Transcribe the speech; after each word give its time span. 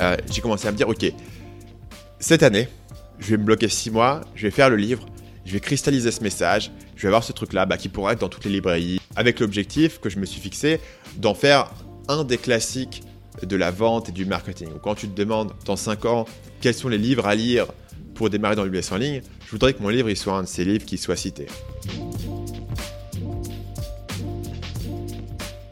Euh, 0.00 0.16
j'ai 0.30 0.40
commencé 0.40 0.68
à 0.68 0.72
me 0.72 0.76
dire, 0.76 0.88
ok, 0.88 1.12
cette 2.20 2.42
année, 2.42 2.68
je 3.18 3.30
vais 3.30 3.36
me 3.36 3.44
bloquer 3.44 3.68
6 3.68 3.90
mois, 3.90 4.20
je 4.34 4.42
vais 4.42 4.50
faire 4.50 4.70
le 4.70 4.76
livre, 4.76 5.06
je 5.44 5.52
vais 5.52 5.60
cristalliser 5.60 6.10
ce 6.10 6.22
message, 6.22 6.70
je 6.96 7.02
vais 7.02 7.08
avoir 7.08 7.24
ce 7.24 7.32
truc-là 7.32 7.66
bah, 7.66 7.76
qui 7.76 7.88
pourra 7.88 8.12
être 8.12 8.20
dans 8.20 8.28
toutes 8.28 8.44
les 8.44 8.50
librairies, 8.50 9.00
avec 9.16 9.40
l'objectif 9.40 9.98
que 10.00 10.08
je 10.08 10.18
me 10.18 10.26
suis 10.26 10.40
fixé 10.40 10.80
d'en 11.16 11.34
faire 11.34 11.70
un 12.08 12.24
des 12.24 12.38
classiques 12.38 13.02
de 13.42 13.56
la 13.56 13.70
vente 13.70 14.08
et 14.08 14.12
du 14.12 14.24
marketing. 14.24 14.68
Quand 14.82 14.94
tu 14.94 15.08
te 15.08 15.16
demandes 15.16 15.52
dans 15.64 15.76
5 15.76 16.04
ans 16.06 16.24
quels 16.60 16.74
sont 16.74 16.88
les 16.88 16.98
livres 16.98 17.26
à 17.26 17.34
lire 17.34 17.66
pour 18.14 18.30
démarrer 18.30 18.56
dans 18.56 18.64
business 18.64 18.90
en 18.92 18.96
ligne, 18.96 19.22
je 19.46 19.50
voudrais 19.50 19.74
que 19.74 19.82
mon 19.82 19.88
livre 19.88 20.10
il 20.10 20.16
soit 20.16 20.34
un 20.34 20.42
de 20.42 20.48
ces 20.48 20.64
livres 20.64 20.84
qui 20.84 20.98
soit 20.98 21.16
cité. 21.16 21.46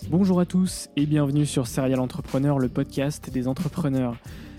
Bonjour 0.08 0.38
à 0.38 0.46
tous 0.46 0.88
et 0.94 1.04
bienvenue 1.04 1.46
sur 1.46 1.66
Serial 1.66 1.98
Entrepreneur, 1.98 2.60
le 2.60 2.68
podcast 2.68 3.28
des 3.28 3.48
entrepreneurs. 3.48 4.14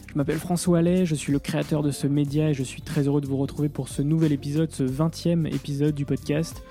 Je 0.10 0.16
m'appelle 0.16 0.40
François 0.40 0.80
Allais, 0.80 1.06
je 1.06 1.16
suis 1.16 1.32
le 1.32 1.40
créateur 1.40 1.84
de 1.84 1.92
ce 1.92 2.06
média 2.06 2.50
et 2.50 2.54
je 2.54 2.64
suis 2.64 2.82
très 2.82 3.08
heureux 3.08 3.22
de 3.22 3.28
vous 3.28 3.38
retrouver 3.38 3.70
pour 3.70 3.88
ce 3.88 4.02
nouvel 4.02 4.34
épisode, 4.34 4.72
ce 4.72 4.84
20e 4.84 5.48
épisode 5.48 5.96
du 5.96 6.04
podcast. 6.04 6.64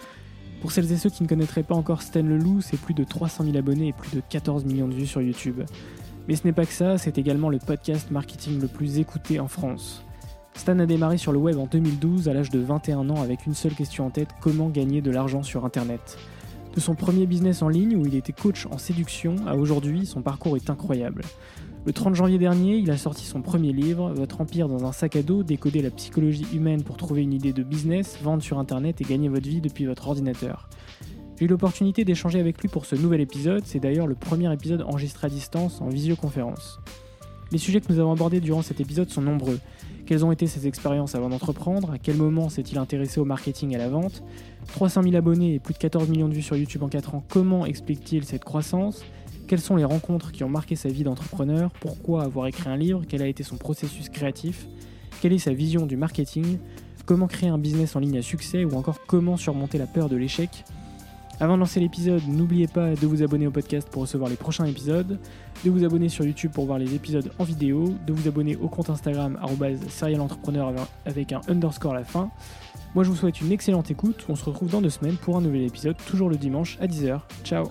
Pour 0.60 0.72
celles 0.72 0.92
et 0.92 0.98
ceux 0.98 1.08
qui 1.08 1.22
ne 1.22 1.28
connaîtraient 1.28 1.62
pas 1.62 1.74
encore 1.74 2.02
Stan 2.02 2.22
Leloup, 2.22 2.60
c'est 2.60 2.78
plus 2.78 2.92
de 2.92 3.02
300 3.02 3.44
000 3.44 3.56
abonnés 3.56 3.88
et 3.88 3.92
plus 3.94 4.14
de 4.14 4.20
14 4.28 4.66
millions 4.66 4.88
de 4.88 4.94
vues 4.94 5.06
sur 5.06 5.22
YouTube. 5.22 5.62
Mais 6.28 6.36
ce 6.36 6.44
n'est 6.46 6.52
pas 6.52 6.66
que 6.66 6.72
ça, 6.72 6.98
c'est 6.98 7.16
également 7.16 7.48
le 7.48 7.58
podcast 7.58 8.10
marketing 8.10 8.60
le 8.60 8.68
plus 8.68 8.98
écouté 8.98 9.40
en 9.40 9.48
France. 9.48 10.04
Stan 10.52 10.78
a 10.78 10.84
démarré 10.84 11.16
sur 11.16 11.32
le 11.32 11.38
web 11.38 11.56
en 11.56 11.66
2012 11.66 12.28
à 12.28 12.34
l'âge 12.34 12.50
de 12.50 12.58
21 12.58 13.08
ans 13.08 13.22
avec 13.22 13.46
une 13.46 13.54
seule 13.54 13.74
question 13.74 14.04
en 14.04 14.10
tête, 14.10 14.28
comment 14.42 14.68
gagner 14.68 15.00
de 15.00 15.10
l'argent 15.10 15.42
sur 15.42 15.64
Internet? 15.64 16.18
De 16.76 16.80
son 16.82 16.94
premier 16.94 17.24
business 17.24 17.62
en 17.62 17.70
ligne 17.70 17.96
où 17.96 18.04
il 18.04 18.14
était 18.14 18.34
coach 18.34 18.66
en 18.66 18.76
séduction 18.76 19.36
à 19.46 19.54
aujourd'hui, 19.56 20.04
son 20.04 20.20
parcours 20.20 20.56
est 20.56 20.68
incroyable. 20.68 21.22
Le 21.86 21.92
30 21.94 22.14
janvier 22.14 22.36
dernier, 22.36 22.76
il 22.76 22.90
a 22.90 22.98
sorti 22.98 23.24
son 23.24 23.40
premier 23.40 23.72
livre, 23.72 24.12
Votre 24.12 24.42
empire 24.42 24.68
dans 24.68 24.84
un 24.84 24.92
sac 24.92 25.16
à 25.16 25.22
dos, 25.22 25.42
décoder 25.42 25.80
la 25.80 25.90
psychologie 25.90 26.46
humaine 26.52 26.82
pour 26.82 26.98
trouver 26.98 27.22
une 27.22 27.32
idée 27.32 27.54
de 27.54 27.62
business, 27.62 28.18
vendre 28.22 28.42
sur 28.42 28.58
internet 28.58 29.00
et 29.00 29.04
gagner 29.04 29.30
votre 29.30 29.48
vie 29.48 29.62
depuis 29.62 29.86
votre 29.86 30.06
ordinateur. 30.06 30.68
J'ai 31.38 31.46
eu 31.46 31.48
l'opportunité 31.48 32.04
d'échanger 32.04 32.40
avec 32.40 32.60
lui 32.60 32.68
pour 32.68 32.84
ce 32.84 32.94
nouvel 32.94 33.22
épisode, 33.22 33.62
c'est 33.64 33.80
d'ailleurs 33.80 34.06
le 34.06 34.14
premier 34.14 34.52
épisode 34.52 34.82
enregistré 34.82 35.28
à 35.28 35.30
distance 35.30 35.80
en 35.80 35.88
visioconférence. 35.88 36.78
Les 37.52 37.58
sujets 37.58 37.80
que 37.80 37.90
nous 37.90 38.00
avons 38.00 38.12
abordés 38.12 38.40
durant 38.40 38.60
cet 38.60 38.82
épisode 38.82 39.08
sont 39.08 39.22
nombreux. 39.22 39.60
Quelles 40.06 40.24
ont 40.24 40.30
été 40.30 40.46
ses 40.46 40.68
expériences 40.68 41.16
avant 41.16 41.28
d'entreprendre? 41.28 41.90
À 41.90 41.98
quel 41.98 42.16
moment 42.16 42.48
s'est-il 42.48 42.78
intéressé 42.78 43.18
au 43.18 43.24
marketing 43.24 43.72
et 43.72 43.74
à 43.74 43.78
la 43.78 43.88
vente? 43.88 44.22
300 44.68 45.02
000 45.02 45.16
abonnés 45.16 45.54
et 45.54 45.58
plus 45.58 45.74
de 45.74 45.78
14 45.78 46.08
millions 46.08 46.28
de 46.28 46.34
vues 46.34 46.42
sur 46.42 46.56
YouTube 46.56 46.84
en 46.84 46.88
4 46.88 47.16
ans, 47.16 47.24
comment 47.28 47.66
explique-t-il 47.66 48.24
cette 48.24 48.44
croissance? 48.44 49.04
Quelles 49.48 49.60
sont 49.60 49.74
les 49.74 49.84
rencontres 49.84 50.30
qui 50.30 50.44
ont 50.44 50.48
marqué 50.48 50.76
sa 50.76 50.88
vie 50.88 51.02
d'entrepreneur? 51.02 51.72
Pourquoi 51.80 52.22
avoir 52.22 52.46
écrit 52.46 52.68
un 52.68 52.76
livre? 52.76 53.02
Quel 53.08 53.20
a 53.20 53.26
été 53.26 53.42
son 53.42 53.56
processus 53.56 54.08
créatif? 54.08 54.68
Quelle 55.20 55.32
est 55.32 55.38
sa 55.38 55.52
vision 55.52 55.86
du 55.86 55.96
marketing? 55.96 56.58
Comment 57.04 57.26
créer 57.26 57.48
un 57.48 57.58
business 57.58 57.96
en 57.96 58.00
ligne 58.00 58.18
à 58.18 58.22
succès? 58.22 58.64
Ou 58.64 58.74
encore 58.74 59.00
comment 59.08 59.36
surmonter 59.36 59.78
la 59.78 59.86
peur 59.86 60.08
de 60.08 60.14
l'échec? 60.16 60.64
Avant 61.38 61.56
de 61.56 61.60
lancer 61.60 61.80
l'épisode, 61.80 62.22
n'oubliez 62.26 62.66
pas 62.66 62.94
de 62.94 63.06
vous 63.06 63.22
abonner 63.22 63.46
au 63.46 63.50
podcast 63.50 63.88
pour 63.90 64.02
recevoir 64.02 64.30
les 64.30 64.36
prochains 64.36 64.64
épisodes, 64.64 65.18
de 65.64 65.70
vous 65.70 65.84
abonner 65.84 66.08
sur 66.08 66.24
YouTube 66.24 66.50
pour 66.50 66.64
voir 66.64 66.78
les 66.78 66.94
épisodes 66.94 67.30
en 67.38 67.44
vidéo, 67.44 67.94
de 68.06 68.14
vous 68.14 68.26
abonner 68.26 68.56
au 68.56 68.68
compte 68.68 68.88
Instagram 68.88 69.38
serialentrepreneur 69.90 70.72
avec 71.04 71.32
un 71.32 71.42
underscore 71.48 71.92
à 71.92 71.96
la 71.96 72.04
fin. 72.04 72.30
Moi 72.94 73.04
je 73.04 73.10
vous 73.10 73.16
souhaite 73.16 73.42
une 73.42 73.52
excellente 73.52 73.90
écoute, 73.90 74.24
on 74.30 74.34
se 74.34 74.46
retrouve 74.46 74.70
dans 74.70 74.80
deux 74.80 74.88
semaines 74.88 75.18
pour 75.18 75.36
un 75.36 75.42
nouvel 75.42 75.64
épisode, 75.64 75.96
toujours 76.06 76.30
le 76.30 76.36
dimanche 76.36 76.78
à 76.80 76.86
10h. 76.86 77.20
Ciao 77.44 77.68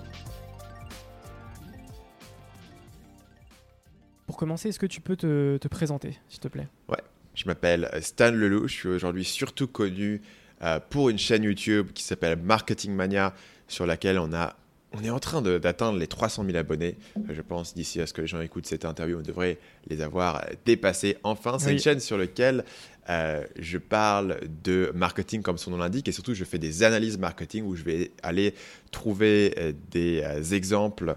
Pour 4.26 4.36
commencer, 4.36 4.68
est-ce 4.68 4.78
que 4.78 4.86
tu 4.86 5.00
peux 5.00 5.16
te, 5.16 5.56
te 5.56 5.66
présenter, 5.66 6.16
s'il 6.28 6.40
te 6.40 6.48
plaît? 6.48 6.68
Ouais, 6.88 7.02
je 7.34 7.46
m'appelle 7.46 7.90
Stan 8.00 8.30
Leloup, 8.30 8.68
je 8.68 8.74
suis 8.74 8.88
aujourd'hui 8.88 9.24
surtout 9.24 9.66
connu 9.66 10.22
euh, 10.62 10.80
pour 10.88 11.10
une 11.10 11.18
chaîne 11.18 11.42
YouTube 11.42 11.88
qui 11.92 12.02
s'appelle 12.02 12.38
Marketing 12.38 12.94
Mania, 12.94 13.34
sur 13.68 13.86
laquelle 13.86 14.18
on 14.18 14.32
a 14.32 14.56
on 14.92 15.04
est 15.04 15.10
en 15.10 15.18
train 15.18 15.42
d'atteindre 15.42 15.98
les 15.98 16.06
300 16.06 16.44
000 16.44 16.56
abonnés. 16.56 16.96
Euh, 17.16 17.34
je 17.34 17.42
pense 17.42 17.74
d'ici 17.74 18.00
à 18.00 18.06
ce 18.06 18.12
que 18.12 18.22
les 18.22 18.26
gens 18.26 18.40
écoutent 18.40 18.66
cette 18.66 18.84
interview, 18.84 19.18
on 19.18 19.22
devrait 19.22 19.58
les 19.88 20.00
avoir 20.00 20.44
dépassés. 20.64 21.18
Enfin, 21.22 21.58
c'est 21.58 21.72
une 21.72 21.78
chaîne 21.78 22.00
sur 22.00 22.16
laquelle 22.16 22.64
euh, 23.08 23.44
je 23.58 23.78
parle 23.78 24.38
de 24.64 24.90
marketing 24.94 25.42
comme 25.42 25.58
son 25.58 25.70
nom 25.70 25.76
l'indique 25.76 26.08
et 26.08 26.12
surtout 26.12 26.34
je 26.34 26.44
fais 26.44 26.58
des 26.58 26.82
analyses 26.82 27.18
marketing 27.18 27.64
où 27.64 27.76
je 27.76 27.84
vais 27.84 28.10
aller 28.22 28.54
trouver 28.90 29.54
euh, 29.58 29.72
des 29.90 30.54
exemples 30.54 31.16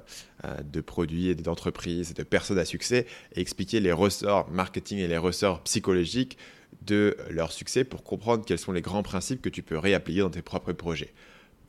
de 0.63 0.79
produits 0.79 1.27
et 1.27 1.35
d'entreprises 1.35 2.11
et 2.11 2.13
de 2.13 2.23
personnes 2.23 2.59
à 2.59 2.63
succès 2.63 3.05
et 3.35 3.41
expliquer 3.41 3.81
les 3.81 3.91
ressorts 3.91 4.49
marketing 4.49 4.99
et 4.99 5.07
les 5.07 5.17
ressorts 5.17 5.61
psychologiques 5.63 6.37
de 6.85 7.17
leur 7.29 7.51
succès 7.51 7.83
pour 7.83 8.03
comprendre 8.03 8.45
quels 8.45 8.57
sont 8.57 8.71
les 8.71 8.81
grands 8.81 9.03
principes 9.03 9.41
que 9.41 9.49
tu 9.49 9.63
peux 9.63 9.77
réappliquer 9.77 10.21
dans 10.21 10.29
tes 10.29 10.41
propres 10.41 10.71
projets. 10.71 11.13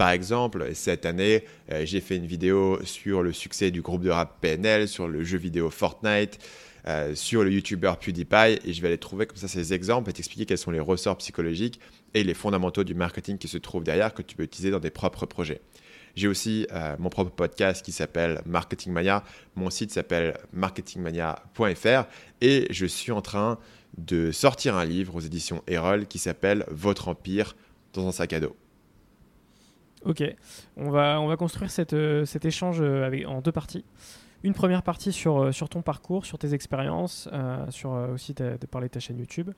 Par 0.00 0.12
exemple, 0.12 0.66
cette 0.72 1.04
année, 1.04 1.44
euh, 1.70 1.82
j'ai 1.84 2.00
fait 2.00 2.16
une 2.16 2.24
vidéo 2.24 2.82
sur 2.84 3.22
le 3.22 3.34
succès 3.34 3.70
du 3.70 3.82
groupe 3.82 4.02
de 4.02 4.08
rap 4.08 4.40
PNL, 4.40 4.88
sur 4.88 5.08
le 5.08 5.22
jeu 5.24 5.36
vidéo 5.36 5.68
Fortnite, 5.68 6.38
euh, 6.88 7.14
sur 7.14 7.44
le 7.44 7.52
YouTuber 7.52 7.92
PewDiePie, 8.00 8.60
et 8.64 8.72
je 8.72 8.80
vais 8.80 8.88
aller 8.88 8.96
trouver 8.96 9.26
comme 9.26 9.36
ça 9.36 9.46
ces 9.46 9.74
exemples 9.74 10.08
et 10.08 10.14
t'expliquer 10.14 10.46
quels 10.46 10.56
sont 10.56 10.70
les 10.70 10.80
ressorts 10.80 11.18
psychologiques 11.18 11.80
et 12.14 12.24
les 12.24 12.32
fondamentaux 12.32 12.82
du 12.82 12.94
marketing 12.94 13.36
qui 13.36 13.46
se 13.46 13.58
trouvent 13.58 13.84
derrière 13.84 14.14
que 14.14 14.22
tu 14.22 14.36
peux 14.36 14.44
utiliser 14.44 14.70
dans 14.70 14.80
tes 14.80 14.88
propres 14.88 15.26
projets. 15.26 15.60
J'ai 16.16 16.28
aussi 16.28 16.66
euh, 16.72 16.96
mon 16.98 17.10
propre 17.10 17.32
podcast 17.32 17.84
qui 17.84 17.92
s'appelle 17.92 18.40
Marketing 18.46 18.94
Mania. 18.94 19.22
Mon 19.54 19.68
site 19.68 19.90
s'appelle 19.90 20.38
marketingmania.fr 20.54 22.08
et 22.40 22.66
je 22.70 22.86
suis 22.86 23.12
en 23.12 23.20
train 23.20 23.58
de 23.98 24.32
sortir 24.32 24.76
un 24.76 24.86
livre 24.86 25.16
aux 25.16 25.20
éditions 25.20 25.62
Erol 25.66 26.06
qui 26.06 26.18
s'appelle 26.18 26.64
Votre 26.70 27.08
Empire 27.08 27.54
dans 27.92 28.08
un 28.08 28.12
sac 28.12 28.32
à 28.32 28.40
dos. 28.40 28.56
Ok, 30.06 30.22
on 30.78 30.90
va, 30.90 31.20
on 31.20 31.26
va 31.26 31.36
construire 31.36 31.70
euh, 31.92 32.24
cet 32.24 32.44
échange 32.46 32.78
euh, 32.80 33.24
en 33.26 33.42
deux 33.42 33.52
parties. 33.52 33.84
Une 34.42 34.54
première 34.54 34.82
partie 34.82 35.12
sur, 35.12 35.42
euh, 35.42 35.50
ton 35.68 35.82
parcours, 35.82 36.24
sur 36.24 36.38
tes 36.38 36.54
expériences, 36.54 37.28
sur 37.68 37.90
aussi 37.90 38.32
de 38.32 38.56
parler 38.70 38.88
de 38.88 38.94
ta 38.94 39.00
chaîne 39.00 39.18
YouTube. 39.18 39.50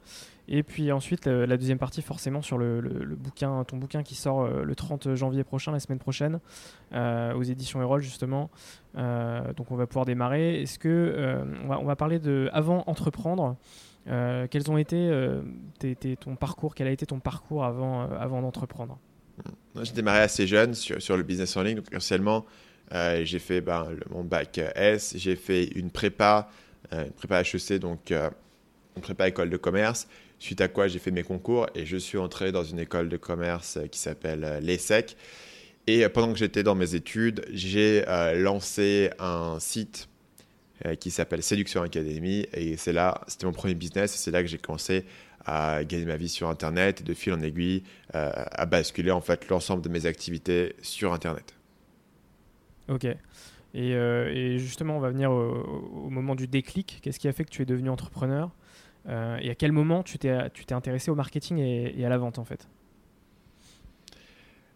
Et 0.48 0.64
puis 0.64 0.90
ensuite, 0.90 1.28
la 1.28 1.56
deuxième 1.56 1.78
partie 1.78 2.02
forcément 2.02 2.42
sur 2.42 2.58
le, 2.58 2.80
bouquin, 3.16 3.62
ton 3.62 3.76
bouquin 3.76 4.02
qui 4.02 4.16
sort 4.16 4.48
le 4.48 4.74
30 4.74 5.14
janvier 5.14 5.44
prochain, 5.44 5.70
la 5.70 5.78
semaine 5.78 6.00
prochaine, 6.00 6.40
aux 6.92 7.42
éditions 7.44 7.80
Erol 7.80 8.02
justement. 8.02 8.50
donc 8.96 9.70
on 9.70 9.76
va 9.76 9.86
pouvoir 9.86 10.06
démarrer. 10.06 10.62
Est-ce 10.62 10.80
que 10.80 11.44
on, 11.68 11.84
va, 11.84 11.94
parler 11.94 12.18
de 12.18 12.50
avant 12.52 12.82
entreprendre 12.88 13.56
quels 14.06 14.68
ont 14.68 14.78
été 14.78 15.08
ton 16.18 16.34
parcours 16.34 16.74
Quel 16.74 16.88
a 16.88 16.90
été 16.90 17.06
ton 17.06 17.20
parcours 17.20 17.64
avant, 17.64 18.10
avant 18.10 18.42
d'entreprendre? 18.42 18.98
J'ai 19.82 19.92
démarré 19.92 20.20
assez 20.20 20.46
jeune 20.46 20.74
sur, 20.74 21.00
sur, 21.00 21.16
le 21.16 21.22
business 21.22 21.56
en 21.56 21.62
ligne. 21.62 21.76
Donc, 21.76 21.86
essentiellement, 21.90 22.46
j'ai 22.90 23.38
fait 23.38 23.60
ben, 23.60 23.88
mon 24.10 24.22
bac 24.22 24.58
S, 24.74 25.14
j'ai 25.16 25.36
fait 25.36 25.64
une 25.64 25.90
prépa, 25.90 26.50
une 26.92 27.10
prépa 27.12 27.40
HEC, 27.40 27.78
donc 27.78 28.10
une 28.10 29.02
prépa 29.02 29.28
école 29.28 29.48
de 29.48 29.56
commerce. 29.56 30.08
Suite 30.38 30.60
à 30.60 30.68
quoi 30.68 30.88
j'ai 30.88 30.98
fait 30.98 31.10
mes 31.10 31.22
concours 31.22 31.68
et 31.74 31.86
je 31.86 31.96
suis 31.96 32.18
entré 32.18 32.52
dans 32.52 32.64
une 32.64 32.80
école 32.80 33.08
de 33.08 33.16
commerce 33.16 33.78
qui 33.90 33.98
s'appelle 33.98 34.58
l'ESSEC. 34.62 35.16
Et 35.86 36.06
pendant 36.10 36.32
que 36.32 36.38
j'étais 36.38 36.62
dans 36.62 36.74
mes 36.74 36.94
études, 36.94 37.46
j'ai 37.50 38.04
lancé 38.34 39.10
un 39.18 39.58
site 39.58 40.08
euh, 40.86 40.96
qui 40.96 41.12
s'appelle 41.12 41.44
Séduction 41.44 41.82
Academy. 41.82 42.46
Et 42.54 42.76
c'est 42.76 42.92
là, 42.92 43.20
c'était 43.28 43.46
mon 43.46 43.52
premier 43.52 43.74
business. 43.74 44.14
Et 44.14 44.18
c'est 44.18 44.32
là 44.32 44.42
que 44.42 44.48
j'ai 44.48 44.58
commencé 44.58 45.04
à 45.44 45.84
gagner 45.84 46.04
ma 46.04 46.16
vie 46.16 46.28
sur 46.28 46.48
Internet 46.48 47.00
et 47.00 47.04
de 47.04 47.14
fil 47.14 47.32
en 47.32 47.40
aiguille 47.40 47.82
euh, 48.14 48.30
à 48.34 48.66
basculer 48.66 49.10
en 49.10 49.20
fait 49.20 49.48
l'ensemble 49.48 49.82
de 49.82 49.88
mes 49.88 50.06
activités 50.06 50.74
sur 50.82 51.12
Internet. 51.12 51.54
Ok. 52.88 53.04
Et, 53.04 53.16
euh, 53.94 54.32
et 54.34 54.58
justement, 54.58 54.96
on 54.96 55.00
va 55.00 55.10
venir 55.10 55.30
au, 55.30 56.10
moment 56.10 56.34
du 56.34 56.46
déclic. 56.46 57.00
Qu'est-ce 57.02 57.18
qui 57.18 57.28
a 57.28 57.32
fait 57.32 57.44
que 57.44 57.50
tu 57.50 57.62
es 57.62 57.64
devenu 57.64 57.88
entrepreneur 57.88 58.50
Et 59.08 59.50
à 59.50 59.54
quel 59.56 59.72
moment 59.72 60.02
tu 60.02 60.18
t'es, 60.18 60.50
tu 60.50 60.66
t'es 60.66 60.74
intéressé 60.74 61.10
au 61.10 61.14
marketing 61.14 61.58
et, 61.58 62.04
à 62.04 62.08
la 62.08 62.18
vente 62.18 62.38
en 62.38 62.44
fait? 62.44 62.68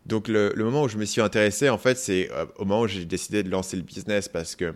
Donc 0.06 0.28
le, 0.28 0.52
le, 0.54 0.64
moment 0.64 0.82
où 0.82 0.88
je 0.88 0.98
me 0.98 1.04
suis 1.04 1.20
intéressé, 1.20 1.68
en 1.68 1.78
fait, 1.78 1.96
c'est 1.96 2.30
au 2.56 2.64
moment 2.64 2.82
où 2.82 2.86
j'ai 2.86 3.04
décidé 3.04 3.42
de 3.42 3.50
lancer 3.50 3.76
le 3.76 3.82
business 3.82 4.28
parce 4.28 4.54
que 4.54 4.72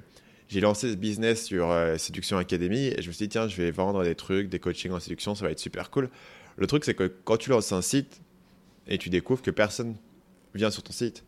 j'ai 0.50 0.60
lancé 0.60 0.90
ce 0.90 0.96
business 0.96 1.44
sur 1.44 1.70
euh, 1.70 1.96
Séduction 1.96 2.36
Academy 2.36 2.88
et 2.88 3.02
je 3.02 3.06
me 3.06 3.12
suis 3.12 3.26
dit, 3.26 3.28
tiens, 3.28 3.46
je 3.46 3.56
vais 3.56 3.70
vendre 3.70 4.02
des 4.02 4.16
trucs, 4.16 4.48
des 4.48 4.58
coachings 4.58 4.90
en 4.90 4.98
séduction, 4.98 5.36
ça 5.36 5.44
va 5.44 5.52
être 5.52 5.60
super 5.60 5.90
cool. 5.90 6.10
Le 6.56 6.66
truc, 6.66 6.84
c'est 6.84 6.94
que 6.94 7.04
quand 7.24 7.36
tu 7.36 7.50
lances 7.50 7.70
un 7.70 7.82
site 7.82 8.20
et 8.88 8.98
tu 8.98 9.10
découvres 9.10 9.42
que 9.42 9.52
personne 9.52 9.94
vient 10.54 10.70
sur 10.70 10.82
ton 10.82 10.92
site 10.92 11.24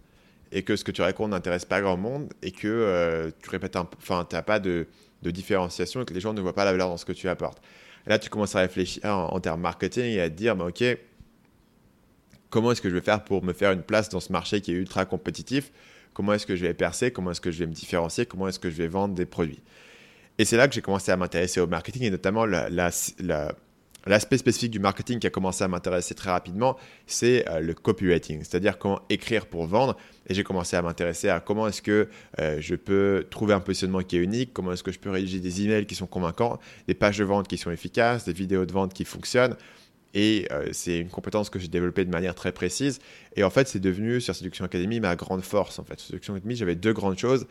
et 0.51 0.65
que 0.65 0.75
ce 0.75 0.83
que 0.83 0.91
tu 0.91 1.03
racontes 1.03 1.31
n'intéresse 1.31 1.65
pas 1.65 1.81
grand 1.81 1.97
monde 1.97 2.33
et 2.43 2.51
que 2.51 2.67
euh, 2.67 3.31
tu 3.41 3.49
répètes 3.49 3.77
enfin, 3.77 4.27
tu 4.29 4.35
n'as 4.35 4.43
pas 4.43 4.59
de, 4.59 4.89
de, 5.23 5.31
différenciation 5.31 6.03
et 6.03 6.05
que 6.05 6.13
les 6.13 6.21
gens 6.21 6.35
ne 6.35 6.41
voient 6.41 6.55
pas 6.55 6.65
la 6.65 6.73
valeur 6.73 6.89
dans 6.89 6.97
ce 6.97 7.05
que 7.05 7.13
tu 7.13 7.29
apportes. 7.29 7.63
là, 8.07 8.19
tu 8.19 8.29
commences 8.29 8.57
à 8.57 8.61
réfléchir 8.61 9.05
en, 9.05 9.39
termes 9.39 9.61
marketing 9.61 10.05
et 10.05 10.21
à 10.21 10.29
te 10.29 10.35
dire, 10.35 10.57
bah, 10.57 10.67
OK, 10.67 10.83
comment 12.51 12.73
est-ce 12.73 12.83
que 12.83 12.91
je 12.91 12.95
vais 12.97 13.01
faire 13.01 13.23
pour 13.23 13.45
me 13.45 13.53
faire 13.53 13.71
une 13.71 13.85
place 13.85 14.09
dans 14.09 14.21
ce 14.21 14.33
marché 14.33 14.61
qui 14.61 14.73
est 14.73 14.75
ultra 14.75 15.05
compétitif 15.05 15.71
comment 16.15 16.33
est-ce 16.33 16.47
que 16.47 16.57
je 16.57 16.65
vais 16.65 16.75
percer, 16.75 17.11
comment 17.11 17.31
est-ce 17.31 17.41
que 17.41 17.51
je 17.51 17.59
vais 17.59 17.67
me 17.67 17.73
différencier, 17.73 18.27
comment 18.27 18.49
est-ce 18.49 18.59
que 18.59 18.71
je 18.71 18.77
vais 18.77 18.89
vendre 18.89 19.15
des 19.15 19.27
produits. 19.27 19.61
Et 20.39 20.45
c'est 20.45 20.57
là 20.57 20.69
que 20.69 20.75
j'ai 20.75 20.83
commencé 20.83 21.13
à 21.13 21.17
m'intéresser 21.17 21.61
au 21.61 21.67
marketing 21.67 22.05
et 22.05 22.11
notamment 22.11 22.47
l'aspect 22.47 24.39
spécifique 24.39 24.71
du 24.71 24.79
marketing 24.79 25.19
qui 25.19 25.27
a 25.27 25.31
commencé 25.31 25.63
à 25.63 25.69
m'intéresser 25.69 26.15
très 26.15 26.31
rapidement, 26.31 26.77
c'est 27.07 27.49
euh, 27.49 27.61
le 27.61 27.75
copywriting, 27.75 28.39
c'est-à-dire 28.41 28.79
comment 28.79 29.01
écrire 29.11 29.47
pour 29.47 29.67
vendre. 29.67 29.97
Et 30.27 30.35
j'ai 30.35 30.43
commencé 30.43 30.75
à 30.77 30.83
m'intéresser 30.83 31.29
à 31.29 31.41
comment 31.41 31.69
est-ce 31.69 31.83
que 31.83 32.09
euh, 32.41 32.57
je 32.61 32.75
peux 32.75 33.27
trouver 33.31 33.55
un 33.55 33.61
positionnement 33.61 34.01
qui 34.01 34.17
est 34.17 34.21
unique, 34.21 34.53
comment 34.53 34.73
est-ce 34.73 34.83
que 34.83 34.93
je 34.93 34.99
peux 34.99 35.11
rédiger 35.11 35.39
des 35.41 35.63
emails 35.63 35.87
qui 35.87 35.95
sont 35.95 36.07
convaincants, 36.07 36.59
des 36.89 36.95
pages 36.95 37.19
de 37.19 37.25
vente 37.25 37.47
qui 37.47 37.59
sont 37.59 37.71
efficaces, 37.71 38.25
des 38.25 38.33
vidéos 38.33 38.65
de 38.65 38.73
vente 38.73 38.95
qui 38.95 39.05
fonctionnent. 39.05 39.57
Et 40.15 40.47
euh, 40.51 40.69
c'est 40.73 40.99
une 40.99 41.09
compétence 41.09 41.49
que 41.49 41.59
j'ai 41.59 41.69
développée 41.69 42.05
de 42.05 42.11
manière 42.11 42.35
très 42.35 42.53
précise. 42.53 43.01
Et 43.35 43.45
en 43.45 43.51
fait, 43.51 43.69
c'est 43.69 43.81
devenu 43.81 44.21
sur 44.21 44.35
Séduction 44.35 44.65
Academy 44.65 45.01
ma 45.01 45.17
grande 45.17 45.43
force. 45.43 45.79
En 45.79 45.85
fait, 45.85 45.99
sur 45.99 46.09
Séduction 46.09 46.35
Academy, 46.35 46.55
j'avais 46.55 46.75
deux 46.75 46.93
grandes 46.93 47.19
choses. 47.19 47.47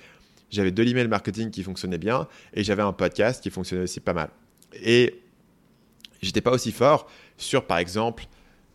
J'avais 0.52 0.72
de 0.72 0.84
l'email 0.84 1.08
marketing 1.08 1.50
qui 1.50 1.64
fonctionnait 1.64 1.98
bien 1.98 2.28
et 2.54 2.64
j'avais 2.64 2.82
un 2.82 2.94
podcast 2.94 3.42
qui 3.42 3.50
fonctionnait 3.50 3.84
aussi 3.84 4.00
pas 4.00 4.14
mal. 4.14 4.30
Et 4.84 5.22
j'étais 6.22 6.42
pas 6.42 6.52
aussi 6.52 6.72
fort 6.72 7.10
sur, 7.38 7.66
par 7.66 7.78
exemple, 7.78 8.26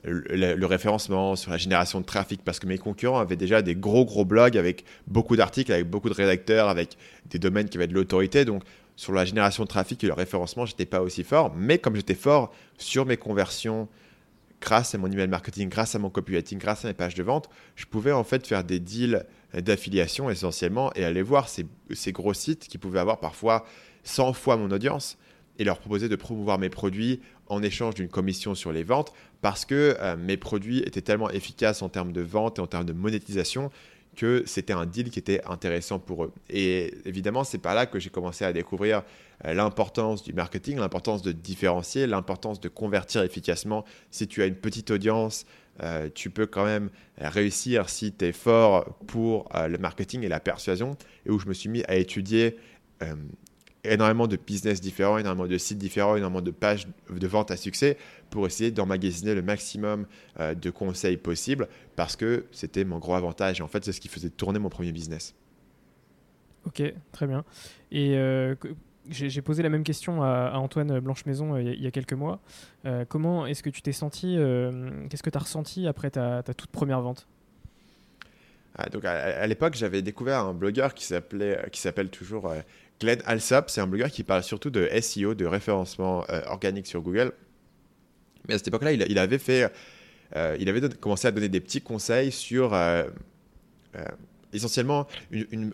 le, 0.04 0.64
référencement, 0.64 1.36
sur 1.36 1.50
la 1.50 1.58
génération 1.58 2.00
de 2.00 2.06
trafic, 2.06 2.42
parce 2.44 2.58
que 2.58 2.66
mes 2.66 2.78
concurrents 2.78 3.18
avaient 3.18 3.36
déjà 3.36 3.60
des 3.62 3.74
gros, 3.74 4.04
gros 4.04 4.24
blogs 4.24 4.56
avec 4.56 4.84
beaucoup 5.06 5.36
d'articles, 5.36 5.72
avec 5.72 5.88
beaucoup 5.88 6.08
de 6.08 6.14
rédacteurs, 6.14 6.68
avec 6.68 6.96
des 7.28 7.38
domaines 7.38 7.68
qui 7.68 7.76
avaient 7.76 7.88
de 7.88 7.94
l'autorité. 7.94 8.44
Donc, 8.44 8.62
sur 8.96 9.12
la 9.12 9.24
génération 9.24 9.62
de 9.64 9.68
trafic 9.68 10.02
et 10.02 10.06
le 10.06 10.14
référencement, 10.14 10.66
j'étais 10.66 10.86
pas 10.86 11.02
aussi 11.02 11.22
fort. 11.22 11.54
Mais 11.54 11.78
comme 11.78 11.96
j'étais 11.96 12.14
fort 12.14 12.52
sur 12.78 13.04
mes 13.06 13.18
conversions, 13.18 13.88
grâce 14.60 14.94
à 14.94 14.98
mon 14.98 15.10
email 15.10 15.28
marketing, 15.28 15.68
grâce 15.68 15.94
à 15.94 15.98
mon 15.98 16.10
copywriting, 16.10 16.58
grâce 16.58 16.84
à 16.84 16.88
mes 16.88 16.94
pages 16.94 17.14
de 17.14 17.22
vente, 17.22 17.48
je 17.76 17.84
pouvais 17.84 18.12
en 18.12 18.24
fait 18.24 18.46
faire 18.46 18.64
des 18.64 18.80
deals 18.80 19.26
d'affiliation 19.54 20.30
essentiellement 20.30 20.92
et 20.94 21.04
aller 21.04 21.22
voir 21.22 21.48
ces, 21.48 21.66
gros 22.12 22.34
sites 22.34 22.68
qui 22.68 22.78
pouvaient 22.78 22.98
avoir 22.98 23.20
parfois 23.20 23.66
100 24.04 24.32
fois 24.32 24.56
mon 24.56 24.70
audience 24.70 25.18
et 25.58 25.64
leur 25.64 25.78
proposer 25.78 26.08
de 26.08 26.16
promouvoir 26.16 26.58
mes 26.58 26.68
produits 26.68 27.20
en 27.48 27.62
échange 27.62 27.94
d'une 27.94 28.08
commission 28.08 28.54
sur 28.54 28.72
les 28.72 28.82
ventes 28.82 29.12
parce 29.40 29.64
que 29.64 29.96
euh, 30.00 30.16
mes 30.16 30.36
produits 30.36 30.80
étaient 30.80 31.00
tellement 31.00 31.30
efficaces 31.30 31.80
en 31.82 31.88
termes 31.88 32.12
de 32.12 32.20
vente 32.20 32.58
et 32.58 32.60
en 32.60 32.66
termes 32.66 32.84
de 32.84 32.92
monétisation 32.92 33.70
que 34.16 34.42
c'était 34.46 34.72
un 34.72 34.86
deal 34.86 35.10
qui 35.10 35.18
était 35.18 35.44
intéressant 35.44 35.98
pour 35.98 36.24
eux. 36.24 36.32
Et 36.50 36.94
évidemment, 37.04 37.44
c'est 37.44 37.58
par 37.58 37.74
là 37.74 37.86
que 37.86 37.98
j'ai 37.98 38.10
commencé 38.10 38.44
à 38.44 38.52
découvrir 38.52 39.02
euh, 39.44 39.54
l'importance 39.54 40.22
du 40.22 40.32
marketing, 40.32 40.78
l'importance 40.78 41.22
de 41.22 41.32
différencier, 41.32 42.06
l'importance 42.06 42.60
de 42.60 42.68
convertir 42.68 43.22
efficacement. 43.22 43.84
Si 44.10 44.26
tu 44.26 44.42
as 44.42 44.46
une 44.46 44.56
petite 44.56 44.90
audience, 44.90 45.46
euh, 45.82 46.08
tu 46.14 46.30
peux 46.30 46.46
quand 46.46 46.64
même 46.64 46.90
réussir 47.18 47.88
si 47.88 48.12
tu 48.12 48.24
es 48.24 48.32
fort 48.32 48.96
pour 49.06 49.48
euh, 49.54 49.68
le 49.68 49.78
marketing 49.78 50.22
et 50.22 50.28
la 50.28 50.40
persuasion. 50.40 50.96
Et 51.26 51.30
où 51.30 51.38
je 51.38 51.46
me 51.46 51.54
suis 51.54 51.68
mis 51.68 51.84
à 51.84 51.96
étudier 51.96 52.56
énormément 53.92 54.26
de 54.26 54.36
business 54.36 54.80
différents, 54.80 55.18
énormément 55.18 55.46
de 55.46 55.58
sites 55.58 55.78
différents, 55.78 56.16
énormément 56.16 56.42
de 56.42 56.50
pages 56.50 56.86
de 57.10 57.26
vente 57.26 57.50
à 57.50 57.56
succès 57.56 57.96
pour 58.30 58.46
essayer 58.46 58.70
d'emmagasiner 58.70 59.34
le 59.34 59.42
maximum 59.42 60.06
euh, 60.40 60.54
de 60.54 60.70
conseils 60.70 61.16
possibles 61.16 61.68
parce 61.94 62.16
que 62.16 62.46
c'était 62.52 62.84
mon 62.84 62.98
gros 62.98 63.14
avantage. 63.14 63.60
Et 63.60 63.62
en 63.62 63.68
fait, 63.68 63.84
c'est 63.84 63.92
ce 63.92 64.00
qui 64.00 64.08
faisait 64.08 64.30
tourner 64.30 64.58
mon 64.58 64.68
premier 64.68 64.92
business. 64.92 65.34
Ok, 66.66 66.82
très 67.12 67.26
bien. 67.26 67.44
Et 67.92 68.16
euh, 68.16 68.56
j'ai 69.08 69.42
posé 69.42 69.62
la 69.62 69.68
même 69.68 69.84
question 69.84 70.22
à, 70.22 70.52
Antoine 70.54 70.98
Blanche-Maison 70.98 71.54
euh, 71.54 71.62
il 71.62 71.82
y 71.82 71.86
a 71.86 71.90
quelques 71.90 72.12
mois. 72.12 72.40
comment 73.08 73.46
est-ce 73.46 73.62
que 73.62 73.70
tu 73.70 73.82
t'es 73.82 73.92
senti 73.92 74.36
Qu'est-ce 75.08 75.22
que 75.22 75.30
tu 75.30 75.38
as 75.38 75.40
ressenti 75.40 75.86
après 75.86 76.10
ta, 76.10 76.42
toute 76.42 76.70
première 76.70 77.00
vente? 77.00 77.26
Ah, 78.78 78.90
donc 78.90 79.06
à, 79.06 79.46
l'époque, 79.46 79.74
j'avais 79.74 80.02
découvert 80.02 80.40
un 80.40 80.52
blogueur 80.52 80.92
qui 80.92 81.04
s'appelait, 81.04 81.66
qui 81.72 81.80
s'appelle 81.80 82.10
toujours 82.10 82.52
Glenn 83.00 83.20
Alsop. 83.26 83.70
C'est 83.70 83.80
un 83.80 83.86
blogueur 83.86 84.10
qui 84.10 84.22
parle 84.22 84.42
surtout 84.42 84.70
de 84.70 84.88
SEO, 85.00 85.34
de 85.34 85.46
référencement 85.46 86.24
organique 86.46 86.86
sur 86.86 87.02
Google. 87.02 87.32
Mais 88.48 88.54
à 88.54 88.58
cette 88.58 88.68
époque-là, 88.68 88.92
il, 88.92 89.18
avait 89.18 89.38
fait, 89.38 89.70
euh, 90.36 90.56
il 90.58 90.68
avait 90.68 90.88
commencé 91.00 91.26
à 91.26 91.30
donner 91.30 91.48
des 91.48 91.60
petits 91.60 91.80
conseils 91.80 92.32
sur 92.32 92.74
euh, 92.74 93.04
euh, 93.96 94.04
essentiellement 94.52 95.06
une, 95.30 95.72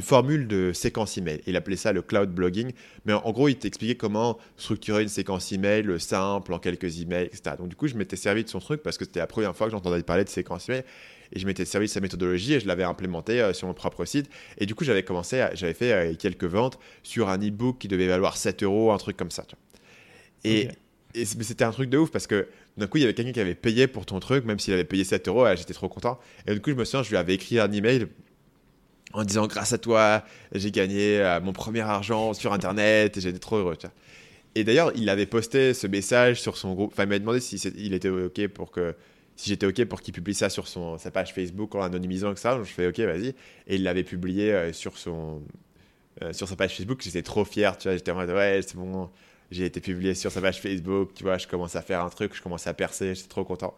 formule 0.00 0.46
de 0.46 0.72
séquence 0.72 1.18
email. 1.18 1.40
Il 1.46 1.56
appelait 1.56 1.76
ça 1.76 1.92
le 1.92 2.02
cloud 2.02 2.30
blogging. 2.30 2.72
Mais 3.04 3.12
en, 3.12 3.32
gros, 3.32 3.48
il 3.48 3.56
t'expliquait 3.56 3.96
comment 3.96 4.38
structurer 4.56 5.02
une 5.02 5.08
séquence 5.08 5.50
email 5.52 5.98
simple 5.98 6.52
en 6.52 6.58
quelques 6.58 7.00
emails, 7.00 7.26
etc. 7.26 7.56
Donc 7.58 7.68
du 7.68 7.76
coup, 7.76 7.88
je 7.88 7.94
m'étais 7.94 8.16
servi 8.16 8.44
de 8.44 8.48
son 8.48 8.60
truc 8.60 8.82
parce 8.82 8.98
que 8.98 9.04
c'était 9.04 9.20
la 9.20 9.26
première 9.26 9.56
fois 9.56 9.66
que 9.66 9.72
j'entendais 9.72 10.02
parler 10.02 10.24
de 10.24 10.28
séquence 10.28 10.68
email 10.68 10.84
et 11.32 11.38
je 11.38 11.46
m'étais 11.46 11.64
servi 11.64 11.86
de 11.86 11.90
sa 11.90 12.00
méthodologie 12.00 12.54
et 12.54 12.60
je 12.60 12.66
l'avais 12.66 12.84
implémenté 12.84 13.52
sur 13.52 13.66
mon 13.66 13.74
propre 13.74 14.04
site. 14.04 14.30
Et 14.58 14.66
du 14.66 14.74
coup, 14.74 14.84
j'avais 14.84 15.02
commencé, 15.02 15.46
j'avais 15.54 15.74
fait 15.74 16.16
quelques 16.18 16.44
ventes 16.44 16.78
sur 17.02 17.28
un 17.28 17.38
e-book 17.38 17.78
qui 17.78 17.88
devait 17.88 18.06
valoir 18.08 18.36
7 18.36 18.62
euros, 18.62 18.92
un 18.92 18.98
truc 18.98 19.16
comme 19.16 19.30
ça. 19.30 19.44
Et, 20.44 20.68
et 21.14 21.24
c'était 21.24 21.64
un 21.64 21.72
truc 21.72 21.90
de 21.90 21.98
ouf 21.98 22.10
parce 22.10 22.26
que 22.26 22.48
d'un 22.76 22.86
coup, 22.86 22.98
il 22.98 23.00
y 23.00 23.04
avait 23.04 23.14
quelqu'un 23.14 23.32
qui 23.32 23.40
avait 23.40 23.54
payé 23.54 23.86
pour 23.88 24.06
ton 24.06 24.20
truc, 24.20 24.44
même 24.44 24.58
s'il 24.58 24.72
avait 24.72 24.84
payé 24.84 25.04
7 25.04 25.28
euros, 25.28 25.46
j'étais 25.56 25.74
trop 25.74 25.88
content. 25.88 26.18
Et 26.46 26.54
du 26.54 26.60
coup, 26.60 26.70
je 26.70 26.76
me 26.76 26.84
souviens, 26.84 27.02
je 27.02 27.10
lui 27.10 27.16
avais 27.16 27.34
écrit 27.34 27.58
un 27.58 27.70
email 27.72 28.06
en 29.12 29.24
disant 29.24 29.46
grâce 29.46 29.72
à 29.72 29.78
toi, 29.78 30.22
j'ai 30.52 30.70
gagné 30.70 31.20
euh, 31.20 31.40
mon 31.40 31.52
premier 31.52 31.80
argent 31.80 32.34
sur 32.34 32.52
Internet 32.52 33.16
et 33.16 33.20
j'étais 33.20 33.38
trop 33.38 33.56
heureux. 33.56 33.76
Et 34.54 34.64
d'ailleurs, 34.64 34.92
il 34.94 35.08
avait 35.08 35.26
posté 35.26 35.74
ce 35.74 35.86
message 35.86 36.40
sur 36.40 36.56
son 36.56 36.74
groupe. 36.74 36.92
Enfin, 36.92 37.04
il 37.04 37.08
m'a 37.08 37.18
demandé 37.18 37.40
si 37.40 37.56
il 37.56 37.94
était 37.94 38.08
OK 38.08 38.46
pour 38.48 38.70
que 38.70 38.94
si 39.38 39.50
j'étais 39.50 39.66
OK 39.66 39.84
pour 39.84 40.02
qu'il 40.02 40.12
publie 40.12 40.34
ça 40.34 40.50
sur 40.50 40.66
son, 40.66 40.98
sa 40.98 41.12
page 41.12 41.32
Facebook 41.32 41.72
en 41.76 41.82
anonymisant 41.82 42.34
que 42.34 42.40
ça. 42.40 42.56
Donc 42.56 42.64
je 42.64 42.72
fais 42.72 42.88
OK, 42.88 42.98
vas-y. 42.98 43.28
Et 43.68 43.76
il 43.76 43.84
l'avait 43.84 44.02
publié 44.02 44.52
euh, 44.52 44.72
sur, 44.72 44.98
son, 44.98 45.42
euh, 46.22 46.32
sur 46.32 46.48
sa 46.48 46.56
page 46.56 46.76
Facebook. 46.76 47.00
J'étais 47.02 47.22
trop 47.22 47.44
fier. 47.44 47.78
Tu 47.78 47.86
vois, 47.86 47.96
j'étais 47.96 48.10
en 48.10 48.16
mode 48.16 48.30
ouais, 48.30 48.60
c'est 48.66 48.76
bon 48.76 49.08
j'ai 49.50 49.64
été 49.64 49.80
publié 49.80 50.12
sur 50.12 50.30
sa 50.30 50.42
page 50.42 50.60
Facebook, 50.60 51.14
tu 51.14 51.22
vois, 51.22 51.38
je 51.38 51.46
commence 51.46 51.74
à 51.74 51.80
faire 51.80 52.04
un 52.04 52.10
truc, 52.10 52.34
je 52.34 52.42
commence 52.42 52.66
à 52.66 52.74
percer, 52.74 53.14
j'étais 53.14 53.28
trop 53.28 53.44
content. 53.44 53.74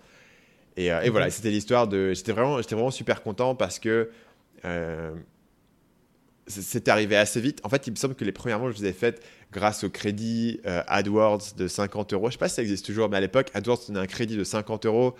Et, 0.77 0.91
euh, 0.91 1.03
et 1.03 1.11
voilà, 1.11 1.31
c'était 1.31 1.51
l'histoire 1.51 1.87
de. 1.87 2.13
J'étais 2.13 2.33
vraiment, 2.33 2.57
vraiment 2.61 2.91
super 2.91 3.23
content 3.23 3.55
parce 3.55 3.79
que 3.79 4.11
c'était 6.49 6.91
arrivé 6.91 7.17
assez 7.17 7.41
vite. 7.41 7.61
En 7.65 7.69
fait, 7.69 7.87
il 7.87 7.91
me 7.91 7.97
semble 7.97 8.17
que 8.17 8.25
les 8.25 8.33
premières 8.33 8.59
mois, 8.59 8.73
je 8.73 8.79
les 8.79 8.89
ai 8.89 8.93
faites 8.93 9.23
grâce 9.53 9.85
au 9.85 9.91
crédit 9.91 10.61
euh, 10.67 10.83
AdWords 10.87 11.55
de 11.57 11.69
50 11.69 12.13
euros. 12.13 12.29
Je 12.29 12.33
sais 12.33 12.39
pas 12.39 12.49
si 12.49 12.57
ça 12.57 12.63
existe 12.63 12.87
toujours, 12.87 13.09
mais 13.09 13.17
à 13.17 13.21
l'époque, 13.21 13.51
AdWords 13.55 13.81
donnait 13.89 14.01
un 14.01 14.07
crédit 14.07 14.37
de 14.37 14.45
50 14.45 14.87
euros 14.87 15.15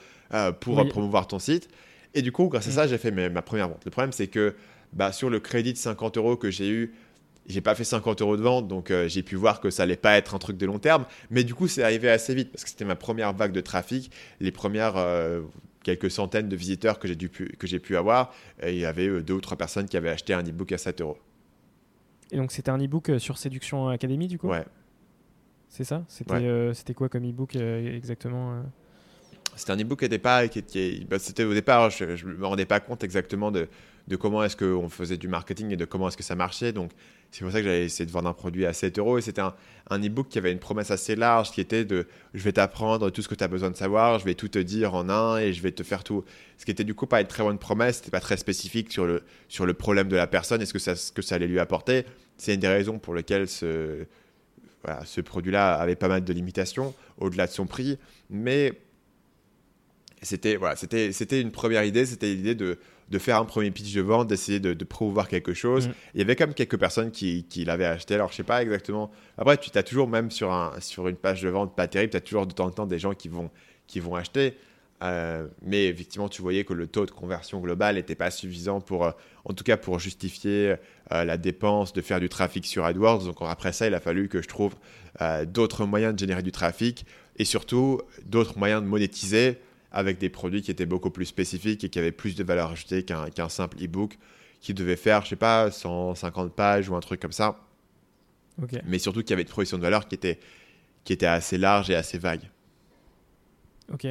pour 0.61 0.89
promouvoir 0.89 1.27
ton 1.27 1.41
site. 1.41 1.69
Et 2.15 2.23
du 2.23 2.33
coup, 2.33 2.49
grâce 2.49 2.67
à 2.69 2.71
mm. 2.71 2.75
ça, 2.75 2.87
j'ai 2.87 2.99
fait 2.99 3.11
ma 3.11 3.43
première 3.43 3.69
vente. 3.69 3.85
Le 3.85 3.91
problème, 3.91 4.13
c'est 4.13 4.29
que 4.29 4.55
bah, 4.93 5.13
sur 5.13 5.31
le 5.31 5.41
crédit 5.41 5.73
de 5.73 5.79
50 5.79 6.17
euros 6.17 6.37
que 6.37 6.51
j'ai 6.51 6.69
eu, 6.69 6.95
j'ai 7.47 7.61
pas 7.61 7.75
fait 7.75 7.85
50 7.85 8.21
euros 8.23 8.37
de 8.37 8.43
vente, 8.43 8.69
donc 8.69 8.91
euh, 8.91 9.09
j'ai 9.09 9.23
pu 9.23 9.35
voir 9.35 9.61
que 9.61 9.71
ça 9.71 9.83
allait 9.83 9.97
pas 9.97 10.17
être 10.17 10.35
un 10.35 10.39
truc 10.39 10.57
de 10.57 10.67
long 10.67 10.79
terme. 10.79 11.05
Mais 11.31 11.45
du 11.45 11.55
coup, 11.55 11.69
c'est 11.69 11.83
arrivé 11.83 12.09
assez 12.09 12.35
vite 12.35 12.51
parce 12.53 12.65
que 12.65 12.71
c'était 12.71 12.85
ma 12.85 12.97
première 12.97 13.33
vague 13.33 13.53
de 13.53 13.61
trafic, 13.61 14.11
les 14.41 14.53
premières 14.53 14.97
euh, 14.97 15.43
quelques 15.83 16.11
centaines 16.11 16.49
de 16.49 16.57
visiteurs 16.57 16.99
que 16.99 17.09
j'ai 17.09 17.17
pu, 17.17 17.57
pu 17.57 17.97
avoir. 17.97 18.33
Et 18.63 18.73
il 18.73 18.79
y 18.79 18.85
avait 18.85 19.09
euh, 19.09 19.23
deux 19.23 19.35
ou 19.35 19.41
trois 19.41 19.57
personnes 19.57 19.89
qui 19.89 19.97
avaient 19.97 20.11
acheté 20.11 20.33
un 20.33 20.43
e-book 20.43 20.71
à 20.73 20.79
7 20.79 21.01
euros. 21.01 21.19
Et 22.33 22.37
donc, 22.37 22.53
c'était 22.53 22.71
un 22.71 22.79
e-book 22.79 23.13
sur 23.19 23.39
Séduction 23.39 23.89
Academy, 23.89 24.29
du 24.29 24.39
coup? 24.39 24.49
Ouais. 24.49 24.65
C'est 25.69 25.85
ça? 25.85 26.05
C'était 26.09 26.75
c'était 26.75 26.95
quoi 26.95 27.09
comme 27.09 27.29
e-book 27.29 27.57
exactement 27.57 28.63
C'était 29.57 29.73
un 29.73 29.79
e-book 29.79 29.99
qui 29.99 30.05
n'était 30.05 30.19
pas. 30.19 30.49
Qui, 30.49 31.07
bah, 31.09 31.19
c'était 31.19 31.45
au 31.45 31.55
départ, 31.55 31.91
je 31.91 32.05
ne 32.05 32.35
me 32.35 32.47
rendais 32.47 32.67
pas 32.67 32.81
compte 32.81 33.05
exactement 33.05 33.51
de, 33.51 33.69
comment 34.19 34.43
est-ce 34.43 34.57
qu'on 34.57 34.89
faisait 34.89 35.17
du 35.17 35.29
marketing 35.29 35.73
et 35.73 35.77
de 35.77 35.85
comment 35.85 36.09
est-ce 36.09 36.17
que 36.17 36.23
ça 36.23 36.35
marchait. 36.35 36.73
Donc, 36.73 36.91
c'est 37.31 37.45
pour 37.45 37.53
ça 37.53 37.59
que 37.59 37.65
j'avais 37.65 37.85
essayé 37.85 38.07
de 38.07 38.11
vendre 38.11 38.29
un 38.29 38.33
produit 38.33 38.67
à 38.67 38.73
7 38.73 38.99
euros. 38.99 39.19
Et 39.19 39.23
c'était 39.23 39.41
un, 39.41 39.55
un 39.89 40.01
e-book 40.01 40.29
qui 40.29 40.39
avait 40.39 40.51
une 40.51 40.59
promesse 40.59 40.91
assez 40.91 41.15
large 41.15 41.51
qui 41.53 41.61
était 41.61 41.85
de 41.85 42.07
je 42.35 42.43
vais 42.43 42.53
t'apprendre 42.53 43.11
tout 43.11 43.23
ce 43.23 43.29
que 43.29 43.35
tu 43.35 43.45
as 43.45 43.49
besoin 43.49 43.71
de 43.71 43.77
savoir, 43.77 44.19
je 44.19 44.25
vais 44.25 44.35
tout 44.35 44.49
te 44.49 44.59
dire 44.59 44.95
en 44.95 45.09
un 45.09 45.39
et 45.39 45.53
je 45.53 45.63
vais 45.63 45.73
te 45.73 45.83
faire 45.83 46.03
tout. 46.03 46.25
Ce 46.59 46.65
qui 46.65 46.71
était 46.71 46.85
du 46.85 46.95
coup 46.95 47.07
pas 47.07 47.21
une 47.21 47.27
très 47.27 47.43
bonne 47.43 47.59
promesse, 47.59 47.99
c'était 47.99 48.11
pas 48.11 48.21
très 48.21 48.37
spécifique 48.37 48.91
sur 48.93 49.07
le, 49.07 49.23
sur 49.49 49.67
le 49.67 49.75
problème 49.75 50.09
de 50.09 50.17
la 50.17 50.27
personne 50.27 50.61
et 50.63 50.67
ce 50.67 50.73
que 50.73 50.79
ça, 50.79 50.97
ce 50.97 51.13
que 51.13 51.23
ça 51.23 51.37
allait 51.37 51.47
lui 51.47 51.61
apporter. 51.61 52.05
C'est 52.37 52.55
une 52.55 52.61
des 52.61 52.69
raisons 52.69 52.99
pour 52.99 53.15
lesquelles 53.15 53.49
ce, 53.49 54.07
ce 55.05 55.21
produit-là 55.21 55.75
avait 55.75 55.97
pas 55.97 56.09
mal 56.09 56.25
de 56.25 56.33
limitations 56.33 56.95
au-delà 57.19 57.47
de 57.47 57.53
son 57.53 57.67
prix. 57.67 57.99
Mais 58.29 58.73
c'était 60.23 60.57
voilà, 60.57 60.77
c'était 60.77 61.41
une 61.41 61.51
première 61.51 61.85
idée, 61.85 62.07
c'était 62.07 62.35
l'idée 62.35 62.55
de 62.55 62.79
de 63.11 63.19
faire 63.19 63.39
un 63.39 63.45
premier 63.45 63.71
pitch 63.71 63.93
de 63.93 64.01
vente, 64.01 64.29
d'essayer 64.29 64.61
de, 64.61 64.73
de, 64.73 64.85
promouvoir 64.85 65.29
quelque 65.29 65.53
chose. 65.53 65.89
Mm. 65.89 65.93
Il 66.15 66.19
y 66.21 66.23
avait 66.23 66.37
quand 66.37 66.47
même 66.47 66.55
quelques 66.55 66.79
personnes 66.79 67.11
qui, 67.11 67.45
qui 67.45 67.65
l'avaient 67.65 67.85
acheté. 67.85 68.15
Alors, 68.15 68.31
je 68.31 68.37
sais 68.37 68.45
pas 68.45 68.63
exactement. 68.63 69.11
Après, 69.37 69.57
tu 69.57 69.77
as 69.77 69.83
toujours, 69.83 70.09
même 70.09 70.31
sur, 70.31 70.53
un, 70.53 70.73
sur 70.81 71.09
une 71.09 71.17
page 71.17 71.43
de 71.43 71.49
vente 71.49 71.75
pas 71.75 71.89
terrible, 71.89 72.13
tu 72.13 72.17
as 72.17 72.21
toujours 72.21 72.47
de 72.47 72.53
temps 72.53 72.67
en 72.67 72.71
temps 72.71 72.87
des 72.87 73.01
gens 73.01 73.15
qui 73.15 73.29
vont, 73.29 73.51
qui 73.89 73.99
vont 73.99 74.15
acheter. 74.15 74.55
Euh, 75.03 75.47
mais 75.63 75.87
effectivement, 75.87 76.29
tu 76.29 76.43
voyais 76.43 76.65
que 76.65 76.75
le 76.75 76.87
taux 76.87 77.07
de 77.07 77.11
conversion 77.11 77.61
global 77.61 77.97
n'était 77.97 78.15
pas 78.15 78.31
suffisant 78.31 78.81
pour, 78.81 79.07
euh, 79.07 79.11
en 79.45 79.55
tout 79.55 79.65
cas, 79.65 79.77
pour 79.77 79.99
justifier 79.99 80.77
euh, 81.13 81.25
la 81.25 81.37
dépense 81.37 81.93
de 81.93 82.03
faire 82.03 82.21
du 82.21 82.29
trafic 82.29 82.65
sur 82.67 82.85
AdWords. 82.85 83.25
Donc 83.25 83.39
après 83.41 83.73
ça, 83.73 83.87
il 83.87 83.95
a 83.95 84.01
fallu 84.01 84.29
que 84.29 84.43
je 84.43 84.49
trouve 84.49 84.75
d'autres 85.49 85.87
moyens 85.87 86.15
de 86.15 86.19
générer 86.21 86.43
du 86.43 86.53
trafic 86.53 87.05
et 87.37 87.45
surtout 87.45 88.01
d'autres 88.25 88.57
moyens 88.59 88.81
de 88.81 88.87
monétiser 88.87 89.59
avec 89.93 90.19
des 90.19 90.29
produits 90.29 90.63
qui 90.63 90.71
étaient 90.71 90.87
beaucoup 90.87 91.11
plus 91.11 91.27
spécifiques 91.27 91.85
et 91.85 91.89
qui 91.89 91.99
avaient 91.99 92.13
plus 92.13 92.37
de 92.37 92.45
valeur 92.45 92.71
ajoutée 92.71 93.05
qu'un 93.05 93.49
simple 93.49 93.83
e-book 93.83 94.19
qui 94.61 94.75
devait 94.75 94.97
faire, 94.97 95.25
je 95.25 95.31
sais 95.31 95.37
pas, 95.37 95.71
150 95.71 96.53
pages 96.53 96.89
ou 96.89 96.95
un 96.95 97.01
truc 97.01 97.21
comme 97.21 97.33
ça. 97.33 97.59
Mais 98.85 98.99
surtout 98.99 99.23
qui 99.23 99.33
avait 99.33 99.43
une 99.43 99.49
proposition 99.49 99.79
de 99.79 99.83
valeur 99.83 100.07
qui 100.07 100.15
était, 100.15 100.39
qui 101.05 101.13
était 101.13 101.27
assez 101.27 101.57
large 101.57 101.91
et 101.91 101.95
assez 101.95 102.19
vague. 102.19 102.43
Ok. 103.93 104.07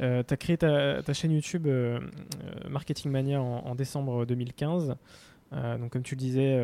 Euh, 0.00 0.22
tu 0.22 0.34
as 0.34 0.36
créé 0.36 0.56
ta, 0.56 1.02
ta 1.02 1.12
chaîne 1.12 1.32
YouTube 1.32 1.66
euh, 1.66 1.98
euh, 2.44 2.68
Marketing 2.68 3.10
Mania 3.10 3.40
en, 3.40 3.74
décembre 3.74 4.26
2015. 4.26 4.94
donc, 5.52 5.90
comme 5.90 6.02
tu 6.02 6.14
le 6.14 6.20
disais, 6.20 6.60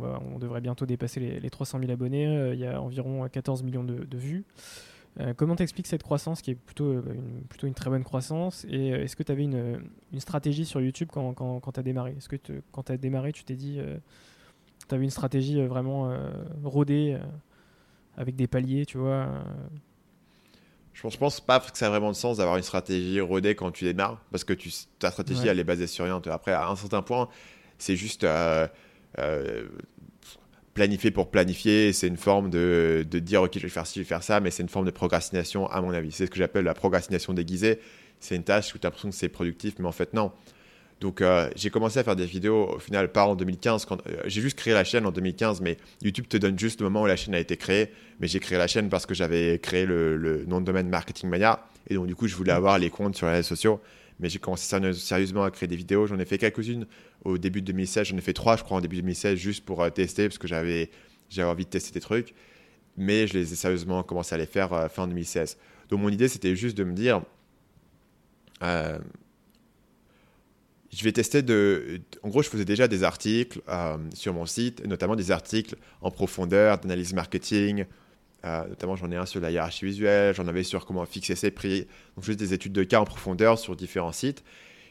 on, 0.00 0.34
on, 0.34 0.38
devrait 0.38 0.60
bientôt 0.60 0.86
dépasser 0.86 1.20
les, 1.20 1.40
les 1.40 1.50
300 1.50 1.80
000 1.80 1.90
abonnés. 1.90 2.52
Il 2.52 2.58
y 2.58 2.66
a 2.66 2.80
environ 2.80 3.28
14 3.28 3.62
millions 3.62 3.84
de, 3.84 4.04
de 4.04 4.18
vues. 4.18 4.44
Euh, 5.20 5.34
comment 5.36 5.56
t'expliques 5.56 5.88
cette 5.88 6.02
croissance 6.02 6.42
qui 6.42 6.52
est 6.52 6.54
plutôt 6.54 6.84
euh, 6.84 7.02
une, 7.12 7.42
plutôt 7.48 7.66
une 7.66 7.74
très 7.74 7.90
bonne 7.90 8.04
croissance 8.04 8.64
Et 8.70 8.92
euh, 8.92 9.02
est-ce 9.02 9.16
que 9.16 9.24
tu 9.24 9.32
avais 9.32 9.42
une, 9.42 9.80
une, 10.12 10.20
stratégie 10.20 10.64
sur 10.64 10.80
YouTube 10.80 11.08
quand, 11.12 11.32
quand, 11.34 11.58
quand 11.58 11.72
tu 11.72 11.80
as 11.80 11.82
démarré? 11.82 12.14
Est-ce 12.16 12.28
que 12.28 12.36
quand 12.70 12.84
tu 12.84 12.92
as 12.92 12.96
démarré, 12.96 13.32
tu 13.32 13.42
t'es 13.44 13.56
dit, 13.56 13.80
tu 14.88 14.94
avais 14.94 15.04
une 15.04 15.10
stratégie 15.10 15.60
vraiment 15.66 16.12
rodée 16.62 17.18
avec 18.16 18.36
des 18.36 18.46
paliers, 18.46 18.86
tu 18.86 18.98
vois 18.98 19.28
je 20.94 21.02
pense, 21.02 21.12
je 21.12 21.18
pense 21.18 21.40
pas 21.40 21.60
que 21.60 21.78
ça 21.78 21.86
a 21.86 21.90
vraiment 21.90 22.10
de 22.10 22.16
sens 22.16 22.38
d'avoir 22.38 22.56
une 22.56 22.64
stratégie 22.64 23.20
rodée 23.20 23.54
quand 23.54 23.70
tu 23.70 23.84
démarres, 23.84 24.20
parce 24.32 24.42
que 24.42 24.52
tu, 24.52 24.72
ta 24.98 25.12
stratégie, 25.12 25.46
elle 25.46 25.60
est 25.60 25.64
basée 25.64 25.86
sur 25.86 26.04
rien. 26.04 26.20
Après, 26.26 26.52
à 26.52 26.68
un 26.68 26.74
certain 26.74 27.02
point, 27.02 27.28
c'est 27.78 27.94
juste 27.94 28.26
planifier 30.78 31.10
pour 31.10 31.28
planifier, 31.28 31.92
c'est 31.92 32.06
une 32.06 32.16
forme 32.16 32.50
de, 32.50 33.04
de, 33.10 33.18
dire 33.18 33.42
ok 33.42 33.50
je 33.54 33.58
vais 33.58 33.68
faire 33.68 33.84
ci, 33.84 33.94
je 33.96 34.04
vais 34.04 34.08
faire 34.08 34.22
ça, 34.22 34.38
mais 34.38 34.52
c'est 34.52 34.62
une 34.62 34.68
forme 34.68 34.86
de 34.86 34.92
procrastination 34.92 35.66
à 35.66 35.80
mon 35.80 35.90
avis. 35.90 36.12
C'est 36.12 36.26
ce 36.26 36.30
que 36.30 36.38
j'appelle 36.38 36.64
la 36.64 36.74
procrastination 36.74 37.32
déguisée. 37.32 37.80
C'est 38.20 38.36
une 38.36 38.44
tâche 38.44 38.72
où 38.76 38.78
tu 38.78 38.86
as 38.86 38.88
l'impression 38.88 39.10
que 39.10 39.16
c'est 39.16 39.28
productif, 39.28 39.74
mais 39.80 39.88
en 39.88 39.92
fait 39.92 40.14
non. 40.14 40.30
Donc 41.00 41.20
euh, 41.20 41.50
j'ai 41.56 41.70
commencé 41.70 41.98
à 41.98 42.04
faire 42.04 42.14
des 42.14 42.26
vidéos 42.26 42.76
au 42.76 42.78
final 42.78 43.10
pas 43.10 43.26
en 43.26 43.34
2015. 43.34 43.86
Quand, 43.86 44.06
euh, 44.06 44.22
j'ai 44.26 44.40
juste 44.40 44.56
créé 44.56 44.72
la 44.72 44.84
chaîne 44.84 45.04
en 45.04 45.10
2015, 45.10 45.60
mais 45.62 45.78
YouTube 46.00 46.26
te 46.28 46.36
donne 46.36 46.56
juste 46.56 46.80
le 46.80 46.86
moment 46.86 47.02
où 47.02 47.06
la 47.06 47.16
chaîne 47.16 47.34
a 47.34 47.40
été 47.40 47.56
créée. 47.56 47.88
Mais 48.20 48.28
j'ai 48.28 48.38
créé 48.38 48.56
la 48.56 48.68
chaîne 48.68 48.88
parce 48.88 49.04
que 49.04 49.14
j'avais 49.14 49.58
créé 49.58 49.84
le, 49.84 50.44
nom 50.46 50.60
de 50.60 50.66
domaine 50.66 50.88
Marketing 50.88 51.28
Mania. 51.28 51.66
Et 51.88 51.94
donc 51.94 52.06
du 52.06 52.14
coup 52.14 52.28
je 52.28 52.36
voulais 52.36 52.52
avoir 52.52 52.78
les 52.78 52.90
comptes 52.90 53.16
sur 53.16 53.26
les 53.26 53.32
réseaux 53.32 53.48
sociaux 53.48 53.80
mais 54.20 54.28
j'ai 54.28 54.38
commencé 54.38 54.76
sérieusement 54.94 55.44
à 55.44 55.50
créer 55.50 55.68
des 55.68 55.76
vidéos. 55.76 56.06
J'en 56.06 56.18
ai 56.18 56.24
fait 56.24 56.38
quelques-unes 56.38 56.86
au 57.24 57.38
début 57.38 57.60
de 57.60 57.66
2016. 57.66 58.08
J'en 58.08 58.16
ai 58.16 58.20
fait 58.20 58.32
trois, 58.32 58.56
je 58.56 58.64
crois, 58.64 58.78
en 58.78 58.80
début 58.80 58.96
de 58.96 59.02
2016, 59.02 59.38
juste 59.38 59.64
pour 59.64 59.82
euh, 59.82 59.90
tester, 59.90 60.28
parce 60.28 60.38
que 60.38 60.48
j'avais, 60.48 60.90
envie 61.38 61.64
de 61.64 61.70
tester 61.70 61.92
des 61.92 62.00
trucs. 62.00 62.34
Mais 62.96 63.26
je 63.26 63.34
les 63.34 63.52
ai 63.52 63.56
sérieusement 63.56 64.02
commencé 64.02 64.34
à 64.34 64.38
les 64.38 64.46
faire 64.46 64.72
euh, 64.72 64.88
fin 64.88 65.06
2016. 65.06 65.56
Donc 65.88 66.00
mon 66.00 66.08
idée, 66.08 66.28
c'était 66.28 66.56
juste 66.56 66.76
de 66.76 66.84
me 66.84 66.92
dire, 66.92 67.22
euh, 68.62 68.98
je 70.92 71.04
vais 71.04 71.12
tester 71.12 71.42
de... 71.42 72.00
En 72.22 72.28
gros, 72.28 72.42
je 72.42 72.48
faisais 72.48 72.64
déjà 72.64 72.88
des 72.88 73.04
articles 73.04 73.60
sur 74.14 74.32
mon 74.32 74.46
site, 74.46 74.86
notamment 74.86 75.16
des 75.16 75.30
articles 75.30 75.76
en 76.00 76.10
profondeur, 76.10 76.78
d'analyse 76.78 77.12
marketing, 77.12 77.84
notamment, 78.42 78.96
j'en 78.96 79.10
ai 79.10 79.16
un 79.16 79.26
sur 79.26 79.40
la 79.40 79.50
hiérarchie 79.50 79.84
visuelle, 79.84 80.34
j'en 80.34 80.46
avais 80.46 80.62
sur 80.62 80.86
comment 80.86 81.04
fixer 81.04 81.34
ses 81.34 81.50
prix. 81.50 81.86
Donc, 82.16 82.24
faisais 82.24 82.36
des 82.36 82.54
études 82.54 82.72
de 82.72 82.84
cas 82.84 83.00
en 83.00 83.04
profondeur 83.04 83.58
sur 83.58 83.76
différents 83.76 84.12
sites. 84.12 84.42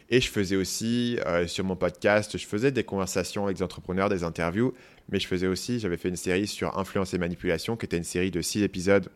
Et 0.09 0.21
je 0.21 0.29
faisais 0.29 0.55
aussi, 0.55 1.17
euh, 1.25 1.47
sur 1.47 1.65
mon 1.65 1.75
podcast, 1.75 2.37
je 2.37 2.45
faisais 2.45 2.71
des 2.71 2.83
conversations 2.83 3.45
avec 3.45 3.57
des 3.57 3.63
entrepreneurs, 3.63 4.09
des 4.09 4.23
interviews. 4.23 4.73
Mais 5.09 5.19
je 5.19 5.27
faisais 5.27 5.47
aussi, 5.47 5.79
j'avais 5.79 5.97
fait 5.97 6.09
une 6.09 6.15
série 6.15 6.47
sur 6.47 6.77
influence 6.77 7.13
et 7.13 7.17
manipulation, 7.17 7.75
qui 7.75 7.85
était 7.85 7.97
une 7.97 8.03
série 8.03 8.31
de 8.31 8.41
six 8.41 8.63
épisodes 8.63 9.09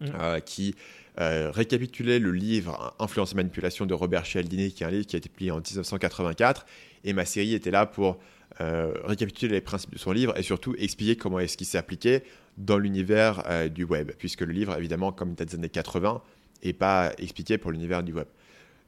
mmh. 0.00 0.06
euh, 0.18 0.40
qui 0.40 0.74
récapitulait 1.18 2.18
le 2.18 2.32
livre 2.32 2.96
Influence 2.98 3.32
et 3.32 3.34
manipulation 3.34 3.84
de 3.84 3.92
Robert 3.92 4.24
Cialdini, 4.24 4.72
qui 4.72 4.82
est 4.82 4.86
un 4.86 4.90
livre 4.90 5.06
qui 5.06 5.14
a 5.14 5.18
été 5.18 5.28
publié 5.28 5.50
en 5.50 5.56
1984. 5.56 6.64
Et 7.04 7.12
ma 7.12 7.26
série 7.26 7.52
était 7.52 7.70
là 7.70 7.84
pour 7.84 8.18
récapituler 8.58 9.52
les 9.52 9.60
principes 9.60 9.92
de 9.92 9.98
son 9.98 10.12
livre 10.12 10.38
et 10.38 10.42
surtout 10.42 10.74
expliquer 10.78 11.16
comment 11.16 11.38
est-ce 11.38 11.58
qu'il 11.58 11.66
s'est 11.66 11.76
appliqué 11.76 12.22
dans 12.58 12.78
l'univers 12.78 13.42
euh, 13.46 13.68
du 13.68 13.84
web, 13.84 14.12
puisque 14.18 14.42
le 14.42 14.52
livre, 14.52 14.76
évidemment, 14.76 15.12
comme 15.12 15.30
il 15.30 15.34
date 15.34 15.48
des 15.48 15.54
années 15.54 15.68
80, 15.68 16.22
n'est 16.64 16.72
pas 16.72 17.12
expliqué 17.18 17.58
pour 17.58 17.72
l'univers 17.72 18.02
du 18.02 18.12
web. 18.12 18.26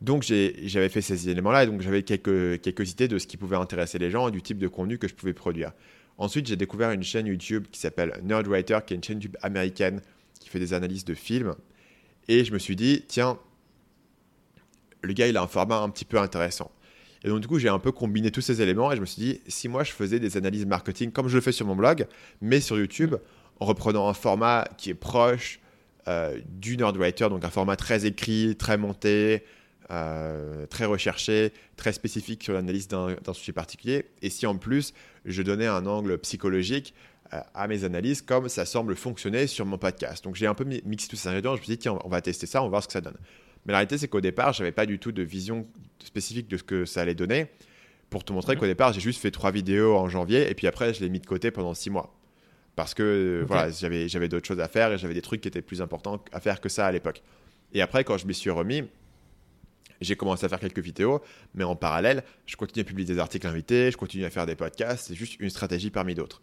Donc 0.05 0.23
j'avais 0.23 0.91
fait 0.91 1.01
ces 1.01 1.31
éléments-là, 1.31 1.65
et 1.65 1.67
donc 1.67 1.81
j'avais 1.81 2.03
quelques, 2.03 2.91
idées 2.91 3.09
de 3.09 3.19
ce 3.19 3.27
qui 3.27 3.39
pouvait 3.39 3.57
intéresser 3.57 3.99
les 3.99 4.11
gens 4.11 4.29
et 4.29 4.31
du 4.31 4.43
type 4.43 4.59
de 4.59 4.69
contenu 4.69 4.99
que 4.99 5.09
je 5.09 5.15
pouvais 5.15 5.33
produire. 5.33 5.73
Ensuite, 6.19 6.47
j'ai 6.47 6.57
découvert 6.57 6.91
une 6.91 7.03
chaîne 7.03 7.27
YouTube 7.27 7.65
qui 7.73 7.81
s'appelle 7.81 8.21
Nerdwriter, 8.23 8.81
qui 8.87 8.93
est 8.93 8.97
une 8.99 9.03
chaîne 9.03 9.17
YouTube 9.17 9.39
américaine 9.41 10.03
qui 10.41 10.51
fait 10.51 10.59
des 10.59 10.75
analyses 10.75 11.07
de 11.07 11.15
films. 11.15 11.55
Et 12.29 12.45
je 12.45 12.53
me 12.53 12.59
suis 12.59 12.77
dit, 12.77 13.03
tiens, 13.09 13.39
le 15.01 15.15
gars, 15.15 15.27
il 15.27 15.39
a 15.39 15.43
un 15.43 15.47
format 15.47 15.79
un 15.79 15.89
petit 15.89 16.05
peu 16.05 16.19
intéressant. 16.19 16.71
Et 17.25 17.29
donc, 17.29 17.41
du 17.41 17.49
coup, 17.49 17.59
j'ai 17.59 17.71
un 17.71 17.79
peu 17.79 17.91
combiné 17.91 18.31
tous 18.31 18.43
ces 18.43 18.61
éléments 18.61 18.93
et 18.93 18.97
je 18.97 19.01
me 19.01 19.07
suis 19.07 19.23
dit, 19.23 19.41
si 19.49 19.69
moi 19.69 19.85
je 19.85 19.93
faisais 19.93 20.21
des 20.21 20.37
analyses 20.37 20.67
marketing 20.67 21.13
comme 21.13 21.29
je 21.29 21.37
le 21.37 21.41
fais 21.41 21.53
sur 21.53 21.67
mon 21.67 21.77
blog, 21.77 22.07
mais 22.43 22.61
sur 22.61 22.77
YouTube, 22.77 23.15
en 23.59 23.65
reprenant 23.65 24.07
un 24.07 24.15
format 24.15 24.69
qui 24.77 24.91
est 24.91 24.95
proche 24.95 25.61
euh, 26.09 26.39
du 26.47 26.77
Nerdwriter, 26.77 27.31
donc 27.31 27.43
un 27.43 27.51
format 27.51 27.77
très 27.77 28.05
écrit, 28.05 28.55
très 28.57 28.77
monté, 28.77 29.45
euh, 29.91 30.67
très 30.67 30.85
recherché, 30.85 31.53
très 31.77 31.93
spécifique 31.93 32.43
sur 32.43 32.53
l'analyse 32.53 32.89
d'un 32.89 33.17
sujet 33.33 33.53
particulier. 33.53 34.07
Et 34.23 34.31
si 34.31 34.47
en 34.47 34.57
plus 34.57 34.95
je 35.25 35.43
donnais 35.43 35.67
un 35.67 35.87
angle 35.87 36.19
psychologique 36.19 36.95
euh, 37.33 37.41
à 37.55 37.69
mes 37.69 37.85
analyses, 37.85 38.23
comme 38.23 38.49
ça 38.49 38.65
semble 38.65 38.97
fonctionner 38.97 39.47
sur 39.47 39.67
mon 39.67 39.79
podcast. 39.79 40.25
Donc 40.25 40.37
j'ai 40.37 40.47
un 40.47 40.55
peu 40.55 40.65
mixé 40.65 41.09
tous 41.09 41.17
ces 41.17 41.29
ingrédients. 41.29 41.55
Je 41.57 41.61
me 41.61 41.65
suis 41.65 41.73
dit, 41.73 41.79
tiens, 41.79 41.99
on 42.05 42.09
va 42.09 42.21
tester 42.21 42.47
ça, 42.47 42.61
on 42.63 42.65
va 42.65 42.71
voir 42.71 42.83
ce 42.83 42.89
que 42.89 42.93
ça 42.93 43.01
donne. 43.01 43.17
Mais 43.67 43.73
la 43.73 43.79
réalité, 43.79 43.99
c'est 43.99 44.09
qu'au 44.09 44.21
départ, 44.21 44.53
je 44.53 44.63
n'avais 44.63 44.73
pas 44.73 44.87
du 44.87 44.99
tout 44.99 45.13
de 45.13 45.23
vision 45.23 45.67
spécifique 46.03 46.49
de 46.49 46.57
ce 46.57 46.63
que 46.63 46.85
ça 46.85 47.01
allait 47.01 47.15
donner. 47.15 47.47
Pour 48.11 48.25
te 48.25 48.33
montrer 48.33 48.55
mmh. 48.55 48.59
qu'au 48.59 48.67
départ, 48.67 48.93
j'ai 48.93 49.01
juste 49.01 49.21
fait 49.21 49.31
trois 49.31 49.51
vidéos 49.51 49.97
en 49.97 50.09
janvier 50.09 50.51
et 50.51 50.55
puis 50.55 50.67
après, 50.67 50.95
je 50.95 51.01
l'ai 51.01 51.09
mis 51.09 51.21
de 51.21 51.27
côté 51.27 51.51
pendant 51.51 51.75
six 51.75 51.91
mois 51.91 52.15
parce 52.77 52.95
que 52.95 53.45
voilà, 53.47 53.71
j'avais, 53.71 54.09
j'avais 54.09 54.29
d'autres 54.29 54.47
choses 54.47 54.61
à 54.61 54.69
faire 54.69 54.93
et 54.93 54.99
j'avais 54.99 55.15
des 55.15 55.23
trucs 55.23 55.41
qui 55.41 55.49
étaient 55.49 55.63
plus 55.63 55.81
importants 55.81 56.23
à 56.33 56.41
faire 56.41 56.61
que 56.61 56.69
ça 56.69 56.87
à 56.87 56.93
l'époque. 56.93 57.23
Et 57.73 57.81
après, 57.81 58.05
quand 58.05 58.19
je 58.19 58.27
m'y 58.27 58.35
suis 58.35 58.51
remis, 58.51 58.85
j'ai 60.05 60.17
commencé 60.17 60.45
à 60.45 60.49
faire 60.49 60.61
quelques 60.61 60.81
vidéos, 60.81 61.21
mais 61.55 61.65
en 61.65 61.77
parallèle, 61.77 62.23
je 62.47 62.57
continue 62.57 62.83
à 62.83 62.85
publier 62.85 63.07
des 63.07 63.19
articles 63.19 63.47
invités, 63.47 63.91
je 63.91 63.97
continue 63.97 64.25
à 64.25 64.31
faire 64.31 64.47
des 64.47 64.55
podcasts, 64.55 65.09
c'est 65.09 65.15
juste 65.15 65.41
une 65.41 65.51
stratégie 65.51 65.91
parmi 65.91 66.15
d'autres. 66.15 66.43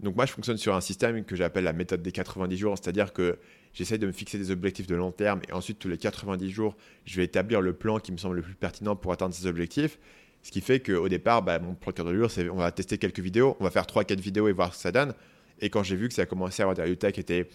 Donc 0.00 0.14
moi, 0.14 0.26
je 0.26 0.32
fonctionne 0.32 0.58
sur 0.58 0.74
un 0.74 0.80
système 0.80 1.24
que 1.24 1.36
j'appelle 1.36 1.64
la 1.64 1.72
méthode 1.72 2.02
des 2.02 2.12
90 2.12 2.56
jours, 2.56 2.76
c'est-à-dire 2.76 3.12
que 3.12 3.38
j'essaie 3.72 3.98
de 3.98 4.06
me 4.06 4.12
fixer 4.12 4.36
des 4.38 4.50
objectifs 4.50 4.86
de 4.86 4.94
long 4.94 5.10
terme 5.10 5.40
et 5.48 5.52
ensuite, 5.52 5.78
tous 5.78 5.88
les 5.88 5.96
90 5.96 6.50
jours, 6.50 6.76
je 7.06 7.16
vais 7.16 7.24
établir 7.24 7.60
le 7.60 7.72
plan 7.72 7.98
qui 7.98 8.12
me 8.12 8.18
semble 8.18 8.36
le 8.36 8.42
plus 8.42 8.54
pertinent 8.54 8.94
pour 8.94 9.12
atteindre 9.12 9.34
ces 9.34 9.46
objectifs 9.46 9.98
Ce 10.42 10.50
qui 10.50 10.60
fait 10.60 10.80
qu'au 10.80 11.08
départ, 11.08 11.42
bah, 11.42 11.58
mon 11.58 11.74
procureur 11.74 12.12
de 12.12 12.28
c'est 12.28 12.48
on 12.50 12.56
va 12.56 12.70
tester 12.72 12.98
quelques 12.98 13.20
vidéos, 13.20 13.56
on 13.58 13.64
va 13.64 13.70
faire 13.70 13.84
3-4 13.84 14.20
vidéos 14.20 14.48
et 14.48 14.52
voir 14.52 14.72
ce 14.72 14.78
que 14.78 14.82
ça 14.82 14.92
donne. 14.92 15.14
Et 15.60 15.70
quand 15.70 15.82
j'ai 15.82 15.96
vu 15.96 16.08
que 16.08 16.14
ça 16.14 16.22
a 16.22 16.26
commencé 16.26 16.62
à 16.62 16.64
avoir 16.64 16.76
des 16.76 16.82
résultats 16.82 17.12
qui 17.12 17.20
étaient, 17.20 17.48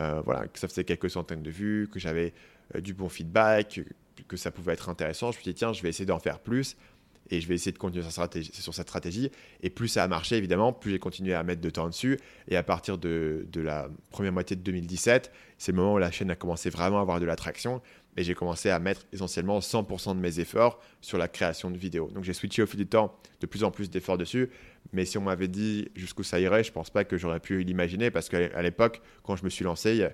euh, 0.00 0.20
voilà, 0.24 0.48
que 0.48 0.58
ça 0.58 0.66
faisait 0.66 0.84
quelques 0.84 1.10
centaines 1.10 1.42
de 1.42 1.50
vues, 1.50 1.88
que 1.92 2.00
j'avais 2.00 2.32
euh, 2.74 2.80
du 2.80 2.94
bon 2.94 3.08
feedback, 3.08 3.80
que, 4.28 4.36
ça 4.36 4.50
pouvait 4.50 4.72
être 4.72 4.88
intéressant, 4.88 5.32
je 5.32 5.38
me 5.38 5.42
suis 5.42 5.52
dit, 5.52 5.58
tiens, 5.58 5.72
je 5.72 5.82
vais 5.82 5.88
essayer 5.88 6.06
d'en 6.06 6.18
faire 6.18 6.40
plus 6.40 6.76
et 7.30 7.40
je 7.40 7.48
vais 7.48 7.54
essayer 7.54 7.72
de 7.72 7.78
continuer 7.78 8.04
sur 8.04 8.74
cette 8.74 8.88
stratégie. 8.88 9.30
Et 9.62 9.70
plus 9.70 9.88
ça 9.88 10.02
a 10.02 10.08
marché, 10.08 10.36
évidemment, 10.36 10.72
plus 10.72 10.90
j'ai 10.90 10.98
continué 10.98 11.34
à 11.34 11.42
mettre 11.42 11.60
de 11.60 11.70
temps 11.70 11.88
dessus. 11.88 12.18
Et 12.48 12.56
à 12.56 12.62
partir 12.62 12.98
de, 12.98 13.46
de 13.50 13.60
la 13.60 13.88
première 14.10 14.32
moitié 14.32 14.56
de 14.56 14.62
2017, 14.62 15.32
c'est 15.56 15.72
le 15.72 15.78
moment 15.78 15.94
où 15.94 15.98
la 15.98 16.10
chaîne 16.10 16.30
a 16.30 16.36
commencé 16.36 16.68
vraiment 16.68 16.98
à 16.98 17.02
avoir 17.02 17.20
de 17.20 17.24
l'attraction 17.24 17.80
et 18.16 18.24
j'ai 18.24 18.34
commencé 18.34 18.68
à 18.70 18.78
mettre 18.78 19.02
essentiellement 19.12 19.60
100% 19.60 20.14
de 20.14 20.20
mes 20.20 20.40
efforts 20.40 20.80
sur 21.00 21.18
la 21.18 21.28
création 21.28 21.70
de 21.70 21.78
vidéos. 21.78 22.10
Donc 22.12 22.24
j'ai 22.24 22.34
switché 22.34 22.62
au 22.62 22.66
fil 22.66 22.78
du 22.78 22.86
temps 22.86 23.16
de 23.40 23.46
plus 23.46 23.64
en 23.64 23.70
plus 23.70 23.90
d'efforts 23.90 24.18
dessus, 24.18 24.50
mais 24.92 25.04
si 25.04 25.18
on 25.18 25.22
m'avait 25.22 25.48
dit 25.48 25.88
jusqu'où 25.94 26.22
ça 26.22 26.38
irait, 26.38 26.64
je 26.64 26.72
pense 26.72 26.90
pas 26.90 27.04
que 27.04 27.16
j'aurais 27.16 27.40
pu 27.40 27.62
l'imaginer 27.62 28.10
parce 28.10 28.28
qu'à 28.28 28.62
l'époque, 28.62 29.00
quand 29.22 29.36
je 29.36 29.44
me 29.44 29.50
suis 29.50 29.64
lancé, 29.64 30.08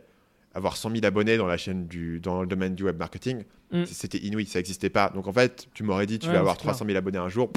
avoir 0.55 0.77
100 0.77 0.91
000 0.91 1.05
abonnés 1.05 1.37
dans 1.37 1.47
la 1.47 1.57
chaîne 1.57 1.87
du, 1.87 2.21
dans 2.21 2.41
le 2.41 2.47
domaine 2.47 2.75
du 2.75 2.85
web 2.85 2.99
marketing, 2.99 3.45
mm. 3.73 3.85
c'était 3.87 4.19
inouï, 4.19 4.47
ça 4.47 4.59
n'existait 4.59 4.91
pas. 4.91 5.11
Donc 5.11 5.27
en 5.27 5.33
fait, 5.33 5.69
tu 5.75 5.83
m'aurais 5.83 6.07
dit 6.07 6.19
tu 6.19 6.29
vas 6.29 6.39
avoir 6.39 6.57
300 6.57 6.85
000 6.87 6.97
abonnés 6.97 7.19
un 7.19 7.29
jour, 7.29 7.51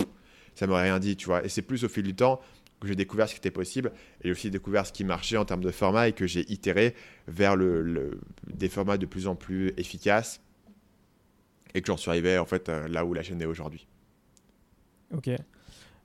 ça 0.56 0.68
m'aurait 0.68 0.84
rien 0.84 1.00
dit, 1.00 1.16
tu 1.16 1.26
vois. 1.28 1.44
Et 1.46 1.50
c'est 1.50 1.62
plus 1.62 1.84
au 1.84 1.90
fil 1.90 2.04
du 2.04 2.16
temps 2.16 2.42
que 2.80 2.88
j'ai 2.88 2.96
découvert 2.96 3.30
ce 3.30 3.34
qui 3.34 3.40
était 3.40 3.52
possible 3.52 3.92
et 4.24 4.32
aussi 4.32 4.50
découvert 4.50 4.86
ce 4.86 4.92
qui 4.92 5.04
marchait 5.04 5.38
en 5.38 5.46
termes 5.46 5.64
de 5.64 5.72
format 5.72 6.08
et 6.08 6.14
que 6.14 6.26
j'ai 6.26 6.52
itéré 6.52 6.96
vers 7.28 7.56
le, 7.56 8.20
des 8.48 8.70
formats 8.70 8.98
de 8.98 9.06
plus 9.06 9.28
en 9.28 9.36
plus 9.36 9.72
efficaces 9.78 10.42
et 11.74 11.82
que 11.82 11.88
j'en 11.88 11.98
suis 11.98 12.10
arrivé 12.10 12.38
en 12.38 12.46
fait 12.46 12.70
euh, 12.70 12.88
là 12.88 13.06
où 13.06 13.14
la 13.14 13.22
chaîne 13.24 13.42
est 13.42 13.46
aujourd'hui. 13.46 13.88
Ok. 15.14 15.30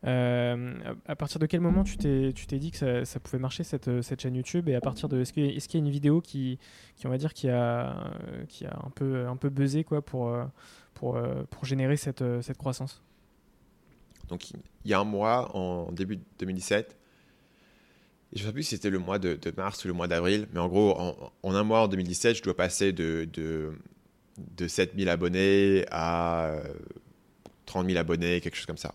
Euh, 0.05 0.75
à 1.07 1.17
partir 1.17 1.41
de 1.41 1.47
quel 1.47 1.61
moment 1.61 1.83
tu 1.83 1.97
t'es, 1.97 2.59
dit 2.59 2.71
que 2.71 3.05
ça, 3.05 3.21
pouvait 3.21 3.39
marcher 3.39 3.65
cette, 3.65 4.03
cette, 4.03 4.21
chaîne 4.21 4.35
YouTube? 4.35 4.69
Et 4.69 4.75
à 4.75 4.81
partir 4.81 5.09
de 5.09 5.21
est-ce, 5.21 5.33
qu'il 5.33 5.45
y 5.45 5.77
a 5.77 5.79
une 5.79 5.91
vidéo 5.91 6.21
qui, 6.21 6.59
qui 6.97 7.07
on 7.07 7.11
va 7.11 7.19
dire 7.19 7.33
qui 7.33 7.49
a, 7.49 8.11
qui 8.49 8.67
a 8.67 8.79
un 8.85 8.91
peu 8.91 9.27
un 9.27 9.37
peu 9.37 9.49
buzzé 9.49 9.85
quoi 9.85 10.03
pour 10.03 10.37
pour, 10.95 11.19
pour 11.51 11.65
générer 11.65 11.97
cette, 11.97 12.25
cette 12.43 12.59
croissance? 12.59 13.03
Donc 14.29 14.51
il 14.51 14.61
y 14.85 14.95
a 14.95 15.01
un 15.01 15.05
mois, 15.05 15.57
en 15.57 15.93
début 15.93 16.19
2017, 16.39 16.97
je 18.33 18.43
ne 18.43 18.47
sais 18.47 18.53
plus 18.53 18.63
si 18.65 18.71
c'était 18.71 18.91
le 18.91 18.99
mois 18.99 19.19
de, 19.19 19.39
mars 19.57 19.85
ou 19.85 19.89
le 19.89 19.95
mois 19.95 20.09
d'avril, 20.09 20.47
mais 20.53 20.61
en 20.61 20.69
gros, 20.69 20.99
en, 20.99 21.55
un 21.55 21.63
mois, 21.63 21.83
en 21.83 21.89
2017, 21.89 22.37
je 22.37 22.43
dois 22.43 22.57
passer 22.57 22.93
de, 22.93 23.29
de, 23.33 23.73
de 24.57 24.69
7000 24.69 25.09
abonnés 25.09 25.85
à 25.91 26.57
30 27.67 27.85
euh, 27.85 27.89
000 27.89 27.99
abonnés, 28.01 28.41
quelque 28.41 28.57
chose 28.57 28.67
comme 28.67 28.77
ça. 28.77 28.95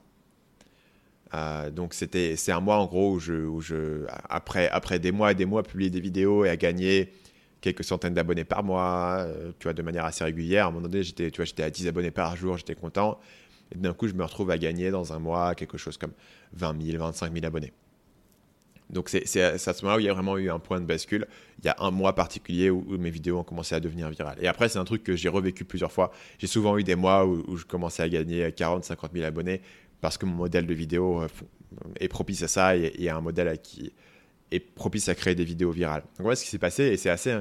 Euh, 1.33 1.69
donc 1.69 1.93
c'était 1.93 2.35
c'est 2.35 2.51
un 2.51 2.59
mois 2.59 2.77
en 2.77 2.87
gros 2.87 3.13
où 3.13 3.19
je, 3.19 3.33
où 3.33 3.61
je 3.61 4.05
après 4.29 4.67
après 4.69 4.99
des 4.99 5.11
mois 5.11 5.31
et 5.31 5.35
des 5.35 5.45
mois 5.45 5.63
publier 5.63 5.89
des 5.89 6.01
vidéos 6.01 6.43
et 6.43 6.49
à 6.49 6.57
gagner 6.57 7.13
quelques 7.61 7.85
centaines 7.85 8.13
d'abonnés 8.13 8.43
par 8.43 8.63
mois 8.63 9.19
euh, 9.19 9.53
tu 9.57 9.63
vois 9.63 9.73
de 9.73 9.81
manière 9.81 10.03
assez 10.03 10.25
régulière 10.25 10.65
à 10.65 10.67
un 10.67 10.71
moment 10.71 10.89
donné 10.89 11.03
j'étais 11.03 11.31
tu 11.31 11.37
vois 11.37 11.45
j'étais 11.45 11.63
à 11.63 11.69
10 11.69 11.87
abonnés 11.87 12.11
par 12.11 12.35
jour 12.35 12.57
j'étais 12.57 12.75
content 12.75 13.17
et 13.73 13.77
d'un 13.77 13.93
coup, 13.93 14.07
je 14.07 14.13
me 14.13 14.23
retrouve 14.23 14.51
à 14.51 14.57
gagner 14.57 14.91
dans 14.91 15.13
un 15.13 15.19
mois 15.19 15.55
quelque 15.55 15.77
chose 15.77 15.97
comme 15.97 16.13
20 16.53 16.81
000, 16.81 17.03
25 17.03 17.33
000 17.33 17.45
abonnés. 17.45 17.73
Donc 18.89 19.07
c'est 19.07 19.41
à 19.41 19.57
ce 19.57 19.85
moment-là 19.85 19.97
où 19.97 19.99
il 20.01 20.05
y 20.05 20.09
a 20.09 20.13
vraiment 20.13 20.37
eu 20.37 20.49
un 20.49 20.59
point 20.59 20.81
de 20.81 20.85
bascule. 20.85 21.25
Il 21.59 21.65
y 21.65 21.69
a 21.69 21.77
un 21.79 21.91
mois 21.91 22.13
particulier 22.13 22.69
où, 22.69 22.83
mes 22.97 23.09
vidéos 23.09 23.39
ont 23.39 23.43
commencé 23.43 23.73
à 23.73 23.79
devenir 23.79 24.09
virales. 24.09 24.37
Et 24.41 24.49
après, 24.49 24.67
c'est 24.67 24.79
un 24.79 24.83
truc 24.83 25.03
que 25.03 25.15
j'ai 25.15 25.29
revécu 25.29 25.63
plusieurs 25.63 25.93
fois. 25.93 26.11
J'ai 26.39 26.47
souvent 26.47 26.77
eu 26.77 26.83
des 26.83 26.95
mois 26.95 27.25
où, 27.25 27.55
je 27.55 27.63
commençais 27.63 28.03
à 28.03 28.09
gagner 28.09 28.51
40, 28.51 28.83
50 28.83 29.13
000 29.13 29.25
abonnés 29.25 29.61
parce 30.01 30.17
que 30.17 30.25
mon 30.25 30.35
modèle 30.35 30.65
de 30.65 30.73
vidéo 30.73 31.21
euh, 31.21 31.27
est 31.99 32.07
propice 32.07 32.41
à 32.43 32.47
ça 32.47 32.75
et, 32.75 33.09
un 33.09 33.21
modèle 33.21 33.59
qui 33.61 33.93
est 34.51 34.59
propice 34.59 35.07
à 35.07 35.15
créer 35.15 35.35
des 35.35 35.45
vidéos 35.45 35.71
virales. 35.71 36.01
Donc 36.01 36.21
voilà 36.21 36.35
ce 36.35 36.43
qui 36.43 36.49
s'est 36.49 36.59
passé 36.59 36.83
et 36.83 36.97
c'est 36.97 37.09
assez, 37.09 37.39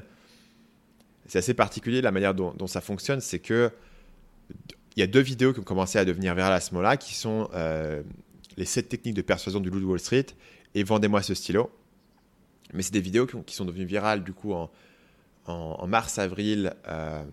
assez 1.34 1.54
particulier 1.54 2.00
la 2.02 2.12
manière 2.12 2.34
dont, 2.34 2.52
dont 2.52 2.66
ça 2.66 2.80
fonctionne. 2.80 3.20
C'est 3.20 3.40
que 3.40 3.72
il 4.96 5.00
y 5.00 5.02
a 5.02 5.06
deux 5.06 5.20
vidéos 5.20 5.52
qui 5.52 5.60
ont 5.60 5.64
commencé 5.64 5.98
à 5.98 6.04
devenir 6.04 6.34
virales 6.34 6.52
à 6.52 6.60
ce 6.60 6.74
moment-là, 6.74 6.96
qui 6.96 7.14
sont 7.14 7.48
euh, 7.54 8.02
les 8.56 8.64
7 8.64 8.88
techniques 8.88 9.14
de 9.14 9.22
persuasion 9.22 9.60
du 9.60 9.70
loup 9.70 9.80
de 9.80 9.84
Wall 9.84 10.00
Street 10.00 10.26
et 10.74 10.82
Vendez-moi 10.82 11.22
ce 11.22 11.34
stylo. 11.34 11.70
Mais 12.72 12.82
c'est 12.82 12.92
des 12.92 13.00
vidéos 13.00 13.26
qui, 13.26 13.54
sont 13.54 13.64
devenues 13.64 13.84
virales 13.84 14.22
du 14.22 14.32
coup 14.32 14.52
en, 14.52 14.70
en, 15.46 15.86
mars-avril 15.86 16.74
euh, 16.86 17.24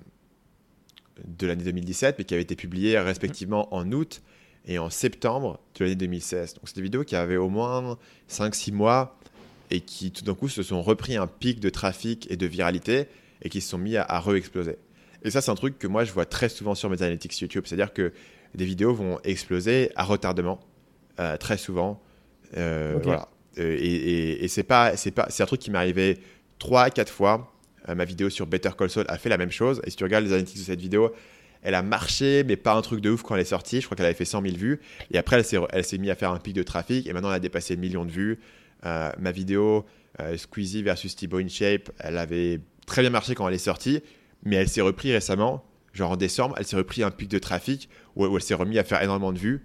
de 1.28 1.46
l'année 1.46 1.63
2017, 1.63 2.16
mais 2.18 2.26
qui 2.26 2.34
avaient 2.34 2.44
été 2.44 2.56
publiées 2.56 2.98
respectivement 3.00 3.74
en 3.74 3.92
août 3.92 4.22
et 4.67 4.80
en 4.80 4.89
septembre 4.89 5.60
de 5.75 5.86
l'année 5.86 5.95
2016. 5.95 6.56
Donc 6.56 6.63
c'est 6.65 6.75
des 6.75 6.82
vidéos 6.82 7.03
qui 7.03 7.15
avaient 7.15 7.38
au 7.38 7.49
moins 7.49 7.97
5-6 8.30 8.73
mois 8.73 9.17
et 9.71 9.82
qui 9.82 10.12
tout 10.12 10.23
d'un 10.23 10.36
coup 10.36 10.49
se 10.49 10.63
sont 10.63 10.82
repris 10.82 11.15
un 11.15 11.27
pic 11.27 11.60
de 11.60 11.69
trafic 11.69 12.30
et 12.30 12.38
de 12.38 12.45
viralité 12.45 13.08
et 13.41 13.49
qui 13.49 13.62
se 13.62 13.69
sont 13.69 13.77
mis 13.77 13.97
à, 13.97 14.03
à 14.03 14.19
re-exploser. 14.19 14.77
Et 15.23 15.32
ça, 15.32 15.41
c'est 15.41 15.51
un 15.51 15.56
truc 15.56 15.80
que 15.80 15.88
moi, 15.88 16.03
je 16.03 16.12
vois 16.12 16.25
très 16.25 16.49
souvent 16.49 16.75
sur 16.75 16.89
mes 16.89 17.01
analytics 17.01 17.39
YouTube. 17.39 17.63
C'est-à-dire 17.65 17.93
que 17.93 18.13
des 18.56 18.65
vidéos 18.65 18.93
vont 18.93 19.19
exploser 19.23 19.91
à 19.95 20.03
retardement, 20.03 20.60
euh, 21.19 21.38
très 21.38 21.58
souvent. 21.58 22.01
Euh, 22.56 22.97
voilà. 23.03 23.30
Euh, 23.58 23.75
et, 23.80 24.43
et, 24.43 24.47
c'est 24.47 24.63
pas, 24.63 24.95
c'est 24.95 25.12
pas, 25.12 25.27
c'est 25.30 25.43
un 25.43 25.47
truc 25.47 25.60
qui 25.60 25.71
m'est 25.71 25.77
arrivé 25.77 26.19
3 26.60 26.91
4 26.91 27.12
fois. 27.12 27.53
ma 27.88 28.06
vidéo 28.06 28.30
sur 28.30 28.45
Better 28.45 28.69
Call 28.77 28.89
Saul 28.89 29.06
a 29.08 29.17
fait 29.17 29.30
la 29.30 29.38
même 29.38 29.51
chose. 29.51 29.82
Et 29.84 29.89
si 29.89 29.95
tu 29.95 30.03
regardes 30.03 30.25
les 30.25 30.32
analytics 30.32 30.60
de 30.60 30.63
cette 30.63 30.80
vidéo, 30.80 31.12
elle 31.63 31.76
a 31.76 31.82
marché, 31.82 32.43
mais 32.46 32.56
pas 32.56 32.74
un 32.74 32.82
truc 32.82 33.02
de 33.02 33.10
ouf 33.10 33.24
quand 33.24 33.36
elle 33.36 33.41
est 33.41 33.46
sortie. 33.46 33.82
Je 33.82 33.86
crois 33.86 33.96
qu'elle 33.96 34.06
avait 34.06 34.15
fait 34.15 34.26
100 34.26 34.41
000 34.41 34.56
vues. 34.56 34.80
Et 35.12 35.17
après, 35.17 35.38
elle 35.38 35.86
s'est, 35.86 35.98
mise 35.98 36.10
à 36.10 36.15
faire 36.15 36.32
un 36.32 36.39
pic 36.39 36.54
de 36.54 36.63
trafic. 36.63 37.08
Et 37.08 37.13
maintenant, 37.13 37.30
elle 37.30 37.36
a 37.36 37.39
dépassé 37.39 37.76
le 37.76 37.82
million 37.82 38.06
de 38.06 38.12
vues. 38.12 38.39
ma 38.84 39.32
vidéo 39.32 39.86
Squeezie 40.36 40.84
versus 40.84 41.15
Thibaut 41.15 41.39
InShape, 41.39 41.91
elle 42.00 42.17
avait 42.17 42.60
très 42.86 43.02
bien 43.02 43.12
marché 43.12 43.36
quand 43.36 43.48
elle 43.48 43.54
est 43.54 43.60
sortie 43.60 44.02
mais 44.43 44.56
elle 44.56 44.70
s'est 44.70 44.82
repris 44.82 45.12
récemment, 45.12 45.63
genre 45.93 46.12
en 46.12 46.17
décembre, 46.17 46.56
elle 46.58 46.65
s'est 46.65 46.76
repris 46.76 47.04
un 47.04 47.12
pic 47.12 47.30
de 47.30 47.39
trafic 47.39 47.89
où, 48.15 48.36
elle 48.36 48.41
s'est 48.41 48.54
remis 48.54 48.80
à 48.80 48.84
faire 48.84 49.02
énormément 49.02 49.34
de 49.34 49.39
vues 49.39 49.63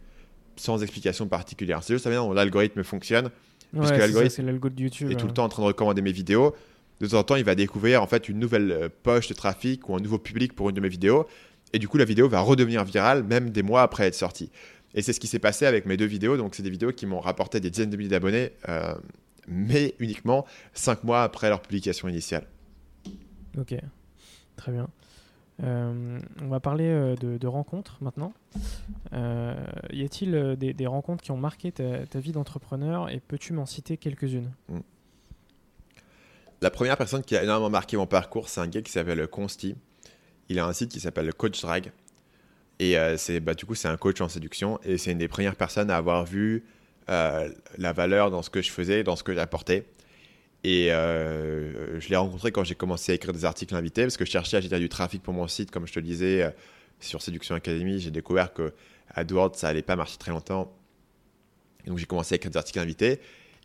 sans 0.56 0.82
explication 0.82 1.26
particulière. 1.26 1.82
C'est 1.82 1.94
juste 1.94 2.06
la 2.06 2.16
dont 2.16 2.32
l'algorithme 2.32 2.82
fonctionne. 2.82 3.30
parce 3.74 3.92
que 3.92 3.98
l'algorithme 3.98 4.48
est 5.10 5.16
tout 5.16 5.26
le 5.26 5.32
temps 5.32 5.44
en 5.44 5.48
train 5.48 5.62
de 5.62 5.68
recommander 5.68 6.02
mes 6.02 6.12
vidéos. 6.12 6.54
De 7.00 7.06
temps 7.06 7.18
en 7.18 7.22
temps, 7.24 7.36
il 7.36 7.44
va 7.44 7.54
découvrir 7.54 8.02
en 8.02 8.06
fait 8.06 8.28
une 8.28 8.38
nouvelle 8.38 8.70
euh, 8.70 8.88
poche 9.02 9.28
de 9.28 9.34
trafic 9.34 9.88
ou 9.88 9.96
un 9.96 10.00
nouveau 10.00 10.18
public 10.18 10.52
pour 10.52 10.68
une 10.68 10.76
de 10.76 10.80
mes 10.80 10.88
vidéos. 10.88 11.26
Et 11.72 11.78
du 11.78 11.88
coup, 11.88 11.98
la 11.98 12.04
vidéo 12.04 12.28
va 12.28 12.40
redevenir 12.40 12.84
virale 12.84 13.22
même 13.22 13.50
des 13.50 13.62
mois 13.62 13.82
après 13.82 14.06
être 14.06 14.14
sortie. 14.14 14.50
Et 14.94 15.02
c'est 15.02 15.12
ce 15.12 15.20
qui 15.20 15.26
s'est 15.26 15.38
passé 15.38 15.66
avec 15.66 15.86
mes 15.86 15.96
deux 15.96 16.06
vidéos. 16.06 16.36
Donc, 16.36 16.54
c'est 16.54 16.62
des 16.62 16.70
vidéos 16.70 16.92
qui 16.92 17.06
m'ont 17.06 17.20
rapporté 17.20 17.60
des 17.60 17.70
dizaines 17.70 17.90
de 17.90 17.96
milliers 17.96 18.10
d'abonnés, 18.10 18.52
euh, 18.68 18.94
mais 19.48 19.94
uniquement 19.98 20.44
cinq 20.74 21.04
mois 21.04 21.22
après 21.22 21.48
leur 21.48 21.62
publication 21.62 22.08
initiale. 22.08 22.46
Ok. 23.58 23.74
Très 24.56 24.72
bien. 24.72 24.88
Euh, 25.62 26.18
on 26.42 26.48
va 26.48 26.60
parler 26.60 26.88
euh, 26.88 27.14
de, 27.16 27.46
rencontres 27.46 27.98
maintenant. 28.00 28.32
Y 29.12 30.04
a-t-il 30.04 30.56
des, 30.56 30.86
rencontres 30.86 31.22
qui 31.22 31.30
ont 31.30 31.36
marqué 31.36 31.72
ta, 31.72 32.18
vie 32.18 32.32
d'entrepreneur 32.32 33.08
et 33.10 33.20
peux-tu 33.20 33.52
m'en 33.52 33.66
citer 33.66 33.96
quelques-unes? 33.96 34.50
Mm. 34.68 34.80
La 36.60 36.70
première 36.70 36.96
personne 36.96 37.22
qui 37.22 37.36
a 37.36 37.42
énormément 37.42 37.70
marqué 37.70 37.96
mon 37.96 38.06
parcours, 38.06 38.48
c'est 38.48 38.60
un 38.60 38.68
gars 38.68 38.82
qui 38.82 38.92
s'appelle 38.92 39.26
Consti. 39.26 39.74
Il 40.48 40.58
a 40.58 40.66
un 40.66 40.72
site 40.72 40.90
qui 40.90 41.00
s'appelle 41.00 41.32
Coach 41.34 41.60
Drag. 41.60 41.92
Et 42.78 42.96
c'est 43.16 43.38
bah, 43.40 43.54
du 43.54 43.64
coup, 43.64 43.74
c'est 43.74 43.88
un 43.88 43.96
coach 43.96 44.20
en 44.20 44.28
séduction. 44.28 44.80
Et 44.84 44.98
c'est 44.98 45.12
une 45.12 45.18
des 45.18 45.28
premières 45.28 45.56
personnes 45.56 45.90
à 45.90 45.96
avoir 45.96 46.24
vu 46.24 46.64
la 47.08 47.92
valeur 47.94 48.30
dans 48.30 48.42
ce 48.42 48.50
que 48.50 48.60
je 48.60 48.70
faisais, 48.70 49.04
dans 49.04 49.16
ce 49.16 49.22
que 49.22 49.34
j'apportais. 49.34 49.86
Et 50.64 50.92
euh, 50.92 51.98
je 52.00 52.08
l'ai 52.08 52.16
rencontré 52.16 52.52
quand 52.52 52.64
j'ai 52.64 52.74
commencé 52.74 53.12
à 53.12 53.14
écrire 53.16 53.32
des 53.32 53.44
articles 53.44 53.74
invités, 53.74 54.02
parce 54.02 54.16
que 54.16 54.24
je 54.24 54.30
cherchais 54.30 54.56
à 54.56 54.60
générer 54.60 54.80
du 54.80 54.88
trafic 54.88 55.22
pour 55.22 55.34
mon 55.34 55.48
site, 55.48 55.70
comme 55.70 55.86
je 55.86 55.92
te 55.92 55.98
le 55.98 56.04
disais, 56.06 56.42
euh, 56.42 56.50
sur 57.00 57.20
Séduction 57.20 57.54
Academy. 57.54 57.98
J'ai 57.98 58.12
découvert 58.12 58.52
que 58.52 58.72
AdWords, 59.14 59.56
ça 59.56 59.68
allait 59.68 59.82
pas 59.82 59.96
marcher 59.96 60.18
très 60.18 60.30
longtemps. 60.30 60.72
Et 61.84 61.88
donc 61.88 61.98
j'ai 61.98 62.06
commencé 62.06 62.34
à 62.34 62.36
écrire 62.36 62.52
des 62.52 62.58
articles 62.58 62.78
invités. 62.78 63.12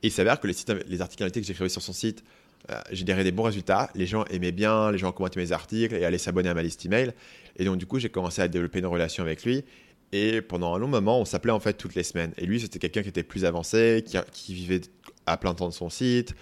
Et 0.01 0.07
il 0.07 0.11
s'avère 0.11 0.39
que 0.39 0.47
les, 0.47 0.53
sites, 0.53 0.73
les 0.87 1.01
articles 1.01 1.23
invités 1.23 1.41
que 1.41 1.45
j'écrivais 1.45 1.69
sur 1.69 1.83
son 1.83 1.93
site 1.93 2.23
euh, 2.69 2.79
généraient 2.91 3.23
des 3.23 3.31
bons 3.31 3.43
résultats. 3.43 3.89
Les 3.95 4.05
gens 4.05 4.25
aimaient 4.25 4.51
bien, 4.51 4.91
les 4.91 4.97
gens 4.97 5.11
commentaient 5.11 5.39
mes 5.39 5.51
articles 5.51 5.95
et 5.95 6.05
allaient 6.05 6.17
s'abonner 6.17 6.49
à 6.49 6.53
ma 6.53 6.63
liste 6.63 6.85
email. 6.85 7.13
Et 7.57 7.65
donc 7.65 7.77
du 7.77 7.85
coup, 7.85 7.99
j'ai 7.99 8.09
commencé 8.09 8.41
à 8.41 8.47
développer 8.47 8.79
une 8.79 8.85
relation 8.85 9.23
avec 9.23 9.43
lui. 9.43 9.63
Et 10.11 10.41
pendant 10.41 10.73
un 10.73 10.79
long 10.79 10.87
moment, 10.87 11.19
on 11.19 11.25
s'appelait 11.25 11.51
en 11.51 11.59
fait 11.59 11.73
toutes 11.73 11.95
les 11.95 12.03
semaines. 12.03 12.31
Et 12.37 12.45
lui, 12.45 12.59
c'était 12.59 12.79
quelqu'un 12.79 13.03
qui 13.03 13.09
était 13.09 13.23
plus 13.23 13.45
avancé, 13.45 14.03
qui, 14.05 14.17
qui 14.31 14.53
vivait 14.53 14.81
à 15.25 15.37
plein 15.37 15.53
temps 15.53 15.67
de 15.67 15.73
son 15.73 15.89
site, 15.89 16.33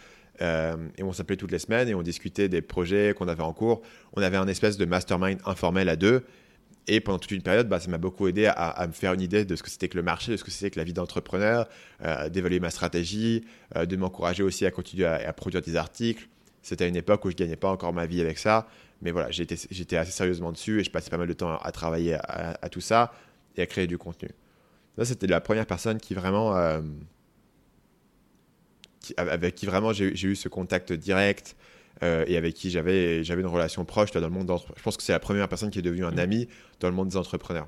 euh, 0.41 0.75
et 0.97 1.03
on 1.03 1.13
s'appelait 1.13 1.37
toutes 1.37 1.51
les 1.51 1.59
semaines 1.59 1.87
et 1.87 1.95
on 1.95 2.01
discutait 2.01 2.49
des 2.49 2.61
projets 2.61 3.13
qu'on 3.17 3.27
avait 3.27 3.43
en 3.43 3.53
cours. 3.53 3.81
On 4.13 4.21
avait 4.21 4.37
un 4.37 4.47
espèce 4.47 4.77
de 4.77 4.85
mastermind 4.85 5.39
informel 5.45 5.89
à 5.89 5.95
deux. 5.95 6.23
Et 6.87 6.99
pendant 6.99 7.17
toute 7.17 7.31
une 7.31 7.41
période, 7.41 7.67
bah, 7.67 7.79
ça 7.79 7.89
m'a 7.89 7.97
beaucoup 7.97 8.27
aidé 8.27 8.45
à, 8.45 8.85
me 8.87 8.91
faire 8.91 9.13
une 9.13 9.21
idée 9.21 9.43
de 9.43 9.55
ce 9.55 9.63
que 9.63 9.69
c'était 9.69 9.87
que 9.87 9.97
le 9.97 10.03
marché, 10.03 10.31
de 10.31 10.37
ce 10.37 10.43
que 10.43 10.51
c'était 10.51 10.69
que 10.69 10.77
la 10.77 10.83
vie 10.83 10.93
d'entrepreneur, 10.93 11.67
euh, 12.03 12.29
d'évaluer 12.29 12.59
ma 12.59 12.69
stratégie, 12.69 13.43
euh, 13.75 13.85
de 13.85 13.95
m'encourager 13.95 14.43
aussi 14.43 14.65
à 14.65 14.71
continuer 14.71 15.05
à, 15.05 15.33
produire 15.33 15.61
des 15.61 15.75
articles. 15.75 16.27
C'était 16.61 16.87
une 16.87 16.95
époque 16.95 17.25
où 17.25 17.31
je 17.31 17.35
gagnais 17.35 17.55
pas 17.55 17.69
encore 17.69 17.93
ma 17.93 18.05
vie 18.05 18.21
avec 18.21 18.37
ça, 18.37 18.67
mais 19.01 19.11
voilà, 19.11 19.31
j'étais 19.31 19.97
assez 19.97 20.11
sérieusement 20.11 20.51
dessus 20.51 20.79
et 20.79 20.83
je 20.83 20.91
passais 20.91 21.09
pas 21.09 21.17
mal 21.17 21.27
de 21.27 21.33
temps 21.33 21.57
à, 21.57 21.71
travailler 21.71 22.17
à, 22.21 22.69
tout 22.69 22.81
ça 22.81 23.13
et 23.55 23.61
à 23.61 23.65
créer 23.65 23.87
du 23.87 23.97
contenu. 23.97 24.29
Ça, 24.97 25.05
c'était 25.05 25.27
la 25.27 25.41
première 25.41 25.65
personne 25.65 25.99
qui 25.99 26.13
vraiment. 26.13 26.55
Euh, 26.55 26.81
avec 29.17 29.53
qui 29.53 29.67
vraiment 29.67 29.93
j'ai 29.93 30.09
eu 30.09 30.35
ce 30.35 30.49
contact 30.49 30.91
direct 30.91 31.55
euh, 32.03 32.25
et 32.27 32.37
avec 32.37 32.53
qui 32.53 32.69
j'avais 32.69 33.21
une 33.21 33.45
relation 33.45 33.85
proche 33.85 34.11
dans 34.11 34.19
le 34.19 34.29
monde 34.29 34.51
Je 34.75 34.81
pense 34.81 34.97
que 34.97 35.03
c'est 35.03 35.13
la 35.13 35.19
première 35.19 35.47
personne 35.47 35.69
qui 35.69 35.79
est 35.79 35.83
devenue 35.83 36.05
un 36.05 36.11
mm. 36.11 36.19
ami 36.19 36.47
dans 36.79 36.89
le 36.89 36.95
monde 36.95 37.09
des 37.09 37.17
entrepreneurs. 37.17 37.67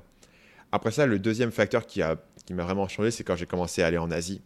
Après 0.72 0.90
ça, 0.90 1.06
le 1.06 1.18
deuxième 1.18 1.50
facteur 1.50 1.86
qui 1.86 2.00
m'a 2.00 2.16
qui 2.44 2.52
vraiment 2.52 2.88
changé, 2.88 3.10
c'est 3.10 3.24
quand 3.24 3.36
j'ai 3.36 3.46
commencé 3.46 3.82
à 3.82 3.86
aller 3.86 3.98
en 3.98 4.10
Asie. 4.10 4.40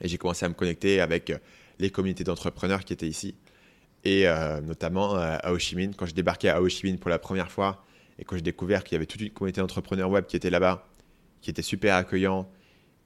Et 0.00 0.08
j'ai 0.08 0.18
commencé 0.18 0.46
à 0.46 0.48
me 0.48 0.54
connecter 0.54 1.00
avec 1.00 1.32
les 1.78 1.90
communautés 1.90 2.24
d'entrepreneurs 2.24 2.84
qui 2.84 2.92
étaient 2.92 3.08
ici. 3.08 3.34
Et 4.04 4.28
euh, 4.28 4.60
notamment 4.60 5.16
à 5.16 5.50
Ho 5.50 5.58
Chi 5.58 5.74
Minh. 5.74 5.94
Quand 5.94 6.06
j'ai 6.06 6.12
débarqué 6.12 6.48
à 6.48 6.62
Ho 6.62 6.68
Chi 6.68 6.86
Minh 6.86 6.98
pour 6.98 7.10
la 7.10 7.18
première 7.18 7.50
fois, 7.50 7.84
et 8.18 8.24
quand 8.24 8.36
j'ai 8.36 8.42
découvert 8.42 8.84
qu'il 8.84 8.94
y 8.94 8.96
avait 8.96 9.06
toute 9.06 9.20
une 9.20 9.30
communauté 9.30 9.60
d'entrepreneurs 9.60 10.10
web 10.10 10.26
qui 10.26 10.36
était 10.36 10.50
là-bas, 10.50 10.86
qui 11.40 11.50
était 11.50 11.62
super 11.62 11.94
accueillant 11.94 12.48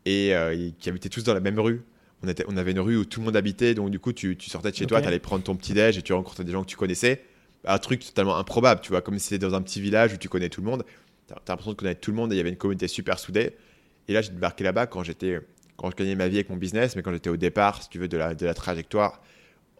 et 0.05 0.35
euh, 0.35 0.71
qui 0.79 0.89
habitaient 0.89 1.09
tous 1.09 1.25
dans 1.25 1.35
la 1.35 1.41
même 1.41 1.59
rue. 1.59 1.83
On, 2.23 2.29
était, 2.29 2.45
on 2.49 2.57
avait 2.57 2.71
une 2.71 2.81
rue 2.81 2.97
où 2.97 3.05
tout 3.05 3.21
le 3.21 3.27
monde 3.27 3.37
habitait, 3.37 3.75
donc 3.75 3.91
du 3.91 3.99
coup, 3.99 4.13
tu, 4.13 4.37
tu 4.37 4.49
sortais 4.49 4.71
de 4.71 4.77
chez 4.77 4.87
toi, 4.87 5.01
tu 5.01 5.09
allais 5.09 5.19
prendre 5.19 5.43
ton 5.43 5.57
petit 5.57 5.73
déj 5.73 5.99
et 5.99 6.03
tu 6.03 6.13
rencontrais 6.13 6.45
des 6.45 6.53
gens 6.53 6.63
que 6.63 6.69
tu 6.69 6.77
connaissais. 6.77 7.25
Un 7.65 7.79
truc 7.79 8.05
totalement 8.05 8.37
improbable, 8.37 8.81
tu 8.81 8.91
vois, 8.91 9.03
comme 9.03 9.19
si 9.19 9.29
c'était 9.29 9.47
dans 9.47 9.55
un 9.55 9.63
petit 9.63 9.81
village 9.81 10.15
où 10.15 10.17
tu 10.17 10.29
connais 10.29 10.49
tout 10.49 10.61
le 10.61 10.71
monde. 10.71 10.85
Tu 11.27 11.35
as, 11.35 11.41
l'impression 11.49 11.73
de 11.73 11.77
connaître 11.77 12.01
tout 12.01 12.11
le 12.11 12.17
monde 12.17 12.33
et 12.33 12.37
il 12.37 12.39
y 12.39 12.41
avait 12.41 12.51
une 12.51 12.57
communauté 12.57 12.89
super 12.89 13.19
soudée. 13.19 13.57
Et 14.09 14.13
là, 14.13 14.23
j'ai 14.23 14.31
débarqué 14.31 14.65
là-bas 14.65 14.87
quand 14.87 15.03
j'étais 15.03 15.41
quand 15.77 15.91
je 15.91 15.97
gagnais 15.97 16.15
ma 16.15 16.29
vie 16.29 16.37
avec 16.37 16.49
mon 16.49 16.57
business, 16.57 16.95
mais 16.95 17.03
quand 17.03 17.13
j'étais 17.13 17.31
au 17.31 17.37
départ, 17.37 17.83
si 17.83 17.89
tu 17.89 17.99
veux, 17.99 18.09
de 18.09 18.17
la, 18.17 18.35
de 18.35 18.47
la 18.47 18.55
trajectoire, 18.55 19.21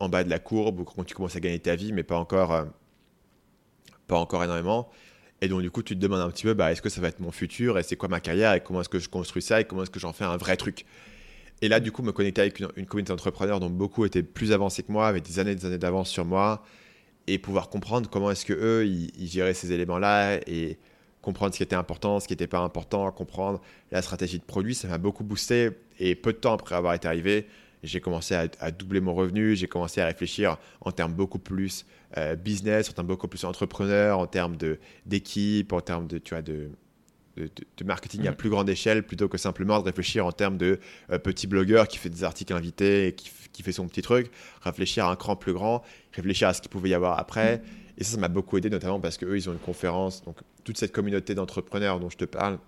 en 0.01 0.09
bas 0.09 0.25
de 0.25 0.31
la 0.31 0.41
courbe, 0.41 0.81
ou 0.81 0.85
quand 0.85 1.05
tu 1.05 1.15
commences 1.15 1.37
à 1.37 1.41
gagner 1.41 1.61
ta 1.61 1.77
vie, 1.77 1.93
mais 1.93 2.03
pas 2.03 2.17
encore, 2.17 2.53
euh, 2.53 2.65
pas 4.09 4.17
encore 4.17 4.43
énormément. 4.43 4.91
Et 5.41 5.49
donc, 5.49 5.63
du 5.63 5.71
coup, 5.71 5.83
tu 5.83 5.95
te 5.95 6.01
demandes 6.01 6.21
un 6.21 6.31
petit 6.31 6.45
peu, 6.45 6.55
bah, 6.55 6.73
est-ce 6.73 6.83
que 6.83 6.89
ça 6.89 7.01
va 7.01 7.09
être 7.09 7.21
mon 7.21 7.31
futur 7.31 7.79
et 7.79 7.83
c'est 7.83 7.97
quoi 7.97 8.09
ma 8.09 8.21
carrière 8.21 8.55
et 8.55 8.61
comment 8.61 8.81
est-ce 8.81 8.89
que 8.89 8.99
je 8.99 9.09
construis 9.09 9.43
ça 9.43 9.61
et 9.61 9.65
comment 9.65 9.83
est-ce 9.83 9.91
que 9.91 10.01
j'en 10.01 10.13
fais 10.13 10.25
un 10.25 10.37
vrai 10.37 10.57
truc? 10.57 10.87
Et 11.63 11.69
là, 11.69 11.79
du 11.79 11.93
coup, 11.93 12.03
me 12.03 12.11
connecter 12.11 12.41
avec 12.41 12.59
une, 12.59 12.87
communauté 12.87 13.13
d'entrepreneurs 13.13 13.61
dont 13.61 13.71
beaucoup 13.71 14.05
étaient 14.05 14.25
plus 14.25 14.51
avancés 14.51 14.83
que 14.83 14.91
moi, 14.91 15.07
avaient 15.07 15.21
des 15.21 15.39
années 15.39 15.53
et 15.53 15.55
des 15.55 15.65
années 15.65 15.79
d'avance 15.79 16.11
sur 16.11 16.25
moi 16.25 16.65
et 17.29 17.39
pouvoir 17.39 17.71
comprendre 17.71 18.11
comment 18.11 18.33
est-ce 18.33 18.45
que 18.45 18.53
eux 18.53 18.85
ils, 18.85 19.29
géraient 19.29 19.55
ces 19.55 19.71
éléments-là 19.71 20.41
et 20.49 20.77
comprendre 21.23 21.53
ce 21.55 21.59
qui 21.59 21.63
était 21.63 21.77
important, 21.77 22.19
ce 22.19 22.27
qui 22.27 22.33
n'était 22.33 22.49
pas 22.49 22.59
important, 22.59 23.09
comprendre 23.13 23.61
la 23.93 24.03
stratégie 24.03 24.41
de 24.41 24.45
produit, 24.45 24.75
ça 24.75 24.89
m'a 24.89 24.99
beaucoup 24.99 25.23
boosté. 25.23 25.71
Et 26.01 26.17
peu 26.17 26.33
de 26.33 26.39
temps 26.39 26.55
après 26.55 26.75
avoir 26.75 26.95
été 26.95 27.07
arrivé, 27.07 27.47
j'ai 27.85 28.01
commencé 28.01 28.35
à, 28.35 28.71
doubler 28.73 29.01
mon 29.01 29.15
revenu, 29.15 29.55
j'ai 29.55 29.69
commencé 29.69 30.01
à 30.01 30.07
réfléchir 30.07 30.59
en 30.81 30.91
termes 30.91 31.13
beaucoup 31.13 31.39
plus 31.39 31.87
euh, 32.17 32.35
business, 32.35 32.91
en 32.91 32.93
termes 32.93 33.07
beaucoup 33.07 33.29
plus 33.29 33.45
entrepreneur, 33.45 34.19
en 34.19 34.27
termes 34.27 34.57
d'équipe, 35.07 35.73
en 35.73 35.81
termes 35.81 36.09
de, 36.09 36.19
tu 36.19 36.35
vois, 36.35 36.43
de, 36.43 36.71
de, 37.37 37.85
marketing 37.85 38.27
à 38.27 38.33
mm. 38.33 38.37
plus 38.37 38.51
grande 38.51 38.69
échelle, 38.69 39.03
plutôt 39.03 39.29
que 39.29 39.39
simplement 39.39 39.79
de 39.81 39.85
réfléchir 39.85 40.27
en 40.27 40.33
termes 40.33 40.57
de 40.57 40.79
euh, 41.11 41.19
petit 41.19 41.47
blogueur 41.47 41.89
qui 41.89 41.99
fait 41.99 42.11
des 42.11 42.25
articles 42.25 42.53
invités 42.53 43.09
et 43.09 43.13
qui, 43.15 43.31
qui, 43.53 43.63
fait 43.63 43.73
son 43.73 43.87
petit 43.87 44.03
truc, 44.03 44.31
réfléchir 44.63 45.07
à 45.07 45.13
un 45.13 45.17
cran 45.17 45.37
plus 45.37 45.53
grand, 45.53 45.83
réfléchir 46.13 46.49
à 46.49 46.55
ce 46.55 46.61
qu'il 46.61 46.71
pouvait 46.71 46.91
y 46.91 46.95
avoir 46.95 47.19
après. 47.19 47.59
Mm. 47.59 47.63
Et 47.99 48.05
ça, 48.05 48.13
ça 48.13 48.19
m'a 48.19 48.29
beaucoup 48.29 48.57
aidé, 48.59 48.71
notamment 48.71 49.01
parce 49.01 49.19
qu'eux, 49.19 49.37
ils 49.37 49.49
ont 49.49 49.53
une 49.53 49.59
conférence, 49.59 50.23
donc 50.25 50.39
toute 50.65 50.79
cette 50.79 50.93
communauté 50.93 51.35
d'entrepreneurs 51.35 52.01
dont 52.01 52.11
je 52.11 52.17
te 52.17 52.25
parle, 52.25 52.59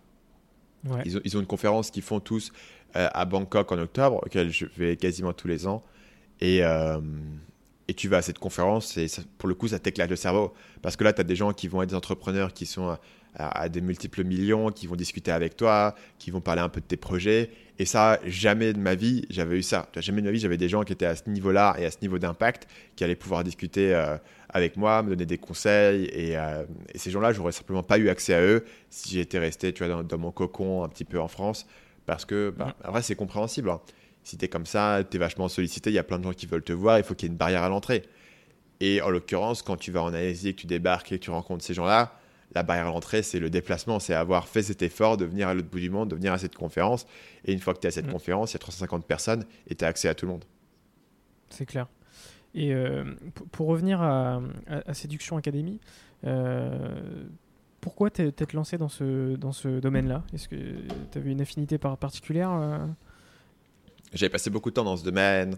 ils, 1.05 1.17
ont, 1.17 1.21
ils, 1.25 1.37
ont, 1.37 1.41
une 1.41 1.47
conférence 1.47 1.91
qu'ils 1.91 2.03
font 2.03 2.21
tous 2.21 2.53
euh, 2.97 3.09
à 3.13 3.25
Bangkok 3.25 3.73
en 3.73 3.79
octobre, 3.79 4.21
auquel 4.25 4.51
je 4.51 4.67
vais 4.77 4.97
quasiment 4.97 5.33
tous 5.33 5.49
les 5.49 5.67
ans. 5.67 5.83
Et, 6.41 6.63
euh, 6.63 7.01
et 7.89 7.95
tu 7.95 8.09
vas 8.09 8.19
à 8.19 8.23
cette 8.23 8.39
conférence 8.39 8.97
et 8.97 9.07
pour 9.39 9.49
le 9.49 9.55
coup, 9.55 9.69
ça 9.69 9.79
t'éclate 9.79 10.11
le 10.11 10.17
cerveau. 10.17 10.55
Parce 10.83 10.97
que 10.97 11.05
là, 11.05 11.13
tu 11.13 11.21
as 11.21 11.25
des 11.25 11.37
gens 11.37 11.53
qui 11.53 11.69
vont 11.69 11.83
être 11.83 11.91
des 11.91 11.95
entrepreneurs 11.95 12.53
qui 12.53 12.67
sont 12.67 12.97
à, 13.37 13.69
des 13.69 13.81
multiples 13.81 14.25
millions, 14.25 14.71
qui 14.71 14.87
vont 14.87 14.97
discuter 14.97 15.31
avec 15.31 15.57
toi, 15.57 15.95
qui 16.19 16.31
vont 16.31 16.41
parler 16.41 16.63
un 16.63 16.69
peu 16.69 16.81
de 16.81 16.87
tes 16.87 16.97
projets. 16.97 17.51
Et 17.79 17.85
ça, 17.85 18.21
jamais 18.25 18.73
de 18.73 18.79
ma 18.79 18.95
vie, 18.95 19.25
j'avais 19.31 19.59
eu 19.59 19.63
ça. 19.63 19.89
Jamais 19.97 20.21
de 20.21 20.27
ma 20.27 20.33
vie, 20.33 20.39
j'avais 20.39 20.57
des 20.57 20.69
gens 20.69 20.83
qui 20.83 20.93
étaient 20.93 21.07
à 21.07 21.17
ce 21.17 21.29
niveau-là 21.29 21.75
et 21.79 21.85
à 21.85 21.91
ce 21.91 21.99
niveau 22.03 22.19
d'impact, 22.19 22.69
qui 22.95 23.05
allaient 23.05 23.17
pouvoir 23.17 23.43
discuter 23.43 23.95
euh, 23.95 24.17
avec 24.49 24.77
moi, 24.77 25.03
me 25.03 25.11
donner 25.11 25.27
des 25.27 25.39
conseils. 25.39 26.05
Et, 26.07 26.33
et 26.33 26.99
ces 26.99 27.11
gens-là, 27.11 27.33
j'aurais 27.33 27.53
simplement 27.53 27.83
pas 27.83 27.99
eu 27.99 28.09
accès 28.09 28.35
à 28.35 28.43
eux 28.43 28.65
si 28.91 29.15
j'étais 29.15 29.39
resté 29.39 29.73
tu 29.73 29.85
vois, 29.85 29.93
dans, 29.93 30.03
dans, 30.05 30.19
mon 30.19 30.31
cocon 30.31 30.85
un 30.85 30.89
petit 30.89 31.05
peu 31.05 31.21
en 31.21 31.29
France. 31.29 31.67
Parce 32.07 32.25
que, 32.25 32.55
bah, 32.57 32.75
après, 32.83 33.03
c'est 33.03 33.17
compréhensible. 33.17 33.71
Hein. 33.71 33.81
Si 34.23 34.39
tu 34.39 34.45
es 34.45 34.49
comme 34.49 34.67
ça, 34.67 35.03
tu 35.09 35.17
es 35.17 35.21
vachement 35.21 35.49
sollicité, 35.49 35.91
il 35.91 35.95
y 35.95 35.99
a 35.99 36.03
plein 36.03 36.19
de 36.19 36.25
gens 36.25 36.33
qui 36.33 36.47
veulent 36.47 36.63
te 36.63 36.73
voir, 36.73 36.99
il 36.99 37.05
faut 37.05 37.15
qu'il 37.15 37.27
y 37.27 37.31
ait 37.31 37.33
une 37.33 37.39
barrière 37.39 37.63
à 37.63 37.69
l'entrée. 37.69 38.05
Et 38.81 39.01
en 39.03 39.11
l'occurrence, 39.11 39.63
quand 39.63 39.77
tu 39.77 39.91
vas 39.91 40.03
en 40.03 40.15
Asie 40.15 40.49
et 40.49 40.55
que 40.55 40.61
tu 40.61 40.67
débarques 40.67 41.13
et 41.13 41.19
que 41.19 41.25
tu 41.25 41.31
rencontres 41.31 41.65
ces 41.65 41.75
gens-là, 41.75 42.19
la 42.55 42.63
barrière 42.63 42.87
à 42.87 42.91
l'entrée, 42.91 43.23
c'est 43.23 43.41
le 43.41 43.51
déplacement, 43.51 43.99
c'est 43.99 44.15
avoir 44.15 44.49
fait 44.49 44.63
cet 44.63 44.83
effort 44.83 45.17
de 45.17 45.25
venir 45.25 45.49
à 45.49 45.55
l'autre 45.55 45.69
bout 45.69 45.81
du 45.81 45.91
monde, 45.91 46.11
de 46.11 46.15
venir 46.15 46.33
à 46.33 46.39
cette 46.39 46.55
conférence. 46.55 47.07
Et 47.45 47.53
une 47.53 47.59
fois 47.59 47.75
que 47.75 47.81
tu 47.81 47.87
es 47.87 47.89
à 47.89 47.91
cette 47.91 48.11
conférence, 48.11 48.53
il 48.53 48.55
y 48.55 48.57
a 48.57 48.61
350 48.61 49.05
personnes 49.07 49.45
et 49.67 49.75
tu 49.75 49.85
as 49.85 49.89
accès 49.89 50.09
à 50.09 50.15
tout 50.15 50.27
le 50.27 50.33
monde. 50.33 50.45
C'est 51.51 51.67
clair. 51.67 51.89
Et 52.55 52.73
euh, 52.73 53.05
pour 53.51 53.67
revenir 53.67 54.01
à, 54.01 54.41
Séduction 54.93 55.37
Academy, 55.37 55.81
euh, 56.25 57.25
pourquoi 57.81 58.11
t'être 58.11 58.53
lancé 58.53 58.79
dans 58.79 58.89
ce, 58.89 59.35
dans 59.35 59.53
ce 59.53 59.81
domaine-là? 59.81 60.23
Est-ce 60.33 60.49
que 60.49 60.57
tu 61.11 61.19
avais 61.19 61.33
une 61.33 61.41
affinité 61.41 61.79
particulière 61.79 62.53
euh? 62.53 62.87
J'avais 64.13 64.31
passé 64.31 64.49
beaucoup 64.49 64.71
de 64.71 64.75
temps 64.75 64.85
dans 64.85 64.97
ce 64.97 65.05
domaine, 65.05 65.57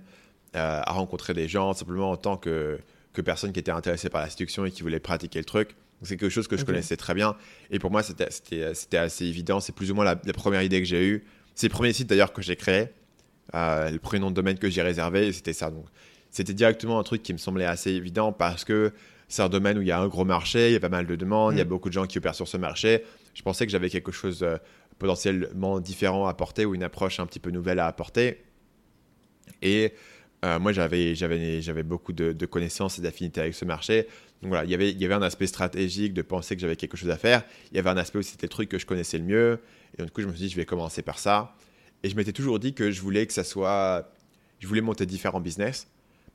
euh, 0.57 0.81
à 0.83 0.93
rencontrer 0.93 1.35
des 1.35 1.47
gens, 1.47 1.75
simplement 1.75 2.11
en 2.11 2.17
tant 2.17 2.39
que, 2.39 2.81
que 3.13 3.21
personne 3.21 3.53
qui 3.53 3.61
était 3.61 3.71
intéressée 3.71 4.09
par 4.09 4.23
la 4.23 4.31
séduction 4.31 4.65
et 4.65 4.71
qui 4.71 4.81
voulait 4.81 4.99
pratiquer 4.99 5.39
le 5.39 5.45
truc. 5.45 5.77
C'est 6.03 6.17
quelque 6.17 6.31
chose 6.31 6.49
que 6.49 6.57
je 6.57 6.65
connaissais 6.65 6.97
très 6.97 7.15
bien. 7.15 7.37
Et 7.71 7.79
pour 7.79 7.91
moi, 7.91 8.03
c'était 8.03 8.99
assez 8.99 9.25
évident. 9.25 9.61
C'est 9.61 9.75
plus 9.75 9.91
ou 9.91 9.95
moins 9.95 10.05
la, 10.05 10.17
première 10.17 10.63
idée 10.63 10.81
que 10.81 10.87
j'ai 10.87 11.07
eue. 11.07 11.25
C'est 11.55 11.69
le 11.69 11.73
premier 11.73 11.93
site 11.93 12.09
d'ailleurs 12.09 12.33
que 12.33 12.43
j'ai 12.43 12.57
créé. 12.57 12.89
Euh, 13.55 13.91
le 13.91 13.99
premier 13.99 14.21
nom 14.21 14.31
de 14.31 14.35
domaine 14.35 14.59
que 14.59 14.69
j'ai 14.69 14.83
réservé, 14.83 15.33
c'était 15.33 15.53
ça. 15.53 15.71
Donc, 15.71 15.87
c'était 16.31 16.53
directement 16.53 16.99
un 16.99 17.03
truc 17.03 17.23
qui 17.23 17.33
me 17.33 17.39
semblait 17.39 17.65
assez 17.65 17.93
évident 17.93 18.33
parce 18.33 18.65
que 18.65 18.93
c'est 19.29 19.43
un 19.43 19.49
domaine 19.49 19.79
où 19.79 19.83
il 19.83 19.89
y 19.89 19.93
a 19.93 19.99
un 19.99 20.09
gros 20.09 20.25
marché, 20.25 20.69
il 20.69 20.73
y 20.75 20.77
a 20.77 20.81
pas 20.81 20.89
mal 20.89 21.07
de 21.07 21.17
demandes, 21.17 21.55
il 21.55 21.59
y 21.59 21.61
a 21.61 21.65
mm. 21.65 21.69
beaucoup 21.69 21.89
de 21.89 21.95
gens 21.95 22.07
qui 22.07 22.19
opèrent 22.19 22.35
sur 22.35 22.47
ce 22.47 22.57
marché. 22.57 23.05
Je 23.35 23.43
pensais 23.43 23.65
que 23.65 23.73
j'avais 23.73 23.91
quelque 23.91 24.13
chose 24.13 24.43
euh, 24.43 24.59
potentiellement 24.99 25.81
différent 25.81 26.27
à 26.27 26.31
apporter 26.31 26.65
ou 26.65 26.75
une 26.75 26.83
approche 26.83 27.21
un 27.21 27.27
petit 27.27 27.41
peu 27.41 27.51
nouvelle 27.51 27.79
à 27.79 27.87
apporter. 27.87 28.45
Et 29.63 29.95
euh, 30.45 30.59
moi, 30.59 30.73
j'avais 30.73 31.83
beaucoup 31.83 32.13
de, 32.13 32.47
connaissances 32.47 32.99
et 32.99 33.03
d'affinités 33.03 33.41
avec 33.41 33.55
ce 33.55 33.65
marché. 33.65 34.07
Donc 34.43 34.51
voilà, 34.51 34.65
il 34.65 34.71
y, 34.71 34.75
avait, 34.75 34.91
il 34.91 35.01
y 35.01 35.05
avait 35.05 35.15
un 35.15 35.23
aspect 35.23 35.47
stratégique 35.47 36.13
de 36.13 36.23
penser 36.23 36.55
que 36.55 36.61
j'avais 36.61 36.77
quelque 36.77 36.97
chose 36.97 37.11
à 37.11 37.17
faire. 37.17 37.43
Il 37.73 37.77
y 37.77 37.79
avait 37.79 37.91
un 37.91 37.97
aspect 37.97 38.19
où 38.19 38.23
c'était 38.23 38.47
le 38.47 38.51
truc 38.51 38.69
que 38.69 38.79
je 38.79 38.87
connaissais 38.87 39.19
le 39.19 39.25
mieux. 39.25 39.61
Et 39.95 39.99
donc, 39.99 40.07
du 40.09 40.13
coup, 40.13 40.21
je 40.21 40.27
me 40.27 40.33
suis 40.33 40.45
dit, 40.45 40.51
je 40.51 40.57
vais 40.57 40.67
commencer 40.67 41.03
par 41.03 41.19
ça. 41.19 41.55
Et 42.03 42.11
je 42.11 42.17
m'étais 42.17 42.33
toujours 42.33 42.59
dit 42.59 42.75
que 42.75 42.91
je 42.91 43.01
voulais 43.01 43.27
que 43.27 43.33
ça 43.33 43.45
soit. 43.45 44.13
Je 44.59 44.67
voulais 44.67 44.83
monter 44.83 45.07
différents 45.07 45.41
business 45.41 45.89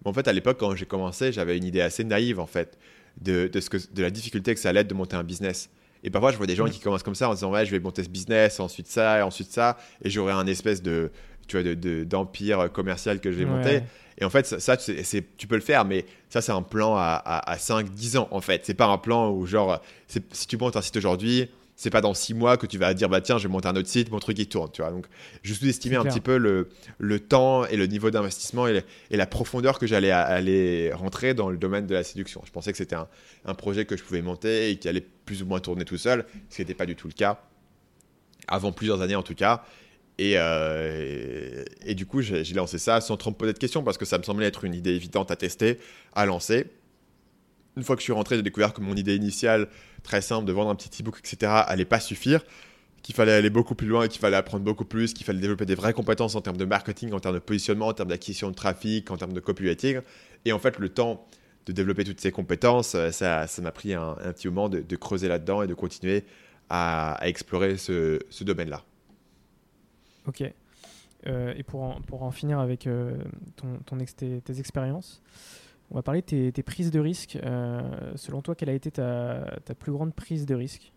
en 0.06 0.14
fait, 0.14 0.28
à 0.28 0.34
l'époque, 0.34 0.58
quand 0.60 0.76
j'ai 0.76 0.86
commencé, 0.86 1.32
j'avais 1.32 1.58
une 1.58 1.64
idée 1.64 1.82
assez 1.82 2.04
naïve, 2.04 2.40
en 2.40 2.48
fait, 2.48 2.78
de, 3.22 3.48
de, 3.48 3.60
ce 3.60 3.70
que, 3.70 3.78
de 3.78 4.02
la 4.02 4.10
difficulté 4.10 4.54
que 4.54 4.60
ça 4.60 4.70
allait 4.70 4.82
être 4.82 4.88
de 4.88 4.94
monter 4.94 5.16
un 5.16 5.24
business. 5.24 5.70
Et 6.04 6.10
parfois, 6.10 6.32
je 6.32 6.38
vois 6.38 6.48
des 6.48 6.56
gens 6.56 6.68
qui 6.68 6.80
commencent 6.80 7.04
comme 7.04 7.16
ça 7.16 7.30
en 7.30 7.34
disant, 7.34 7.52
ouais, 7.52 7.66
je 7.66 7.72
vais 7.72 7.80
monter 7.80 8.04
ce 8.04 8.10
business, 8.10 8.60
ensuite 8.60 8.88
ça, 8.88 9.20
et 9.20 9.22
ensuite 9.22 9.52
ça, 9.52 9.78
et 10.04 10.10
j'aurai 10.10 10.34
un 10.34 10.48
espèce 10.48 10.82
de, 10.82 11.12
tu 11.52 11.62
vois, 11.62 11.76
d'empire 12.06 12.64
de, 12.64 12.68
commercial 12.68 13.20
que 13.20 13.32
je 13.32 13.38
vais 13.38 13.46
monter. 13.46 13.82
Et 14.18 14.26
en 14.26 14.30
fait, 14.30 14.46
ça, 14.46 14.78
tu 14.78 15.48
peux 15.48 15.56
le 15.56 15.62
faire, 15.62 15.86
mais 15.86 16.06
ça, 16.30 16.42
c'est 16.42 16.52
un 16.52 16.62
plan 16.62 16.96
à, 16.96 17.22
à, 17.24 17.52
à 17.52 17.58
5-10 17.58 18.18
ans, 18.18 18.28
en 18.32 18.42
fait. 18.42 18.66
C'est 18.66 18.74
pas 18.74 18.88
un 18.88 18.98
plan 18.98 19.32
où, 19.32 19.46
genre, 19.46 19.82
si 20.08 20.48
tu 20.48 20.58
montes 20.58 20.76
un 20.76 20.82
site 20.82 20.98
aujourd'hui, 20.98 21.50
c'est 21.82 21.90
pas 21.90 22.02
dans 22.02 22.14
six 22.14 22.36
mois 22.36 22.58
que 22.58 22.68
tu 22.68 22.78
vas 22.78 22.94
dire 22.94 23.10
bah 23.10 23.22
tiens 23.22 23.40
je 23.40 23.48
vais 23.48 23.52
monter 23.52 23.68
un 23.68 23.76
autre 23.76 23.88
site 23.88 24.12
mon 24.12 24.20
truc 24.20 24.38
il 24.38 24.48
tourne 24.48 24.70
tu 24.72 24.84
vois. 24.84 24.92
Donc 24.92 25.08
je 25.42 25.52
sous-estimais 25.52 25.96
un 25.96 26.04
petit 26.04 26.20
peu 26.20 26.38
le, 26.38 26.70
le 27.00 27.20
temps 27.20 27.66
et 27.66 27.76
le 27.76 27.88
niveau 27.88 28.12
d'investissement 28.12 28.68
et, 28.68 28.84
et, 29.10 29.18
la 29.18 29.26
profondeur 29.26 29.80
que 29.80 29.88
j'allais 29.88 30.12
aller 30.12 30.92
rentrer 30.94 31.34
dans 31.34 31.50
le 31.50 31.58
domaine 31.58 31.88
de 31.88 31.96
la 31.96 32.04
séduction. 32.04 32.44
Je 32.46 32.52
pensais 32.52 32.72
que 32.72 32.78
c'était 32.78 32.96
un, 32.96 33.08
un, 33.46 33.56
projet 33.56 33.86
que 33.86 33.98
je 33.98 34.04
pouvais 34.04 34.22
monter 34.22 34.70
et 34.70 34.78
qui 34.78 34.90
allait 34.90 35.04
plus 35.26 35.42
ou 35.42 35.48
moins 35.48 35.60
tourner 35.60 35.84
tout 35.84 35.98
seul 35.98 36.26
ce 36.52 36.58
qui 36.58 36.62
n'était 36.62 36.76
pas 36.76 36.86
du 36.86 36.96
tout 36.96 37.08
le 37.08 37.14
cas 37.14 37.42
avant 38.48 38.72
plusieurs 38.72 39.02
années 39.02 39.16
en 39.16 39.24
tout 39.24 39.34
cas 39.34 39.64
et, 40.30 40.34
euh, 40.36 41.64
et, 41.86 41.96
du 41.96 42.06
coup 42.06 42.22
j'ai 42.22 42.44
lancé 42.54 42.78
ça 42.78 43.02
sans 43.02 43.18
trop 43.18 43.32
me 43.32 43.36
poser 43.36 43.54
de 43.54 43.58
questions 43.58 43.84
parce 43.84 43.98
que 43.98 44.06
ça 44.06 44.18
me 44.18 44.24
semblait 44.24 44.46
être 44.46 44.66
une 44.66 44.76
idée 44.76 44.92
évidente 44.92 45.32
à 45.32 45.36
tester 45.36 45.80
à 46.14 46.26
lancer 46.26 46.68
une 47.78 47.84
fois 47.84 47.96
que 47.96 48.02
je 48.02 48.06
suis 48.06 48.14
rentré, 48.14 48.36
j'ai 48.36 48.42
découvert 48.42 48.74
que 48.74 48.82
mon 48.82 48.96
idée 48.96 49.16
initiale, 49.16 49.68
très 50.04 50.22
simple, 50.22 50.46
de 50.46 50.52
vendre 50.52 50.70
un 50.70 50.76
petit 50.76 51.02
e-book, 51.02 51.20
etc., 51.20 51.52
allait 51.66 51.86
pas 51.86 52.00
suffire, 52.00 52.44
qu'il 53.02 53.16
fallait 53.16 53.32
aller 53.32 53.50
beaucoup 53.50 53.76
plus 53.76 53.88
loin, 53.88 54.08
qu'il 54.08 54.20
fallait 54.20 54.38
apprendre 54.38 54.64
beaucoup 54.64 54.86
plus, 54.86 55.14
qu'il 55.14 55.26
fallait 55.26 55.40
développer 55.40 55.66
des 55.66 55.76
vraies 55.76 55.94
compétences 55.94 56.36
en 56.36 56.42
termes 56.42 56.58
de 56.58 56.66
marketing, 56.66 57.14
en 57.14 57.20
termes 57.20 57.36
de 57.36 57.40
positionnement, 57.40 57.88
en 57.88 57.94
termes 57.94 58.10
d'acquisition 58.10 58.50
de 58.50 58.56
trafic, 58.56 59.10
en 59.10 59.18
termes 59.18 59.34
de 59.34 59.40
copywriting. 59.40 60.02
Et 60.46 60.52
en 60.52 60.60
fait, 60.60 60.78
le 60.80 60.90
temps 60.90 61.26
de 61.66 61.72
développer 61.72 62.04
toutes 62.04 62.20
ces 62.20 62.32
compétences, 62.32 62.96
euh, 62.96 63.12
ça 63.12 63.48
m'a 63.62 63.72
pris 63.72 63.94
un, 63.94 64.16
petit 64.34 64.48
moment 64.48 64.70
de, 64.70 64.96
creuser 64.96 65.28
là-dedans 65.28 65.62
et 65.62 65.68
de 65.68 65.74
continuer 65.74 66.26
à, 66.70 67.18
explorer 67.22 67.78
ce, 67.78 68.20
domaine-là. 68.44 68.84
Ok. 70.28 70.44
Euh, 71.28 71.54
et 71.56 71.64
pour 71.64 71.84
en, 71.84 72.02
pour 72.02 72.24
en, 72.24 72.32
finir 72.32 72.60
avec 72.60 72.88
euh, 72.88 73.16
ton, 73.56 73.98
tes, 73.98 74.60
expériences, 74.60 75.22
on 75.92 75.96
va 75.96 76.02
parler 76.02 76.22
de 76.22 76.50
tes, 76.50 76.64
prises 76.64 76.92
de 76.92 77.00
risque. 77.00 77.38
Euh, 77.44 77.82
selon 78.16 78.42
toi, 78.42 78.56
quelle 78.56 78.70
a 78.70 78.74
été 78.74 78.92
ta, 78.92 79.46
plus 79.78 79.92
grande 79.92 80.14
prise 80.16 80.46
de 80.46 80.56
risque? 80.56 80.92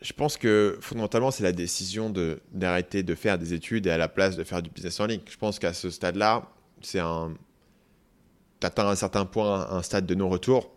Je 0.00 0.12
pense 0.12 0.36
que 0.36 0.78
fondamentalement, 0.80 1.32
c'est 1.32 1.42
la 1.42 1.52
décision 1.52 2.12
d'arrêter 2.52 3.02
de 3.02 3.14
faire 3.14 3.36
des 3.36 3.52
études 3.52 3.86
et 3.86 3.90
à 3.90 3.98
la 3.98 4.08
place 4.08 4.36
de 4.36 4.44
faire 4.44 4.62
du 4.62 4.70
business 4.70 5.00
en 5.00 5.06
ligne. 5.06 5.20
Je 5.28 5.36
pense 5.36 5.58
qu'à 5.58 5.72
ce 5.72 5.90
stade-là, 5.90 6.48
c'est 6.80 7.00
un. 7.00 7.34
Tu 8.60 8.66
atteins 8.66 8.88
un 8.88 8.96
certain 8.96 9.24
point 9.24 9.68
un 9.70 9.82
stade 9.82 10.06
de 10.06 10.14
non-retour 10.14 10.72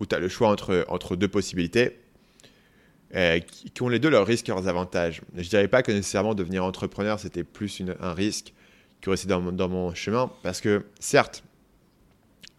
où 0.00 0.06
tu 0.06 0.14
as 0.14 0.18
le 0.18 0.28
choix 0.28 0.48
entre, 0.48 0.84
entre 0.88 1.16
deux 1.16 1.28
possibilités 1.28 2.01
euh, 3.14 3.40
qui, 3.40 3.82
ont 3.82 3.88
les 3.88 3.98
deux 3.98 4.10
leurs 4.10 4.26
risques 4.26 4.48
et 4.48 4.52
leurs 4.52 4.68
avantages. 4.68 5.22
Je 5.34 5.40
ne 5.40 5.44
dirais 5.44 5.68
pas 5.68 5.82
que 5.82 5.92
nécessairement 5.92 6.34
devenir 6.34 6.64
entrepreneur, 6.64 7.18
c'était 7.18 7.44
plus 7.44 7.82
un 8.00 8.14
risque 8.14 8.54
aurait 9.08 9.16
été 9.16 9.26
dans, 9.28 9.68
mon 9.68 9.94
chemin 9.94 10.30
parce 10.42 10.60
que, 10.60 10.84
certes, 10.98 11.42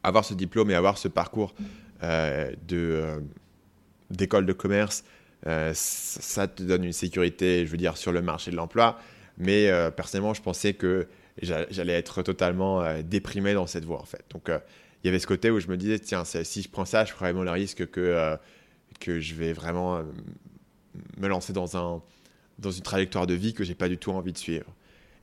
avoir 0.04 0.26
ce 0.26 0.34
diplôme 0.34 0.72
et 0.72 0.76
avoir 0.76 0.98
ce 0.98 1.08
parcours 1.08 1.54
euh, 2.04 2.52
euh, 2.72 3.20
d'école 4.10 4.46
de 4.46 4.54
commerce, 4.54 5.04
euh, 5.48 5.72
ça 5.74 6.48
te 6.48 6.64
donne 6.64 6.84
une 6.84 6.94
sécurité, 6.94 7.66
je 7.66 7.72
veux 7.72 7.78
dire, 7.78 7.98
sur 7.98 8.12
le 8.12 8.22
marché 8.22 8.52
de 8.52 8.56
l'emploi. 8.56 9.00
Mais 9.38 9.68
personnellement, 9.96 10.36
je 10.36 10.44
pensais 10.44 10.74
que 10.76 11.08
j'allais 11.42 11.94
être 11.94 12.22
totalement 12.22 12.84
déprimé 13.02 13.56
dans 13.56 13.66
cette 13.66 13.84
voie, 13.84 14.00
en 14.00 14.06
fait. 14.06 14.24
Donc, 14.30 14.44
il 14.50 15.08
y 15.08 15.10
avait 15.10 15.18
ce 15.18 15.26
côté 15.26 15.50
où 15.50 15.60
je 15.60 15.68
me 15.70 15.76
disais, 15.76 15.98
tiens, 15.98 16.24
si 16.24 16.62
je 16.62 16.70
prends 16.70 16.86
ça, 16.86 17.04
je 17.04 17.14
prends 17.14 17.26
vraiment 17.26 17.42
le 17.42 17.50
risque 17.50 17.90
que, 17.90 18.38
que 19.00 19.20
je 19.20 19.34
vais 19.34 19.52
vraiment 19.52 20.04
me 21.18 21.28
lancer 21.28 21.54
dans, 21.54 21.78
un, 21.78 22.02
dans 22.60 22.72
une 22.72 22.84
trajectoire 22.84 23.28
de 23.28 23.34
vie 23.34 23.54
que 23.54 23.64
j'ai 23.64 23.76
pas 23.76 23.90
du 23.90 23.98
tout 23.98 24.12
envie 24.12 24.34
de 24.34 24.38
suivre. 24.38 24.68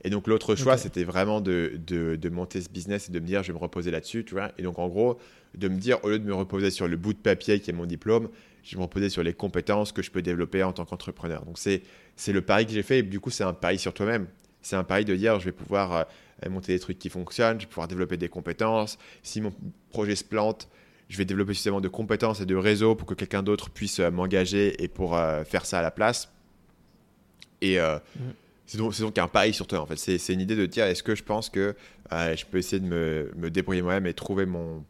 Et 0.03 0.09
donc 0.09 0.27
l'autre 0.27 0.55
choix, 0.55 0.73
okay. 0.73 0.81
c'était 0.81 1.03
vraiment 1.03 1.41
de, 1.41 1.79
de, 1.85 2.15
de, 2.15 2.29
monter 2.29 2.59
ce 2.61 2.69
business 2.69 3.09
et 3.09 3.11
de 3.11 3.19
me 3.19 3.25
dire, 3.25 3.43
je 3.43 3.51
vais 3.51 3.57
me 3.57 3.61
reposer 3.61 3.91
là-dessus, 3.91 4.25
tu 4.25 4.33
vois. 4.33 4.51
Et 4.57 4.63
donc 4.63 4.79
en 4.79 4.87
gros, 4.87 5.19
de 5.55 5.67
me 5.67 5.77
dire, 5.77 6.03
au 6.03 6.09
lieu 6.09 6.17
de 6.17 6.25
me 6.25 6.33
reposer 6.33 6.71
sur 6.71 6.87
le 6.87 6.97
bout 6.97 7.13
de 7.13 7.19
papier 7.19 7.59
qui 7.59 7.69
est 7.69 7.73
mon 7.73 7.85
diplôme, 7.85 8.29
je 8.63 8.71
vais 8.71 8.77
me 8.77 8.83
reposer 8.83 9.09
sur 9.09 9.23
les 9.23 9.33
compétences 9.33 9.91
que 9.91 10.01
je 10.01 10.11
peux 10.11 10.21
développer 10.21 10.63
en 10.63 10.73
tant 10.73 10.85
qu'entrepreneur. 10.85 11.45
Donc 11.45 11.57
c'est 11.57 11.83
le 12.27 12.41
pari 12.41 12.65
que 12.65 12.71
j'ai 12.71 12.83
fait 12.83 12.99
et 12.99 13.03
du 13.03 13.19
coup 13.19 13.29
c'est 13.29 13.43
un 13.43 13.53
pari 13.53 13.77
sur 13.77 13.93
toi-même. 13.93 14.27
C'est 14.61 14.75
un 14.75 14.83
pari 14.83 15.05
de 15.05 15.15
dire 15.15 15.39
je 15.39 15.45
vais 15.45 15.51
pouvoir 15.51 16.07
euh, 16.45 16.49
monter 16.49 16.73
des 16.73 16.79
trucs 16.79 16.99
qui 16.99 17.09
fonctionnent, 17.09 17.59
je 17.59 17.65
vais 17.65 17.69
pouvoir 17.69 17.87
développer 17.87 18.17
des 18.17 18.29
compétences. 18.29 18.97
Si 19.23 19.41
mon 19.41 19.53
projet 19.89 20.15
se 20.15 20.23
plante, 20.23 20.67
je 21.11 21.17
vais 21.17 21.25
développer 21.25 21.53
suffisamment 21.53 21.81
de 21.81 21.87
compétences 21.87 22.41
et 22.41 22.45
de 22.45 22.55
réseaux 22.55 22.95
pour 22.95 23.07
que 23.07 23.13
quelqu'un 23.13 23.43
d'autre 23.43 23.69
puisse 23.69 23.99
euh, 23.99 24.09
m'engager 24.09 24.81
et 24.83 24.87
pour 24.87 25.15
euh, 25.15 25.43
faire 25.43 25.65
ça 25.65 25.79
à 25.79 25.81
la 25.81 25.91
place. 25.91 26.31
Et 27.61 27.77
mmh. 27.77 27.99
c'est 28.65 28.79
donc, 28.79 28.99
donc, 28.99 29.17
un 29.19 29.27
pari 29.27 29.53
sur 29.53 29.67
toi 29.67 29.81
en 29.81 29.85
fait. 29.85 29.97
C'est 29.97 30.33
une 30.33 30.41
idée 30.41 30.55
de 30.55 30.65
dire 30.65 30.85
est-ce 30.85 31.03
que 31.03 31.13
je 31.13 31.21
pense 31.21 31.47
que 31.51 31.75
je 32.09 32.43
peux 32.45 32.57
essayer 32.57 32.79
de 32.79 32.87
me, 32.87 33.31
me 33.35 33.51
débrouiller 33.51 33.83
moi-même 33.83 34.07
et 34.07 34.15
trouver 34.15 34.47
mon 34.47 34.83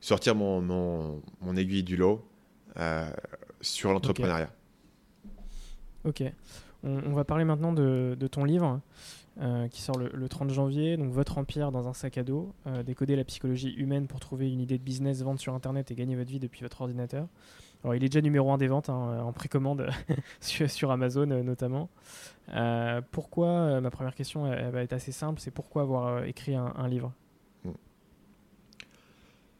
sortir 0.00 0.34
mon, 0.34 0.60
mon, 0.60 1.22
mon 1.40 1.56
aiguille 1.56 1.82
du 1.82 1.96
lot 1.96 2.24
euh, 2.78 3.08
sur 3.60 3.92
l'entrepreneuriat. 3.92 4.50
Ok. 6.04 6.22
On, 6.82 7.02
on, 7.06 7.12
va 7.12 7.24
parler 7.24 7.44
maintenant 7.44 7.72
de, 7.72 8.16
de 8.18 8.26
ton 8.26 8.44
livre 8.44 8.80
euh, 9.40 9.68
qui 9.68 9.80
sort 9.80 9.96
le, 9.96 10.10
le, 10.12 10.28
30 10.28 10.50
janvier. 10.50 10.98
Donc, 10.98 11.12
Votre 11.12 11.38
empire 11.38 11.72
dans 11.72 11.88
un 11.88 11.94
sac 11.94 12.18
à 12.18 12.22
dos. 12.22 12.52
Euh, 12.66 12.82
décoder 12.82 13.16
la 13.16 13.24
psychologie 13.24 13.72
humaine 13.72 14.06
pour 14.06 14.20
trouver 14.20 14.52
une 14.52 14.60
idée 14.60 14.76
de 14.76 14.82
business, 14.82 15.22
vendre 15.22 15.40
sur 15.40 15.54
Internet 15.54 15.90
et 15.90 15.94
gagner 15.94 16.14
votre 16.14 16.30
vie 16.30 16.38
depuis 16.38 16.60
votre 16.60 16.82
ordinateur. 16.82 17.26
Alors, 17.82 17.94
il 17.94 18.04
est 18.04 18.10
déjà 18.10 18.20
numéro 18.20 18.52
un 18.52 18.58
des 18.58 18.66
ventes 18.66 18.90
hein, 18.90 19.22
en 19.24 19.32
précommande 19.32 19.88
sur, 20.40 20.90
Amazon 20.90 21.24
notamment. 21.24 21.88
Euh, 22.52 23.00
pourquoi, 23.12 23.80
ma 23.80 23.90
première 23.90 24.14
question 24.14 24.46
elle, 24.52 24.70
va 24.72 24.82
être 24.82 24.92
assez 24.92 25.12
simple, 25.12 25.40
c'est 25.40 25.50
pourquoi 25.50 25.82
avoir 25.82 26.24
écrit 26.24 26.54
un, 26.54 26.88
livre? 26.88 27.10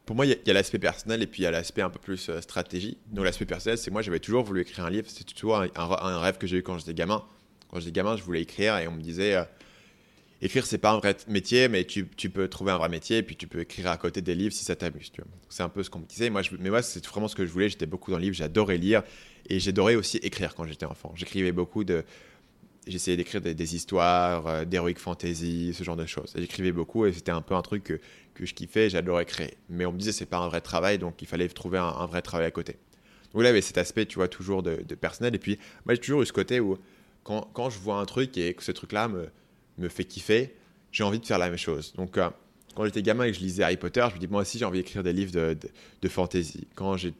Pour 0.05 0.15
moi, 0.15 0.27
il 0.27 0.37
y 0.45 0.49
a, 0.49 0.53
l'aspect 0.53 0.77
personnel 0.77 1.23
et 1.23 1.27
puis 1.27 1.41
il 1.41 1.45
y 1.45 1.47
a 1.47 1.51
l'aspect 1.51 1.81
un 1.81 1.89
peu 1.89 1.99
plus 1.99 2.29
euh, 2.29 2.39
stratégie. 2.41 2.99
Donc, 3.07 3.25
l'aspect 3.25 3.45
personnel, 3.45 3.79
c'est 3.79 3.89
moi, 3.89 4.03
j'avais 4.03 4.19
toujours 4.19 4.43
voulu 4.43 4.61
écrire 4.61 4.85
un 4.85 4.91
livre. 4.91 5.09
C'était 5.09 5.33
toujours 5.33 5.57
un, 5.57 6.19
rêve 6.19 6.37
que 6.37 6.45
j'ai 6.45 6.57
eu 6.57 6.63
quand 6.63 6.77
j'étais 6.77 6.93
gamin. 6.93 7.23
Quand 7.69 7.79
j'étais 7.79 7.93
gamin, 7.93 8.15
je 8.15 8.21
voulais 8.21 8.41
écrire 8.41 8.77
et 8.77 8.87
on 8.87 8.91
me 8.91 9.01
disait 9.01 9.35
écrire, 10.41 10.65
c'est 10.65 10.77
pas 10.77 10.91
un 10.91 10.97
vrai 10.97 11.15
métier, 11.27 11.67
mais 11.67 11.85
tu, 11.85 12.05
peux 12.05 12.47
trouver 12.47 12.71
un 12.71 12.77
vrai 12.77 12.89
métier 12.89 13.17
et 13.17 13.23
puis 13.23 13.35
tu 13.35 13.47
peux 13.47 13.61
écrire 13.61 13.87
à 13.87 13.97
côté 13.97 14.21
des 14.21 14.35
livres 14.35 14.53
si 14.53 14.65
ça 14.65 14.75
t'amuse. 14.75 15.11
C'est 15.49 15.63
un 15.63 15.69
peu 15.69 15.83
ce 15.83 15.89
qu'on 15.89 15.99
me 15.99 16.05
disait. 16.05 16.29
Moi, 16.29 16.41
mais 16.59 16.69
moi, 16.69 16.81
c'est 16.81 17.05
vraiment 17.05 17.27
ce 17.27 17.35
que 17.35 17.45
je 17.45 17.51
voulais. 17.51 17.69
J'étais 17.69 17.85
beaucoup 17.85 18.11
dans 18.11 18.17
le 18.17 18.23
livre, 18.23 18.35
j'adorais 18.35 18.77
lire 18.77 19.03
et 19.49 19.59
j'adorais 19.59 19.95
aussi 19.95 20.17
écrire 20.17 20.55
quand 20.55 20.65
j'étais 20.65 20.85
enfant. 20.85 21.13
J'écrivais 21.15 21.51
beaucoup 21.51 21.83
de. 21.83 22.03
J'essayais 22.87 23.15
d'écrire 23.15 23.41
des, 23.41 23.75
histoires, 23.75 24.47
euh, 24.47 24.65
d'heroic 24.65 24.95
fantasy, 24.97 25.71
ce 25.71 25.83
genre 25.83 25.95
de 25.95 26.07
choses. 26.07 26.33
J'écrivais 26.35 26.71
beaucoup 26.71 27.05
et 27.05 27.13
c'était 27.13 27.31
un 27.31 27.43
peu 27.43 27.53
un 27.53 27.61
truc 27.61 27.83
que, 27.83 27.99
que 28.33 28.43
je 28.43 28.55
kiffais, 28.55 28.89
j'adorais 28.89 29.25
créer. 29.25 29.53
Mais 29.69 29.85
on 29.85 29.91
me 29.91 29.99
disait 29.99 30.11
c'est 30.11 30.25
pas 30.25 30.39
un 30.39 30.47
vrai 30.47 30.61
travail, 30.61 30.97
donc 30.97 31.21
il 31.21 31.27
fallait 31.27 31.47
trouver 31.47 31.77
un, 31.77 32.07
vrai 32.07 32.23
travail 32.23 32.47
à 32.47 32.51
côté. 32.51 32.77
Donc 33.33 33.43
là, 33.43 33.49
il 33.49 33.51
y 33.51 33.53
avait 33.53 33.61
cet 33.61 33.77
aspect, 33.77 34.07
tu 34.07 34.15
vois, 34.15 34.27
toujours 34.27 34.63
de, 34.63 34.81
de 34.81 34.95
personnel. 34.95 35.35
Et 35.35 35.37
puis, 35.37 35.59
moi, 35.85 35.93
j'ai 35.93 36.01
toujours 36.01 36.23
eu 36.23 36.25
ce 36.25 36.33
côté 36.33 36.59
où, 36.59 36.79
quand, 37.23 37.47
quand, 37.53 37.69
je 37.69 37.77
vois 37.77 37.97
un 37.97 38.05
truc 38.05 38.35
et 38.39 38.55
que 38.55 38.63
ce 38.63 38.71
truc-là 38.71 39.07
me, 39.07 39.29
me 39.81 39.89
fait 39.89 40.05
kiffer, 40.05 40.53
j'ai 40.91 41.03
envie 41.03 41.19
de 41.19 41.25
faire 41.25 41.37
la 41.37 41.49
même 41.49 41.57
chose. 41.57 41.93
Donc, 41.93 42.17
euh, 42.17 42.29
quand 42.75 42.85
j'étais 42.85 43.01
gamin 43.01 43.25
et 43.25 43.31
que 43.31 43.37
je 43.37 43.43
lisais 43.43 43.63
Harry 43.63 43.77
Potter, 43.77 44.05
je 44.09 44.15
me 44.15 44.19
dis, 44.19 44.27
moi 44.27 44.41
aussi, 44.41 44.57
j'ai 44.57 44.65
envie 44.65 44.79
d'écrire 44.79 45.03
des 45.03 45.13
livres 45.13 45.31
de, 45.31 45.53
de, 45.53 45.69
de 46.01 46.07
fantasy. 46.07 46.67
Quand 46.75 46.95
j'ai 46.97 47.11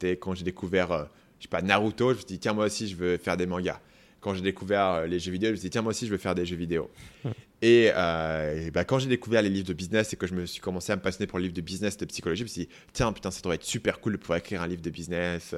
découvert, 0.42 0.92
euh, 0.92 1.04
je 1.38 1.44
sais 1.44 1.48
pas, 1.48 1.62
Naruto, 1.62 2.12
je 2.12 2.18
me 2.18 2.22
dis, 2.22 2.38
tiens, 2.38 2.52
moi 2.52 2.66
aussi, 2.66 2.88
je 2.88 2.96
veux 2.96 3.16
faire 3.18 3.36
des 3.36 3.46
mangas 3.46 3.80
quand 4.22 4.34
j'ai 4.34 4.40
découvert 4.40 4.86
euh, 4.86 5.06
les 5.06 5.18
jeux 5.18 5.32
vidéo, 5.32 5.50
je 5.50 5.56
me 5.56 5.58
dit, 5.58 5.68
tiens, 5.68 5.82
moi 5.82 5.90
aussi, 5.90 6.06
je 6.06 6.12
veux 6.12 6.18
faire 6.18 6.34
des 6.34 6.46
jeux 6.46 6.56
vidéo. 6.56 6.90
Et, 7.64 7.92
euh, 7.94 8.66
et 8.66 8.70
bah, 8.72 8.82
quand 8.82 8.98
j'ai 8.98 9.08
découvert 9.08 9.40
les 9.40 9.48
livres 9.48 9.68
de 9.68 9.72
business 9.72 10.12
et 10.12 10.16
que 10.16 10.26
je 10.26 10.34
me 10.34 10.46
suis 10.46 10.60
commencé 10.60 10.90
à 10.90 10.96
me 10.96 11.00
passionner 11.00 11.28
pour 11.28 11.38
les 11.38 11.44
livres 11.44 11.54
de 11.54 11.60
business, 11.60 11.96
de 11.96 12.04
psychologie, 12.06 12.40
je 12.40 12.42
me 12.42 12.48
suis 12.48 12.62
dit, 12.62 12.68
tiens, 12.92 13.12
putain, 13.12 13.30
ça 13.30 13.40
devrait 13.40 13.54
être 13.54 13.62
super 13.62 14.00
cool 14.00 14.14
de 14.14 14.16
pouvoir 14.16 14.40
écrire 14.40 14.62
un 14.62 14.66
livre 14.66 14.82
de 14.82 14.90
business 14.90 15.54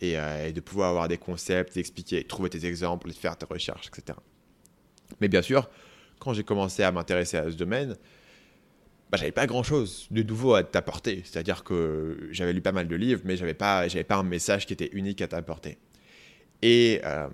et, 0.00 0.14
et, 0.14 0.52
de 0.52 0.60
pouvoir 0.60 0.88
avoir 0.88 1.06
des 1.06 1.16
concepts, 1.16 1.76
expliquer, 1.76 2.24
trouver 2.24 2.50
tes 2.50 2.66
exemples, 2.66 3.08
faire 3.12 3.36
tes 3.36 3.46
recherches, 3.46 3.86
etc. 3.86 4.18
Mais 5.20 5.28
bien 5.28 5.40
sûr, 5.40 5.70
quand 6.18 6.32
j'ai 6.32 6.44
commencé 6.44 6.82
à 6.82 6.92
m'intéresser 6.92 7.36
à 7.36 7.50
ce 7.50 7.56
domaine, 7.56 7.96
bah, 9.10 9.16
j'avais 9.18 9.32
pas 9.32 9.46
grand 9.46 9.62
chose 9.62 10.06
de 10.10 10.22
nouveau 10.22 10.54
à 10.54 10.62
t'apporter. 10.62 11.22
C'est-à-dire 11.24 11.64
que 11.64 12.28
j'avais 12.30 12.52
lu 12.52 12.60
pas 12.60 12.72
mal 12.72 12.88
de 12.88 12.96
livres, 12.96 13.22
mais 13.24 13.36
j'avais 13.36 13.54
pas, 13.54 13.88
j'avais 13.88 14.04
pas 14.04 14.16
un 14.16 14.22
message 14.22 14.66
qui 14.66 14.72
était 14.72 14.90
unique 14.92 15.22
à 15.22 15.28
t'apporter. 15.28 15.78
Et 16.62 17.00
euh, 17.04 17.28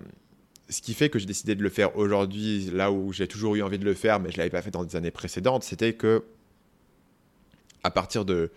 ce 0.69 0.81
qui 0.81 0.93
fait 0.93 1.09
que 1.09 1.19
j'ai 1.19 1.25
décidé 1.25 1.55
de 1.55 1.63
le 1.63 1.69
faire 1.69 1.97
aujourd'hui, 1.97 2.69
là 2.71 2.91
où 2.91 3.11
j'ai 3.11 3.27
toujours 3.27 3.55
eu 3.55 3.61
envie 3.61 3.79
de 3.79 3.85
le 3.85 3.93
faire, 3.93 4.19
mais 4.19 4.31
je 4.31 4.37
l'avais 4.37 4.49
pas 4.49 4.61
fait 4.61 4.71
dans 4.71 4.83
des 4.83 4.95
années 4.95 5.11
précédentes, 5.11 5.63
c'était 5.63 5.93
que 5.93 6.23
à 7.83 7.91
partir 7.91 8.25
de, 8.25 8.51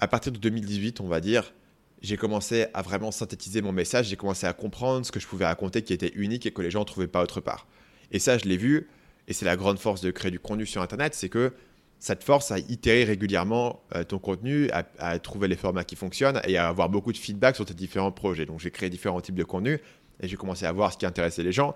à 0.00 0.08
partir 0.08 0.32
de 0.32 0.38
2018, 0.38 1.00
on 1.00 1.08
va 1.08 1.20
dire, 1.20 1.54
j'ai 2.02 2.16
commencé 2.16 2.66
à 2.74 2.82
vraiment 2.82 3.10
synthétiser 3.10 3.62
mon 3.62 3.72
message, 3.72 4.08
j'ai 4.08 4.16
commencé 4.16 4.46
à 4.46 4.52
comprendre 4.52 5.06
ce 5.06 5.12
que 5.12 5.20
je 5.20 5.26
pouvais 5.26 5.46
raconter 5.46 5.82
qui 5.82 5.94
était 5.94 6.12
unique 6.14 6.44
et 6.44 6.50
que 6.50 6.60
les 6.60 6.70
gens 6.70 6.80
ne 6.80 6.84
trouvaient 6.84 7.06
pas 7.06 7.22
autre 7.22 7.40
part. 7.40 7.66
Et 8.12 8.18
ça, 8.18 8.36
je 8.36 8.44
l'ai 8.44 8.58
vu, 8.58 8.88
et 9.28 9.32
c'est 9.32 9.44
la 9.44 9.56
grande 9.56 9.78
force 9.78 10.00
de 10.00 10.10
créer 10.10 10.30
du 10.30 10.38
contenu 10.38 10.66
sur 10.66 10.82
Internet, 10.82 11.14
c'est 11.14 11.28
que 11.28 11.52
ça 11.98 12.16
te 12.16 12.24
force 12.24 12.50
à 12.50 12.58
itérer 12.58 13.04
régulièrement 13.04 13.82
euh, 13.94 14.04
ton 14.04 14.18
contenu, 14.18 14.70
à, 14.70 14.86
à, 14.98 15.18
trouver 15.18 15.48
les 15.48 15.56
formats 15.56 15.84
qui 15.84 15.96
fonctionnent 15.96 16.40
et 16.46 16.58
à 16.58 16.68
avoir 16.68 16.90
beaucoup 16.90 17.12
de 17.12 17.16
feedback 17.16 17.56
sur 17.56 17.64
tes 17.64 17.74
différents 17.74 18.12
projets. 18.12 18.44
Donc 18.44 18.60
j'ai 18.60 18.70
créé 18.70 18.90
différents 18.90 19.20
types 19.20 19.34
de 19.34 19.44
contenus 19.44 19.80
et 20.20 20.28
j'ai 20.28 20.36
commencé 20.36 20.66
à 20.66 20.72
voir 20.72 20.92
ce 20.92 20.98
qui 20.98 21.06
intéressait 21.06 21.42
les 21.42 21.52
gens. 21.52 21.74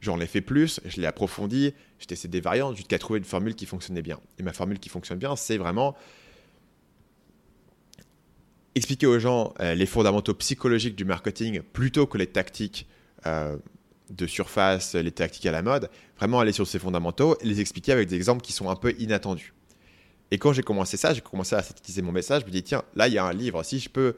J'en 0.00 0.20
ai 0.20 0.26
fait 0.26 0.40
plus, 0.40 0.80
je 0.86 1.00
l'ai 1.00 1.06
approfondi, 1.06 1.74
j'ai 1.98 2.06
testé 2.06 2.28
des 2.28 2.40
variantes 2.40 2.76
jusqu'à 2.76 2.98
trouver 2.98 3.18
une 3.18 3.24
formule 3.24 3.54
qui 3.54 3.66
fonctionnait 3.66 4.02
bien. 4.02 4.18
Et 4.38 4.42
ma 4.42 4.52
formule 4.52 4.78
qui 4.78 4.88
fonctionne 4.88 5.18
bien, 5.18 5.36
c'est 5.36 5.58
vraiment 5.58 5.94
expliquer 8.74 9.06
aux 9.06 9.18
gens 9.18 9.52
euh, 9.60 9.74
les 9.74 9.86
fondamentaux 9.86 10.34
psychologiques 10.34 10.96
du 10.96 11.04
marketing 11.04 11.60
plutôt 11.60 12.06
que 12.06 12.16
les 12.16 12.26
tactiques 12.26 12.86
euh, 13.26 13.56
de 14.10 14.26
surface, 14.26 14.94
les 14.94 15.12
tactiques 15.12 15.46
à 15.46 15.52
la 15.52 15.62
mode. 15.62 15.90
Vraiment 16.18 16.40
aller 16.40 16.52
sur 16.52 16.66
ces 16.66 16.78
fondamentaux 16.78 17.36
et 17.40 17.46
les 17.46 17.60
expliquer 17.60 17.92
avec 17.92 18.08
des 18.08 18.16
exemples 18.16 18.42
qui 18.42 18.52
sont 18.52 18.68
un 18.68 18.76
peu 18.76 18.94
inattendus. 18.98 19.54
Et 20.30 20.38
quand 20.38 20.52
j'ai 20.52 20.62
commencé 20.62 20.96
ça, 20.96 21.12
j'ai 21.12 21.20
commencé 21.20 21.54
à 21.56 21.62
synthétiser 21.62 22.02
mon 22.02 22.12
message. 22.12 22.42
Je 22.42 22.46
me 22.46 22.52
dis, 22.52 22.62
tiens, 22.62 22.82
là, 22.94 23.08
il 23.08 23.14
y 23.14 23.18
a 23.18 23.24
un 23.24 23.32
livre. 23.32 23.62
Si 23.62 23.80
je 23.80 23.88
peux 23.88 24.14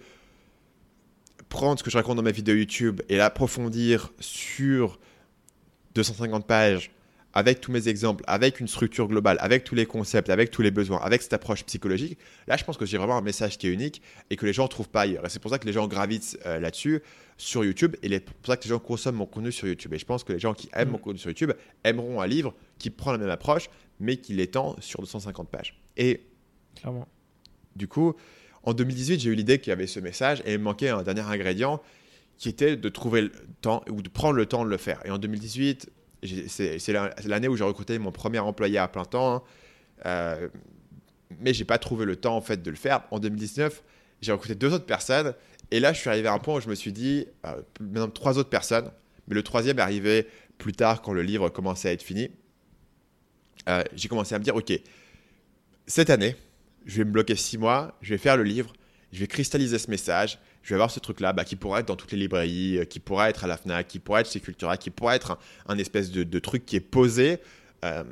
prendre 1.48 1.78
ce 1.78 1.84
que 1.84 1.90
je 1.90 1.96
raconte 1.96 2.16
dans 2.16 2.22
ma 2.22 2.30
vidéo 2.30 2.54
YouTube 2.54 3.02
et 3.08 3.16
l'approfondir 3.16 4.12
sur 4.20 4.98
250 5.94 6.46
pages 6.46 6.90
avec 7.34 7.60
tous 7.60 7.72
mes 7.72 7.88
exemples, 7.88 8.24
avec 8.26 8.60
une 8.60 8.68
structure 8.68 9.08
globale, 9.08 9.36
avec 9.40 9.64
tous 9.64 9.74
les 9.74 9.86
concepts, 9.86 10.30
avec 10.30 10.50
tous 10.50 10.62
les 10.62 10.70
besoins, 10.70 10.98
avec 10.98 11.22
cette 11.22 11.32
approche 11.32 11.64
psychologique, 11.64 12.18
là 12.46 12.56
je 12.56 12.64
pense 12.64 12.76
que 12.76 12.86
j'ai 12.86 12.98
vraiment 12.98 13.16
un 13.16 13.22
message 13.22 13.58
qui 13.58 13.66
est 13.66 13.72
unique 13.72 14.02
et 14.30 14.36
que 14.36 14.46
les 14.46 14.52
gens 14.52 14.64
ne 14.64 14.68
trouvent 14.68 14.88
pas 14.88 15.02
ailleurs. 15.02 15.24
Et 15.24 15.28
c'est 15.28 15.40
pour 15.40 15.50
ça 15.50 15.58
que 15.58 15.66
les 15.66 15.72
gens 15.72 15.86
gravitent 15.88 16.38
euh, 16.46 16.60
là-dessus 16.60 17.02
sur 17.36 17.64
YouTube 17.64 17.96
et 18.02 18.08
c'est 18.08 18.20
pour 18.20 18.46
ça 18.46 18.56
que 18.56 18.64
les 18.64 18.70
gens 18.70 18.78
consomment 18.78 19.16
mon 19.16 19.26
contenu 19.26 19.52
sur 19.52 19.66
YouTube. 19.66 19.92
Et 19.94 19.98
je 19.98 20.04
pense 20.04 20.24
que 20.24 20.32
les 20.32 20.38
gens 20.38 20.54
qui 20.54 20.68
aiment 20.74 20.88
mmh. 20.88 20.92
mon 20.92 20.98
contenu 20.98 21.18
sur 21.18 21.30
YouTube 21.30 21.52
aimeront 21.84 22.20
un 22.20 22.26
livre 22.26 22.54
qui 22.78 22.90
prend 22.90 23.12
la 23.12 23.18
même 23.18 23.30
approche 23.30 23.68
mais 24.00 24.16
qui 24.16 24.34
l'étend 24.34 24.76
sur 24.80 25.00
250 25.00 25.48
pages. 25.48 25.80
Et 25.96 26.26
Clairement. 26.74 27.06
du 27.76 27.86
coup, 27.88 28.14
en 28.64 28.74
2018, 28.74 29.20
j'ai 29.20 29.30
eu 29.30 29.34
l'idée 29.34 29.58
qu'il 29.58 29.70
y 29.70 29.72
avait 29.72 29.86
ce 29.86 30.00
message 30.00 30.42
et 30.44 30.52
il 30.52 30.58
me 30.58 30.64
manquait 30.64 30.88
un 30.88 31.02
dernier 31.02 31.22
ingrédient 31.22 31.82
qui 32.38 32.48
était 32.48 32.76
de 32.76 32.88
trouver 32.88 33.22
le 33.22 33.32
temps 33.60 33.84
ou 33.88 34.02
de 34.02 34.08
prendre 34.08 34.34
le 34.34 34.46
temps 34.46 34.64
de 34.64 34.70
le 34.70 34.76
faire. 34.76 35.00
Et 35.04 35.10
en 35.10 35.18
2018, 35.18 35.90
c'est 36.22 36.92
l'année 37.24 37.48
où 37.48 37.56
j'ai 37.56 37.64
recruté 37.64 37.98
mon 37.98 38.12
premier 38.12 38.38
employé 38.38 38.78
à 38.78 38.88
plein 38.88 39.04
temps, 39.04 39.34
hein. 39.34 39.42
euh, 40.06 40.48
mais 41.40 41.52
j'ai 41.52 41.64
pas 41.64 41.78
trouvé 41.78 42.04
le 42.04 42.16
temps 42.16 42.36
en 42.36 42.40
fait 42.40 42.62
de 42.62 42.70
le 42.70 42.76
faire. 42.76 43.02
En 43.10 43.18
2019, 43.18 43.82
j'ai 44.20 44.32
recruté 44.32 44.54
deux 44.54 44.72
autres 44.72 44.86
personnes 44.86 45.34
Et 45.70 45.80
là, 45.80 45.92
je 45.92 46.00
suis 46.00 46.08
arrivé 46.08 46.28
à 46.28 46.32
un 46.32 46.38
point 46.38 46.56
où 46.56 46.60
je 46.60 46.68
me 46.68 46.74
suis 46.74 46.92
dit, 46.92 47.26
euh, 47.46 47.60
maintenant 47.80 48.08
trois 48.08 48.38
autres 48.38 48.50
personnes, 48.50 48.90
mais 49.26 49.34
le 49.34 49.42
troisième 49.42 49.78
est 49.78 49.82
arrivé 49.82 50.26
plus 50.58 50.72
tard 50.72 51.02
quand 51.02 51.12
le 51.12 51.22
livre 51.22 51.48
commençait 51.48 51.88
à 51.88 51.92
être 51.92 52.02
fini. 52.02 52.30
Euh, 53.68 53.82
j'ai 53.94 54.08
commencé 54.08 54.34
à 54.34 54.38
me 54.38 54.44
dire, 54.44 54.54
ok, 54.54 54.72
cette 55.86 56.10
année, 56.10 56.36
je 56.86 56.98
vais 56.98 57.04
me 57.04 57.10
bloquer 57.10 57.36
six 57.36 57.58
mois, 57.58 57.96
je 58.00 58.10
vais 58.14 58.18
faire 58.18 58.36
le 58.36 58.44
livre, 58.44 58.72
je 59.12 59.20
vais 59.20 59.26
cristalliser 59.26 59.78
ce 59.78 59.90
message, 59.90 60.38
je 60.62 60.68
vais 60.70 60.74
avoir 60.74 60.90
ce 60.90 61.00
truc-là 61.00 61.32
bah, 61.32 61.44
qui 61.44 61.56
pourrait 61.56 61.80
être 61.80 61.88
dans 61.88 61.96
toutes 61.96 62.12
les 62.12 62.18
librairies, 62.18 62.78
euh, 62.78 62.84
qui 62.84 63.00
pourrait 63.00 63.30
être 63.30 63.44
à 63.44 63.46
la 63.46 63.56
FNAC, 63.56 63.88
qui 63.88 63.98
pourrait 63.98 64.22
être 64.22 64.30
chez 64.30 64.40
Cultura, 64.40 64.76
qui 64.76 64.90
pourrait 64.90 65.16
être 65.16 65.38
un, 65.66 65.78
espèce 65.78 66.10
de, 66.10 66.38
truc 66.38 66.64
qui 66.64 66.76
est 66.76 66.80
posé 66.80 67.38
euh, 67.84 68.04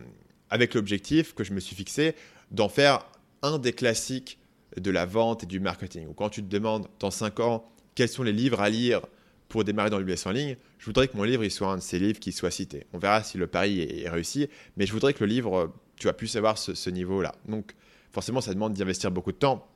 avec 0.51 0.75
l'objectif 0.75 1.35
que 1.35 1.45
je 1.45 1.53
me 1.53 1.61
suis 1.61 1.77
fixé 1.77 2.15
d'en 2.51 2.69
faire 2.69 3.07
un 3.43 3.59
des 3.59 3.73
classiques 3.73 4.39
de 4.77 4.91
la 4.91 5.07
vente 5.07 5.45
et 5.45 5.47
du 5.47 5.61
marketing. 5.61 6.09
Ou 6.09 6.13
quand 6.13 6.29
tu 6.29 6.43
te 6.43 6.49
demandes 6.49 6.89
dans 6.99 7.11
cinq 7.11 7.41
ans 7.41 7.65
quels 7.95 8.09
sont 8.09 8.23
les 8.23 8.33
livres 8.33 8.61
à 8.61 8.71
lire 8.71 9.01
pour 9.49 9.65
démarrer 9.65 9.91
dans 9.91 9.99
le 9.99 10.15
en 10.27 10.31
ligne, 10.31 10.57
je 10.79 10.87
voudrais 10.87 11.09
que 11.09 11.17
mon 11.17 11.25
livre 11.25 11.43
il 11.43 11.51
soit 11.51 11.69
un 11.69 11.77
de 11.77 11.83
ces 11.83 11.99
livres 11.99 12.21
qui 12.21 12.33
soit 12.33 12.51
cité. 12.51 12.87
On 12.93 12.99
verra 12.99 13.23
si 13.23 13.37
le 13.37 13.47
pari 13.47 13.81
est, 13.81 14.09
réussi, 14.09 14.49
mais 14.77 14.87
je 14.87 14.93
voudrais 14.93 15.13
que 15.13 15.25
le 15.25 15.31
livre, 15.31 15.73
tu 15.97 16.07
vas 16.07 16.13
plus 16.13 16.37
avoir 16.37 16.57
ce, 16.57 16.91
niveau-là. 16.91 17.35
Donc 17.49 17.75
forcément, 18.13 18.41
ça 18.41 18.55
demande 18.55 18.75
d'y 18.75 18.83
investir 18.83 19.11
beaucoup 19.11 19.33
de 19.33 19.37
temps 19.37 19.67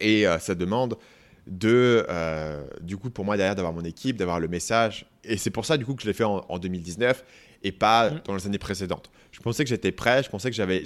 et 0.00 0.26
euh, 0.26 0.38
ça 0.38 0.54
demande 0.54 0.98
de, 1.48 2.04
euh, 2.08 2.62
du 2.80 2.96
coup, 2.96 3.10
pour 3.10 3.24
moi, 3.24 3.36
derrière, 3.36 3.54
d'avoir 3.54 3.72
mon 3.72 3.84
équipe, 3.84 4.16
d'avoir 4.16 4.38
le 4.38 4.48
message. 4.48 5.06
Et 5.24 5.36
c'est 5.36 5.50
pour 5.50 5.64
ça, 5.64 5.76
du 5.76 5.84
coup, 5.84 5.94
que 5.94 6.02
je 6.02 6.06
l'ai 6.06 6.12
fait 6.12 6.24
en, 6.24 6.58
2019 6.58 7.24
et 7.64 7.72
pas 7.72 8.10
mmh. 8.10 8.20
dans 8.24 8.36
les 8.36 8.46
années 8.46 8.58
précédentes. 8.58 9.10
Je 9.32 9.40
pensais 9.40 9.64
que 9.64 9.70
j'étais 9.70 9.90
prêt, 9.90 10.22
je 10.22 10.30
pensais 10.30 10.48
que 10.48 10.54
j'avais, 10.54 10.82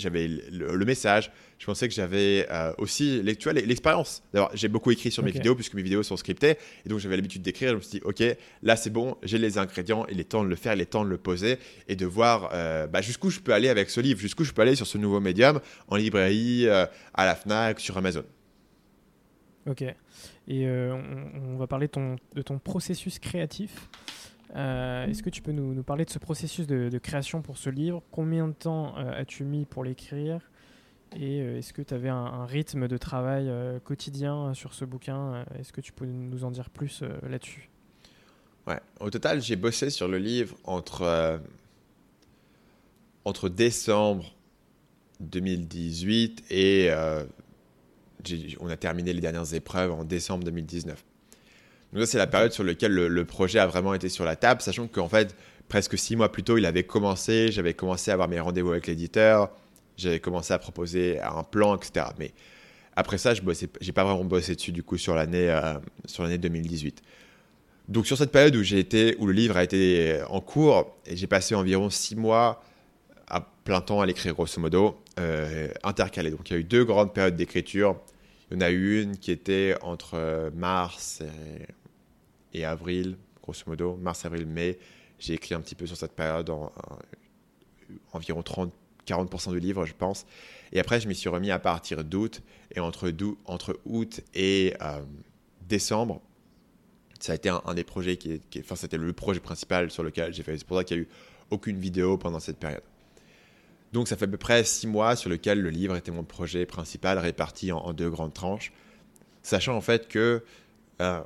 le, 0.51 0.85
message, 0.87 1.31
je 1.59 1.66
pensais 1.66 1.87
que 1.87 1.94
j'avais 1.94 2.46
euh, 2.51 2.72
aussi 2.79 3.22
l'expérience. 3.22 4.22
D'abord, 4.33 4.51
j'ai 4.55 4.68
beaucoup 4.68 4.90
écrit 4.90 5.11
sur 5.11 5.22
mes 5.22 5.33
vidéos 5.33 5.55
puisque 5.55 5.75
mes 5.75 5.83
vidéos 5.83 6.03
sont 6.03 6.16
scriptées 6.16 6.57
et 6.87 6.88
donc 6.88 6.98
j'avais 6.98 7.16
l'habitude 7.16 7.42
d'écrire. 7.42 7.70
Je 7.70 7.77
me 7.77 7.81
suis 7.83 7.98
dit, 7.98 8.01
ok, 8.05 8.22
là 8.62 8.77
c'est 8.77 8.90
bon, 8.90 9.16
j'ai 9.22 9.37
les 9.37 9.59
ingrédients, 9.59 10.07
il 10.11 10.18
est 10.18 10.25
temps 10.25 10.44
de 10.44 10.48
le 10.48 10.57
faire, 10.57 10.72
il 10.75 10.81
est 10.81 10.87
temps 10.87 11.05
de 11.05 11.11
le 11.11 11.18
poser 11.18 11.59
et 11.88 11.96
de 11.96 12.07
voir 12.07 12.48
bah, 12.88 13.03
jusqu'où 13.03 13.29
je 13.29 13.40
peux 13.40 13.53
aller 13.53 13.68
avec 13.68 13.90
ce 13.90 14.01
livre, 14.01 14.18
jusqu'où 14.18 14.44
je 14.44 14.53
peux 14.53 14.62
aller 14.62 14.75
sur 14.75 14.87
ce 14.87 14.96
nouveau 14.96 15.20
médium 15.20 15.61
en 15.88 15.96
librairie, 15.96 16.68
à 16.68 16.88
la 17.18 17.35
Fnac, 17.35 17.81
sur 17.81 17.98
Amazon. 17.98 18.25
Ok. 19.66 19.85
Et 20.49 20.67
euh, 20.67 20.95
on, 20.95 21.57
va 21.57 21.67
parler 21.67 21.89
de 21.89 22.43
ton 22.43 22.59
processus 22.59 23.19
créatif. 23.19 23.89
Euh, 24.55 25.07
est-ce 25.07 25.23
que 25.23 25.31
tu 25.31 25.41
peux 25.41 25.53
nous, 25.53 25.83
parler 25.83 26.05
de 26.05 26.11
ce 26.11 26.19
processus 26.19 26.67
de, 26.67 26.99
création 26.99 27.43
pour 27.43 27.57
ce 27.57 27.71
livre? 27.71 28.03
Combien 28.11 28.49
de 28.49 28.53
temps 28.53 28.97
euh, 28.99 29.21
as-tu 29.21 29.45
mis 29.45 29.65
pour 29.65 29.85
l'écrire? 29.85 30.41
Et 31.15 31.41
est-ce 31.41 31.75
que 31.75 31.83
tu 31.83 31.93
avais 31.93 32.09
un, 32.09 32.47
rythme 32.47 32.89
de 32.89 32.97
travail 32.97 33.53
quotidien 33.85 34.55
sur 34.55 34.73
ce 34.73 34.87
bouquin? 34.87 35.45
Est-ce 35.59 35.71
que 35.71 35.83
tu 35.83 35.93
peux 35.93 36.07
nous 36.07 36.45
en 36.45 36.51
dire 36.51 36.71
plus 36.71 37.05
là-dessus? 37.29 37.69
Ouais, 38.67 38.81
au 38.99 39.11
total, 39.11 39.43
j'ai 39.43 39.57
bossé 39.57 39.91
sur 39.91 40.09
le 40.09 40.17
livre 40.17 40.57
entre, 40.65 41.39
entre 43.27 43.51
décembre 43.51 44.35
2018 45.21 46.45
et 46.51 46.91
on 48.61 48.69
a 48.69 48.77
terminé 48.77 49.13
les 49.13 49.21
dernières 49.21 49.55
épreuves 49.55 49.93
en 49.93 50.05
décembre 50.05 50.45
2019. 50.45 51.05
Donc 51.93 52.03
ça, 52.03 52.07
c'est 52.07 52.19
la 52.19 52.27
période 52.27 52.53
sur 52.53 52.65
laquelle 52.65 52.93
le, 52.93 53.25
projet 53.25 53.59
a 53.59 53.67
vraiment 53.67 53.93
été 53.93 54.09
sur 54.09 54.25
la 54.25 54.37
table, 54.37 54.63
sachant 54.63 54.87
qu'en 54.87 55.09
fait, 55.09 55.35
presque 55.69 55.99
six 55.99 56.17
mois 56.17 56.33
plus 56.33 56.43
tôt, 56.43 56.57
il 56.57 56.65
avait 56.65 56.85
commencé, 56.85 57.53
j'avais 57.53 57.75
commencé 57.75 58.11
à 58.11 58.15
avoir 58.15 58.29
mes 58.29 58.41
rendez-vous 58.41 58.71
avec 58.71 58.87
l'éditeur, 58.87 59.51
j'avais 59.97 60.21
commencé 60.21 60.55
à 60.55 60.59
proposer 60.59 61.21
un 61.21 61.43
plan, 61.43 61.77
etc. 61.77 62.07
Mais 62.19 62.33
après 62.97 63.19
ça, 63.19 63.35
je 63.35 63.43
n'ai 63.43 63.93
pas 63.93 64.05
vraiment 64.05 64.25
bossé 64.25 64.55
dessus 64.55 64.73
du 64.73 64.83
coup 64.83 64.97
sur 64.97 65.15
l'année 65.15 65.51
euh, 65.51 65.75
sur 66.07 66.23
l'année 66.23 66.39
2018. 66.39 67.03
Donc 67.89 68.07
sur 68.07 68.17
cette 68.17 68.33
période 68.33 68.55
où 68.57 68.63
été, 68.63 69.17
où 69.19 69.27
le 69.27 69.33
livre 69.33 69.57
a 69.57 69.65
été 69.65 70.21
en 70.29 70.41
cours, 70.41 70.97
j'ai 71.11 71.27
passé 71.27 71.55
environ 71.55 71.91
six 71.91 72.17
mois 72.17 72.63
à 73.27 73.41
plein 73.65 73.81
temps 73.81 74.01
à 74.01 74.07
l'écrire 74.07 74.35
grosso 74.35 74.61
modo, 74.61 74.99
euh, 75.19 75.69
intercalé. 75.83 76.31
Donc 76.31 76.49
il 76.51 76.53
y 76.53 76.57
a 76.57 76.61
eu 76.61 76.65
deux 76.65 76.85
grandes 76.85 77.13
périodes 77.13 77.37
d'écriture. 77.37 77.97
Il 78.53 78.57
y 78.57 78.59
en 78.59 78.67
a 78.67 78.71
eu 78.71 79.03
une 79.03 79.17
qui 79.17 79.31
était 79.31 79.75
entre 79.81 80.12
euh, 80.12 80.51
mars 80.55 81.23
et, 82.53 82.67
avril, 82.67 83.17
grosso 83.43 83.62
modo, 83.67 83.97
mars, 83.97 84.27
avril, 84.27 84.45
mai. 84.45 84.79
J'ai 85.19 85.33
écrit 85.33 85.55
un 85.55 85.61
petit 85.62 85.75
peu 85.75 85.87
sur 85.87 85.97
cette 85.97 86.12
période, 86.12 86.51
en, 86.51 86.71
environ 88.12 88.43
30-40% 88.43 89.53
du 89.53 89.61
livre, 89.61 89.87
je 89.87 89.95
pense. 89.95 90.27
Et 90.71 90.81
après, 90.81 91.01
je 91.01 91.09
m'y 91.09 91.15
suis 91.15 91.31
remis 91.31 91.51
à 91.51 91.59
partir 91.59 92.05
d'août. 92.05 92.43
Et 92.75 92.81
entre, 92.81 93.11
août 93.87 94.21
et 94.35 94.75
euh, 94.83 95.01
décembre, 95.67 96.21
ça 97.21 97.33
a 97.33 97.37
été 97.37 97.49
un, 97.49 97.75
des 97.75 97.85
projets 97.85 98.19
qui 98.19 98.38
enfin, 98.59 98.77
c'était 98.77 98.99
le 98.99 99.15
projet 99.15 99.41
principal 99.41 99.91
sur 99.91 100.03
lequel 100.03 100.35
j'ai 100.35 100.43
fait. 100.43 100.59
C'est 100.59 100.67
pour 100.67 100.77
ça 100.77 100.85
qu'il 100.85 100.99
n'y 100.99 101.05
a 101.05 101.07
eu 101.07 101.09
aucune 101.49 101.79
vidéo 101.79 102.19
pendant 102.19 102.38
cette 102.38 102.59
période. 102.59 102.83
Donc 103.93 104.09
ça 104.09 104.17
fait 104.17 104.25
à 104.25 104.29
peu 104.29 104.39
près 104.39 104.65
six 104.65 104.87
mois 104.87 105.17
sur 105.17 105.29
lequel 105.29 105.61
le 105.61 105.71
livre 105.71 105.97
était 105.97 106.11
mon 106.11 106.25
projet 106.25 106.65
principal 106.67 107.19
réparti 107.19 107.73
en, 107.73 107.93
deux 107.93 108.09
grandes 108.11 108.33
tranches. 108.33 108.73
Sachant 109.43 109.77
en 109.77 109.81
fait 109.81 110.09
que 110.09 110.43
euh, 111.01 111.21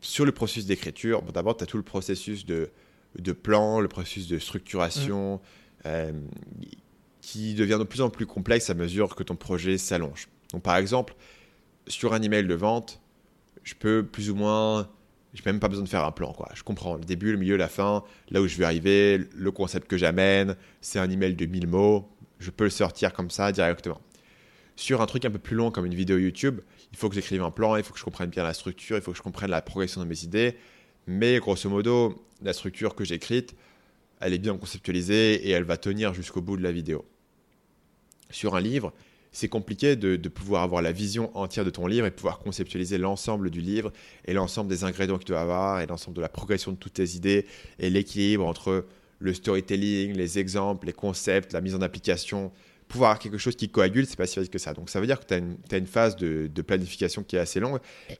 sur 0.00 0.24
le 0.24 0.32
processus 0.32 0.66
d'écriture, 0.66 1.22
d'abord 1.22 1.56
tu 1.56 1.64
as 1.64 1.66
tout 1.66 1.78
le 1.78 1.82
processus 1.82 2.44
de, 2.44 2.70
de 3.18 3.32
plan, 3.32 3.80
le 3.80 3.88
processus 3.88 4.28
de 4.28 4.38
structuration, 4.38 5.36
mm. 5.36 5.40
euh, 5.86 6.12
qui 7.20 7.54
devient 7.54 7.78
de 7.78 7.84
plus 7.84 8.02
en 8.02 8.10
plus 8.10 8.26
complexe 8.26 8.68
à 8.68 8.74
mesure 8.74 9.14
que 9.14 9.22
ton 9.22 9.36
projet 9.36 9.78
s'allonge. 9.78 10.28
Donc 10.52 10.62
par 10.62 10.76
exemple, 10.76 11.14
sur 11.86 12.12
un 12.12 12.20
email 12.20 12.46
de 12.46 12.54
vente, 12.54 13.00
je 13.62 13.74
peux 13.74 14.04
plus 14.04 14.28
ou 14.30 14.34
moins 14.34 14.88
j'ai 15.34 15.42
même 15.46 15.60
pas 15.60 15.68
besoin 15.68 15.84
de 15.84 15.88
faire 15.88 16.04
un 16.04 16.12
plan. 16.12 16.34
Je 16.54 16.62
comprends 16.62 16.94
le 16.96 17.04
début, 17.04 17.32
le 17.32 17.38
milieu, 17.38 17.56
la 17.56 17.68
fin, 17.68 18.04
là 18.30 18.42
où 18.42 18.46
je 18.46 18.56
vais 18.58 18.64
arriver, 18.64 19.18
le 19.34 19.50
concept 19.50 19.88
que 19.88 19.96
j'amène. 19.96 20.56
C'est 20.80 20.98
un 20.98 21.08
email 21.10 21.34
de 21.34 21.46
1000 21.46 21.66
mots. 21.66 22.08
Je 22.38 22.50
peux 22.50 22.64
le 22.64 22.70
sortir 22.70 23.12
comme 23.12 23.30
ça 23.30 23.50
directement. 23.50 24.00
Sur 24.76 25.00
un 25.00 25.06
truc 25.06 25.24
un 25.24 25.30
peu 25.30 25.38
plus 25.38 25.56
long 25.56 25.70
comme 25.70 25.86
une 25.86 25.94
vidéo 25.94 26.18
YouTube, 26.18 26.60
il 26.92 26.98
faut 26.98 27.08
que 27.08 27.14
j'écrive 27.14 27.42
un 27.42 27.50
plan, 27.50 27.76
il 27.76 27.82
faut 27.82 27.92
que 27.92 27.98
je 27.98 28.04
comprenne 28.04 28.30
bien 28.30 28.42
la 28.42 28.54
structure, 28.54 28.96
il 28.96 29.02
faut 29.02 29.12
que 29.12 29.16
je 29.16 29.22
comprenne 29.22 29.50
la 29.50 29.62
progression 29.62 30.02
de 30.02 30.06
mes 30.06 30.24
idées. 30.24 30.56
Mais 31.06 31.38
grosso 31.38 31.68
modo, 31.68 32.26
la 32.42 32.52
structure 32.52 32.94
que 32.94 33.04
j'ai 33.04 33.14
écrite, 33.14 33.54
elle 34.20 34.34
est 34.34 34.38
bien 34.38 34.56
conceptualisée 34.56 35.46
et 35.46 35.50
elle 35.50 35.64
va 35.64 35.76
tenir 35.76 36.14
jusqu'au 36.14 36.42
bout 36.42 36.56
de 36.56 36.62
la 36.62 36.72
vidéo. 36.72 37.04
Sur 38.30 38.54
un 38.54 38.60
livre, 38.60 38.92
c'est 39.32 39.48
compliqué 39.48 39.96
de, 39.96 40.16
pouvoir 40.28 40.62
avoir 40.62 40.82
la 40.82 40.92
vision 40.92 41.36
entière 41.36 41.64
de 41.64 41.70
ton 41.70 41.86
livre 41.86 42.06
et 42.06 42.10
pouvoir 42.10 42.38
conceptualiser 42.38 42.98
l'ensemble 42.98 43.50
du 43.50 43.60
livre 43.60 43.92
et 44.26 44.34
l'ensemble 44.34 44.68
des 44.68 44.84
ingrédients 44.84 45.18
que 45.18 45.24
tu 45.24 45.32
dois 45.32 45.40
avoir 45.40 45.80
et 45.80 45.86
l'ensemble 45.86 46.16
de 46.16 46.20
la 46.20 46.28
progression 46.28 46.72
de 46.72 46.76
toutes 46.76 46.94
tes 46.94 47.16
idées 47.16 47.46
et 47.78 47.88
l'équilibre 47.88 48.46
entre 48.46 48.86
le 49.18 49.34
storytelling, 49.34 50.12
les 50.12 50.38
exemples, 50.38 50.86
les 50.86 50.92
concepts, 50.92 51.52
la 51.52 51.60
mise 51.60 51.74
en 51.74 51.80
application. 51.80 52.52
Pouvoir 52.88 53.12
avoir 53.12 53.22
quelque 53.22 53.38
chose 53.38 53.56
qui 53.56 53.70
coagule, 53.70 54.06
c'est 54.06 54.16
pas 54.16 54.26
si 54.26 54.34
facile 54.34 54.50
que 54.50 54.58
ça. 54.58 54.74
Donc 54.74 54.90
ça 54.90 55.00
veut 55.00 55.06
dire 55.06 55.18
que 55.18 55.24
tu 55.24 55.34
as, 55.74 55.78
une 55.78 55.86
phase 55.86 56.16
de, 56.16 56.62
planification 56.62 57.22
qui 57.22 57.36
est 57.36 57.40
assez 57.40 57.58
longue 57.58 57.78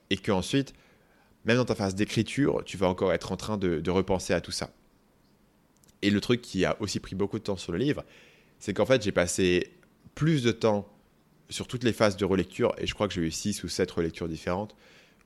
et 0.09 0.16
qu'ensuite, 0.16 0.72
même 1.44 1.59
dans 1.59 1.64
ta 1.66 1.75
phase 1.75 1.94
d'écriture, 1.94 2.62
tu 2.64 2.79
vas 2.79 2.88
encore 2.88 3.12
être 3.12 3.33
en 3.33 3.37
train 3.37 3.59
de 3.59 3.90
repenser 3.90 4.33
à 4.33 4.40
tout 4.40 4.53
ça. 4.53 4.70
Et 6.03 6.11
le 6.11 6.20
truc 6.20 6.42
qui 6.42 6.64
a 6.64 6.77
aussi 6.81 7.01
pris 7.01 7.14
beaucoup 7.14 7.38
de 7.38 7.44
temps 7.44 7.57
sur 7.57 7.72
le 7.72 7.79
livre, 7.79 8.05
c'est 8.59 8.75
qu'en 8.75 8.87
fait, 8.87 9.03
j'ai 9.03 9.12
passé 9.12 9.72
plus 10.14 10.42
de 10.42 10.53
temps 10.53 10.88
sur 11.53 11.67
toutes 11.67 11.85
les 11.85 11.93
phases 11.93 12.17
de 12.17 12.25
relecture, 12.25 12.75
et 12.79 12.87
je 12.87 12.95
crois 12.95 13.09
que 13.09 13.15
j'ai 13.15 13.23
eu 13.23 13.31
6 13.31 13.62
ou 13.65 13.69
7 13.69 13.91
relectures 13.91 14.29
différentes, 14.29 14.75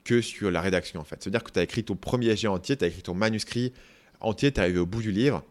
que 0.04 0.20
sur 0.20 0.50
la 0.50 0.60
rédaction 0.60 1.00
en 1.00 1.04
fait. 1.04 1.16
C'est-à-dire 1.20 1.42
que 1.42 1.50
tu 1.50 1.58
as 1.58 1.62
écrit 1.62 1.84
ton 1.84 1.96
premier 1.96 2.36
jet 2.36 2.48
entier, 2.48 2.76
tu 2.76 2.84
as 2.84 2.88
écrit 2.88 3.02
ton 3.02 3.14
manuscrit 3.14 3.72
entier, 4.20 4.52
tu 4.52 4.58
es 4.58 4.62
arrivé 4.62 4.78
au 4.78 4.86
bout 4.86 5.02
du 5.02 5.12
livre, 5.12 5.42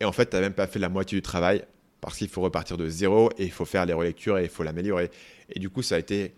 et 0.00 0.04
en 0.04 0.12
fait, 0.12 0.30
tu 0.30 0.36
n'as 0.36 0.42
même 0.42 0.52
pas 0.52 0.66
fait 0.66 0.80
la 0.80 0.88
moitié 0.88 1.16
du 1.16 1.22
travail, 1.22 1.64
parce 2.00 2.18
qu'il 2.18 2.28
faut 2.28 2.40
repartir 2.40 2.76
de 2.76 2.88
zéro, 2.88 3.30
et 3.38 3.44
il 3.44 3.52
faut 3.52 3.64
faire 3.64 3.86
les 3.86 3.92
relectures, 3.92 4.38
et 4.38 4.42
il 4.42 4.48
faut 4.48 4.64
l'améliorer. 4.64 5.10
Et 5.50 5.60
du 5.60 5.70
coup, 5.70 5.82
ça 5.82 5.94
a 5.94 5.98
été... 5.98 6.34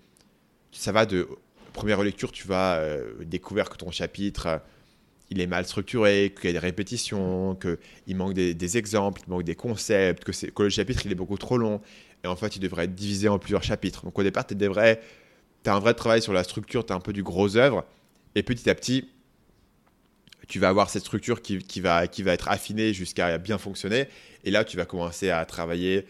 Ça 0.70 0.92
va 0.92 1.06
de... 1.06 1.26
Première 1.72 1.98
relecture, 1.98 2.30
tu 2.30 2.46
vas 2.46 2.76
euh, 2.76 3.24
découvrir 3.24 3.70
que 3.70 3.76
ton 3.76 3.90
chapitre, 3.90 4.60
il 5.30 5.40
est 5.40 5.46
mal 5.46 5.64
structuré, 5.64 6.32
qu'il 6.38 6.46
y 6.46 6.50
a 6.50 6.52
des 6.52 6.58
répétitions, 6.58 7.56
qu'il 7.56 8.16
manque 8.16 8.34
des, 8.34 8.76
exemples, 8.76 9.22
il 9.26 9.30
manque 9.30 9.44
des 9.44 9.56
concepts, 9.56 10.24
que, 10.24 10.50
que 10.50 10.62
le 10.62 10.68
chapitre, 10.68 11.06
il 11.06 11.12
est 11.12 11.16
beaucoup 11.16 11.38
trop 11.38 11.56
long. 11.56 11.80
Et 12.24 12.26
en 12.26 12.36
fait, 12.36 12.56
il 12.56 12.60
devrait 12.60 12.84
être 12.84 12.94
divisé 12.94 13.28
en 13.28 13.38
plusieurs 13.38 13.62
chapitres. 13.62 14.04
Donc 14.04 14.18
au 14.18 14.22
départ, 14.22 14.46
tu 14.46 14.56
as 14.56 15.74
un 15.74 15.78
vrai 15.78 15.94
travail 15.94 16.22
sur 16.22 16.32
la 16.32 16.42
structure, 16.42 16.84
tu 16.84 16.92
as 16.92 16.96
un 16.96 17.00
peu 17.00 17.12
du 17.12 17.22
gros 17.22 17.56
œuvre. 17.56 17.84
Et 18.34 18.42
petit 18.42 18.68
à 18.70 18.74
petit, 18.74 19.08
tu 20.48 20.58
vas 20.58 20.68
avoir 20.68 20.90
cette 20.90 21.02
structure 21.02 21.42
qui, 21.42 21.80
va, 21.80 22.04
être 22.04 22.48
affinée 22.48 22.94
jusqu'à 22.94 23.38
bien 23.38 23.58
fonctionner. 23.58 24.08
Et 24.44 24.50
là, 24.50 24.64
tu 24.64 24.76
vas 24.76 24.86
commencer 24.86 25.30
à 25.30 25.44
travailler 25.44 26.06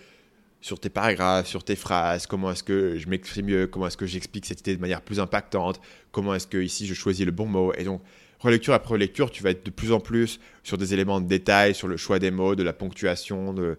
sur 0.60 0.80
tes 0.80 0.88
paragraphes, 0.88 1.46
sur 1.46 1.62
tes 1.62 1.76
phrases, 1.76 2.26
comment 2.26 2.50
est-ce 2.50 2.62
que 2.62 2.96
je 2.96 3.06
m'exprime 3.08 3.46
mieux, 3.46 3.66
comment 3.66 3.86
est-ce 3.86 3.98
que 3.98 4.06
j'explique 4.06 4.46
cette 4.46 4.60
idée 4.60 4.74
de 4.74 4.80
manière 4.80 5.02
plus 5.02 5.20
impactante, 5.20 5.78
comment 6.10 6.34
est-ce 6.34 6.46
que 6.46 6.56
ici 6.56 6.86
je 6.86 6.94
choisis 6.94 7.26
le 7.26 7.32
bon 7.32 7.44
mot? 7.44 7.74
Et 7.76 7.84
donc, 7.84 8.00
relecture 8.38 8.72
après 8.72 8.94
relecture, 8.94 9.30
tu 9.30 9.42
vas 9.42 9.50
être 9.50 9.66
de 9.66 9.70
plus 9.70 9.92
en 9.92 10.00
plus 10.00 10.40
sur 10.62 10.78
des 10.78 10.94
éléments 10.94 11.20
de 11.20 11.26
détail, 11.26 11.74
sur 11.74 11.86
le 11.86 11.98
choix 11.98 12.18
des 12.18 12.30
mots, 12.30 12.54
de 12.54 12.62
la 12.62 12.72
ponctuation, 12.72 13.52
de 13.52 13.76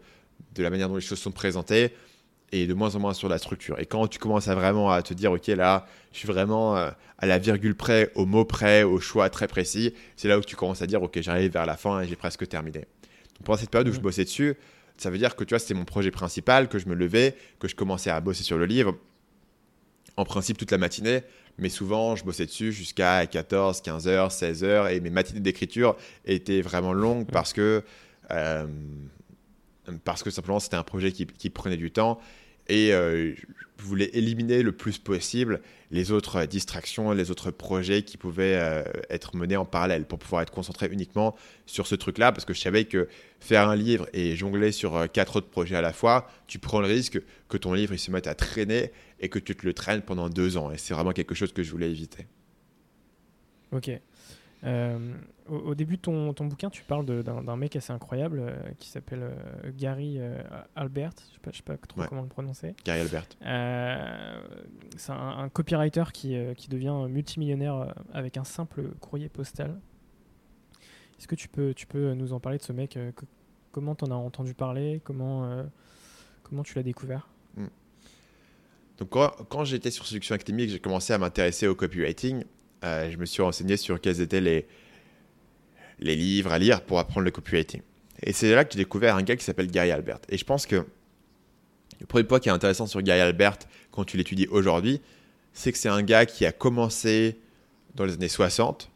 la 0.57 0.69
manière 0.69 0.87
dont 0.87 0.95
les 0.95 1.01
choses 1.01 1.17
sont 1.17 1.31
présentées. 1.31 1.91
Et 2.55 2.67
de 2.67 2.73
moins 2.73 2.95
en 2.95 2.99
moins 2.99 3.13
sur 3.13 3.27
la 3.27 3.37
structure. 3.37 3.79
Et 3.79 3.85
quand 3.85 4.07
tu 4.07 4.17
commences 4.19 4.47
à 4.47 4.55
vraiment 4.55 4.89
à 4.91 5.01
te 5.01 5.13
dire, 5.13 5.31
ok, 5.31 5.47
là, 5.47 5.85
je 6.13 6.19
suis 6.19 6.27
vraiment 6.27 6.77
euh, 6.77 6.89
à 7.17 7.25
la 7.25 7.37
virgule 7.37 7.75
près, 7.75 8.11
au 8.15 8.25
mot 8.25 8.45
près, 8.45 8.83
au 8.83 8.99
choix 8.99 9.29
très 9.29 9.47
précis, 9.47 9.93
c'est 10.15 10.27
là 10.27 10.37
où 10.37 10.41
tu 10.41 10.55
commences 10.55 10.81
à 10.81 10.87
dire, 10.87 11.03
ok, 11.03 11.19
j'arrive 11.21 11.51
vers 11.51 11.65
la 11.65 11.75
fin 11.75 12.01
et 12.01 12.07
j'ai 12.07 12.15
presque 12.15 12.47
terminé. 12.47 12.79
Donc 12.79 13.43
pendant 13.43 13.57
cette 13.57 13.69
période 13.69 13.89
où 13.89 13.93
je 13.93 13.99
bossais 13.99 14.23
dessus, 14.23 14.55
ça 14.97 15.09
veut 15.09 15.17
dire 15.17 15.35
que 15.35 15.43
tu 15.43 15.49
vois, 15.53 15.59
c'était 15.59 15.73
mon 15.73 15.85
projet 15.85 16.11
principal, 16.11 16.69
que 16.69 16.79
je 16.79 16.87
me 16.87 16.95
levais, 16.95 17.35
que 17.59 17.67
je 17.67 17.75
commençais 17.75 18.09
à 18.09 18.21
bosser 18.21 18.43
sur 18.43 18.57
le 18.57 18.65
livre, 18.65 18.95
en 20.17 20.23
principe 20.23 20.57
toute 20.57 20.71
la 20.71 20.77
matinée, 20.77 21.23
mais 21.57 21.67
souvent 21.69 22.15
je 22.15 22.23
bossais 22.23 22.45
dessus 22.45 22.71
jusqu'à 22.71 23.25
14, 23.25 23.81
15 23.81 24.07
heures, 24.07 24.31
16 24.31 24.63
heures, 24.63 24.87
et 24.87 25.01
mes 25.01 25.09
matinées 25.09 25.41
d'écriture 25.41 25.97
étaient 26.25 26.61
vraiment 26.61 26.93
longues 26.93 27.27
parce 27.29 27.51
que, 27.51 27.83
euh, 28.31 28.65
parce 30.05 30.23
que 30.23 30.29
simplement 30.29 30.61
c'était 30.61 30.77
un 30.77 30.83
projet 30.83 31.11
qui, 31.11 31.25
qui, 31.25 31.49
prenait 31.49 31.77
du 31.77 31.91
temps 31.91 32.19
et 32.67 32.93
euh, 32.93 33.33
je 33.77 33.83
voulais 33.83 34.09
éliminer 34.13 34.63
le 34.63 34.71
plus 34.71 34.97
possible 34.97 35.61
les 35.91 36.11
autres 36.11 36.45
distractions, 36.45 37.11
les 37.11 37.29
autres 37.31 37.51
projets 37.51 38.01
qui 38.03 38.17
pouvaient 38.17 38.57
euh, 38.59 38.83
être 39.09 39.35
menés 39.35 39.57
en 39.57 39.65
parallèle 39.65 40.05
pour 40.05 40.17
pouvoir 40.17 40.41
être 40.41 40.51
concentré 40.51 40.87
uniquement 40.91 41.35
sur 41.65 41.85
ce 41.87 41.95
truc-là 41.95 42.31
parce 42.31 42.45
que 42.45 42.53
je 42.53 42.59
savais 42.59 42.85
que 42.85 43.07
faire 43.39 43.69
un 43.69 43.75
livre 43.75 44.07
et 44.13 44.35
jongler 44.35 44.71
sur 44.71 44.95
euh, 44.95 45.07
quatre 45.07 45.37
autres 45.37 45.49
projets 45.49 45.75
à 45.75 45.81
la 45.81 45.93
fois, 45.93 46.27
tu 46.47 46.57
prends 46.57 46.81
le 46.81 46.87
risque 46.87 47.21
que 47.49 47.57
ton 47.57 47.73
livre 47.73 47.93
il 47.93 47.99
se 47.99 48.11
mette 48.11 48.27
à 48.27 48.35
traîner 48.35 48.91
et 49.19 49.29
que 49.29 49.39
tu 49.39 49.55
te 49.55 49.65
le 49.65 49.73
traînes 49.73 50.01
pendant 50.01 50.29
deux 50.29 50.57
ans 50.57 50.71
et 50.71 50.77
c'est 50.77 50.93
vraiment 50.93 51.13
quelque 51.13 51.35
chose 51.35 51.53
que 51.53 51.63
je 51.63 51.71
voulais 51.71 51.89
éviter. 51.89 52.25
Ok. 53.71 53.91
Euh, 54.65 55.13
au, 55.47 55.75
début 55.75 55.97
de 55.97 56.01
ton, 56.01 56.33
ton, 56.33 56.45
bouquin, 56.45 56.69
tu 56.69 56.83
parles 56.83 57.05
d'un 57.05 57.55
mec 57.55 57.75
assez 57.75 57.93
incroyable 57.93 58.39
euh, 58.39 58.55
qui 58.79 58.89
s'appelle 58.89 59.21
euh, 59.21 59.71
Gary 59.77 60.19
Albert. 60.75 61.11
Je 61.43 61.49
ne 61.49 61.53
sais, 61.53 61.61
pas 61.61 61.77
trop 61.77 62.01
comment 62.07 62.23
le 62.23 62.27
prononcer. 62.27 62.75
Gary 62.83 63.01
Albert. 63.01 63.27
c'est 64.97 65.11
un, 65.11 65.49
copywriter 65.49 66.05
qui, 66.13 66.35
qui, 66.57 66.67
devient 66.67 67.05
multimillionnaire 67.09 67.93
avec 68.13 68.37
un 68.37 68.43
simple 68.43 68.89
courrier 68.99 69.29
postal. 69.29 69.79
Est-ce 71.19 71.27
que 71.27 71.35
tu 71.35 71.47
peux, 71.47 71.73
tu 71.73 71.85
peux 71.85 72.13
nous 72.13 72.33
en 72.33 72.39
parler 72.39 72.57
de 72.57 72.63
ce 72.63 72.73
mec 72.73 72.97
Comment 73.71 73.93
tu 73.93 74.05
en 74.05 74.11
as 74.11 74.15
entendu 74.15 74.53
parler 74.53 75.01
comment, 75.03 75.63
comment 76.43 76.63
tu 76.63 76.75
l'as 76.75 76.83
découvert? 76.83 77.27
Hmm. 77.55 77.67
Donc 78.97 79.09
quand, 79.09 79.31
quand 79.49 79.63
j'étais 79.65 79.91
sur 79.91 80.07
Séduction 80.07 80.33
Académique, 80.33 80.69
j'ai 80.69 80.79
commencé 80.79 81.13
à 81.13 81.17
m'intéresser 81.17 81.67
au 81.67 81.75
copywriting. 81.75 82.45
Euh, 82.83 83.09
je 83.11 83.17
me 83.17 83.25
suis 83.25 83.41
renseigné 83.41 83.77
sur 83.77 83.99
quels 83.99 84.21
étaient 84.21 84.41
les, 84.41 84.65
livres 85.99 86.51
à 86.51 86.59
lire 86.59 86.81
pour 86.81 86.99
apprendre 86.99 87.25
le 87.25 87.31
copywriting. 87.31 87.81
Et 88.21 88.33
c'est 88.33 88.53
là 88.53 88.65
que 88.65 88.73
j'ai 88.73 88.79
découvert 88.79 89.15
un 89.15 89.23
gars 89.23 89.35
qui 89.35 89.43
s'appelle 89.43 89.71
Gary 89.71 89.91
Albert. 89.91 90.19
Et 90.29 90.37
je 90.37 90.45
pense 90.45 90.65
que 90.65 90.85
le 91.99 92.05
premier 92.05 92.23
point 92.23 92.39
qui 92.39 92.49
est 92.49 92.51
intéressant 92.51 92.87
sur 92.87 93.01
Gary 93.01 93.21
Albert 93.21 93.59
quand 93.91 94.03
tu 94.03 94.17
l'étudies 94.17 94.47
aujourd'hui, 94.47 95.01
c'est 95.53 95.71
que 95.71 95.77
c'est 95.77 95.89
un 95.89 96.03
gars 96.03 96.25
qui 96.25 96.45
a 96.45 96.51
commencé 96.51 97.39
dans 97.95 98.05
les 98.05 98.13
années 98.13 98.27
60, 98.27 98.91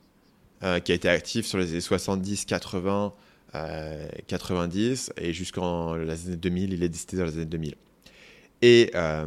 euh, 0.63 0.79
qui 0.79 0.91
a 0.91 0.95
été 0.95 1.07
actif 1.07 1.45
sur 1.45 1.57
les 1.57 1.71
années 1.71 1.81
70, 1.81 2.45
80, 2.45 3.13
90 4.27 5.13
et 5.17 5.33
jusqu'en 5.33 5.95
les 5.95 6.27
années 6.27 6.35
2000, 6.35 6.73
il 6.73 6.83
est 6.83 6.89
décédé 6.89 7.17
dans 7.17 7.25
les 7.25 7.33
années 7.35 7.45
2000. 7.45 7.75
Et 8.61 8.91
euh, 8.95 9.25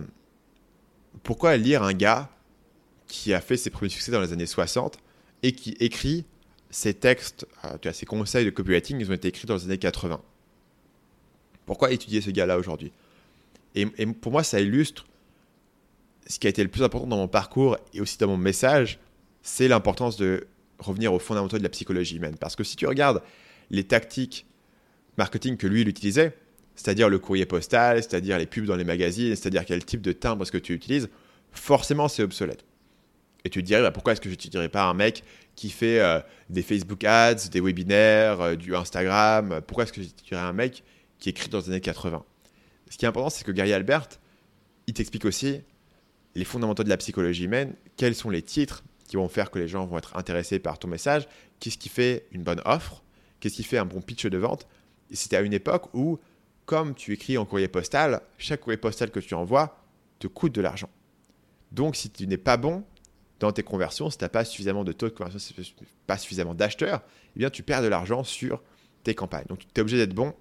pourquoi 1.22 1.56
lire 1.56 1.82
un 1.82 1.94
gars 1.94 2.28
qui 3.12 3.34
a 3.34 3.42
fait 3.42 3.58
ses 3.58 3.68
premiers 3.68 3.90
succès 3.90 4.10
dans 4.10 4.22
les 4.22 4.32
années 4.32 4.46
60 4.46 4.96
et 5.42 5.52
qui 5.52 5.76
écrit 5.80 6.24
ses 6.70 6.94
textes, 6.94 7.46
euh, 7.62 7.92
ses 7.92 8.06
conseils 8.06 8.46
de 8.46 8.50
copywriting, 8.50 8.98
ils 8.98 9.10
ont 9.10 9.12
été 9.12 9.28
écrits 9.28 9.46
dans 9.46 9.56
les 9.56 9.64
années 9.64 9.76
80. 9.76 10.18
Pourquoi 11.66 11.92
étudier 11.92 12.22
ce 12.22 12.30
gars-là 12.30 12.58
aujourd'hui? 12.58 12.90
Et, 13.74 13.84
pour 13.84 14.32
moi, 14.32 14.42
ça 14.42 14.60
illustre 14.60 15.06
ce 16.26 16.38
qui 16.38 16.46
a 16.46 16.50
été 16.50 16.62
le 16.62 16.70
plus 16.70 16.82
important 16.82 17.06
dans 17.06 17.18
mon 17.18 17.28
parcours 17.28 17.76
et 17.92 18.00
aussi 18.00 18.16
dans 18.16 18.28
mon 18.28 18.38
message, 18.38 18.98
c'est 19.42 19.68
l'importance 19.68 20.16
de 20.16 20.46
revenir 20.78 21.12
aux 21.12 21.18
fondamentaux 21.18 21.58
de 21.58 21.62
la 21.62 21.68
psychologie 21.68 22.16
humaine. 22.16 22.36
Parce 22.40 22.56
que 22.56 22.64
si 22.64 22.76
tu 22.76 22.86
regardes 22.86 23.22
les 23.68 23.84
tactiques 23.84 24.46
marketing 25.18 25.58
que 25.58 25.66
lui, 25.66 25.82
il 25.82 25.88
utilisait, 25.88 26.34
c'est-à-dire 26.76 27.10
le 27.10 27.18
courrier 27.18 27.44
postal, 27.44 28.02
c'est-à-dire 28.02 28.38
les 28.38 28.46
pubs 28.46 28.64
dans 28.64 28.76
les 28.76 28.84
magazines, 28.84 29.36
c'est-à-dire 29.36 29.66
quel 29.66 29.84
type 29.84 30.00
de 30.00 30.12
timbre 30.12 30.44
est-ce 30.44 30.52
que 30.52 30.56
tu 30.56 30.72
utilises, 30.72 31.10
forcément 31.52 32.08
c'est 32.08 32.22
obsolète. 32.22 32.64
Et 33.44 33.50
tu 33.50 33.60
te 33.60 33.66
dirais, 33.66 33.82
bah, 33.82 33.90
pourquoi 33.90 34.12
est-ce 34.12 34.20
que 34.20 34.28
je 34.28 34.34
n'utiliserais 34.34 34.68
pas 34.68 34.84
un 34.84 34.94
mec 34.94 35.24
qui 35.56 35.70
fait 35.70 36.00
euh, 36.00 36.20
des 36.48 36.62
Facebook 36.62 37.04
ads, 37.04 37.48
des 37.50 37.60
webinaires, 37.60 38.40
euh, 38.40 38.54
du 38.54 38.74
Instagram 38.74 39.60
Pourquoi 39.66 39.84
est-ce 39.84 39.92
que 39.92 40.02
j'utiliserais 40.02 40.40
un 40.40 40.52
mec 40.52 40.84
qui 41.18 41.30
écrit 41.30 41.48
dans 41.48 41.58
les 41.58 41.68
années 41.68 41.80
80 41.80 42.24
Ce 42.88 42.96
qui 42.96 43.04
est 43.04 43.08
important, 43.08 43.30
c'est 43.30 43.44
que 43.44 43.52
Gary 43.52 43.72
Albert, 43.72 44.08
il 44.86 44.94
t'explique 44.94 45.24
aussi 45.24 45.60
les 46.34 46.44
fondamentaux 46.44 46.84
de 46.84 46.88
la 46.88 46.96
psychologie 46.96 47.44
humaine, 47.44 47.74
quels 47.96 48.14
sont 48.14 48.30
les 48.30 48.42
titres 48.42 48.82
qui 49.06 49.16
vont 49.16 49.28
faire 49.28 49.50
que 49.50 49.58
les 49.58 49.68
gens 49.68 49.86
vont 49.86 49.98
être 49.98 50.16
intéressés 50.16 50.58
par 50.58 50.78
ton 50.78 50.88
message, 50.88 51.28
qu'est-ce 51.60 51.76
qui 51.76 51.90
fait 51.90 52.26
une 52.32 52.42
bonne 52.42 52.62
offre, 52.64 53.02
qu'est-ce 53.40 53.56
qui 53.56 53.64
fait 53.64 53.76
un 53.76 53.84
bon 53.84 54.00
pitch 54.00 54.26
de 54.26 54.38
vente. 54.38 54.66
Et 55.10 55.16
c'était 55.16 55.36
à 55.36 55.42
une 55.42 55.52
époque 55.52 55.92
où, 55.94 56.18
comme 56.64 56.94
tu 56.94 57.12
écris 57.12 57.36
en 57.36 57.44
courrier 57.44 57.68
postal, 57.68 58.22
chaque 58.38 58.60
courrier 58.60 58.78
postal 58.78 59.10
que 59.10 59.20
tu 59.20 59.34
envoies 59.34 59.76
te 60.18 60.28
coûte 60.28 60.54
de 60.54 60.62
l'argent. 60.62 60.88
Donc 61.72 61.96
si 61.96 62.08
tu 62.10 62.26
n'es 62.26 62.38
pas 62.38 62.56
bon 62.56 62.84
dans 63.42 63.52
tes 63.52 63.62
conversions, 63.62 64.08
si 64.08 64.18
tu 64.18 64.24
n'as 64.24 64.28
pas 64.28 64.44
suffisamment 64.44 64.84
de 64.84 64.92
taux 64.92 65.08
de 65.08 65.14
conversion, 65.14 65.38
pas 66.06 66.16
suffisamment 66.16 66.54
d'acheteurs, 66.54 67.02
eh 67.36 67.38
bien 67.38 67.50
tu 67.50 67.62
perds 67.62 67.82
de 67.82 67.88
l'argent 67.88 68.24
sur 68.24 68.62
tes 69.02 69.14
campagnes. 69.14 69.46
Donc 69.48 69.60
tu 69.60 69.66
es 69.76 69.80
obligé 69.80 69.98
d'être 69.98 70.14
bon. 70.14 70.32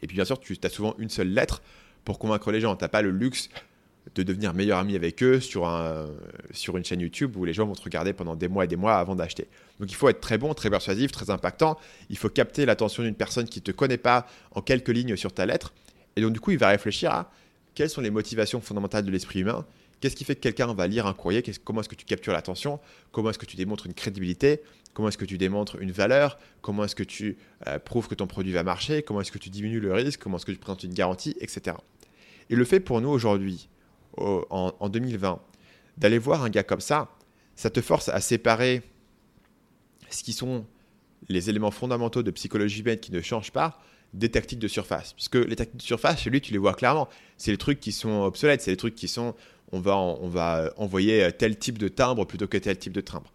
Et 0.00 0.06
puis 0.06 0.14
bien 0.14 0.24
sûr, 0.24 0.38
tu 0.38 0.56
as 0.62 0.68
souvent 0.68 0.94
une 0.98 1.10
seule 1.10 1.28
lettre 1.28 1.60
pour 2.04 2.18
convaincre 2.18 2.52
les 2.52 2.60
gens. 2.60 2.76
Tu 2.76 2.84
n'as 2.84 2.88
pas 2.88 3.02
le 3.02 3.10
luxe 3.10 3.48
de 4.14 4.22
devenir 4.22 4.54
meilleur 4.54 4.78
ami 4.78 4.94
avec 4.94 5.22
eux 5.22 5.40
sur, 5.40 5.68
sur 6.52 6.76
une 6.76 6.84
chaîne 6.84 7.00
YouTube 7.00 7.36
où 7.36 7.44
les 7.44 7.52
gens 7.52 7.66
vont 7.66 7.74
te 7.74 7.82
regarder 7.82 8.12
pendant 8.12 8.36
des 8.36 8.48
mois 8.48 8.64
et 8.64 8.68
des 8.68 8.76
mois 8.76 8.94
avant 8.94 9.16
d'acheter. 9.16 9.48
Donc 9.80 9.90
il 9.90 9.94
faut 9.94 10.08
être 10.08 10.20
très 10.20 10.38
bon, 10.38 10.54
très 10.54 10.70
persuasif, 10.70 11.10
très 11.10 11.30
impactant. 11.30 11.78
Il 12.10 12.16
faut 12.16 12.30
capter 12.30 12.64
l'attention 12.64 13.02
d'une 13.02 13.16
personne 13.16 13.46
qui 13.46 13.58
ne 13.58 13.64
te 13.64 13.72
connaît 13.72 13.98
pas 13.98 14.26
en 14.52 14.62
quelques 14.62 14.88
lignes 14.88 15.16
sur 15.16 15.32
ta 15.32 15.46
lettre. 15.46 15.74
Et 16.14 16.20
donc 16.20 16.32
du 16.32 16.40
coup, 16.40 16.52
il 16.52 16.58
va 16.58 16.68
réfléchir 16.68 17.10
à 17.10 17.32
quelles 17.74 17.90
sont 17.90 18.00
les 18.00 18.10
motivations 18.10 18.60
fondamentales 18.60 19.04
de 19.04 19.10
l'esprit 19.10 19.40
humain 19.40 19.66
Qu'est-ce 20.00 20.14
qui 20.14 20.24
fait 20.24 20.36
que 20.36 20.40
quelqu'un 20.40 20.72
va 20.74 20.86
lire 20.86 21.06
un 21.06 21.14
courrier? 21.14 21.42
Comment 21.64 21.80
est-ce 21.80 21.88
que 21.88 21.94
tu 21.94 22.04
captures 22.04 22.32
l'attention? 22.32 22.78
Comment 23.10 23.30
est-ce 23.30 23.38
que 23.38 23.46
tu 23.46 23.56
démontres 23.56 23.86
une 23.86 23.94
crédibilité? 23.94 24.62
Comment 24.94 25.08
est-ce 25.08 25.18
que 25.18 25.24
tu 25.24 25.38
démontres 25.38 25.76
une 25.80 25.90
valeur? 25.90 26.38
Comment 26.60 26.84
est-ce 26.84 26.94
que 26.94 27.02
tu 27.02 27.36
euh, 27.66 27.78
prouves 27.78 28.08
que 28.08 28.14
ton 28.14 28.26
produit 28.26 28.52
va 28.52 28.62
marcher? 28.62 29.02
Comment 29.02 29.20
est-ce 29.20 29.32
que 29.32 29.38
tu 29.38 29.50
diminues 29.50 29.80
le 29.80 29.92
risque? 29.92 30.20
Comment 30.20 30.36
est-ce 30.36 30.46
que 30.46 30.52
tu 30.52 30.58
présentes 30.58 30.84
une 30.84 30.94
garantie? 30.94 31.34
Etc. 31.40 31.76
Et 32.50 32.54
le 32.54 32.64
fait 32.64 32.80
pour 32.80 33.00
nous 33.00 33.08
aujourd'hui, 33.08 33.68
en, 34.16 34.88
2020, 34.88 35.40
d'aller 35.96 36.18
voir 36.18 36.42
un 36.42 36.50
gars 36.50 36.62
comme 36.62 36.80
ça, 36.80 37.08
ça 37.54 37.70
te 37.70 37.80
force 37.80 38.08
à 38.08 38.20
séparer 38.20 38.82
ce 40.10 40.22
qui 40.22 40.32
sont 40.32 40.66
les 41.28 41.50
éléments 41.50 41.70
fondamentaux 41.70 42.22
de 42.22 42.30
psychologie 42.30 42.80
humaine 42.80 42.98
qui 42.98 43.12
ne 43.12 43.20
changent 43.20 43.52
pas 43.52 43.80
des 44.14 44.30
tactiques 44.30 44.58
de 44.58 44.68
surface. 44.68 45.12
Puisque 45.12 45.34
les 45.34 45.56
tactiques 45.56 45.78
de 45.78 45.82
surface, 45.82 46.20
chez 46.20 46.30
lui, 46.30 46.40
tu 46.40 46.52
les 46.52 46.58
vois 46.58 46.74
clairement. 46.74 47.08
C'est 47.36 47.50
les 47.50 47.58
trucs 47.58 47.80
qui 47.80 47.92
sont 47.92 48.22
obsolètes, 48.22 48.62
c'est 48.62 48.70
les 48.70 48.76
trucs 48.76 48.94
qui 48.94 49.08
sont 49.08 49.34
on 49.72 49.80
va, 49.80 49.96
on 49.96 50.28
va 50.28 50.72
envoyer 50.76 51.30
tel 51.36 51.58
type 51.58 51.78
de 51.78 51.88
timbre 51.88 52.24
plutôt 52.24 52.46
que 52.46 52.56
tel 52.56 52.78
type 52.78 52.92
de 52.92 53.00
timbre. 53.00 53.32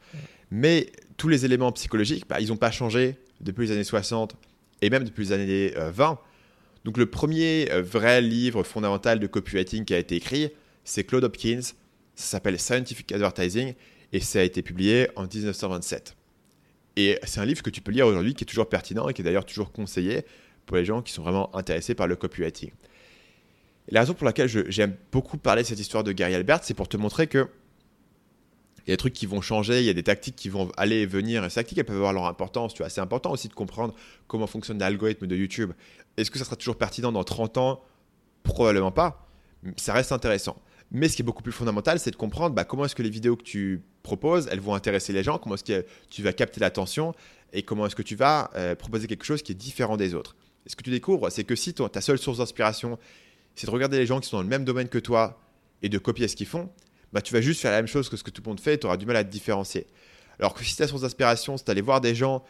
Mais 0.52 0.92
tous 1.18 1.28
les 1.30 1.46
éléments 1.46 1.72
psychologiques, 1.72 2.26
bah, 2.28 2.40
ils 2.40 2.50
n'ont 2.50 2.58
pas 2.58 2.72
changé 2.72 3.18
depuis 3.42 3.68
les 3.68 3.74
années 3.74 3.84
60 3.84 4.36
et 4.82 4.90
même 4.90 5.04
depuis 5.04 5.26
les 5.26 5.32
années 5.32 5.74
20. 5.76 6.12
Euh, 6.12 6.16
Donc 6.86 6.98
le 6.98 7.06
premier 7.06 7.72
euh, 7.72 7.82
vrai 7.82 8.22
livre 8.22 8.64
fondamental 8.64 9.20
de 9.20 9.28
copywriting 9.28 9.86
qui 9.86 9.94
a 9.94 9.98
été 10.00 10.16
écrit, 10.16 10.52
c'est 10.84 11.04
Claude 11.04 11.24
Hopkins. 11.24 11.62
Ça 11.62 11.74
s'appelle 12.16 12.60
Scientific 12.60 13.12
Advertising 13.12 13.74
et 14.12 14.20
ça 14.20 14.40
a 14.40 14.44
été 14.44 14.62
publié 14.62 15.10
en 15.16 15.24
1927. 15.24 16.16
Et 16.96 17.18
c'est 17.24 17.40
un 17.40 17.46
livre 17.46 17.64
que 17.64 17.72
tu 17.72 17.82
peux 17.82 17.92
lire 17.92 18.06
aujourd'hui 18.06 18.36
qui 18.36 18.44
est 18.44 18.48
toujours 18.48 18.70
pertinent 18.70 19.10
et 19.10 19.14
qui 19.14 19.22
est 19.22 19.26
d'ailleurs 19.26 19.46
toujours 19.46 19.72
conseillé 19.72 20.22
pour 20.66 20.78
les 20.78 20.86
gens 20.86 21.02
qui 21.02 21.12
sont 21.12 21.24
vraiment 21.24 21.56
intéressés 21.56 21.96
par 21.96 22.08
le 22.08 22.16
copywriting 22.16 22.72
la 23.90 24.02
raison 24.02 24.14
pour 24.14 24.26
laquelle 24.26 24.48
j'aime 24.48 24.96
beaucoup 25.12 25.38
parler 25.38 25.64
de 25.64 25.68
cette 25.68 25.80
histoire 25.80 26.04
de 26.04 26.12
Gary 26.12 26.36
Albert, 26.36 26.64
c'est 26.64 26.74
pour 26.74 26.88
te 26.88 26.98
montrer 26.98 27.28
que 27.28 27.48
il 28.86 28.90
y 28.90 28.92
a 28.92 28.96
des 28.96 28.98
trucs 28.98 29.14
qui 29.14 29.26
vont 29.26 29.40
changer, 29.40 29.80
il 29.80 29.86
y 29.86 29.90
a 29.90 29.94
des 29.94 30.04
tactiques 30.04 30.36
qui 30.36 30.50
vont 30.50 30.70
aller 30.76 30.98
et 30.98 31.06
venir, 31.06 31.46
et 31.46 31.50
ces 31.50 31.56
tactiques, 31.56 31.78
elles 31.78 31.86
peuvent 31.86 31.96
avoir 31.96 32.12
leur 32.12 32.26
importance. 32.26 32.74
Tu 32.74 32.80
vois, 32.84 32.90
c'est 32.90 33.00
important 33.00 33.32
aussi 33.32 33.48
de 33.48 33.54
comprendre 33.54 33.94
comment 34.28 34.46
fonctionne 34.46 34.78
l'algorithme 34.78 35.26
de 35.26 35.36
YouTube. 35.38 35.72
Est-ce 36.18 36.30
que 36.30 36.38
ça 36.38 36.44
sera 36.44 36.58
toujours 36.58 36.76
pertinent 36.76 37.14
dans 37.14 37.24
30 37.24 37.58
ans? 37.58 37.82
Probablement 38.44 38.92
pas. 38.92 39.30
Ça 39.78 39.94
reste 39.94 40.12
intéressant. 40.12 40.62
Mais 40.92 41.08
ce 41.08 41.16
qui 41.16 41.22
est 41.22 41.26
beaucoup 41.26 41.44
plus 41.44 41.54
fondamental, 41.54 41.98
c'est 41.98 42.12
de 42.12 42.18
comprendre 42.18 42.54
bah, 42.54 42.66
comment 42.66 42.84
est-ce 42.84 42.96
que 42.96 43.04
les 43.04 43.10
vidéos 43.10 43.38
que 43.38 43.44
tu 43.44 43.82
proposes, 44.04 44.50
elles 44.52 44.60
vont 44.60 44.76
intéresser 44.76 45.14
les 45.14 45.24
gens, 45.24 45.38
comment 45.38 45.56
est-ce 45.56 45.64
que 45.64 45.86
tu 46.10 46.22
vas 46.22 46.34
capter 46.34 46.60
l'attention, 46.60 47.14
et 47.54 47.64
comment 47.64 47.86
est-ce 47.86 47.96
que 47.96 48.02
tu 48.02 48.16
vas 48.16 48.52
euh, 48.56 48.76
proposer 48.76 49.08
quelque 49.08 49.24
chose 49.24 49.42
qui 49.42 49.54
est 49.54 49.56
différent 49.56 49.96
des 49.96 50.14
autres. 50.14 50.36
Et 50.66 50.70
ce 50.70 50.76
que 50.76 50.84
tu 50.84 50.92
découvres, 50.92 51.32
c'est 51.32 51.46
que 51.46 51.56
si 51.56 51.74
ta 51.74 52.02
seule 52.02 52.18
source 52.18 52.40
d'inspiration, 52.40 53.00
c'est 53.56 53.68
de 53.68 53.72
regarder 53.72 53.98
les 53.98 54.06
gens 54.06 54.20
qui 54.20 54.30
sont 54.30 54.38
dans 54.38 54.44
le 54.44 54.50
même 54.50 54.66
domaine 54.66 54.90
que 54.90 54.98
toi 54.98 55.40
et 55.82 55.90
de 55.90 55.98
copier 55.98 56.28
ce 56.28 56.36
qu'ils 56.36 56.48
font, 56.48 56.70
bah, 57.12 57.22
tu 57.22 57.34
vas 57.34 57.42
juste 57.42 57.62
faire 57.62 57.72
la 57.72 57.78
même 57.78 57.88
chose 57.88 58.10
que 58.10 58.18
ce 58.18 58.24
que 58.24 58.32
tout 58.32 58.42
le 58.44 58.50
monde 58.50 58.60
fait 58.60 58.76
et 58.76 58.80
tu 58.80 58.88
auras 58.88 58.98
du 58.98 59.06
mal 59.06 59.16
à 59.16 59.24
te 59.24 59.30
différencier. 59.30 59.86
Alors 60.40 60.54
que 60.54 60.64
si 60.64 60.76
ta 60.76 60.88
source 60.88 61.02
d'inspiration, 61.02 61.58
c'est 61.58 61.68
d'aller 61.68 61.82
voir 61.82 62.02
des 62.02 62.16
gens 62.16 62.44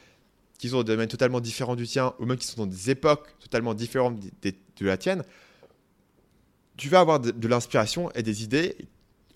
qui 0.58 0.70
sont 0.70 0.78
dans 0.78 0.84
des 0.84 0.94
domaines 0.94 1.10
totalement 1.10 1.42
différents 1.42 1.76
du 1.76 1.86
tien 1.86 2.14
ou 2.20 2.26
même 2.26 2.38
qui 2.38 2.48
sont 2.48 2.62
dans 2.62 2.72
des 2.72 2.90
époques 2.90 3.38
totalement 3.40 3.74
différentes 3.74 4.20
de 4.20 4.86
la 4.86 4.98
tienne, 4.98 5.24
tu 6.78 6.90
vas 6.90 7.02
avoir 7.02 7.20
de, 7.20 7.32
de 7.32 7.48
l'inspiration 7.48 8.10
et 8.12 8.24
des 8.24 8.44
idées 8.44 8.78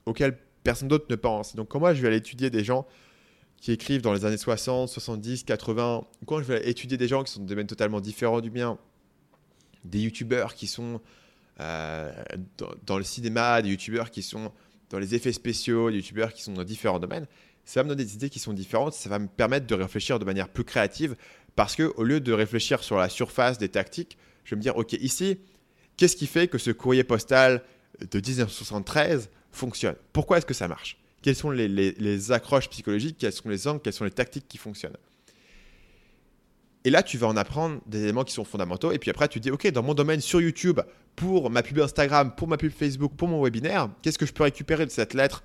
auxquelles 0.05 0.37
personne 0.63 0.87
d'autre 0.87 1.07
ne 1.09 1.15
pense. 1.15 1.55
Donc 1.55 1.69
quand 1.69 1.79
moi 1.79 1.93
je 1.93 2.01
vais 2.01 2.07
aller 2.07 2.17
étudier 2.17 2.49
des 2.49 2.63
gens 2.63 2.87
qui 3.59 3.71
écrivent 3.71 4.01
dans 4.01 4.13
les 4.13 4.25
années 4.25 4.37
60, 4.37 4.87
70, 4.87 5.43
80, 5.43 6.05
quand 6.25 6.39
je 6.39 6.43
vais 6.43 6.69
étudier 6.69 6.97
des 6.97 7.07
gens 7.07 7.23
qui 7.23 7.33
sont 7.33 7.39
dans 7.39 7.45
des 7.45 7.49
domaines 7.49 7.67
totalement 7.67 7.99
différents 7.99 8.39
du 8.39 8.51
mien, 8.51 8.77
des 9.83 9.99
youtubeurs 9.99 10.53
qui 10.53 10.67
sont 10.67 11.01
euh, 11.59 12.11
dans, 12.85 12.97
le 12.97 13.03
cinéma, 13.03 13.61
des 13.61 13.69
youtubeurs 13.69 14.11
qui 14.11 14.21
sont 14.21 14.51
dans 14.89 14.99
les 14.99 15.15
effets 15.15 15.33
spéciaux, 15.33 15.89
des 15.89 15.97
youtubeurs 15.97 16.33
qui 16.33 16.43
sont 16.43 16.53
dans 16.53 16.63
différents 16.63 16.99
domaines, 16.99 17.25
ça 17.65 17.81
va 17.81 17.85
me 17.85 17.89
donner 17.89 18.05
des 18.05 18.15
idées 18.15 18.29
qui 18.29 18.39
sont 18.39 18.53
différentes, 18.53 18.93
ça 18.93 19.09
va 19.09 19.19
me 19.19 19.27
permettre 19.27 19.67
de 19.67 19.75
réfléchir 19.75 20.19
de 20.19 20.25
manière 20.25 20.47
plus 20.47 20.63
créative 20.63 21.15
parce 21.55 21.75
que 21.75 21.91
au 21.97 22.03
lieu 22.03 22.21
de 22.21 22.31
réfléchir 22.31 22.83
sur 22.83 22.97
la 22.97 23.09
surface 23.09 23.57
des 23.57 23.69
tactiques, 23.69 24.17
je 24.45 24.51
vais 24.51 24.57
me 24.57 24.61
dire 24.61 24.77
OK, 24.77 24.93
ici, 24.93 25.39
qu'est-ce 25.97 26.15
qui 26.15 26.27
fait 26.27 26.47
que 26.47 26.57
ce 26.57 26.71
courrier 26.71 27.03
postal 27.03 27.63
de 27.99 28.19
1973 28.19 29.29
fonctionne? 29.51 29.95
Pourquoi 30.13 30.37
est-ce 30.37 30.45
que 30.45 30.53
ça 30.53 30.67
marche? 30.67 30.97
Quelles 31.21 31.35
sont 31.35 31.49
les, 31.49 31.67
les, 31.67 31.91
les, 31.93 32.31
accroches 32.31 32.69
psychologiques? 32.69 33.17
Quels 33.19 33.33
sont 33.33 33.49
les 33.49 33.67
angles? 33.67 33.81
Quelles 33.83 33.93
sont 33.93 34.05
les 34.05 34.11
tactiques 34.11 34.47
qui 34.47 34.57
fonctionnent? 34.57 34.95
Et 36.87 36.89
là, 36.89 37.03
tu 37.03 37.17
vas 37.17 37.27
en 37.27 37.35
apprendre 37.35 37.81
des 37.85 38.03
éléments 38.03 38.23
qui 38.23 38.33
sont 38.33 38.45
fondamentaux. 38.45 38.93
Et 38.93 38.97
puis 38.97 39.11
après, 39.11 39.27
tu 39.27 39.41
dis, 39.41 39.51
OK, 39.51 39.67
dans 39.71 39.83
mon 39.83 39.93
domaine 39.93 40.21
sur 40.21 40.39
YouTube, 40.39 40.79
pour 41.17 41.49
ma 41.49 41.61
pub 41.61 41.79
Instagram, 41.79 42.33
pour 42.33 42.47
ma 42.47 42.55
pub 42.55 42.71
Facebook, 42.71 43.11
pour 43.17 43.27
mon 43.27 43.43
webinaire, 43.43 43.89
qu'est-ce 44.01 44.17
que 44.17 44.25
je 44.25 44.31
peux 44.31 44.43
récupérer 44.43 44.85
de 44.85 44.89
cette 44.89 45.13
lettre 45.13 45.43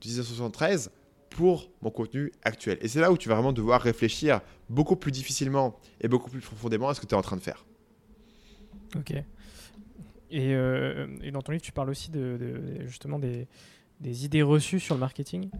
de 0.00 0.08
1973 0.08 0.90
pour 1.28 1.70
mon 1.82 1.90
contenu 1.90 2.32
actuel? 2.42 2.78
Et 2.80 2.88
c'est 2.88 3.02
là 3.02 3.12
où 3.12 3.18
tu 3.18 3.28
vas 3.28 3.34
vraiment 3.34 3.52
devoir 3.52 3.82
réfléchir 3.82 4.40
beaucoup 4.70 4.96
plus 4.96 5.12
difficilement 5.12 5.78
et 6.00 6.08
beaucoup 6.08 6.30
plus 6.30 6.40
profondément 6.40 6.88
à 6.88 6.94
ce 6.94 7.02
que 7.02 7.06
tu 7.06 7.14
es 7.14 7.18
en 7.18 7.20
train 7.20 7.36
de 7.36 7.42
faire. 7.42 7.66
Ok. 8.96 9.10
Et, 9.10 10.54
euh, 10.54 11.06
dans 11.30 11.42
ton 11.42 11.52
livre, 11.52 11.62
tu 11.62 11.72
parles 11.72 11.90
aussi 11.90 12.10
de 12.10 12.38
justement 12.86 13.18
des, 13.18 13.46
des, 14.00 14.24
idées 14.24 14.42
reçues 14.42 14.80
sur 14.80 14.94
le 14.94 15.00
marketing, 15.00 15.50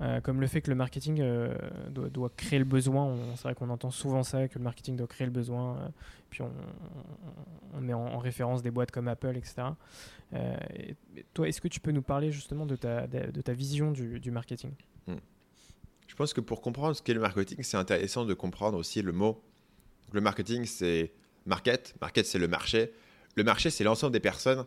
euh, 0.00 0.20
comme 0.20 0.40
le 0.40 0.46
fait 0.46 0.60
que 0.60 0.70
le 0.70 0.76
marketing 0.76 1.20
euh, 1.20 1.54
doit, 1.90 2.30
créer 2.36 2.58
le 2.58 2.64
besoin. 2.64 3.16
C'est 3.36 3.42
vrai 3.42 3.54
qu'on 3.54 3.70
entend 3.70 3.90
souvent 3.90 4.22
ça, 4.22 4.48
que 4.48 4.58
le 4.58 4.64
marketing 4.64 4.96
doit 4.96 5.06
créer 5.06 5.26
le 5.26 5.32
besoin. 5.32 5.76
Euh, 5.76 5.88
puis 6.30 6.42
on, 6.42 7.80
met 7.80 7.92
en, 7.92 8.00
en, 8.00 8.18
référence 8.18 8.62
des 8.62 8.70
boîtes 8.70 8.90
comme 8.90 9.08
Apple, 9.08 9.36
etc. 9.36 9.68
Et 10.34 10.96
toi, 11.34 11.48
est-ce 11.48 11.60
que 11.60 11.68
tu 11.68 11.80
peux 11.80 11.92
nous 11.92 12.02
parler 12.02 12.32
justement 12.32 12.64
de 12.64 12.76
ta, 12.76 13.06
de 13.06 13.40
ta 13.40 13.52
vision 13.52 13.90
du, 13.90 14.18
du 14.18 14.30
marketing? 14.30 14.72
Hmm. 15.06 15.16
Je 16.06 16.14
pense 16.14 16.32
que 16.32 16.40
pour 16.40 16.62
comprendre 16.62 16.96
ce 16.96 17.02
qu'est 17.02 17.14
le 17.14 17.20
marketing, 17.20 17.62
c'est 17.62 17.76
intéressant 17.76 18.24
de 18.24 18.34
comprendre 18.34 18.78
aussi 18.78 19.02
le 19.02 19.12
mot. 19.12 19.42
Le 20.12 20.20
marketing, 20.20 20.64
c'est 20.64 21.12
market. 21.46 21.94
Market, 22.00 22.26
c'est 22.26 22.38
le 22.38 22.48
marché. 22.48 22.92
Le 23.34 23.44
marché, 23.44 23.70
c'est 23.70 23.84
l'ensemble 23.84 24.12
des 24.12 24.20
personnes 24.20 24.64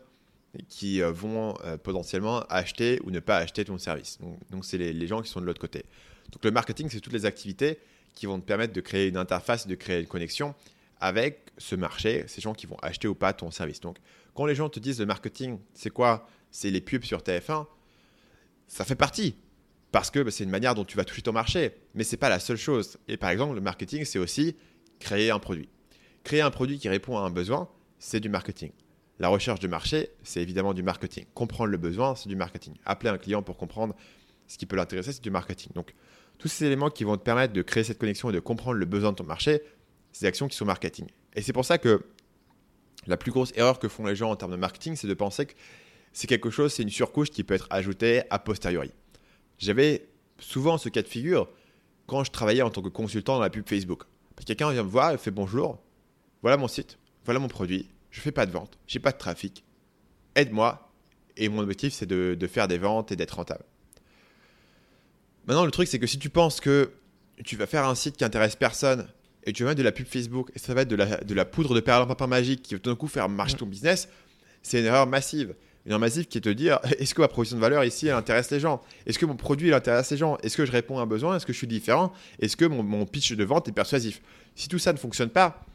qui 0.70 1.02
euh, 1.02 1.12
vont 1.12 1.56
euh, 1.64 1.78
potentiellement 1.78 2.42
acheter 2.50 3.00
ou 3.04 3.12
ne 3.12 3.20
pas 3.20 3.38
acheter 3.38 3.66
ton 3.66 3.78
service. 3.78 4.20
Donc, 4.52 4.66
c'est 4.66 4.78
les, 4.78 4.94
les, 4.94 5.08
gens 5.08 5.22
qui 5.22 5.30
sont 5.30 5.42
de 5.42 5.46
l'autre 5.46 5.62
côté. 5.62 5.86
Donc 6.32 6.44
le 6.44 6.52
marketing, 6.52 6.90
c'est 6.90 7.00
toutes 7.00 7.14
les 7.14 7.26
activités 7.26 7.80
qui 8.14 8.26
vont 8.26 8.40
te 8.40 8.46
permettre 8.46 8.74
de 8.74 8.82
créer 8.82 9.08
une 9.08 9.18
interface, 9.18 9.68
de 9.68 9.76
créer 9.76 10.00
une 10.00 10.08
connexion 10.08 10.56
avec 11.00 11.52
ce 11.58 11.76
marché, 11.76 12.24
ces 12.28 12.42
gens 12.42 12.54
qui 12.54 12.66
vont 12.66 12.78
acheter 12.82 13.08
ou 13.08 13.16
pas 13.16 13.34
ton 13.34 13.52
service. 13.52 13.80
Donc 13.80 13.98
quand 14.34 14.46
les 14.46 14.56
gens 14.56 14.70
te 14.70 14.80
disent 14.80 15.00
le 15.00 15.06
marketing, 15.06 15.60
c'est 15.74 15.90
quoi? 15.90 16.28
C'est 16.52 16.72
les 16.72 16.82
pubs 16.82 17.04
sur 17.04 17.20
TF1, 17.20 17.66
ça 18.68 18.86
fait 18.86 18.96
partie. 18.96 19.36
Parce 19.92 20.12
que 20.12 20.20
bah, 20.20 20.32
c'est 20.32 20.44
une 20.44 20.50
manière 20.50 20.76
dont 20.76 20.84
tu 20.84 20.98
vas 20.98 21.06
toucher 21.06 21.22
ton 21.22 21.32
marché. 21.32 21.74
Mais 21.94 22.04
ce 22.04 22.12
n'est 22.12 22.18
pas 22.18 22.30
la 22.30 22.40
seule 22.40 22.58
chose. 22.58 22.98
Et 23.08 23.18
par 23.18 23.30
exemple, 23.30 23.56
le 23.56 23.62
marketing, 23.62 24.04
c'est 24.04 24.20
aussi 24.20 24.56
créer 25.00 25.32
un 25.32 25.40
produit. 25.40 25.70
Créer 26.24 26.42
un 26.42 26.52
produit 26.52 26.80
qui 26.80 26.90
répond 26.90 27.18
à 27.18 27.22
un 27.22 27.30
besoin, 27.30 27.70
c'est 28.00 28.20
du 28.20 28.30
marketing. 28.30 28.72
La 29.20 29.30
recherche 29.30 29.60
de 29.60 29.68
marché, 29.68 30.10
c'est 30.24 30.42
évidemment 30.42 30.74
du 30.74 30.84
marketing. 30.84 31.26
Comprendre 31.34 31.72
le 31.72 31.78
besoin, 31.78 32.16
c'est 32.16 32.28
du 32.28 32.36
marketing. 32.36 32.74
Appeler 32.86 33.10
un 33.10 33.18
client 33.18 33.42
pour 33.42 33.58
comprendre 33.58 33.96
ce 34.48 34.58
qui 34.58 34.66
peut 34.66 34.76
l'intéresser, 34.76 35.14
c'est 35.14 35.24
du 35.24 35.32
marketing. 35.32 35.72
Donc, 35.74 35.94
tous 36.38 36.50
ces 36.50 36.66
éléments 36.66 36.90
qui 36.90 37.06
vont 37.06 37.16
te 37.16 37.24
permettre 37.24 37.54
de 37.54 37.62
créer 37.62 37.84
cette 37.84 37.98
connexion 37.98 38.30
et 38.30 38.34
de 38.34 38.40
comprendre 38.40 38.78
le 38.78 38.86
besoin 38.86 39.12
de 39.12 39.16
ton 39.16 39.24
marché, 39.24 39.62
c'est 40.12 40.22
des 40.22 40.28
actions 40.28 40.48
qui 40.48 40.58
sont 40.58 40.66
marketing. 40.66 41.08
Et 41.34 41.42
c'est 41.42 41.54
pour 41.54 41.64
ça 41.64 41.78
que 41.78 42.06
la 43.08 43.18
plus 43.18 43.32
grosse 43.32 43.54
erreur 43.56 43.80
que 43.80 43.88
font 43.88 44.06
les 44.06 44.16
gens 44.16 44.32
en 44.32 44.36
termes 44.36 44.52
de 44.52 44.58
marketing, 44.58 44.96
c'est 44.96 45.08
de 45.08 45.14
penser 45.14 45.46
que 45.46 45.54
c'est 46.12 46.28
quelque 46.28 46.50
chose, 46.50 46.74
c'est 46.74 46.84
une 46.84 46.90
surcouche 46.90 47.30
qui 47.30 47.44
peut 47.44 47.54
être 47.54 47.68
ajoutée 47.70 48.24
a 48.30 48.40
posteriori. 48.40 48.92
J'avais 49.58 50.08
souvent 50.40 50.78
ce 50.78 50.90
cas 50.90 51.02
de 51.02 51.08
figure 51.08 51.50
quand 52.08 52.24
je 52.24 52.32
travaillais 52.32 52.62
en 52.62 52.70
tant 52.70 52.82
que 52.82 52.90
consultant 52.90 53.36
dans 53.36 53.42
la 53.42 53.50
pub 53.50 53.68
Facebook. 53.68 54.04
Quelqu'un 54.46 54.72
vient 54.72 54.84
me 54.84 54.90
voir 54.90 55.12
et 55.12 55.18
fait 55.18 55.32
bonjour, 55.32 55.82
voilà 56.42 56.58
mon 56.58 56.68
site, 56.68 56.98
voilà 57.24 57.40
mon 57.40 57.48
produit, 57.48 57.90
je 58.16 58.22
fais 58.22 58.32
pas 58.32 58.46
de 58.46 58.52
vente, 58.52 58.78
j'ai 58.88 59.00
pas 59.00 59.12
de 59.12 59.18
trafic, 59.18 59.66
aide-moi. 60.36 60.90
Et 61.36 61.50
mon 61.50 61.60
objectif, 61.60 61.94
c'est 61.94 62.06
de, 62.06 62.48
faire 62.48 62.70
des 62.70 62.78
ventes 62.78 63.12
et 63.12 63.18
d'être 63.18 63.36
rentable. 63.36 63.66
Maintenant, 65.48 65.66
le 65.66 65.72
truc, 65.72 65.90
c'est 65.90 66.00
que 66.00 66.08
si 66.08 66.18
tu 66.18 66.30
penses 66.30 66.62
que 66.62 66.94
tu 67.44 67.58
vas 67.58 67.66
faire 67.66 67.86
un 67.86 67.94
site 67.94 68.16
qui 68.16 68.24
intéresse 68.24 68.56
personne 68.56 69.06
et 69.44 69.52
tu 69.52 69.64
vas 69.64 69.72
mettre 69.72 69.80
de 69.80 69.84
la 69.84 69.92
pub 69.92 70.08
Facebook 70.08 70.50
et 70.56 70.60
ça 70.60 70.74
va 70.74 70.84
être 70.84 70.88
de 70.88 70.96
la, 70.96 71.18
de 71.18 71.34
la 71.34 71.44
poudre 71.44 71.80
de 71.80 72.26
magique 72.26 72.62
qui 72.62 72.74
va 72.74 72.80
tout 72.80 72.90
d'un 72.90 72.96
coup 72.96 73.10
faire 73.10 73.28
marcher 73.28 73.58
ton 73.58 73.66
business, 73.66 74.08
c'est 74.64 74.80
une 74.80 74.86
erreur 74.86 75.08
massive. 75.08 75.54
Une 75.86 75.92
erreur 75.92 76.00
massive 76.00 76.26
qui 76.26 76.38
est 76.38 76.42
de 76.42 76.50
te 76.50 76.56
dire 76.56 76.80
est-ce 77.00 77.14
que 77.14 77.20
ma 77.20 77.28
proposition 77.28 77.58
de 77.58 77.62
valeur 77.62 77.84
ici, 77.84 78.08
elle 78.08 78.16
intéresse 78.16 78.50
les 78.50 78.62
gens? 78.62 78.82
Est-ce 79.06 79.20
que 79.20 79.26
mon 79.26 79.36
produit, 79.36 79.68
il 79.68 79.74
intéresse 79.74 80.10
les 80.10 80.18
gens? 80.18 80.38
Est-ce 80.42 80.56
que 80.56 80.66
je 80.66 80.72
réponds 80.72 81.00
à 81.00 81.02
un 81.02 81.06
besoin? 81.06 81.36
Est-ce 81.36 81.46
que 81.46 81.52
je 81.52 81.58
suis 81.58 81.68
différent? 81.68 82.14
Est-ce 82.40 82.56
que 82.56 82.64
mon 82.64 83.06
pitch 83.06 83.34
de 83.34 83.44
vente 83.44 83.68
est 83.68 83.74
persuasif? 83.74 84.22
Si 84.56 84.70
tout 84.70 84.80
ça 84.80 84.94
ne 84.94 84.98
fonctionne 84.98 85.30
pas, 85.30 85.66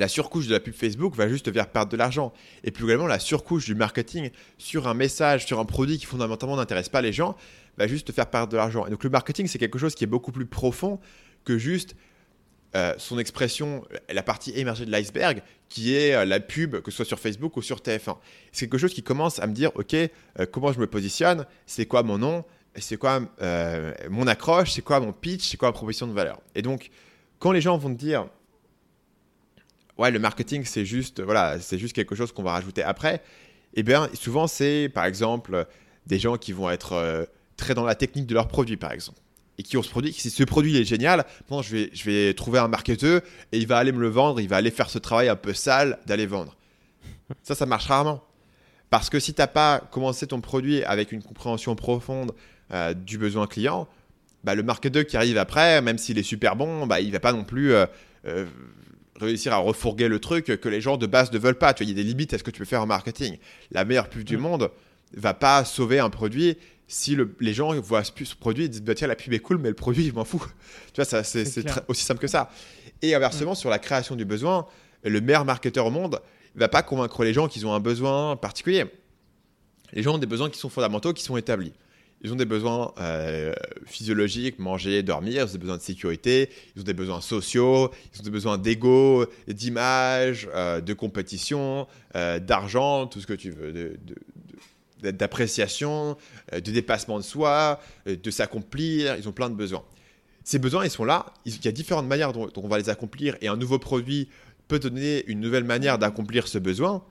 la 0.00 0.08
surcouche 0.08 0.46
de 0.46 0.52
la 0.52 0.60
pub 0.60 0.72
Facebook 0.72 1.14
va 1.14 1.28
juste 1.28 1.44
te 1.44 1.52
faire 1.52 1.68
perdre 1.68 1.92
de 1.92 1.96
l'argent. 1.98 2.32
Et 2.64 2.70
plus 2.70 2.84
globalement, 2.84 3.06
la 3.06 3.18
surcouche 3.18 3.66
du 3.66 3.74
marketing 3.74 4.30
sur 4.56 4.88
un 4.88 4.94
message, 4.94 5.44
sur 5.44 5.60
un 5.60 5.66
produit 5.66 5.98
qui 5.98 6.06
fondamentalement 6.06 6.56
n'intéresse 6.56 6.88
pas 6.88 7.02
les 7.02 7.12
gens, 7.12 7.36
va 7.76 7.86
juste 7.86 8.06
te 8.06 8.12
faire 8.12 8.28
perdre 8.30 8.50
de 8.50 8.56
l'argent. 8.56 8.86
Et 8.86 8.90
donc 8.90 9.04
le 9.04 9.10
marketing, 9.10 9.46
c'est 9.46 9.58
quelque 9.58 9.78
chose 9.78 9.94
qui 9.94 10.04
est 10.04 10.06
beaucoup 10.06 10.32
plus 10.32 10.46
profond 10.46 10.98
que 11.44 11.58
juste 11.58 11.94
euh, 12.74 12.94
son 12.96 13.18
expression, 13.18 13.84
la 14.08 14.22
partie 14.22 14.58
émergée 14.58 14.86
de 14.86 14.90
l'iceberg, 14.90 15.42
qui 15.68 15.94
est 15.94 16.14
euh, 16.14 16.24
la 16.24 16.40
pub, 16.40 16.80
que 16.80 16.90
ce 16.90 16.96
soit 16.96 17.04
sur 17.04 17.20
Facebook 17.20 17.58
ou 17.58 17.62
sur 17.62 17.80
TF1. 17.80 18.16
C'est 18.52 18.66
quelque 18.66 18.78
chose 18.78 18.94
qui 18.94 19.02
commence 19.02 19.38
à 19.38 19.46
me 19.46 19.52
dire, 19.52 19.70
OK, 19.74 19.92
euh, 19.92 20.08
comment 20.50 20.72
je 20.72 20.80
me 20.80 20.86
positionne, 20.86 21.44
c'est 21.66 21.84
quoi 21.84 22.02
mon 22.02 22.16
nom, 22.16 22.42
c'est 22.76 22.96
quoi 22.96 23.20
mon 24.08 24.26
accroche, 24.26 24.70
c'est 24.70 24.82
quoi 24.82 24.98
mon 25.00 25.12
pitch, 25.12 25.50
c'est 25.50 25.58
quoi 25.58 25.68
ma 25.68 25.72
proposition 25.72 26.06
de 26.06 26.12
valeur. 26.12 26.40
Et 26.54 26.62
donc, 26.62 26.90
quand 27.38 27.52
les 27.52 27.60
gens 27.60 27.76
vont 27.76 27.92
te 27.92 27.98
dire, 27.98 28.28
ouais, 30.00 30.10
le 30.10 30.18
marketing, 30.18 30.64
c'est 30.64 30.84
juste, 30.84 31.20
voilà, 31.20 31.60
c'est 31.60 31.78
juste 31.78 31.94
quelque 31.94 32.14
chose 32.14 32.32
qu'on 32.32 32.42
va 32.42 32.52
rajouter 32.52 32.82
après. 32.82 33.22
Eh 33.74 33.82
bien, 33.82 34.08
souvent, 34.14 34.46
c'est 34.46 34.90
par 34.92 35.04
exemple 35.04 35.66
des 36.06 36.18
gens 36.18 36.36
qui 36.36 36.52
vont 36.52 36.70
être 36.70 36.94
euh, 36.94 37.24
très 37.56 37.74
dans 37.74 37.84
la 37.84 37.94
technique 37.94 38.26
de 38.26 38.34
leur 38.34 38.48
produit, 38.48 38.76
par 38.76 38.92
exemple. 38.92 39.18
Et 39.58 39.62
qui 39.62 39.76
ont 39.76 39.82
ce 39.82 39.90
produit, 39.90 40.12
si 40.14 40.30
ce 40.30 40.42
produit 40.42 40.78
est 40.78 40.84
génial, 40.84 41.26
je, 41.50 41.70
vais, 41.70 41.90
je 41.92 42.04
vais 42.04 42.32
trouver 42.32 42.58
un 42.58 42.68
marketeur 42.68 43.20
et 43.52 43.58
il 43.58 43.66
va 43.66 43.76
aller 43.76 43.92
me 43.92 44.00
le 44.00 44.08
vendre, 44.08 44.40
il 44.40 44.48
va 44.48 44.56
aller 44.56 44.70
faire 44.70 44.88
ce 44.88 44.98
travail 44.98 45.28
un 45.28 45.36
peu 45.36 45.52
sale 45.52 45.98
d'aller 46.06 46.26
vendre. 46.26 46.56
Ça, 47.42 47.54
ça 47.54 47.66
marche 47.66 47.86
rarement. 47.86 48.24
Parce 48.88 49.10
que 49.10 49.20
si 49.20 49.34
tu 49.34 49.40
n'as 49.40 49.46
pas 49.46 49.80
commencé 49.92 50.26
ton 50.26 50.40
produit 50.40 50.82
avec 50.82 51.12
une 51.12 51.22
compréhension 51.22 51.76
profonde 51.76 52.32
euh, 52.72 52.94
du 52.94 53.18
besoin 53.18 53.46
client, 53.46 53.86
bah, 54.42 54.54
le 54.54 54.62
marketeur 54.62 55.04
qui 55.04 55.16
arrive 55.16 55.36
après, 55.36 55.82
même 55.82 55.98
s'il 55.98 56.18
est 56.18 56.24
super 56.24 56.56
bon, 56.56 56.86
bah, 56.86 57.00
il 57.00 57.12
va 57.12 57.20
pas 57.20 57.32
non 57.32 57.44
plus 57.44 57.74
euh, 57.74 57.86
réussir 59.20 59.52
à 59.52 59.56
refourguer 59.56 60.08
le 60.08 60.18
truc 60.18 60.46
que 60.46 60.68
les 60.68 60.80
gens 60.80 60.96
de 60.96 61.06
base 61.06 61.32
ne 61.32 61.38
veulent 61.38 61.58
pas. 61.58 61.74
Tu 61.74 61.84
vois, 61.84 61.90
il 61.90 61.96
y 61.96 62.00
a 62.00 62.02
des 62.02 62.08
limites 62.08 62.34
à 62.34 62.38
ce 62.38 62.42
que 62.42 62.50
tu 62.50 62.58
peux 62.58 62.64
faire 62.64 62.82
en 62.82 62.86
marketing. 62.86 63.38
La 63.70 63.84
meilleure 63.84 64.08
pub 64.08 64.24
du 64.24 64.36
monde 64.36 64.70
va 65.14 65.34
pas 65.34 65.64
sauver 65.64 65.98
un 65.98 66.10
produit 66.10 66.56
si 66.86 67.14
le, 67.14 67.34
les 67.40 67.54
gens 67.54 67.72
voient 67.80 68.02
ce, 68.02 68.12
ce 68.24 68.34
produit 68.34 68.64
et 68.64 68.68
disent 68.68 68.82
bah, 68.82 68.94
tiens 68.94 69.06
la 69.06 69.14
pub 69.14 69.32
est 69.32 69.38
cool 69.38 69.58
mais 69.58 69.68
le 69.68 69.74
produit 69.74 70.06
je 70.06 70.12
m'en 70.12 70.24
fous. 70.24 70.44
Tu 70.92 71.02
vois, 71.02 71.04
c'est 71.04 71.54
aussi 71.88 72.04
simple 72.04 72.20
que 72.20 72.26
ça. 72.26 72.50
Et 73.02 73.14
inversement, 73.14 73.50
ouais. 73.50 73.56
sur 73.56 73.70
la 73.70 73.78
création 73.78 74.16
du 74.16 74.24
besoin, 74.24 74.66
le 75.04 75.20
meilleur 75.20 75.44
marketeur 75.44 75.86
au 75.86 75.90
monde 75.90 76.20
ne 76.54 76.60
va 76.60 76.68
pas 76.68 76.82
convaincre 76.82 77.22
les 77.24 77.32
gens 77.32 77.48
qu'ils 77.48 77.66
ont 77.66 77.72
un 77.72 77.80
besoin 77.80 78.36
particulier. 78.36 78.84
Les 79.92 80.02
gens 80.02 80.14
ont 80.14 80.18
des 80.18 80.26
besoins 80.26 80.50
qui 80.50 80.58
sont 80.58 80.68
fondamentaux, 80.68 81.12
qui 81.12 81.22
sont 81.22 81.36
établis. 81.36 81.72
Ils 82.22 82.32
ont 82.32 82.36
des 82.36 82.44
besoins 82.44 82.92
euh, 82.98 83.54
physiologiques, 83.86 84.58
manger, 84.58 85.02
dormir, 85.02 85.46
ils 85.46 85.48
ont 85.48 85.52
des 85.52 85.58
besoins 85.58 85.78
de 85.78 85.82
sécurité, 85.82 86.50
ils 86.76 86.82
ont 86.82 86.84
des 86.84 86.92
besoins 86.92 87.22
sociaux, 87.22 87.90
ils 88.14 88.20
ont 88.20 88.24
des 88.24 88.30
besoins 88.30 88.58
d'ego, 88.58 89.24
d'image, 89.48 90.48
euh, 90.54 90.82
de 90.82 90.92
compétition, 90.92 91.86
euh, 92.16 92.38
d'argent, 92.38 93.06
tout 93.06 93.20
ce 93.20 93.26
que 93.26 93.32
tu 93.32 93.50
veux, 93.50 93.98
d'appréciation, 95.02 96.18
de 96.52 96.58
dépassement 96.60 97.16
de 97.16 97.24
soi, 97.24 97.80
de 98.04 98.30
s'accomplir, 98.30 99.16
ils 99.16 99.26
ont 99.26 99.32
plein 99.32 99.48
de 99.48 99.54
besoins. 99.54 99.82
Ces 100.44 100.58
besoins, 100.58 100.84
ils 100.84 100.90
sont 100.90 101.04
là, 101.04 101.32
il 101.46 101.64
y 101.64 101.68
a 101.68 101.72
différentes 101.72 102.06
manières 102.06 102.34
dont, 102.34 102.48
dont 102.48 102.62
on 102.62 102.68
va 102.68 102.76
les 102.76 102.90
accomplir 102.90 103.34
et 103.40 103.48
un 103.48 103.56
nouveau 103.56 103.78
produit 103.78 104.28
peut 104.68 104.78
donner 104.78 105.24
une 105.26 105.40
nouvelle 105.40 105.64
manière 105.64 105.98
d'accomplir 105.98 106.48
ce 106.48 106.58
besoin, 106.58 107.02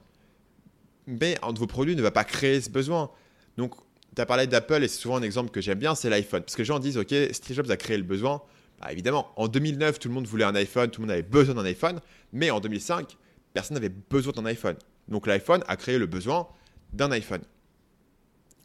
mais 1.07 1.35
un 1.41 1.51
nouveau 1.51 1.65
produit 1.65 1.95
ne 1.95 2.01
va 2.03 2.11
pas 2.11 2.23
créer 2.23 2.61
ce 2.61 2.69
besoin. 2.69 3.09
Donc, 3.57 3.73
tu 4.19 4.27
parlé 4.27 4.47
d'Apple 4.47 4.83
et 4.83 4.87
c'est 4.87 4.99
souvent 4.99 5.17
un 5.17 5.21
exemple 5.21 5.51
que 5.51 5.61
j'aime 5.61 5.79
bien, 5.79 5.95
c'est 5.95 6.09
l'iPhone. 6.09 6.41
Parce 6.41 6.55
que 6.55 6.61
les 6.61 6.65
gens 6.65 6.79
disent, 6.79 6.97
OK, 6.97 7.13
Steve 7.31 7.55
Jobs 7.55 7.71
a 7.71 7.77
créé 7.77 7.97
le 7.97 8.03
besoin. 8.03 8.41
Bah, 8.79 8.91
évidemment, 8.91 9.31
en 9.35 9.47
2009, 9.47 9.99
tout 9.99 10.07
le 10.07 10.13
monde 10.13 10.27
voulait 10.27 10.45
un 10.45 10.55
iPhone, 10.55 10.89
tout 10.89 11.01
le 11.01 11.07
monde 11.07 11.13
avait 11.13 11.23
besoin 11.23 11.55
d'un 11.55 11.65
iPhone. 11.65 11.99
Mais 12.33 12.51
en 12.51 12.59
2005, 12.59 13.17
personne 13.53 13.75
n'avait 13.75 13.89
besoin 13.89 14.33
d'un 14.33 14.45
iPhone. 14.45 14.75
Donc 15.07 15.27
l'iPhone 15.27 15.63
a 15.67 15.75
créé 15.75 15.97
le 15.97 16.05
besoin 16.05 16.47
d'un 16.93 17.11
iPhone. 17.11 17.41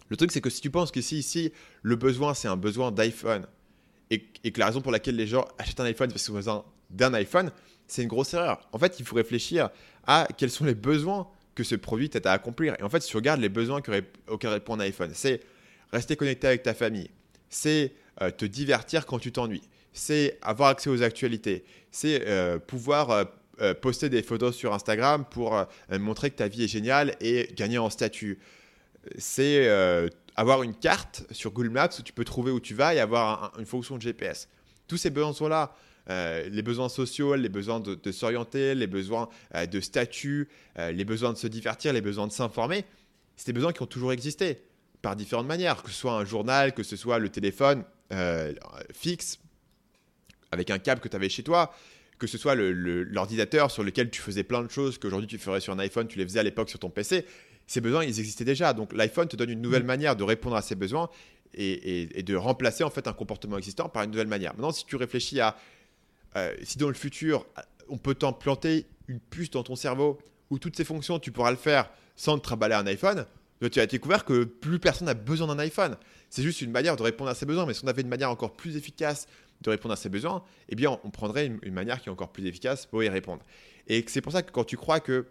Le 0.09 0.17
truc, 0.17 0.33
c'est 0.33 0.41
que 0.41 0.51
si 0.51 0.61
tu 0.61 0.71
penses 0.71 0.91
que 0.91 1.01
si 1.01 1.19
ici, 1.19 1.53
le 1.83 1.97
besoin, 1.97 2.35
c'est 2.35 2.49
un 2.49 2.57
besoin 2.57 2.93
d'iPhone, 2.93 3.47
et, 4.11 4.21
que 4.21 4.61
la 4.61 4.67
raison 4.67 4.81
pour 4.81 4.93
laquelle 4.93 5.17
les 5.17 5.27
gens 5.27 5.47
achètent 5.59 5.81
un 5.81 5.85
iPhone, 5.85 6.09
c'est 6.09 6.15
parce 6.15 6.25
qu'ils 6.25 6.33
ont 6.33 6.37
besoin 6.37 6.65
d'un 6.91 7.15
iPhone, 7.15 7.51
c'est 7.87 8.03
une 8.03 8.09
grosse 8.09 8.35
erreur. 8.35 8.69
En 8.73 8.79
fait, 8.79 9.01
il 9.01 9.07
faut 9.07 9.17
réfléchir 9.17 9.71
à 10.07 10.29
quels 10.37 10.51
sont 10.51 10.65
les 10.65 10.75
besoins 10.75 11.29
que 11.55 11.65
ce 11.65 11.75
produit 11.75 12.11
t'aide 12.11 12.27
à 12.27 12.33
accomplir. 12.33 12.75
Et 12.79 12.83
en 12.83 12.89
fait, 12.89 13.01
si 13.01 13.11
tu 13.11 13.17
regardes 13.17 13.41
les 13.41 13.49
besoins 13.49 13.81
auxquels 14.29 14.51
répond 14.51 14.75
un 14.75 14.81
iPhone, 14.81 15.11
c'est 15.15 15.41
rester 15.93 16.17
connecté 16.17 16.47
avec 16.47 16.63
ta 16.63 16.75
famille, 16.75 17.11
c'est 17.49 17.93
euh, 18.21 18.31
te 18.31 18.45
divertir 18.45 19.07
quand 19.07 19.19
tu 19.19 19.33
t'ennuies, 19.33 19.63
c'est 19.93 20.39
avoir 20.43 20.71
accès 20.71 20.91
aux 20.91 21.03
actualités, 21.03 21.65
c'est 21.91 22.27
euh, 22.27 22.59
pouvoir 22.59 23.27
euh, 23.61 23.75
poster 23.75 24.09
des 24.09 24.23
photos 24.23 24.57
sur 24.57 24.75
Instagram 24.75 25.25
pour 25.31 25.65
montrer 25.91 26.31
que 26.31 26.37
ta 26.37 26.49
vie 26.49 26.65
est 26.65 26.69
géniale 26.69 27.15
et 27.21 27.49
gagner 27.55 27.79
en 27.79 27.91
statut. 27.91 28.39
C'est 29.17 29.69
avoir 30.35 30.65
une 30.65 30.75
carte 30.75 31.25
sur 31.31 31.53
Google 31.53 31.71
Maps 31.71 31.91
où 31.99 32.03
tu 32.03 32.13
peux 32.13 32.25
trouver 32.25 32.51
où 32.51 32.59
tu 32.59 32.75
vas 32.75 32.95
et 32.95 33.01
avoir 33.01 33.53
une 33.59 33.67
fonction 33.67 33.97
de 33.97 34.03
GPS. 34.03 34.49
Tous 34.89 34.97
ces 34.97 35.11
besoins 35.11 35.33
sont 35.33 35.49
là. 35.49 35.77
Les 36.09 36.63
besoins 36.63 36.89
sociaux, 36.89 37.35
les 37.35 37.49
besoins 37.49 37.81
de, 37.81 38.13
s'orienter, 38.13 38.75
les 38.75 38.87
besoins 38.87 39.29
de 39.71 39.81
statut, 39.81 40.49
les 40.77 41.05
besoins 41.05 41.33
de 41.33 41.39
se 41.39 41.47
divertir, 41.47 41.93
les 41.93 42.01
besoins 42.01 42.27
de 42.27 42.33
s'informer, 42.33 42.85
c'est 43.37 43.47
des 43.47 43.53
besoins 43.53 43.73
qui 43.73 43.83
ont 43.83 43.87
toujours 43.87 44.13
existé 44.13 44.61
par 45.03 45.17
différentes 45.17 45.47
manières, 45.47 45.83
que 45.83 45.91
ce 45.91 45.97
soit 45.97 46.13
un 46.13 46.25
journal, 46.25 46.73
que 46.73 46.83
ce 46.83 46.97
soit 46.97 47.19
le 47.19 47.29
téléphone 47.29 47.85
euh, 48.13 48.53
fixe 48.93 49.39
avec 50.51 50.71
un 50.71 50.79
câble 50.79 51.01
que 51.01 51.09
tu 51.09 51.17
avais 51.17 51.29
chez 51.29 51.43
toi, 51.43 51.75
que 52.19 52.27
ce 52.27 52.39
soit 52.39 52.55
l'ordinateur 52.55 53.71
sur 53.71 53.83
lequel 53.83 54.09
tu 54.11 54.23
faisais 54.23 54.45
plein 54.45 54.63
de 54.63 54.71
choses 54.71 54.99
qu'aujourd'hui 54.99 55.27
tu 55.27 55.39
ferais 55.39 55.61
sur 55.61 55.73
un 55.73 55.79
iPhone, 55.79 56.07
tu 56.07 56.19
les 56.19 56.25
faisais 56.25 56.39
à 56.39 56.43
l'époque 56.43 56.71
sur 56.71 56.79
ton 56.79 56.91
PC. 56.91 57.27
Ces 57.67 57.81
besoins, 57.81 58.05
ils 58.05 58.19
existaient 58.21 58.45
déjà. 58.45 58.73
Donc 58.73 58.93
l'iPhone 58.93 59.27
te 59.27 59.37
donne 59.37 59.51
une 59.51 59.61
nouvelle 59.61 59.83
mm. 59.83 59.87
manière 59.87 60.17
de 60.17 60.23
répondre 60.23 60.55
à 60.55 60.63
ces 60.63 60.75
besoins 60.75 61.11
et, 61.55 62.23
de 62.23 62.37
remplacer 62.37 62.85
en 62.85 62.91
fait 62.91 63.07
un 63.09 63.13
comportement 63.13 63.59
existant 63.59 63.89
par 63.89 64.05
une 64.05 64.11
nouvelle 64.11 64.27
manière. 64.29 64.53
Maintenant, 64.53 64.73
si 64.73 64.87
tu 64.87 64.97
réfléchis 64.97 65.41
à 65.41 65.57
euh, 66.37 66.55
si 66.63 66.79
dans 66.79 66.89
le 66.89 66.95
futur 66.95 67.47
on 67.89 67.99
peut 67.99 68.15
planter 68.15 68.87
une 69.09 69.21
puce 69.21 69.51
dans 69.51 69.63
ton 69.63 69.77
cerveau 69.77 70.19
où 70.51 70.59
toutes 70.59 70.77
ces 70.77 70.85
fonctions 70.85 71.19
tu 71.19 71.33
pourras 71.33 71.51
le 71.51 71.57
faire 71.57 71.91
sans 72.17 72.39
te 72.39 72.45
trimballer 72.45 72.75
un 72.75 72.87
iPhone, 72.87 73.27
tu 73.69 73.81
as 73.81 73.87
découvert 73.87 74.25
que 74.25 74.45
plus 74.45 74.79
personne 74.79 75.07
n'a 75.07 75.15
besoin 75.15 75.47
d'un 75.47 75.59
iPhone. 75.59 75.97
C'est 76.31 76.43
juste 76.43 76.61
une 76.61 76.71
manière 76.71 76.97
de 76.97 77.03
répondre 77.03 77.31
à 77.31 77.35
ses 77.35 77.47
besoins. 77.47 77.67
Mais 77.67 77.75
si 77.75 77.85
on 77.85 77.89
avait 77.89 78.03
une 78.03 78.09
manière 78.09 78.31
encore 78.31 78.55
plus 78.55 78.77
efficace 78.77 79.27
de 79.63 79.71
répondre 79.71 79.95
à 79.95 79.97
ses 79.97 80.09
besoins, 80.09 80.43
eh 80.69 80.75
bien, 80.75 80.99
on 81.05 81.11
prendrait 81.11 81.47
une, 81.47 81.73
manière 81.73 82.01
qui 82.01 82.09
est 82.09 82.13
encore 82.13 82.33
plus 82.33 82.47
efficace 82.47 82.87
pour 82.87 83.03
y 83.03 83.09
répondre. 83.09 83.43
Et 83.87 84.05
c'est 84.09 84.21
pour 84.21 84.33
ça 84.33 84.43
que 84.43 84.51
quand 84.51 84.65
tu 84.65 84.77
crois 84.77 85.01
que 85.01 85.27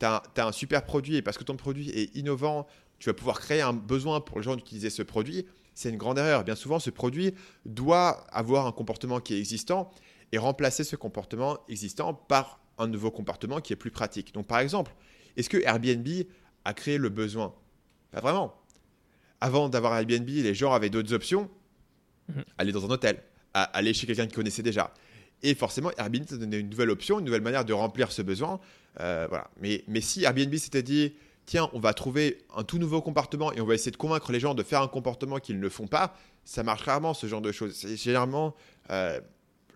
tu 0.00 0.06
as, 0.06 0.22
un 0.36 0.52
super 0.52 0.84
produit 0.84 1.16
et 1.16 1.22
parce 1.22 1.38
que 1.38 1.44
ton 1.44 1.56
produit 1.56 1.90
est 1.90 2.14
innovant, 2.16 2.66
tu 2.98 3.08
vas 3.08 3.14
pouvoir 3.14 3.40
créer 3.40 3.60
un 3.60 3.72
besoin 3.72 4.20
pour 4.20 4.38
les 4.38 4.44
gens 4.44 4.56
d'utiliser 4.56 4.90
ce 4.90 5.02
produit, 5.02 5.46
c'est 5.74 5.90
une 5.90 5.96
grande 5.96 6.18
erreur. 6.18 6.42
Bien 6.42 6.56
souvent, 6.56 6.80
ce 6.80 6.90
produit 6.90 7.34
doit 7.64 8.26
avoir 8.32 8.66
un 8.66 8.72
comportement 8.72 9.20
qui 9.20 9.34
est 9.34 9.38
existant 9.38 9.90
et 10.32 10.38
remplacer 10.38 10.84
ce 10.84 10.96
comportement 10.96 11.58
existant 11.68 12.14
par 12.14 12.60
un 12.78 12.86
nouveau 12.86 13.10
comportement 13.10 13.60
qui 13.60 13.72
est 13.72 13.76
plus 13.76 13.90
pratique. 13.90 14.32
Donc, 14.34 14.46
par 14.46 14.58
exemple, 14.60 14.92
est-ce 15.36 15.48
que 15.48 15.58
Airbnb 15.58 16.06
a 16.64 16.74
créé 16.74 16.98
le 16.98 17.08
besoin? 17.08 17.54
Pas 18.10 18.20
vraiment. 18.20 18.54
Avant 19.40 19.68
d'avoir 19.68 19.96
Airbnb, 19.96 20.28
les 20.28 20.54
gens 20.54 20.72
avaient 20.72 20.90
d'autres 20.90 21.12
options. 21.12 21.48
Mhm. 22.28 22.44
Aller 22.58 22.72
dans 22.72 22.84
un 22.84 22.90
hôtel, 22.90 23.22
aller 23.54 23.94
chez 23.94 24.06
quelqu'un 24.06 24.26
qui 24.26 24.34
connaissait 24.34 24.62
déjà. 24.62 24.92
Et 25.42 25.54
forcément, 25.54 25.90
Airbnb 25.96 26.26
te 26.26 26.34
donnait 26.34 26.60
une 26.60 26.68
nouvelle 26.68 26.90
option, 26.90 27.20
une 27.20 27.24
nouvelle 27.24 27.42
manière 27.42 27.64
de 27.64 27.72
remplir 27.72 28.10
ce 28.12 28.22
besoin. 28.22 28.60
Euh, 29.00 29.26
voilà. 29.28 29.48
mais, 29.60 29.84
mais 29.86 30.00
si 30.00 30.24
Airbnb 30.24 30.54
s'était 30.56 30.82
dit, 30.82 31.14
tiens, 31.46 31.70
on 31.72 31.78
va 31.78 31.94
trouver 31.94 32.38
un 32.56 32.64
tout 32.64 32.78
nouveau 32.78 33.00
comportement 33.00 33.52
et 33.52 33.60
on 33.60 33.66
va 33.66 33.74
essayer 33.74 33.92
de 33.92 33.96
convaincre 33.96 34.32
les 34.32 34.40
gens 34.40 34.54
de 34.54 34.62
faire 34.62 34.82
un 34.82 34.88
comportement 34.88 35.38
qu'ils 35.38 35.60
ne 35.60 35.68
font 35.68 35.86
pas, 35.86 36.14
ça 36.44 36.62
marche 36.62 36.82
rarement 36.82 37.14
ce 37.14 37.26
genre 37.26 37.40
de 37.40 37.52
choses. 37.52 37.74
C'est 37.74 37.96
généralement 37.96 38.54
euh, 38.90 39.20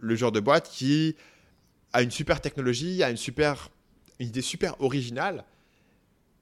le 0.03 0.17
genre 0.17 0.33
de 0.33 0.41
boîte 0.41 0.69
qui 0.69 1.17
a 1.93 2.03
une 2.03 2.11
super 2.11 2.41
technologie, 2.41 3.03
a 3.03 3.11
une 3.11 3.17
super 3.17 3.71
une 4.19 4.29
idée 4.29 4.43
super 4.43 4.81
originale, 4.81 5.45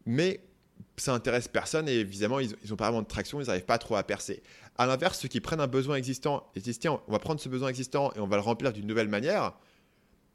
mais 0.07 0.41
ça 0.97 1.15
intéresse 1.15 1.49
personne 1.49 1.89
et 1.89 1.95
évidemment, 1.95 2.41
ils 2.41 2.51
n'ont 2.69 2.77
pas 2.77 2.87
vraiment 2.87 3.03
de 3.03 3.07
traction, 3.07 3.41
ils 3.41 3.47
n'arrivent 3.47 3.65
pas 3.65 3.79
trop 3.79 3.97
à 3.97 4.03
percer. 4.03 4.43
À 4.77 4.87
l'inverse, 4.87 5.19
ceux 5.19 5.29
qui 5.29 5.41
prennent 5.41 5.61
un 5.61 5.67
besoin 5.67 5.97
existant 5.97 6.51
et 6.57 6.61
disent 6.61 6.79
tiens, 6.79 7.01
on 7.07 7.13
va 7.13 7.19
prendre 7.19 7.41
ce 7.41 7.49
besoin 7.49 7.69
existant 7.69 8.13
et 8.17 8.21
on 8.21 8.27
va 8.27 8.37
le 8.37 8.43
remplir 8.43 8.73
d'une 8.73 8.87
nouvelle 8.87 9.09
manière, 9.09 9.53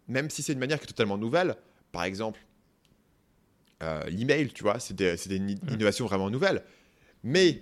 même 0.08 0.30
si 0.30 0.44
c'est 0.44 0.54
une 0.54 0.60
manière 0.60 0.80
qui 0.80 0.86
est 0.86 0.88
totalement 0.88 1.18
nouvelle, 1.18 1.56
par 1.92 2.04
exemple, 2.04 2.40
euh, 3.84 4.04
l'email, 4.06 4.50
tu 4.50 4.64
vois, 4.64 4.80
c'est 4.80 5.00
une 5.00 5.56
mmh. 5.56 5.70
innovation 5.70 6.06
vraiment 6.06 6.30
nouvelle. 6.30 6.64
Mais 7.24 7.62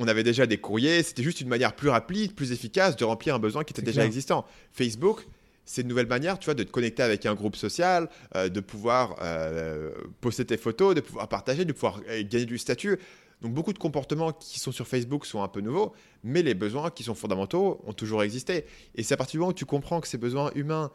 on 0.00 0.08
avait 0.08 0.22
déjà 0.22 0.46
des 0.46 0.56
courriers, 0.56 1.02
c'était 1.02 1.22
juste 1.22 1.42
une 1.42 1.48
manière 1.48 1.76
plus 1.76 1.90
rapide, 1.90 2.34
plus 2.34 2.52
efficace 2.52 2.96
de 2.96 3.04
remplir 3.04 3.34
un 3.34 3.38
besoin 3.38 3.64
qui 3.64 3.74
était 3.74 3.82
déjà 3.82 4.04
existant. 4.04 4.46
Facebook, 4.72 5.26
c'est 5.66 5.82
une 5.82 5.88
nouvelle 5.88 6.06
manière, 6.06 6.38
tu 6.38 6.46
vois, 6.46 6.54
de 6.54 6.62
te 6.62 6.70
connecter 6.70 7.02
avec 7.02 7.26
un 7.26 7.34
groupe 7.34 7.54
social, 7.54 8.08
euh, 8.34 8.48
de 8.48 8.60
pouvoir 8.60 9.16
euh, 9.20 9.90
poster 10.22 10.46
tes 10.46 10.56
photos, 10.56 10.94
de 10.94 11.02
pouvoir 11.02 11.28
partager, 11.28 11.66
de 11.66 11.72
pouvoir 11.74 12.00
euh, 12.08 12.22
gagner 12.24 12.46
du 12.46 12.56
statut. 12.56 12.98
Donc 13.42 13.52
beaucoup 13.52 13.74
de 13.74 13.78
comportements 13.78 14.32
qui 14.32 14.58
sont 14.58 14.72
sur 14.72 14.88
Facebook 14.88 15.26
sont 15.26 15.42
un 15.42 15.48
peu 15.48 15.60
nouveaux, 15.60 15.92
mais 16.24 16.42
les 16.42 16.54
besoins 16.54 16.90
qui 16.90 17.02
sont 17.02 17.14
fondamentaux 17.14 17.82
ont 17.86 17.92
toujours 17.92 18.22
existé. 18.22 18.64
Et 18.94 19.02
c'est 19.02 19.12
à 19.12 19.16
partir 19.18 19.32
du 19.32 19.38
moment 19.40 19.50
où 19.50 19.54
tu 19.54 19.66
comprends 19.66 20.00
que 20.00 20.08
ces 20.08 20.18
besoins 20.18 20.50
humains 20.54 20.90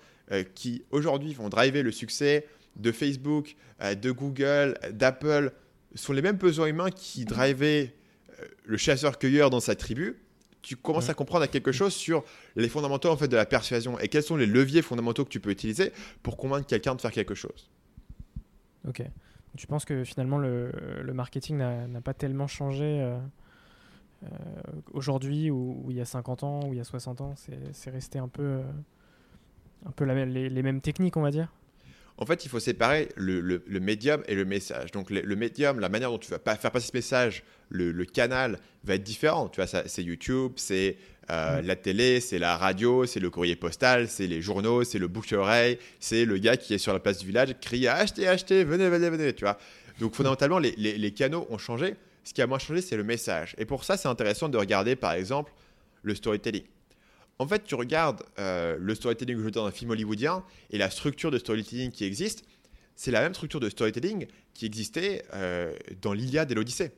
qui 0.53 0.83
aujourd'hui 0.91 1.33
vont 1.33 1.49
driver 1.49 1.81
le 1.81 1.91
succès 1.91 2.45
de 2.75 2.91
Facebook, 2.91 3.55
de 3.81 4.11
Google, 4.11 4.77
d'Apple, 4.91 5.53
sont 5.95 6.13
les 6.13 6.21
mêmes 6.21 6.37
besoins 6.37 6.67
humains 6.67 6.91
qui 6.91 7.25
drivaient 7.25 7.95
le 8.63 8.77
chasseur-cueilleur 8.77 9.49
dans 9.49 9.59
sa 9.59 9.75
tribu, 9.75 10.17
tu 10.65 10.75
commences 10.75 11.09
à 11.09 11.13
comprendre 11.13 11.45
quelque 11.45 11.71
chose 11.71 11.93
sur 11.93 12.23
les 12.55 12.69
fondamentaux 12.69 13.09
en 13.09 13.17
fait 13.17 13.27
de 13.27 13.35
la 13.35 13.45
persuasion. 13.45 13.99
Et 13.99 14.07
quels 14.07 14.23
sont 14.23 14.35
les 14.35 14.47
leviers 14.47 14.81
fondamentaux 14.81 15.23
que 15.23 15.29
tu 15.29 15.39
peux 15.39 15.51
utiliser 15.51 15.93
pour 16.23 16.37
convaincre 16.37 16.65
quelqu'un 16.65 16.95
de 16.95 17.01
faire 17.01 17.11
quelque 17.11 17.35
chose? 17.35 17.69
Ok. 18.87 19.03
Tu 19.57 19.67
penses 19.67 19.85
que 19.85 20.03
finalement 20.03 20.39
le, 20.39 20.71
marketing 21.13 21.57
n'a 21.57 22.01
pas 22.01 22.13
tellement 22.15 22.47
changé 22.47 22.83
euh, 22.83 23.17
euh, 24.23 24.27
aujourd'hui 24.91 25.51
ou, 25.51 25.85
il 25.89 25.95
y 25.95 26.01
a 26.01 26.05
50 26.05 26.43
ans 26.43 26.59
ou 26.67 26.73
il 26.73 26.77
y 26.77 26.81
a 26.81 26.83
60 26.83 27.21
ans? 27.21 27.35
C'est 27.71 27.89
resté 27.91 28.17
un 28.17 28.27
peu, 28.27 28.43
euh, 28.43 28.63
un 29.85 29.91
peu 29.91 30.03
les 30.03 30.63
mêmes 30.63 30.81
techniques, 30.81 31.15
on 31.15 31.21
va 31.21 31.31
dire? 31.31 31.53
En 32.17 32.25
fait, 32.25 32.45
il 32.45 32.49
faut 32.49 32.59
séparer 32.59 33.09
le, 33.17 33.61
médium 33.79 34.23
et 34.27 34.35
le 34.35 34.45
message. 34.45 34.91
Donc, 34.91 35.09
le, 35.09 35.35
médium, 35.35 35.79
la 35.79 35.89
manière 35.89 36.11
dont 36.11 36.17
tu 36.17 36.31
vas 36.31 36.39
faire 36.39 36.71
passer 36.71 36.87
ce 36.87 36.95
message, 36.95 37.43
le, 37.69 38.05
canal 38.05 38.59
va 38.83 38.95
être 38.95 39.03
différent. 39.03 39.49
Tu 39.49 39.61
vois, 39.61 39.67
c'est 39.67 40.03
YouTube, 40.03 40.53
c'est 40.55 40.95
euh, 41.29 41.61
la 41.61 41.75
télé, 41.75 42.21
c'est 42.21 42.39
la 42.39 42.55
radio, 42.55 43.05
c'est 43.05 43.19
le 43.19 43.29
courrier 43.29 43.57
postal, 43.57 44.07
c'est 44.07 44.27
les 44.27 44.41
journaux, 44.41 44.83
c'est 44.85 44.99
le 44.99 45.07
bouche-oreille, 45.07 45.77
c'est 45.99 46.23
le 46.23 46.37
gars 46.37 46.55
qui 46.55 46.73
est 46.73 46.77
sur 46.77 46.93
la 46.93 46.99
place 46.99 47.17
du 47.17 47.25
village, 47.25 47.53
crie 47.59 47.87
achetez, 47.87 48.27
achetez, 48.27 48.63
venez, 48.63 48.89
venez, 48.89 49.09
venez. 49.09 49.33
Tu 49.33 49.43
vois. 49.43 49.57
Donc, 49.99 50.15
fondamentalement, 50.15 50.59
les, 50.59 50.71
les 50.75 51.11
canaux 51.11 51.47
ont 51.49 51.57
changé. 51.57 51.95
Ce 52.23 52.33
qui 52.33 52.41
a 52.41 52.47
moins 52.47 52.59
changé, 52.59 52.81
c'est 52.81 52.97
le 52.97 53.03
message. 53.03 53.55
Et 53.57 53.65
pour 53.65 53.83
ça, 53.83 53.97
c'est 53.97 54.07
intéressant 54.07 54.47
de 54.47 54.57
regarder, 54.57 54.95
par 54.95 55.13
exemple, 55.13 55.51
le 56.01 56.15
storytelling. 56.15 56.63
En 57.37 57.47
fait, 57.47 57.63
tu 57.65 57.75
regardes 57.75 58.23
euh, 58.39 58.77
le 58.79 58.95
storytelling 58.95 59.43
que 59.43 59.49
dans 59.49 59.65
un 59.65 59.71
film 59.71 59.91
hollywoodien 59.91 60.43
et 60.69 60.77
la 60.77 60.89
structure 60.89 61.31
de 61.31 61.37
storytelling 61.37 61.91
qui 61.91 62.05
existe, 62.05 62.45
c'est 62.95 63.11
la 63.11 63.21
même 63.21 63.33
structure 63.33 63.59
de 63.59 63.69
storytelling 63.69 64.27
qui 64.53 64.65
existait 64.65 65.25
euh, 65.33 65.75
dans 66.01 66.13
l'Iliade 66.13 66.51
et 66.51 66.55
l'Odyssée. 66.55 66.91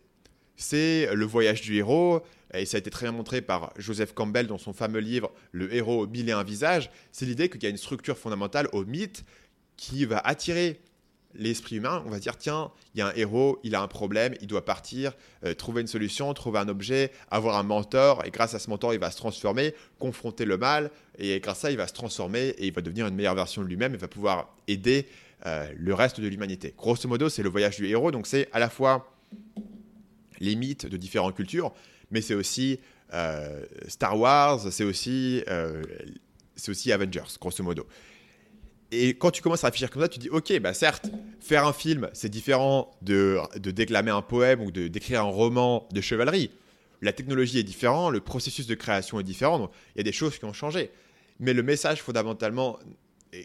C'est 0.55 1.13
le 1.13 1.25
voyage 1.25 1.61
du 1.61 1.75
héros, 1.75 2.21
et 2.53 2.65
ça 2.65 2.77
a 2.77 2.79
été 2.79 2.89
très 2.89 3.05
bien 3.05 3.11
montré 3.11 3.41
par 3.41 3.73
Joseph 3.77 4.13
Campbell 4.13 4.47
dans 4.47 4.57
son 4.57 4.73
fameux 4.73 4.99
livre 4.99 5.31
Le 5.51 5.73
héros 5.73 6.03
au 6.03 6.07
mille 6.07 6.29
et 6.29 6.31
un 6.31 6.43
visages. 6.43 6.89
C'est 7.11 7.25
l'idée 7.25 7.49
qu'il 7.49 7.61
y 7.63 7.65
a 7.65 7.69
une 7.69 7.77
structure 7.77 8.17
fondamentale 8.17 8.67
au 8.73 8.85
mythe 8.85 9.23
qui 9.75 10.05
va 10.05 10.17
attirer 10.19 10.79
l'esprit 11.37 11.77
humain, 11.77 12.03
on 12.05 12.09
va 12.09 12.19
dire 12.19 12.37
tiens, 12.37 12.71
il 12.93 12.99
y 12.99 13.01
a 13.01 13.07
un 13.07 13.13
héros, 13.15 13.59
il 13.63 13.75
a 13.75 13.81
un 13.81 13.87
problème, 13.87 14.33
il 14.41 14.47
doit 14.47 14.65
partir, 14.65 15.13
euh, 15.45 15.53
trouver 15.53 15.81
une 15.81 15.87
solution, 15.87 16.33
trouver 16.33 16.59
un 16.59 16.67
objet, 16.67 17.11
avoir 17.29 17.57
un 17.57 17.63
mentor, 17.63 18.25
et 18.25 18.31
grâce 18.31 18.53
à 18.53 18.59
ce 18.59 18.69
mentor, 18.69 18.93
il 18.93 18.99
va 18.99 19.11
se 19.11 19.17
transformer, 19.17 19.73
confronter 19.99 20.45
le 20.45 20.57
mal, 20.57 20.91
et 21.17 21.39
grâce 21.39 21.59
à 21.59 21.61
ça, 21.61 21.71
il 21.71 21.77
va 21.77 21.87
se 21.87 21.93
transformer 21.93 22.49
et 22.49 22.67
il 22.67 22.73
va 22.73 22.81
devenir 22.81 23.07
une 23.07 23.15
meilleure 23.15 23.35
version 23.35 23.61
de 23.61 23.67
lui-même 23.67 23.93
et 23.93 23.97
va 23.97 24.07
pouvoir 24.07 24.55
aider 24.67 25.07
euh, 25.45 25.71
le 25.75 25.93
reste 25.93 26.19
de 26.19 26.27
l'humanité. 26.27 26.73
Grosso 26.77 27.07
modo, 27.07 27.29
c'est 27.29 27.43
le 27.43 27.49
voyage 27.49 27.77
du 27.77 27.87
héros, 27.87 28.11
donc 28.11 28.27
c'est 28.27 28.49
à 28.51 28.59
la 28.59 28.69
fois 28.69 29.11
les 30.39 30.55
mythes 30.55 30.85
de 30.85 30.97
différentes 30.97 31.35
cultures, 31.35 31.73
mais 32.11 32.21
c'est 32.21 32.35
aussi 32.35 32.79
euh, 33.13 33.63
Star 33.87 34.19
Wars, 34.19 34.71
c'est 34.71 34.83
aussi, 34.83 35.43
aussi 36.67 36.91
Avengers, 36.91 37.37
grosso 37.39 37.63
modo 37.63 37.87
et 38.91 39.15
quand 39.15 39.31
tu 39.31 39.41
commences 39.41 39.63
à 39.63 39.67
réfléchir 39.67 39.89
comme 39.89 40.01
ça, 40.01 40.07
tu 40.07 40.19
dis 40.19 40.29
ok, 40.29 40.59
bah 40.59 40.73
certes, 40.73 41.09
faire 41.41 41.67
un 41.67 41.73
film, 41.73 42.09
c'est 42.13 42.29
différent 42.29 42.91
de, 43.01 43.39
déclamer 43.57 44.11
un 44.11 44.21
poème 44.21 44.61
ou 44.61 44.71
d'écrire 44.71 45.21
un 45.21 45.29
roman 45.29 45.87
de 45.91 45.99
chevalerie. 45.99 46.51
La 47.01 47.13
technologie 47.13 47.59
est 47.59 47.63
différente, 47.63 48.13
le 48.13 48.21
processus 48.21 48.65
de 48.65 48.75
création 48.75 49.19
est 49.19 49.23
différent, 49.23 49.59
donc 49.59 49.71
il 49.95 49.99
y 49.99 50.01
a 50.01 50.03
des 50.03 50.13
choses 50.13 50.37
qui 50.39 50.45
ont 50.45 50.53
changé. 50.53 50.89
Mais 51.39 51.53
le 51.53 51.63
message 51.63 52.01
fondamentalement 52.01 52.79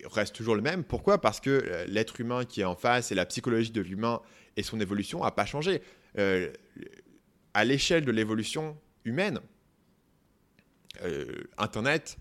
reste 0.05 0.35
toujours 0.35 0.55
le 0.55 0.63
même. 0.63 0.85
Pourquoi? 0.85 1.21
Parce 1.21 1.41
que 1.41 1.51
euh, 1.51 1.85
l'être 1.87 2.21
humain 2.21 2.45
qui 2.45 2.61
est 2.61 2.65
en 2.65 2.77
face 2.77 3.13
et 3.13 3.15
la 3.15 3.27
psychologie 3.27 3.73
de 3.73 3.81
l'humain 3.81 4.23
et 4.57 4.63
son 4.63 4.81
évolution 4.81 5.23
n'a 5.23 5.33
pas 5.33 5.45
changé. 5.45 5.83
Euh, 6.19 6.51
à 7.53 7.65
l'échelle 7.65 8.05
de 8.05 8.13
l'évolution 8.13 8.79
humaine, 9.05 9.41
Internet, 11.59 12.17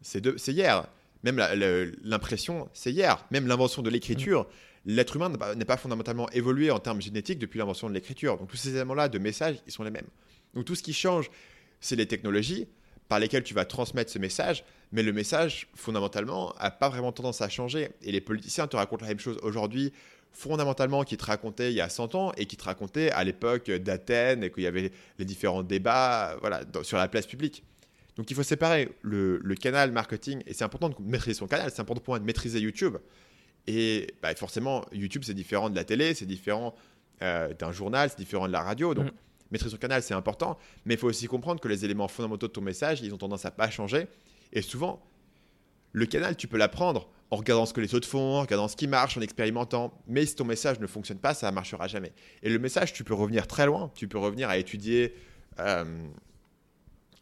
c'est 0.00 0.24
hier. 0.48 0.86
Même 1.24 1.44
l'impression, 2.02 2.68
c'est 2.72 2.92
hier. 2.92 3.24
Même 3.30 3.46
l'invention 3.46 3.82
de 3.82 3.90
l'écriture, 3.90 4.46
l'être 4.86 5.16
humain 5.16 5.30
n'est 5.56 5.64
pas 5.64 5.76
fondamentalement 5.76 6.28
évolué 6.30 6.70
en 6.70 6.78
termes 6.78 7.00
génétiques 7.00 7.38
depuis 7.38 7.58
l'invention 7.58 7.88
de 7.88 7.94
l'écriture. 7.94 8.38
Donc 8.38 8.48
tous 8.48 8.56
ces 8.56 8.70
éléments-là 8.70 9.08
de 9.08 9.18
message, 9.18 9.56
ils 9.66 9.72
sont 9.72 9.84
les 9.84 9.90
mêmes. 9.90 10.08
Donc 10.54 10.64
tout 10.64 10.74
ce 10.74 10.82
qui 10.82 10.92
change, 10.92 11.30
c'est 11.80 11.96
les 11.96 12.06
technologies 12.06 12.68
par 13.08 13.18
lesquelles 13.18 13.44
tu 13.44 13.54
vas 13.54 13.64
transmettre 13.64 14.10
ce 14.10 14.18
message, 14.18 14.64
mais 14.90 15.02
le 15.02 15.12
message, 15.12 15.68
fondamentalement, 15.74 16.54
n'a 16.60 16.70
pas 16.70 16.88
vraiment 16.88 17.12
tendance 17.12 17.42
à 17.42 17.48
changer. 17.48 17.90
Et 18.02 18.10
les 18.10 18.20
politiciens 18.20 18.66
te 18.66 18.76
racontent 18.76 19.02
la 19.02 19.08
même 19.08 19.20
chose 19.20 19.38
aujourd'hui, 19.42 19.92
fondamentalement, 20.32 21.04
qu'ils 21.04 21.18
te 21.18 21.26
racontaient 21.26 21.72
il 21.72 21.76
y 21.76 21.80
a 21.80 21.88
100 21.90 22.14
ans 22.14 22.32
et 22.38 22.46
qui 22.46 22.56
te 22.56 22.64
racontaient 22.64 23.10
à 23.10 23.22
l'époque 23.22 23.70
d'Athènes 23.70 24.44
et 24.44 24.50
qu'il 24.50 24.62
y 24.62 24.66
avait 24.66 24.90
les 25.18 25.24
différents 25.24 25.62
débats 25.62 26.36
voilà, 26.40 26.62
sur 26.82 26.96
la 26.96 27.06
place 27.06 27.26
publique. 27.26 27.62
Donc 28.16 28.30
il 28.30 28.34
faut 28.34 28.42
séparer 28.42 28.90
le, 29.02 29.40
canal 29.54 29.90
marketing, 29.92 30.42
et 30.46 30.54
c'est 30.54 30.64
important 30.64 30.90
de 30.90 30.96
maîtriser 31.00 31.38
son 31.38 31.46
canal, 31.46 31.70
c'est 31.70 31.80
important 31.80 32.02
pour 32.02 32.12
moi 32.12 32.18
de 32.18 32.24
maîtriser 32.24 32.60
YouTube. 32.60 32.96
Et 33.66 34.14
bah, 34.22 34.34
forcément, 34.34 34.84
YouTube, 34.92 35.22
c'est 35.24 35.34
différent 35.34 35.70
de 35.70 35.76
la 35.76 35.84
télé, 35.84 36.14
c'est 36.14 36.26
différent 36.26 36.74
euh, 37.22 37.54
d'un 37.54 37.72
journal, 37.72 38.10
c'est 38.10 38.18
différent 38.18 38.48
de 38.48 38.52
la 38.52 38.62
radio. 38.62 38.92
Donc, 38.92 39.06
mm. 39.06 39.12
maîtriser 39.52 39.72
son 39.72 39.78
canal, 39.78 40.02
c'est 40.02 40.14
important. 40.14 40.58
Mais 40.84 40.94
il 40.94 41.00
faut 41.00 41.08
aussi 41.08 41.26
comprendre 41.26 41.60
que 41.60 41.68
les 41.68 41.84
éléments 41.84 42.08
fondamentaux 42.08 42.48
de 42.48 42.52
ton 42.52 42.60
message, 42.60 43.00
ils 43.02 43.14
ont 43.14 43.18
tendance 43.18 43.44
à 43.44 43.50
pas 43.50 43.70
changer. 43.70 44.08
Et 44.52 44.62
souvent, 44.62 45.00
le 45.92 46.06
canal, 46.06 46.36
tu 46.36 46.48
peux 46.48 46.58
l'apprendre 46.58 47.08
en 47.30 47.36
regardant 47.36 47.64
ce 47.64 47.72
que 47.72 47.80
les 47.80 47.94
autres 47.94 48.08
font, 48.08 48.36
en 48.36 48.40
regardant 48.42 48.68
ce 48.68 48.76
qui 48.76 48.88
marche, 48.88 49.16
en 49.16 49.20
expérimentant. 49.20 49.98
Mais 50.06 50.26
si 50.26 50.34
ton 50.34 50.44
message 50.44 50.80
ne 50.80 50.86
fonctionne 50.86 51.18
pas, 51.18 51.32
ça 51.32 51.48
ne 51.50 51.54
marchera 51.54 51.86
jamais. 51.86 52.12
Et 52.42 52.50
le 52.50 52.58
message, 52.58 52.92
tu 52.92 53.04
peux 53.04 53.14
revenir 53.14 53.46
très 53.46 53.64
loin. 53.64 53.90
Tu 53.94 54.08
peux 54.08 54.18
revenir 54.18 54.50
à 54.50 54.58
étudier. 54.58 55.14
Euh, 55.60 55.84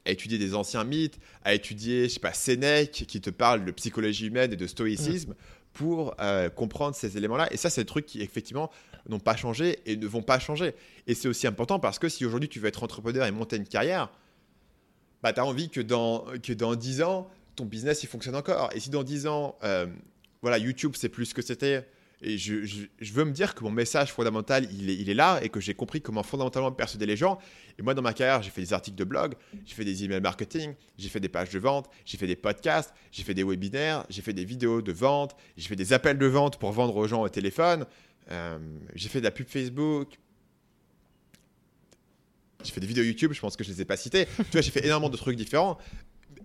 à 0.06 0.10
étudier 0.10 0.38
des 0.38 0.54
anciens 0.54 0.84
mythes, 0.84 1.18
à 1.44 1.54
étudier, 1.54 2.04
je 2.04 2.14
sais 2.14 2.20
pas, 2.20 2.32
Sénèque 2.32 3.04
qui 3.06 3.20
te 3.20 3.30
parle 3.30 3.64
de 3.64 3.70
psychologie 3.70 4.26
humaine 4.26 4.52
et 4.52 4.56
de 4.56 4.66
stoïcisme, 4.66 5.30
mm 5.30 5.60
pour 5.72 6.14
euh, 6.20 6.50
comprendre 6.50 6.94
ces 6.94 7.16
éléments-là. 7.16 7.52
Et 7.52 7.56
ça, 7.56 7.70
c'est 7.70 7.82
des 7.82 7.86
trucs 7.86 8.06
qui, 8.06 8.20
effectivement, 8.22 8.70
n'ont 9.08 9.20
pas 9.20 9.36
changé 9.36 9.78
et 9.86 9.96
ne 9.96 10.06
vont 10.06 10.22
pas 10.22 10.38
changer. 10.38 10.74
Et 11.06 11.14
c'est 11.14 11.28
aussi 11.28 11.46
important 11.46 11.78
parce 11.78 11.98
que 11.98 12.08
si 12.08 12.24
aujourd'hui 12.24 12.48
tu 12.48 12.60
veux 12.60 12.68
être 12.68 12.82
entrepreneur 12.82 13.26
et 13.26 13.30
monter 13.30 13.56
une 13.56 13.66
carrière, 13.66 14.10
bah, 15.22 15.32
tu 15.32 15.40
as 15.40 15.44
envie 15.44 15.68
que 15.70 15.80
dans, 15.80 16.24
que 16.42 16.52
dans 16.52 16.74
10 16.74 17.02
ans, 17.02 17.30
ton 17.56 17.64
business 17.64 18.02
il 18.02 18.08
fonctionne 18.08 18.36
encore. 18.36 18.70
Et 18.74 18.80
si 18.80 18.90
dans 18.90 19.02
10 19.02 19.26
ans, 19.26 19.56
euh, 19.62 19.86
voilà, 20.42 20.58
YouTube, 20.58 20.92
c'est 20.96 21.08
plus 21.08 21.26
ce 21.26 21.34
que 21.34 21.42
c'était 21.42 21.86
et 22.22 22.36
je, 22.36 22.76
veux 23.12 23.24
me 23.24 23.32
dire 23.32 23.54
que 23.54 23.64
mon 23.64 23.70
message 23.70 24.12
fondamental, 24.12 24.68
il 24.72 24.90
est, 24.90 24.94
il 24.94 25.08
est 25.08 25.14
là 25.14 25.40
et 25.42 25.48
que 25.48 25.58
j'ai 25.58 25.72
compris 25.72 26.02
comment 26.02 26.22
fondamentalement 26.22 26.70
persuader 26.70 27.06
les 27.06 27.16
gens. 27.16 27.38
Et 27.78 27.82
moi, 27.82 27.94
dans 27.94 28.02
ma 28.02 28.12
carrière, 28.12 28.42
j'ai 28.42 28.50
fait 28.50 28.60
des 28.60 28.74
articles 28.74 28.96
de 28.96 29.04
blog, 29.04 29.34
j'ai 29.64 29.74
fait 29.74 29.86
des 29.86 30.04
emails 30.04 30.20
marketing, 30.20 30.74
j'ai 30.98 31.08
fait 31.08 31.20
des 31.20 31.30
pages 31.30 31.48
de 31.48 31.58
vente, 31.58 31.88
j'ai 32.04 32.18
fait 32.18 32.26
des 32.26 32.36
podcasts, 32.36 32.92
j'ai 33.10 33.22
fait 33.22 33.32
des 33.32 33.42
webinaires, 33.42 34.04
j'ai 34.10 34.20
fait 34.20 34.34
des 34.34 34.44
vidéos 34.44 34.82
de 34.82 34.92
vente, 34.92 35.34
j'ai 35.56 35.66
fait 35.66 35.76
des 35.76 35.94
appels 35.94 36.18
de 36.18 36.26
vente 36.26 36.58
pour 36.58 36.72
vendre 36.72 36.94
aux 36.96 37.08
gens 37.08 37.22
au 37.22 37.28
téléphone, 37.30 37.86
euh, 38.30 38.58
j'ai 38.94 39.08
fait 39.08 39.20
de 39.20 39.24
la 39.24 39.30
pub 39.30 39.48
Facebook, 39.48 40.18
j'ai 42.62 42.72
fait 42.72 42.80
des 42.80 42.86
vidéos 42.86 43.04
YouTube, 43.04 43.32
je 43.32 43.40
pense 43.40 43.56
que 43.56 43.64
je 43.64 43.70
ne 43.70 43.76
les 43.76 43.82
ai 43.82 43.84
pas 43.86 43.96
citées. 43.96 44.26
tu 44.36 44.42
vois, 44.52 44.60
j'ai 44.60 44.70
fait 44.70 44.84
énormément 44.84 45.08
de 45.08 45.16
trucs 45.16 45.36
différents 45.36 45.78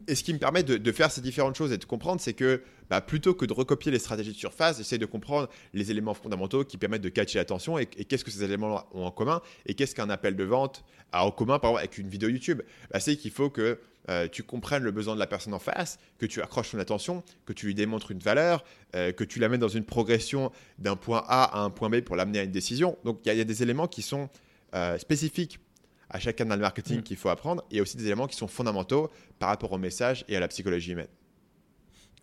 et 0.08 0.16
ce 0.16 0.24
qui 0.24 0.34
me 0.34 0.39
permet 0.39 0.64
de, 0.64 0.91
faire 0.91 1.12
ces 1.12 1.22
différentes 1.22 1.56
choses 1.56 1.72
et 1.72 1.78
de 1.78 1.86
comprendre, 1.86 2.22
c'est 2.22 2.34
que 2.34 2.62
bah, 2.89 3.01
plutôt 3.01 3.34
que 3.34 3.45
de 3.45 3.53
recopier 3.53 3.91
les 3.91 3.99
stratégies 3.99 4.32
de 4.32 4.38
surface, 4.38 4.78
j'essaie 4.78 4.97
de 4.97 5.06
comprendre 5.06 5.49
les 5.74 5.91
éléments 5.91 6.14
fondamentaux 6.14 6.64
qui 6.64 6.78
permettent 6.78 7.01
de 7.01 7.10
catcher 7.10 7.39
l'attention 7.39 7.78
et, 7.78 7.86
qu'est-ce 7.86 8.24
que 8.24 8.32
ces 8.32 8.43
éléments 8.43 8.86
ont 8.93 9.06
en 9.06 9.12
commun 9.12 9.41
et 9.66 9.74
qu'est-ce 9.74 9.95
qu'un 9.95 10.10
appel 10.10 10.36
de 10.36 10.43
vente 10.43 10.84
a 11.12 11.26
en 11.26 11.32
commun 11.32 11.60
par 11.60 11.72
exemple 11.72 11.80
avec 11.80 11.97
une 11.97 12.08
vidéo 12.08 12.30
YouTube. 12.30 12.62
Bah, 12.91 12.99
c'est 12.99 13.16
qu'il 13.16 13.32
faut 13.32 13.49
que 13.49 13.80
euh, 14.10 14.28
tu 14.28 14.43
comprennes 14.43 14.84
le 14.84 14.91
besoin 14.91 15.16
de 15.16 15.20
la 15.20 15.28
personne 15.28 15.53
en 15.53 15.60
face, 15.60 15.97
que 16.20 16.26
tu 16.26 16.41
accroches 16.41 16.70
son 16.70 16.80
attention, 16.80 17.24
que 17.45 17.53
tu 17.53 17.66
lui 17.66 17.74
démontres 17.74 18.12
une 18.12 18.20
valeur, 18.20 18.64
euh, 18.95 19.12
que 19.12 19.24
tu 19.24 19.39
l'amènes 19.39 19.60
dans 19.60 19.68
une 19.68 19.86
progression 19.86 20.51
d'un 20.78 20.95
point 20.95 21.24
A 21.28 21.60
à 21.60 21.64
un 21.64 21.72
point 21.72 21.89
B 21.89 22.01
pour 22.01 22.16
l'amener 22.16 22.39
à 22.39 22.43
une 22.43 22.51
décision. 22.51 22.97
Donc 23.03 23.22
il 23.26 23.34
y, 23.34 23.41
a 23.41 23.43
des 23.43 23.64
éléments 23.64 23.88
qui 23.88 24.03
sont 24.03 24.30
euh, 24.76 24.97
spécifiques 24.99 25.60
à 26.10 26.20
chaque 26.20 26.36
canal 26.36 26.60
marketing 26.60 26.99
mm. 26.99 27.03
qu'il 27.03 27.18
faut 27.18 27.30
apprendre. 27.30 27.64
Et 27.72 27.82
aussi 27.82 27.97
des 27.97 28.06
éléments 28.06 28.28
qui 28.28 28.36
sont 28.36 28.47
fondamentaux 28.47 29.12
par 29.39 29.49
rapport 29.49 29.72
au 29.72 29.78
message 29.78 30.26
et 30.28 30.36
à 30.36 30.39
la 30.39 30.47
psychologie 30.47 30.91
humaine. 30.91 31.08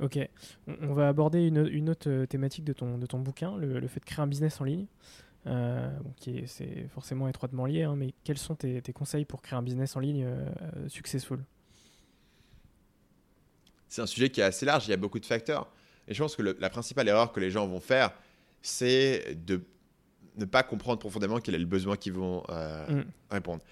Ok. 0.00 0.18
On 0.66 0.94
va 0.94 1.08
aborder 1.08 1.46
une, 1.46 1.90
autre 1.90 2.10
euh, 2.10 2.26
thématique 2.26 2.64
de 2.64 2.72
ton, 2.72 2.98
de 2.98 3.06
ton 3.06 3.18
bouquin, 3.18 3.56
le, 3.56 3.86
fait 3.86 4.00
de 4.00 4.04
créer 4.04 4.22
un 4.22 4.26
business 4.26 4.60
en 4.60 4.64
ligne. 4.64 4.86
Euh, 5.48 5.90
qui 6.18 6.38
est, 6.38 6.88
forcément 6.94 7.28
étroitement 7.28 7.66
lié, 7.66 7.82
hein, 7.82 7.96
mais 7.96 8.14
quels 8.22 8.38
sont 8.38 8.54
tes, 8.54 8.80
conseils 8.94 9.24
pour 9.24 9.42
créer 9.42 9.58
un 9.58 9.62
business 9.62 9.96
en 9.96 10.00
ligne 10.00 10.24
euh, 10.24 10.88
successful? 10.88 11.40
C'est 13.88 14.02
un 14.02 14.06
sujet 14.06 14.30
qui 14.30 14.40
est 14.40 14.44
assez 14.44 14.64
large, 14.64 14.86
il 14.86 14.90
y 14.90 14.94
a 14.94 14.96
beaucoup 14.96 15.18
de 15.18 15.26
facteurs. 15.26 15.68
Et 16.06 16.14
je 16.14 16.22
pense 16.22 16.36
que 16.36 16.42
la 16.42 16.70
principale 16.70 17.08
erreur 17.08 17.32
que 17.32 17.40
les 17.40 17.50
gens 17.50 17.66
vont 17.66 17.80
faire, 17.80 18.12
c'est 18.62 19.36
de 19.44 19.62
ne 20.36 20.44
pas 20.44 20.62
comprendre 20.62 20.98
profondément 20.98 21.40
quel 21.40 21.54
est 21.54 21.58
le 21.58 21.66
besoin 21.66 21.96
qu'ils 21.96 22.12
vont 22.12 22.42
euh, 22.48 22.88
mm. 22.88 23.04
répondre. 23.30 23.62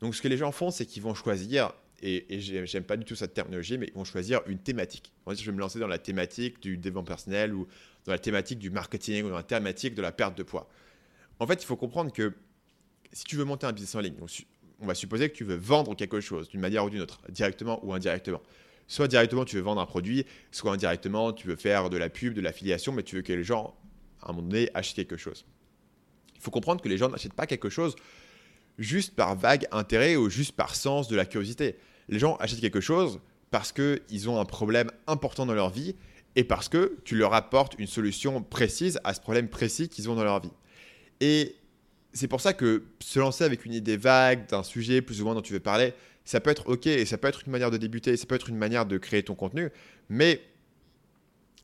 Donc, 0.00 0.14
ce 0.14 0.22
que 0.22 0.28
les 0.28 0.36
gens 0.36 0.52
font, 0.52 0.70
c'est 0.70 0.86
qu'ils 0.86 1.02
vont 1.02 1.14
choisir, 1.14 1.72
et, 2.02 2.34
et 2.34 2.40
j'aime 2.40 2.84
pas 2.84 2.96
du 2.96 3.04
tout 3.04 3.14
cette 3.14 3.34
terminologie, 3.34 3.78
mais 3.78 3.86
ils 3.86 3.94
vont 3.94 4.04
choisir 4.04 4.40
une 4.46 4.58
thématique. 4.58 5.12
je 5.28 5.44
vais 5.44 5.52
me 5.52 5.60
lancer 5.60 5.78
dans 5.78 5.86
la 5.86 5.98
thématique 5.98 6.60
du 6.60 6.76
développement 6.76 7.04
personnel 7.04 7.54
ou 7.54 7.66
dans 8.04 8.12
la 8.12 8.18
thématique 8.18 8.58
du 8.58 8.70
marketing 8.70 9.24
ou 9.24 9.28
dans 9.28 9.36
la 9.36 9.42
thématique 9.42 9.94
de 9.94 10.02
la 10.02 10.12
perte 10.12 10.36
de 10.36 10.42
poids. 10.42 10.68
En 11.38 11.46
fait, 11.46 11.62
il 11.62 11.66
faut 11.66 11.76
comprendre 11.76 12.12
que 12.12 12.34
si 13.12 13.24
tu 13.24 13.36
veux 13.36 13.44
monter 13.44 13.66
un 13.66 13.72
business 13.72 13.94
en 13.94 14.00
ligne, 14.00 14.14
on 14.80 14.86
va 14.86 14.94
supposer 14.94 15.28
que 15.30 15.36
tu 15.36 15.44
veux 15.44 15.56
vendre 15.56 15.94
quelque 15.94 16.20
chose 16.20 16.48
d'une 16.48 16.60
manière 16.60 16.84
ou 16.84 16.90
d'une 16.90 17.02
autre, 17.02 17.20
directement 17.28 17.84
ou 17.84 17.92
indirectement. 17.94 18.42
Soit 18.88 19.08
directement, 19.08 19.44
tu 19.44 19.56
veux 19.56 19.62
vendre 19.62 19.80
un 19.80 19.86
produit, 19.86 20.26
soit 20.50 20.72
indirectement, 20.72 21.32
tu 21.32 21.46
veux 21.46 21.56
faire 21.56 21.88
de 21.88 21.96
la 21.96 22.08
pub, 22.10 22.34
de 22.34 22.40
l'affiliation, 22.40 22.92
mais 22.92 23.02
tu 23.02 23.16
veux 23.16 23.22
que 23.22 23.32
les 23.32 23.44
gens, 23.44 23.74
à 24.20 24.30
un 24.30 24.32
moment 24.32 24.48
donné, 24.48 24.70
achètent 24.74 24.96
quelque 24.96 25.16
chose. 25.16 25.46
Il 26.42 26.46
faut 26.46 26.50
comprendre 26.50 26.82
que 26.82 26.88
les 26.88 26.98
gens 26.98 27.08
n'achètent 27.08 27.34
pas 27.34 27.46
quelque 27.46 27.68
chose 27.68 27.94
juste 28.76 29.14
par 29.14 29.36
vague 29.36 29.68
intérêt 29.70 30.16
ou 30.16 30.28
juste 30.28 30.56
par 30.56 30.74
sens 30.74 31.06
de 31.06 31.14
la 31.14 31.24
curiosité. 31.24 31.76
Les 32.08 32.18
gens 32.18 32.34
achètent 32.40 32.60
quelque 32.60 32.80
chose 32.80 33.20
parce 33.52 33.70
qu'ils 33.70 34.28
ont 34.28 34.40
un 34.40 34.44
problème 34.44 34.90
important 35.06 35.46
dans 35.46 35.54
leur 35.54 35.70
vie 35.70 35.94
et 36.34 36.42
parce 36.42 36.68
que 36.68 36.98
tu 37.04 37.14
leur 37.14 37.32
apportes 37.32 37.76
une 37.78 37.86
solution 37.86 38.42
précise 38.42 38.98
à 39.04 39.14
ce 39.14 39.20
problème 39.20 39.48
précis 39.48 39.88
qu'ils 39.88 40.10
ont 40.10 40.16
dans 40.16 40.24
leur 40.24 40.40
vie. 40.40 40.50
Et 41.20 41.54
c'est 42.12 42.26
pour 42.26 42.40
ça 42.40 42.54
que 42.54 42.86
se 42.98 43.20
lancer 43.20 43.44
avec 43.44 43.64
une 43.64 43.72
idée 43.72 43.96
vague 43.96 44.48
d'un 44.48 44.64
sujet 44.64 45.00
plus 45.00 45.22
ou 45.22 45.24
moins 45.24 45.36
dont 45.36 45.42
tu 45.42 45.52
veux 45.52 45.60
parler, 45.60 45.94
ça 46.24 46.40
peut 46.40 46.50
être 46.50 46.68
ok 46.68 46.88
et 46.88 47.04
ça 47.04 47.18
peut 47.18 47.28
être 47.28 47.42
une 47.46 47.52
manière 47.52 47.70
de 47.70 47.76
débuter, 47.76 48.16
ça 48.16 48.26
peut 48.26 48.34
être 48.34 48.48
une 48.48 48.56
manière 48.56 48.84
de 48.84 48.98
créer 48.98 49.22
ton 49.22 49.36
contenu, 49.36 49.70
mais 50.08 50.42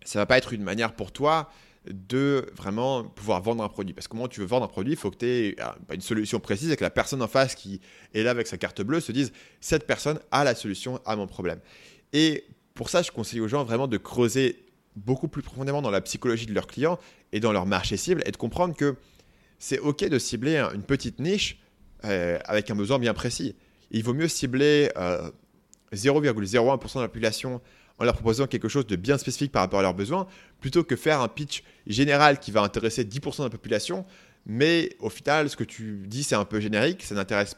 ça 0.05 0.21
va 0.21 0.27
pas 0.27 0.39
être 0.39 0.53
une 0.53 0.63
manière 0.63 0.95
pour 0.95 1.11
toi 1.11 1.51
de 1.87 2.51
vraiment 2.55 3.05
pouvoir 3.05 3.41
vendre 3.43 3.63
un 3.63 3.69
produit. 3.69 3.95
Parce 3.95 4.07
que 4.07 4.13
comment 4.13 4.29
tu 4.29 4.41
veux 4.41 4.47
vendre 4.47 4.65
un 4.65 4.69
produit, 4.69 4.93
il 4.93 4.99
faut 4.99 5.11
que 5.11 5.17
tu 5.17 5.27
aies 5.27 5.57
euh, 5.61 5.95
une 5.95 6.01
solution 6.01 6.41
précise 6.41 6.71
et 6.71 6.77
que 6.77 6.85
la 6.85 6.91
personne 6.91 7.23
en 7.23 7.29
face 7.29 7.55
qui 7.55 7.81
est 8.15 8.23
là 8.23 8.31
avec 8.31 8.47
sa 8.47 8.59
carte 8.59 8.83
bleue 8.83 9.01
se 9.01 9.13
dise 9.13 9.33
cette 9.61 9.87
personne 9.87 10.19
a 10.31 10.45
la 10.45 10.55
solution 10.55 11.01
à 11.07 11.17
mon 11.17 11.27
problème. 11.27 11.61
Et 12.13 12.45
pour 12.75 12.91
ça, 12.91 13.03
je 13.03 13.11
conseille 13.11 13.41
aux 13.41 13.49
gens 13.49 13.65
vraiment 13.65 13.89
de 13.89 13.97
creuser 13.97 14.65
beaucoup 14.97 15.29
plus 15.29 15.43
profondément 15.43 15.83
dans 15.83 15.91
la 15.91 16.01
psychologie 16.01 16.47
de 16.47 16.55
leurs 16.55 16.67
clients 16.67 16.99
et 17.33 17.41
dans 17.41 17.53
leur 17.53 17.67
marché 17.67 17.97
cible 17.97 18.23
et 18.27 18.31
de 18.31 18.37
comprendre 18.37 18.75
que 18.77 18.97
c'est 19.59 19.79
OK 19.79 20.05
de 20.05 20.19
cibler 20.19 20.59
une 20.75 20.83
petite 20.83 21.21
niche 21.21 21.59
euh, 22.05 22.39
avec 22.45 22.71
un 22.71 22.77
besoin 22.77 22.99
bien 22.99 23.15
précis. 23.15 23.57
Il 23.91 24.05
vaut 24.05 24.15
mieux 24.15 24.29
cibler 24.29 24.91
0,01% 25.93 25.99
euh, 25.99 26.77
de 26.77 27.01
la 27.01 27.09
population 27.09 27.61
en 27.99 28.05
leur 28.05 28.15
proposant 28.15 28.47
quelque 28.47 28.69
chose 28.69 28.87
de 28.87 28.97
bien 28.97 29.19
spécifique 29.19 29.53
par 29.53 29.63
rapport 29.63 29.81
à 29.81 29.83
leurs 29.83 29.95
besoins, 29.95 30.27
plutôt 30.61 30.85
que 30.85 30.97
faire 30.97 31.21
un 31.21 31.29
pitch 31.29 31.63
général 31.87 32.39
qui 32.39 32.51
va 32.51 32.63
intéresser 32.63 33.05
10% 33.05 33.39
de 33.39 33.43
la 33.45 33.51
population, 33.51 34.05
mais 34.47 34.97
au 35.01 35.11
final, 35.11 35.51
ce 35.51 35.57
que 35.57 35.65
tu 35.65 36.05
dis, 36.07 36.23
c'est 36.23 36.37
un 36.37 36.45
peu 36.45 36.61
générique, 36.61 37.03
ça 37.03 37.15
n'intéresse 37.15 37.57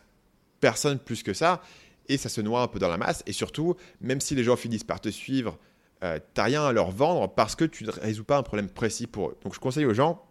personne 0.61 0.99
plus 0.99 1.23
que 1.23 1.35
ça, 1.35 1.63
et 2.09 2.17
ça 2.17 2.29
se 2.29 2.41
noie 2.41 2.63
un 2.63 2.69
peu 2.69 2.79
dans 2.79 2.89
la 2.89 2.97
masse, 2.97 3.23
et 3.27 3.33
surtout, 3.33 3.77
même 4.01 4.21
si 4.21 4.35
les 4.35 4.45
gens 4.45 4.57
finissent 4.57 4.85
par 4.85 5.01
te 5.01 5.09
suivre, 5.09 5.59
euh, 6.03 6.19
tu 6.19 6.41
n'as 6.41 6.45
rien 6.45 6.65
à 6.65 6.73
leur 6.73 6.91
vendre 6.91 7.29
parce 7.29 7.55
que 7.55 7.65
tu 7.65 7.85
ne 7.85 7.91
résous 7.91 8.25
pas 8.25 8.39
un 8.39 8.43
problème 8.43 8.69
précis 8.69 9.07
pour 9.07 9.29
eux. 9.29 9.37
Donc 9.43 9.55
je 9.55 9.61
conseille 9.61 9.85
aux 9.85 9.95
gens 9.95 10.25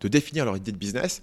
de 0.00 0.08
définir 0.08 0.46
leur 0.46 0.56
idée 0.56 0.72
de 0.72 0.78
business 0.78 1.22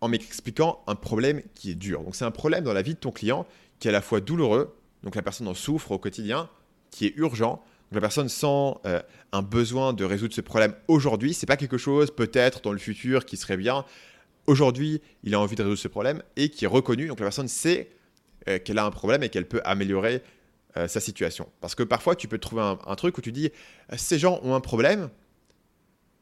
en 0.00 0.08
m'expliquant 0.08 0.82
un 0.86 0.96
problème 0.96 1.42
qui 1.54 1.70
est 1.70 1.74
dur. 1.76 2.02
Donc 2.02 2.16
c'est 2.16 2.24
un 2.24 2.30
problème 2.30 2.64
dans 2.64 2.72
la 2.72 2.82
vie 2.82 2.94
de 2.94 2.98
ton 2.98 3.12
client 3.12 3.46
qui 3.78 3.88
est 3.88 3.90
à 3.90 3.92
la 3.92 4.02
fois 4.02 4.20
douloureux, 4.20 4.76
donc 5.02 5.14
la 5.14 5.22
personne 5.22 5.48
en 5.48 5.54
souffre 5.54 5.92
au 5.92 5.98
quotidien, 5.98 6.48
qui 6.90 7.06
est 7.06 7.14
urgent. 7.16 7.62
Donc 7.90 7.94
la 7.94 8.00
personne 8.00 8.28
sent 8.28 8.74
euh, 8.86 9.00
un 9.32 9.42
besoin 9.42 9.92
de 9.92 10.04
résoudre 10.04 10.34
ce 10.34 10.40
problème 10.40 10.74
aujourd'hui. 10.88 11.34
C'est 11.34 11.46
pas 11.46 11.56
quelque 11.56 11.78
chose 11.78 12.10
peut-être 12.10 12.60
dans 12.62 12.72
le 12.72 12.78
futur 12.78 13.24
qui 13.24 13.36
serait 13.36 13.56
bien. 13.56 13.84
Aujourd'hui, 14.46 15.00
il 15.22 15.34
a 15.34 15.40
envie 15.40 15.56
de 15.56 15.62
résoudre 15.62 15.80
ce 15.80 15.88
problème 15.88 16.22
et 16.36 16.50
qui 16.50 16.64
est 16.64 16.68
reconnu. 16.68 17.08
Donc 17.08 17.20
la 17.20 17.26
personne 17.26 17.48
sait 17.48 17.90
euh, 18.48 18.58
qu'elle 18.58 18.78
a 18.78 18.84
un 18.84 18.90
problème 18.90 19.22
et 19.22 19.28
qu'elle 19.28 19.48
peut 19.48 19.60
améliorer 19.64 20.22
euh, 20.76 20.86
sa 20.88 21.00
situation. 21.00 21.48
Parce 21.60 21.74
que 21.74 21.82
parfois, 21.82 22.14
tu 22.14 22.28
peux 22.28 22.38
trouver 22.38 22.62
un, 22.62 22.94
truc 22.94 23.18
où 23.18 23.20
tu 23.20 23.32
dis, 23.32 23.50
ces 23.96 24.18
gens 24.18 24.40
ont 24.42 24.54
un 24.54 24.60
problème, 24.60 25.10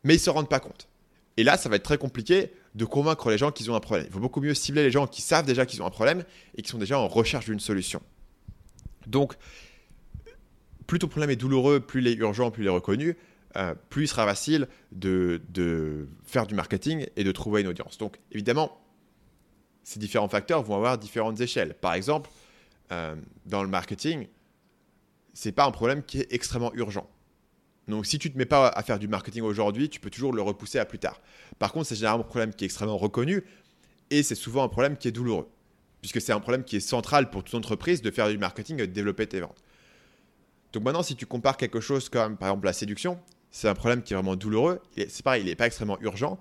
mais 0.04 0.14
ils 0.14 0.20
se 0.20 0.30
rendent 0.30 0.48
pas 0.48 0.60
compte. 0.60 0.88
Et 1.36 1.44
là, 1.44 1.56
ça 1.56 1.68
va 1.68 1.76
être 1.76 1.82
très 1.82 1.98
compliqué 1.98 2.50
de 2.74 2.84
convaincre 2.84 3.30
les 3.30 3.38
gens 3.38 3.52
qu'ils 3.52 3.70
ont 3.70 3.74
un 3.74 3.80
problème. 3.80 4.06
Il 4.08 4.12
faut 4.12 4.20
beaucoup 4.20 4.40
mieux 4.40 4.54
cibler 4.54 4.82
les 4.82 4.90
gens 4.90 5.06
qui 5.06 5.22
savent 5.22 5.46
déjà 5.46 5.66
qu'ils 5.66 5.82
ont 5.82 5.86
un 5.86 5.90
problème 5.90 6.24
et 6.56 6.62
qui 6.62 6.70
sont 6.70 6.78
déjà 6.78 6.98
en 6.98 7.08
recherche 7.08 7.44
d'une 7.44 7.60
solution. 7.60 8.00
Donc, 9.08 9.34
plus 10.86 10.98
ton 10.98 11.08
problème 11.08 11.30
est 11.30 11.36
douloureux, 11.36 11.80
plus 11.80 12.00
il 12.00 12.06
est 12.06 12.14
urgent, 12.14 12.50
plus 12.50 12.64
il 12.64 12.66
est 12.66 12.70
reconnu, 12.70 13.16
euh, 13.56 13.74
plus 13.88 14.04
il 14.04 14.08
sera 14.08 14.24
facile 14.26 14.68
de, 14.92 16.08
faire 16.24 16.46
du 16.46 16.54
marketing 16.54 17.06
et 17.16 17.24
de 17.24 17.32
trouver 17.32 17.62
une 17.62 17.66
audience. 17.66 17.98
Donc, 17.98 18.18
évidemment, 18.32 18.80
ces 19.82 19.98
différents 19.98 20.28
facteurs 20.28 20.62
vont 20.62 20.76
avoir 20.76 20.98
différentes 20.98 21.40
échelles. 21.40 21.74
Par 21.74 21.94
exemple, 21.94 22.30
euh, 22.92 23.16
dans 23.46 23.62
le 23.62 23.68
marketing, 23.68 24.28
c'est 25.34 25.52
pas 25.52 25.64
un 25.64 25.70
problème 25.70 26.02
qui 26.02 26.20
est 26.20 26.32
extrêmement 26.32 26.72
urgent. 26.74 27.08
Donc, 27.86 28.04
si 28.04 28.18
tu 28.18 28.28
ne 28.28 28.34
te 28.34 28.38
mets 28.38 28.46
pas 28.46 28.68
à 28.68 28.82
faire 28.82 28.98
du 28.98 29.08
marketing 29.08 29.42
aujourd'hui, 29.42 29.88
tu 29.88 29.98
peux 29.98 30.10
toujours 30.10 30.32
le 30.32 30.42
repousser 30.42 30.78
à 30.78 30.84
plus 30.84 30.98
tard. 30.98 31.20
Par 31.58 31.72
contre, 31.72 31.86
c'est 31.86 31.96
généralement 31.96 32.24
un 32.24 32.28
problème 32.28 32.52
qui 32.52 32.64
est 32.64 32.66
extrêmement 32.66 32.98
reconnu 32.98 33.44
et 34.10 34.22
c'est 34.22 34.34
souvent 34.34 34.62
un 34.62 34.68
problème 34.68 34.96
qui 34.96 35.08
est 35.08 35.12
douloureux, 35.12 35.48
puisque 36.00 36.20
c'est 36.20 36.32
un 36.32 36.40
problème 36.40 36.64
qui 36.64 36.76
est 36.76 36.80
central 36.80 37.30
pour 37.30 37.44
toute 37.44 37.54
entreprise 37.54 38.02
de 38.02 38.10
faire 38.10 38.28
du 38.28 38.38
marketing 38.38 38.80
et 38.80 38.86
de 38.86 38.92
développer 38.92 39.26
tes 39.26 39.40
ventes. 39.40 39.62
Donc 40.72 40.84
maintenant, 40.84 41.02
si 41.02 41.16
tu 41.16 41.26
compares 41.26 41.56
quelque 41.56 41.80
chose 41.80 42.08
comme 42.08 42.36
par 42.36 42.48
exemple 42.48 42.66
la 42.66 42.72
séduction, 42.72 43.18
c'est 43.50 43.68
un 43.68 43.74
problème 43.74 44.02
qui 44.02 44.12
est 44.12 44.16
vraiment 44.16 44.36
douloureux. 44.36 44.80
C'est 44.96 45.22
pareil, 45.22 45.42
il 45.42 45.46
n'est 45.46 45.56
pas 45.56 45.66
extrêmement 45.66 45.98
urgent 46.00 46.38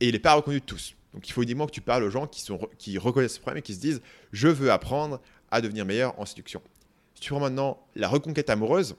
et 0.00 0.08
il 0.08 0.12
n'est 0.12 0.20
pas 0.20 0.34
reconnu 0.34 0.60
de 0.60 0.64
tous. 0.64 0.94
Donc 1.12 1.28
il 1.28 1.32
faut 1.32 1.42
évidemment 1.42 1.66
que 1.66 1.72
tu 1.72 1.80
parles 1.80 2.04
aux 2.04 2.10
gens 2.10 2.26
qui, 2.26 2.40
sont, 2.40 2.58
qui 2.78 2.96
reconnaissent 2.98 3.34
ce 3.34 3.40
problème 3.40 3.58
et 3.58 3.62
qui 3.62 3.74
se 3.74 3.80
disent 3.80 4.00
je 4.32 4.48
veux 4.48 4.70
apprendre 4.70 5.20
à 5.50 5.60
devenir 5.60 5.84
meilleur 5.84 6.18
en 6.20 6.26
séduction. 6.26 6.62
Si 7.14 7.22
tu 7.22 7.30
prends 7.30 7.40
maintenant 7.40 7.84
la 7.96 8.08
reconquête 8.08 8.48
amoureuse, 8.50 8.96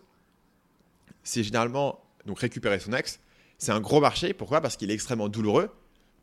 c'est 1.23 1.43
généralement 1.43 2.03
donc 2.25 2.39
récupérer 2.39 2.79
son 2.79 2.93
ex. 2.93 3.19
C'est 3.57 3.71
un 3.71 3.79
gros 3.79 4.01
marché. 4.01 4.33
Pourquoi? 4.33 4.59
Parce 4.59 4.75
qu'il 4.75 4.91
est 4.91 4.93
extrêmement 4.93 5.29
douloureux. 5.29 5.69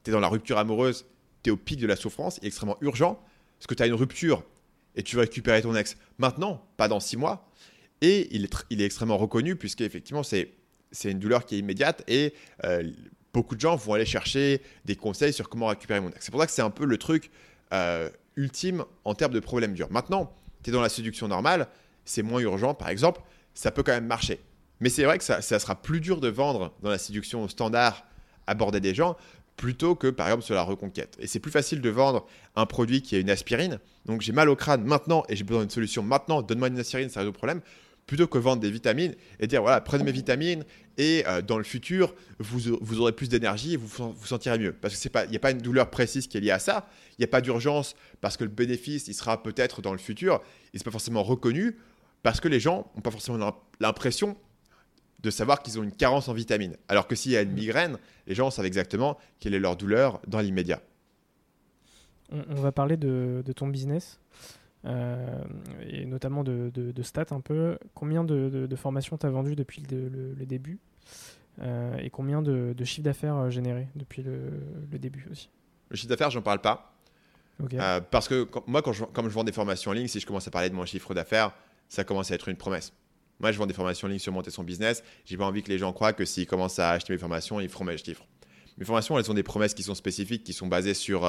Tu 0.05 0.11
es 0.11 0.13
dans 0.13 0.21
la 0.21 0.29
rupture 0.29 0.59
amoureuse, 0.59 1.07
tu 1.43 1.51
es 1.51 1.53
au 1.53 1.57
pic 1.57 1.79
de 1.81 1.87
la 1.87 1.97
souffrance, 1.97 2.39
il 2.39 2.45
est 2.45 2.49
extrêmement 2.49 2.77
urgent. 2.81 3.21
Parce 3.59 3.67
que 3.67 3.75
tu 3.75 3.83
as 3.83 3.87
une 3.87 3.95
rupture 3.95 4.43
et 4.95 5.03
tu 5.03 5.17
veux 5.17 5.23
récupérer 5.23 5.63
ton 5.63 5.75
ex 5.75 5.97
maintenant, 6.19 6.65
pas 6.77 6.89
dans 6.89 7.01
six 7.01 7.17
mois. 7.17 7.51
Et 8.01 8.29
il 8.35 8.45
est, 8.81 8.85
extrêmement 8.85 9.19
reconnu 9.19 9.57
puisqu'effectivement, 9.57 10.23
c'est 10.23 10.53
une 11.05 11.19
douleur 11.19 11.45
qui 11.45 11.57
est 11.57 11.59
immédiate 11.59 12.03
et 12.07 12.33
euh, 12.65 12.89
beaucoup 13.33 13.57
de 13.57 13.61
gens 13.61 13.77
vont 13.77 13.95
aller 13.95 14.07
chercher 14.07 14.63
des 14.85 14.97
conseils 14.97 15.33
sur 15.33 15.49
comment 15.49 15.67
récupérer 15.67 16.01
mon 16.01 16.11
ex. 16.11 16.25
C'est 16.25 16.31
pour 16.31 16.41
ça 16.41 16.47
que 16.47 16.53
c'est 16.53 16.63
un 16.63 16.71
peu 16.71 16.85
le 16.85 16.97
truc 16.97 17.31
euh, 17.73 18.09
ultime 18.37 18.85
en 19.05 19.15
termes 19.15 19.33
de 19.33 19.41
problème 19.41 19.75
dur. 19.75 19.89
Maintenant, 19.91 20.33
tu 20.63 20.71
es 20.71 20.73
dans 20.73 20.81
la 20.81 20.89
séduction 20.89 21.29
normale, 21.29 21.69
c'est 22.05 22.23
moins 22.23 22.41
urgent 22.41 22.75
par 22.75 22.89
exemple, 22.89 23.21
ça 23.55 23.73
peut 23.73 23.83
quand 23.83 23.93
même 23.93 24.07
marcher. 24.07 24.41
Mais 24.81 24.89
c'est 24.91 25.05
vrai 25.05 25.19
que 25.19 25.25
ça, 25.25 25.41
sera 25.41 25.75
plus 25.75 26.01
dur 26.01 26.21
de 26.21 26.29
vendre 26.29 26.73
dans 26.83 26.91
la 26.91 26.99
séduction 26.99 27.49
standard, 27.49 28.07
aborder 28.47 28.81
des 28.81 28.95
gens, 28.95 29.17
plutôt 29.59 29.95
que 29.95 30.07
par 30.07 30.29
exemple 30.29 30.45
sur 30.45 30.55
la 30.55 30.63
reconquête. 30.63 31.19
Et 31.21 31.27
c'est 31.27 31.41
plus 31.41 31.51
facile 31.51 31.83
de 31.83 31.91
vendre 31.91 32.27
un 32.57 32.65
produit 32.65 33.03
qui 33.03 33.17
est 33.17 33.21
une 33.21 33.29
aspirine. 33.29 33.79
Donc 34.07 34.23
j'ai 34.23 34.33
mal 34.33 34.49
au 34.49 34.57
crâne 34.57 34.85
maintenant 34.85 35.25
et 35.29 35.37
j'ai 35.37 35.45
besoin 35.45 35.63
d'une 35.63 35.71
solution 35.71 36.03
maintenant, 36.03 36.41
donne-moi 36.41 36.69
une 36.69 36.79
aspirine, 36.79 37.11
ça 37.11 37.21
résout 37.21 37.33
le 37.33 37.37
problème 37.37 37.61
plutôt 38.07 38.27
que 38.27 38.39
vendre 38.39 38.63
des 38.63 38.71
vitamines 38.71 39.15
et 39.39 39.47
dire 39.47 39.61
voilà, 39.61 39.83
prenez 39.83 40.03
mes 40.03 40.13
vitamines 40.13 40.65
et 40.97 41.25
euh, 41.29 41.43
dans 41.43 41.59
le 41.59 41.65
futur, 41.65 42.15
vous, 42.39 42.79
vous 42.81 43.01
aurez 43.01 43.13
plus 43.13 43.29
d'énergie 43.29 43.75
et 43.75 43.77
vous 43.77 43.87
vous 43.87 44.27
sentirez 44.27 44.59
mieux. 44.59 44.73
Parce 44.73 44.97
qu'il 44.97 45.11
n'y 45.31 45.37
a 45.37 45.41
pas 45.41 45.51
une 45.51 45.59
douleur 45.59 45.91
précise 45.91 46.27
qui 46.27 46.39
est 46.39 46.41
liée 46.41 46.51
à 46.51 46.59
ça. 46.59 46.89
Il 47.13 47.21
n'y 47.21 47.25
a 47.25 47.29
pas 47.29 47.43
d'urgence 47.43 47.95
parce 48.21 48.37
que 48.37 48.45
le 48.45 48.51
bénéfice, 48.51 49.07
il 49.07 49.15
sera 49.15 49.43
peut-être 49.43 49.83
dans 49.83 49.93
le 49.93 49.99
futur. 49.99 50.41
Il 50.73 50.79
n'est 50.79 50.85
pas 50.85 50.91
forcément 50.91 51.23
reconnu 51.23 51.77
parce 52.23 52.41
que 52.41 52.49
les 52.49 52.59
gens 52.59 52.91
n'ont 52.97 53.03
pas 53.03 53.11
forcément 53.11 53.55
l'impression 53.79 54.37
de 55.21 55.31
savoir 55.31 55.63
qu'ils 55.63 55.79
ont 55.79 55.83
une 55.83 55.93
carence 55.93 56.29
en 56.29 56.33
vitamines. 56.33 56.77
Alors 56.89 57.09
que 57.09 57.15
s'il 57.15 57.33
y 57.33 57.37
a 57.37 57.43
une 57.43 57.53
migraine, 57.53 57.99
les 58.27 58.35
gens 58.35 58.51
savent 58.51 58.67
exactement 58.67 59.19
quelle 59.41 59.55
est 59.55 59.59
leur 59.59 59.77
douleur 59.77 60.21
dans 60.27 60.41
l'immédiat. 60.41 60.81
On, 62.31 62.61
va 62.61 62.73
parler 62.73 62.97
de, 62.97 63.43
de 63.45 63.53
ton 63.53 63.69
business. 63.69 64.21
Euh, 64.85 65.43
et 65.89 66.07
notamment 66.07 66.45
de, 66.45 67.03
stats 67.03 67.27
un 67.31 67.41
peu. 67.41 67.79
Combien 67.95 68.25
de, 68.25 68.77
formations 68.77 69.19
tu 69.19 69.27
as 69.27 69.31
vendues 69.31 69.57
depuis 69.57 69.83
le, 69.91 70.47
début 70.47 70.79
euh, 71.61 71.97
et 71.99 72.11
combien 72.11 72.43
de, 72.43 72.75
chiffre 72.85 73.05
d'affaires 73.05 73.37
euh, 73.37 73.51
généré 73.51 73.89
depuis 73.97 74.23
le, 74.23 74.51
début 74.99 75.27
aussi? 75.31 75.51
Le 75.91 75.97
chiffre 75.97 76.09
d'affaires, 76.09 76.31
j'en 76.31 76.43
parle 76.43 76.61
pas. 76.61 76.95
parce 78.11 78.29
que 78.29 78.49
moi, 78.67 78.83
quand 78.83 78.93
je, 78.93 79.05
comme 79.05 79.29
je 79.29 79.35
vends 79.35 79.45
des 79.45 79.53
formations 79.53 79.91
en 79.91 79.95
ligne, 79.95 80.09
si 80.09 80.21
je 80.21 80.27
commence 80.27 80.47
à 80.47 80.51
parler 80.51 80.71
de 80.71 80.75
mon 80.75 80.87
chiffre 80.87 81.15
d'affaires, 81.15 81.53
ça 81.89 82.05
commence 82.05 82.31
à 82.31 82.35
être 82.35 82.49
une 82.49 82.57
promesse. 82.57 82.93
Moi, 83.41 83.53
je 83.53 83.59
vends 83.59 83.67
des 83.67 83.75
formations 83.75 84.07
en 84.07 84.11
ligne 84.11 84.19
sur 84.19 84.33
monter 84.33 84.51
son 84.51 84.65
business. 84.65 85.03
J'ai 85.25 85.37
pas 85.37 85.47
envie 85.47 85.63
que 85.63 85.69
les 85.69 85.79
gens 85.79 85.93
croient 85.93 86.13
que 86.13 86.25
s'ils 86.25 86.47
commencent 86.47 86.79
à 86.79 86.91
acheter 86.91 87.13
mes 87.13 87.19
formations, 87.19 87.61
ils 87.61 87.69
feront 87.69 87.85
mes 87.85 87.97
chiffres. 87.97 88.27
Mes 88.79 88.85
formations, 88.85 89.19
elles 89.19 89.25
sont 89.25 89.35
des 89.35 89.43
promesses 89.43 89.75
qui 89.75 89.83
sont 89.83 89.95
spécifiques, 89.95 90.45
qui 90.45 90.53
sont 90.53 90.67
basées 90.67 90.95
sur 90.95 91.25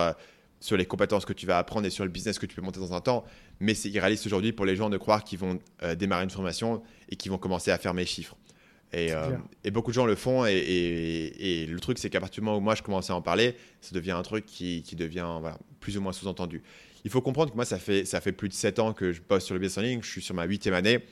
sur 0.60 0.78
les 0.78 0.86
compétences 0.86 1.26
que 1.26 1.34
tu 1.34 1.45
vas 1.45 1.57
apprendre 1.57 1.86
et 1.86 1.89
sur 1.89 2.03
le 2.03 2.12
business 2.12 2.38
que 2.38 2.45
tu 2.45 2.55
peux 2.55 2.62
monter 2.62 2.80
dans 2.80 2.93
un 2.93 3.01
temps. 3.01 3.24
Mais 3.60 3.74
c'est 3.74 3.89
irréaliste 3.89 4.26
aujourd'hui 4.26 4.51
pour 4.51 4.66
les 4.66 4.76
gens 4.76 4.89
de 4.89 4.97
croire 4.97 5.24
qu'ils 5.24 5.39
vont 5.39 5.60
euh, 5.84 5.95
démarrer 5.95 6.24
une 6.24 6.30
formation 6.30 6.82
et 7.10 7.16
qu'ils 7.16 7.32
vont 7.32 7.38
commencer 7.38 7.72
à 7.72 7.78
faire 7.78 7.93
mes 7.93 8.05
chiffres. 8.05 8.36
Et, 8.91 9.14
euh, 9.14 9.38
et, 9.64 9.70
beaucoup 9.70 9.91
de 9.91 9.95
gens 9.95 10.07
le 10.07 10.16
font. 10.16 10.45
Et, 10.47 10.51
et, 10.51 11.66
le 11.68 11.80
truc, 11.80 11.99
c'est 11.99 12.10
qu'à 12.10 12.20
partir 12.20 12.41
du 12.41 12.45
moment 12.45 12.57
où 12.57 12.62
moi 12.62 12.74
je 12.74 12.82
commence 12.82 13.12
à 13.12 13.16
en 13.16 13.22
parler, 13.22 13.55
ça 13.82 13.93
devient 13.93 14.12
un 14.12 14.24
truc 14.24 14.45
qui, 14.45 14.82
qui 14.82 14.95
devient 14.95 15.28
plus 15.80 15.97
ou 15.97 16.01
moins 16.01 16.12
sous-entendu. 16.12 16.64
Il 17.05 17.12
faut 17.12 17.22
comprendre 17.22 17.51
que 17.51 17.55
moi, 17.55 17.66
ça 17.66 17.78
fait, 17.78 18.03
ça 18.03 18.20
fait 18.20 18.32
plus 18.32 18.49
de 18.49 18.53
7 18.53 18.80
ans 18.80 18.93
que 18.93 19.14
je 19.14 19.22
bosse 19.22 19.45
sur 19.45 19.53
le 19.53 19.60
business 19.60 19.78
en 19.78 19.82
ligne. 19.88 20.01
Je 20.01 20.10
suis 20.10 20.22
sur 20.22 20.34
ma 20.34 20.45
huitième 20.45 20.74
année. 20.74 21.05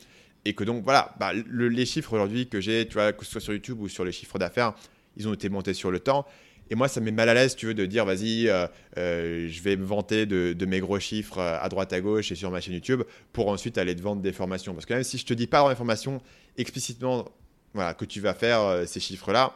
Et 0.48 0.54
que 0.54 0.64
donc, 0.64 0.84
voilà, 0.86 1.14
bah, 1.20 1.34
les 1.34 1.86
chiffres 1.86 2.14
aujourd'hui 2.14 2.48
que 2.48 2.62
j'ai, 2.62 2.88
tu 2.88 2.94
vois, 2.94 3.12
que 3.12 3.26
ce 3.26 3.32
soit 3.32 3.42
sur 3.42 3.52
YouTube 3.52 3.82
ou 3.82 3.90
sur 3.90 4.06
les 4.06 4.14
chiffres 4.14 4.40
d'affaires, 4.40 4.74
ils 5.18 5.28
ont 5.28 5.34
été 5.34 5.50
montés 5.50 5.74
sur 5.74 5.92
le 5.92 6.00
temps. 6.00 6.26
Et 6.70 6.76
moi, 6.76 6.88
ça 6.88 7.02
me 7.02 7.06
met 7.06 7.12
mal 7.12 7.28
à 7.28 7.34
l'aise, 7.34 7.56
tu 7.56 7.66
veux, 7.66 7.74
de 7.74 7.86
dire, 7.86 8.06
vas-y, 8.06 8.48
euh, 8.48 8.66
euh, 8.98 9.48
je 9.50 9.62
vais 9.62 9.76
me 9.76 9.86
vanter 9.86 10.26
de, 10.26 10.66
mes 10.66 10.80
gros 10.80 11.00
chiffres 11.00 11.40
euh, 11.40 11.58
à 11.60 11.68
droite, 11.68 11.92
à 11.92 12.00
gauche 12.02 12.32
et 12.32 12.36
sur 12.36 12.52
ma 12.52 12.62
chaîne 12.62 12.76
YouTube 12.76 13.04
pour 13.32 13.50
ensuite 13.50 13.78
aller 13.78 13.94
te 13.94 14.02
vendre 14.02 14.22
des 14.22 14.32
formations. 14.32 14.74
Parce 14.74 14.86
que 14.86 14.94
même 14.94 15.04
si 15.04 15.18
je 15.18 15.26
te 15.26 15.34
dis 15.34 15.48
pas 15.48 15.60
dans 15.60 15.70
les 15.70 15.76
formations 15.76 16.22
explicitement 16.58 17.26
voilà, 17.74 17.94
que 17.94 18.06
tu 18.06 18.22
vas 18.22 18.34
faire 18.34 18.88
ces 18.88 19.00
chiffres-là, 19.00 19.54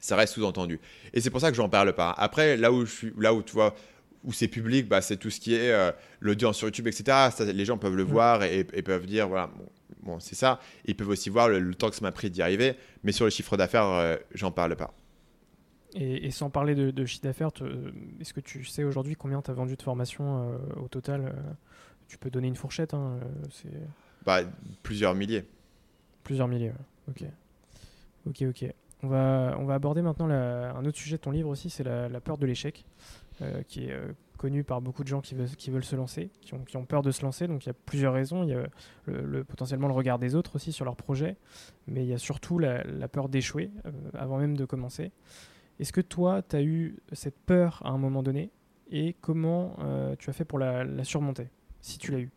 ça 0.00 0.16
reste 0.16 0.34
sous-entendu. 0.34 0.80
Et 1.12 1.20
c'est 1.20 1.30
pour 1.30 1.40
ça 1.40 1.50
que 1.50 1.56
je 1.56 1.62
n'en 1.62 1.68
parle 1.68 1.94
pas. 1.94 2.14
Après, 2.16 2.56
là 2.56 2.72
où, 2.72 2.86
je 2.86 2.92
suis, 2.92 3.12
là 3.18 3.34
où 3.34 3.42
tu 3.42 3.52
vois, 3.52 3.74
où 4.24 4.32
c'est 4.32 4.48
public, 4.48 4.88
bah, 4.88 5.00
c'est 5.00 5.16
tout 5.16 5.30
ce 5.30 5.40
qui 5.40 5.54
est 5.54 5.72
l'audience 6.20 6.58
sur 6.58 6.68
YouTube, 6.68 6.86
etc. 6.86 7.28
les 7.40 7.64
gens 7.64 7.76
peuvent 7.76 7.96
le 7.96 8.04
mmh. 8.04 8.08
voir 8.08 8.42
et, 8.44 8.64
peuvent 8.64 9.06
dire, 9.06 9.28
voilà, 9.28 9.48
bon, 9.48 9.68
c'est 10.20 10.34
ça. 10.34 10.60
Ils 10.84 10.96
peuvent 10.96 11.08
aussi 11.08 11.30
voir 11.30 11.48
le, 11.48 11.60
le 11.60 11.74
temps 11.74 11.90
que 11.90 11.96
ça 11.96 12.02
m'a 12.02 12.12
pris 12.12 12.30
d'y 12.30 12.42
arriver. 12.42 12.76
Mais 13.04 13.12
sur 13.12 13.24
les 13.24 13.30
chiffres 13.30 13.56
d'affaires, 13.56 14.18
j'en 14.34 14.50
parle 14.50 14.76
pas. 14.76 14.94
Et, 15.98 16.30
sans 16.30 16.50
parler 16.50 16.74
de, 16.74 17.06
chiffre 17.06 17.22
d'affaires, 17.22 17.50
est-ce 18.20 18.34
que 18.34 18.40
tu 18.40 18.64
sais 18.64 18.84
aujourd'hui 18.84 19.16
combien 19.16 19.40
tu 19.40 19.50
as 19.50 19.54
vendu 19.54 19.76
de 19.76 19.82
formations 19.82 20.50
euh, 20.50 20.58
au 20.82 20.88
total 20.88 21.24
euh, 21.24 21.32
Tu 22.06 22.18
peux 22.18 22.28
donner 22.28 22.48
une 22.48 22.56
fourchette 22.56 22.92
hein, 22.92 23.18
euh, 23.64 23.70
bah, 24.26 24.40
Plusieurs 24.82 25.14
milliers. 25.14 25.44
Plusieurs 26.22 26.48
milliers, 26.48 26.72
ok. 27.08 27.24
Ok, 28.28 28.42
ok. 28.42 28.74
On 29.02 29.08
va, 29.08 29.56
on 29.58 29.64
va 29.64 29.74
aborder 29.74 30.02
maintenant 30.02 30.28
un 30.28 30.84
autre 30.84 30.98
sujet 30.98 31.16
de 31.16 31.22
ton 31.22 31.30
livre 31.30 31.48
aussi, 31.48 31.70
c'est 31.70 31.84
la, 31.84 32.20
peur 32.20 32.36
de 32.36 32.44
l'échec, 32.44 32.84
qui 33.68 33.84
est 33.84 33.96
connu 34.36 34.64
par 34.64 34.80
beaucoup 34.80 35.02
de 35.02 35.08
gens 35.08 35.20
qui 35.20 35.34
veulent, 35.34 35.84
se 35.84 35.96
lancer, 35.96 36.30
qui 36.40 36.54
ont, 36.54 36.84
peur 36.84 37.02
de 37.02 37.10
se 37.10 37.22
lancer. 37.22 37.46
Donc 37.46 37.64
il 37.64 37.68
y 37.68 37.70
a 37.70 37.74
plusieurs 37.74 38.12
raisons. 38.12 38.42
Il 38.42 38.50
y 38.50 38.54
a 38.54 38.66
le, 39.06 39.44
potentiellement 39.44 39.88
le 39.88 39.94
regard 39.94 40.18
des 40.18 40.34
autres 40.34 40.56
aussi 40.56 40.72
sur 40.72 40.84
leur 40.84 40.96
projet, 40.96 41.36
mais 41.86 42.04
il 42.04 42.08
y 42.08 42.14
a 42.14 42.18
surtout 42.18 42.58
la, 42.58 43.08
peur 43.08 43.28
d'échouer 43.28 43.70
avant 44.14 44.38
même 44.38 44.56
de 44.56 44.64
commencer. 44.64 45.12
Est-ce 45.78 45.92
que 45.92 46.00
toi, 46.00 46.42
tu 46.42 46.56
as 46.56 46.62
eu 46.62 46.96
cette 47.12 47.38
peur 47.38 47.82
à 47.84 47.90
un 47.90 47.98
moment 47.98 48.22
donné 48.22 48.50
et 48.90 49.14
comment 49.20 49.76
euh, 49.80 50.14
tu 50.18 50.30
as 50.30 50.32
fait 50.32 50.44
pour 50.44 50.58
la, 50.58 51.04
surmonter, 51.04 51.48
si 51.80 51.98
tu 51.98 52.12
l'as 52.12 52.20
eu? 52.20 52.30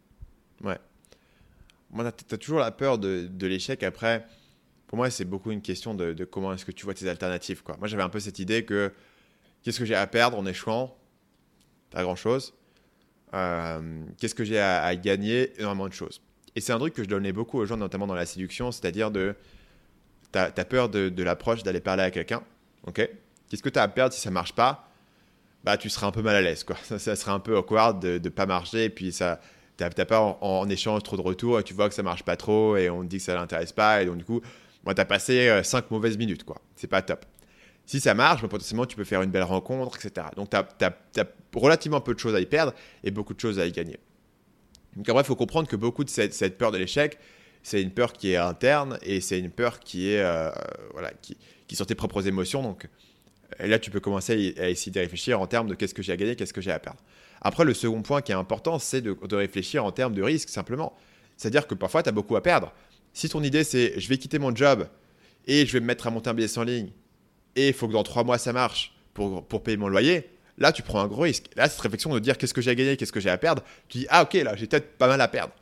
Ouais. 0.64 0.78
Moi, 1.92 2.12
tu 2.12 2.34
as, 2.34 2.38
toujours 2.38 2.60
la 2.60 2.72
peur 2.72 2.98
de, 2.98 3.30
l'échec. 3.46 3.84
Après, 3.84 4.26
pour 4.88 4.98
moi, 4.98 5.10
c'est 5.10 5.26
beaucoup 5.26 5.52
une 5.52 5.62
question 5.62 5.96
de, 5.96 6.26
comment 6.26 6.54
est-ce 6.54 6.66
que 6.66 6.72
tu 6.72 6.86
vois 6.86 6.94
tes 6.94 7.08
alternatives. 7.08 7.64
Moi, 7.78 7.88
j'avais 7.88 8.04
un 8.04 8.10
peu 8.10 8.20
cette 8.20 8.40
idée 8.40 8.66
que 8.66 8.92
qu'est-ce 9.64 9.80
que 9.80 9.86
j'ai 9.86 9.96
à 9.96 10.08
perdre 10.08 10.38
en 10.38 10.46
échouant? 10.46 10.99
Pas 11.92 12.04
grand-chose. 12.04 12.54
Euh, 13.34 14.04
qu'est-ce 14.20 14.36
que 14.36 14.44
j'ai 14.44 14.60
à, 14.60 14.96
gagner? 14.96 15.52
Énormément 15.60 15.88
de 15.88 15.94
choses. 15.94 16.22
Et 16.56 16.62
c'est 16.62 16.74
un 16.74 16.80
truc 16.80 16.94
que 16.94 17.04
je 17.04 17.10
donnais 17.10 17.32
beaucoup 17.32 17.60
aux 17.60 17.66
gens, 17.66 17.78
notamment 17.78 18.08
dans 18.08 18.16
la 18.16 18.26
séduction, 18.26 18.72
c'est-à-dire 18.72 19.12
de. 19.12 19.36
Tu 20.32 20.40
as, 20.40 20.52
peur 20.52 20.90
de, 20.90 21.24
l'approche 21.24 21.64
d'aller 21.64 21.80
parler 21.80 22.04
à 22.04 22.12
quelqu'un. 22.12 22.44
ok? 22.86 23.10
Qu'est-ce 23.50 23.64
que 23.64 23.70
tu 23.70 23.80
as 23.80 23.84
à 23.84 23.88
perdre 23.88 24.14
si 24.14 24.22
ça 24.22 24.30
marche 24.30 24.54
pas? 24.54 24.90
Bah, 25.64 25.78
tu 25.78 25.90
seras 25.90 26.08
un 26.08 26.12
peu 26.12 26.22
mal 26.22 26.36
à 26.36 26.42
l'aise. 26.42 26.64
Quoi. 26.64 26.78
Ça, 26.84 27.00
ça 27.00 27.16
serait 27.16 27.32
un 27.32 27.40
peu 27.40 27.58
awkward 27.58 28.00
de 28.00 28.20
ne 28.24 28.30
pas 28.30 28.46
marcher. 28.46 28.86
Et 28.86 28.90
puis, 28.90 29.12
tu 29.12 29.24
n'as 29.24 30.06
pas 30.06 30.38
en, 30.42 30.70
échange 30.70 31.04
trop 31.04 31.18
de 31.18 31.22
retours 31.22 31.60
et 31.60 31.64
tu 31.64 31.74
vois 31.74 31.90
que 31.90 31.96
ça 31.96 32.04
marche 32.04 32.24
pas 32.24 32.36
trop 32.38 32.78
et 32.78 32.90
on 32.90 33.02
te 33.04 33.08
dit 33.08 33.18
que 33.18 33.24
ça 33.24 33.36
l'intéresse 33.36 33.72
pas. 33.72 34.02
Et 34.02 34.06
donc, 34.06 34.18
du 34.18 34.24
coup, 34.24 34.42
moi, 34.86 34.94
tu 34.94 35.02
as 35.02 35.06
passé 35.06 35.62
5 35.64 35.78
euh, 35.78 35.88
mauvaises 35.90 36.18
minutes. 36.18 36.44
quoi. 36.44 36.58
C'est 36.76 36.88
pas 36.88 37.02
top. 37.02 37.26
Si 37.90 38.00
ça 38.00 38.14
marche, 38.14 38.44
bah, 38.44 38.48
potentiellement, 38.48 38.86
tu 38.86 38.96
peux 38.96 39.04
faire 39.04 39.24
une 39.24 39.32
belle 39.32 39.42
rencontre, 39.42 39.98
etc. 39.98 40.28
Donc, 40.36 40.52
tu 40.52 40.86
as, 40.86 41.26
relativement 41.56 42.00
peu 42.02 42.14
de 42.14 42.20
choses 42.20 42.36
à 42.36 42.40
y 42.40 42.46
perdre 42.46 42.72
et 43.04 43.10
beaucoup 43.10 43.34
de 43.34 43.40
choses 43.40 43.58
à 43.58 43.66
y 43.66 43.72
gagner. 43.72 43.98
Donc 44.96 45.10
après, 45.10 45.24
il 45.24 45.26
faut 45.26 45.36
comprendre 45.36 45.68
que 45.68 45.76
beaucoup 45.76 46.04
de 46.04 46.10
cette, 46.12 46.60
peur 46.60 46.72
de 46.72 46.78
l'échec, 46.78 47.18
c'est 47.64 47.82
une 47.82 47.90
peur 47.90 48.14
qui 48.14 48.34
est 48.34 48.36
interne 48.36 49.00
et 49.02 49.22
c'est 49.22 49.40
une 49.40 49.50
peur 49.50 49.80
qui 49.80 50.12
est 50.12 50.22
euh, 50.22 50.52
voilà 50.92 51.12
qui, 51.20 51.76
sont 51.76 51.84
tes 51.84 51.96
propres 51.96 52.28
émotions. 52.28 52.62
Donc 52.62 52.88
là, 53.58 53.80
tu 53.80 53.90
peux 53.90 54.00
commencer 54.00 54.54
à, 54.60 54.70
essayer 54.70 54.92
de 54.92 55.00
réfléchir 55.00 55.42
en 55.42 55.48
termes 55.48 55.68
de 55.68 55.74
qu'est-ce 55.74 55.96
que 55.96 56.04
j'ai 56.04 56.12
à 56.12 56.18
gagner, 56.18 56.36
qu'est-ce 56.36 56.54
que 56.54 56.62
j'ai 56.62 56.72
à 56.72 56.78
perdre. 56.78 57.00
Après, 57.42 57.66
le 57.66 57.74
second 57.74 58.04
point 58.04 58.22
qui 58.22 58.32
est 58.32 58.36
important, 58.36 58.78
c'est 58.78 59.02
de, 59.02 59.18
de, 59.20 59.36
réfléchir 59.36 59.84
en 59.84 59.92
termes 59.92 60.14
de 60.14 60.22
risque 60.22 60.50
simplement. 60.50 60.96
C'est-à-dire 61.38 61.66
que 61.66 61.74
parfois, 61.74 62.04
tu 62.04 62.10
as 62.10 62.12
beaucoup 62.12 62.36
à 62.36 62.44
perdre. 62.44 62.72
Si 63.14 63.30
ton 63.30 63.42
idée, 63.42 63.64
c'est 63.64 64.00
je 64.00 64.08
vais 64.10 64.20
quitter 64.20 64.38
mon 64.38 64.56
job 64.56 64.88
et 65.48 65.66
je 65.66 65.74
vais 65.74 65.80
me 65.80 65.88
mettre 65.88 66.06
à 66.06 66.12
monter 66.12 66.30
un 66.30 66.36
business 66.36 66.56
en 66.60 66.64
ligne 66.64 66.92
et 67.60 67.68
il 67.70 67.74
faut 67.74 67.88
que 67.88 67.94
dans 67.94 68.04
trois 68.04 68.24
mois, 68.24 68.38
ça 68.38 68.54
marche 68.54 68.94
pour, 69.14 69.46
pour 69.46 69.64
payer 69.64 69.78
mon 69.78 69.88
loyer, 69.88 70.30
là, 70.58 70.72
tu 70.72 70.82
prends 70.82 71.02
un 71.02 71.08
gros 71.08 71.24
risque. 71.24 71.46
Là, 71.56 71.68
cette 71.68 71.82
réflexion 71.82 72.14
de 72.14 72.20
dire 72.20 72.38
qu'est-ce 72.38 72.54
que 72.54 72.62
j'ai 72.62 72.72
à 72.72 72.76
gagner, 72.76 72.96
qu'est-ce 72.98 73.12
que 73.12 73.20
j'ai 73.20 73.30
à 73.30 73.38
perdre, 73.38 73.64
tu 73.88 74.00
dis, 74.00 74.08
ah 74.10 74.24
ok, 74.24 74.34
là, 74.34 74.56
j'ai 74.56 74.68
peut-être 74.68 74.98
pas 74.98 75.08
mal 75.08 75.20
à 75.20 75.28
perdre. 75.28 75.54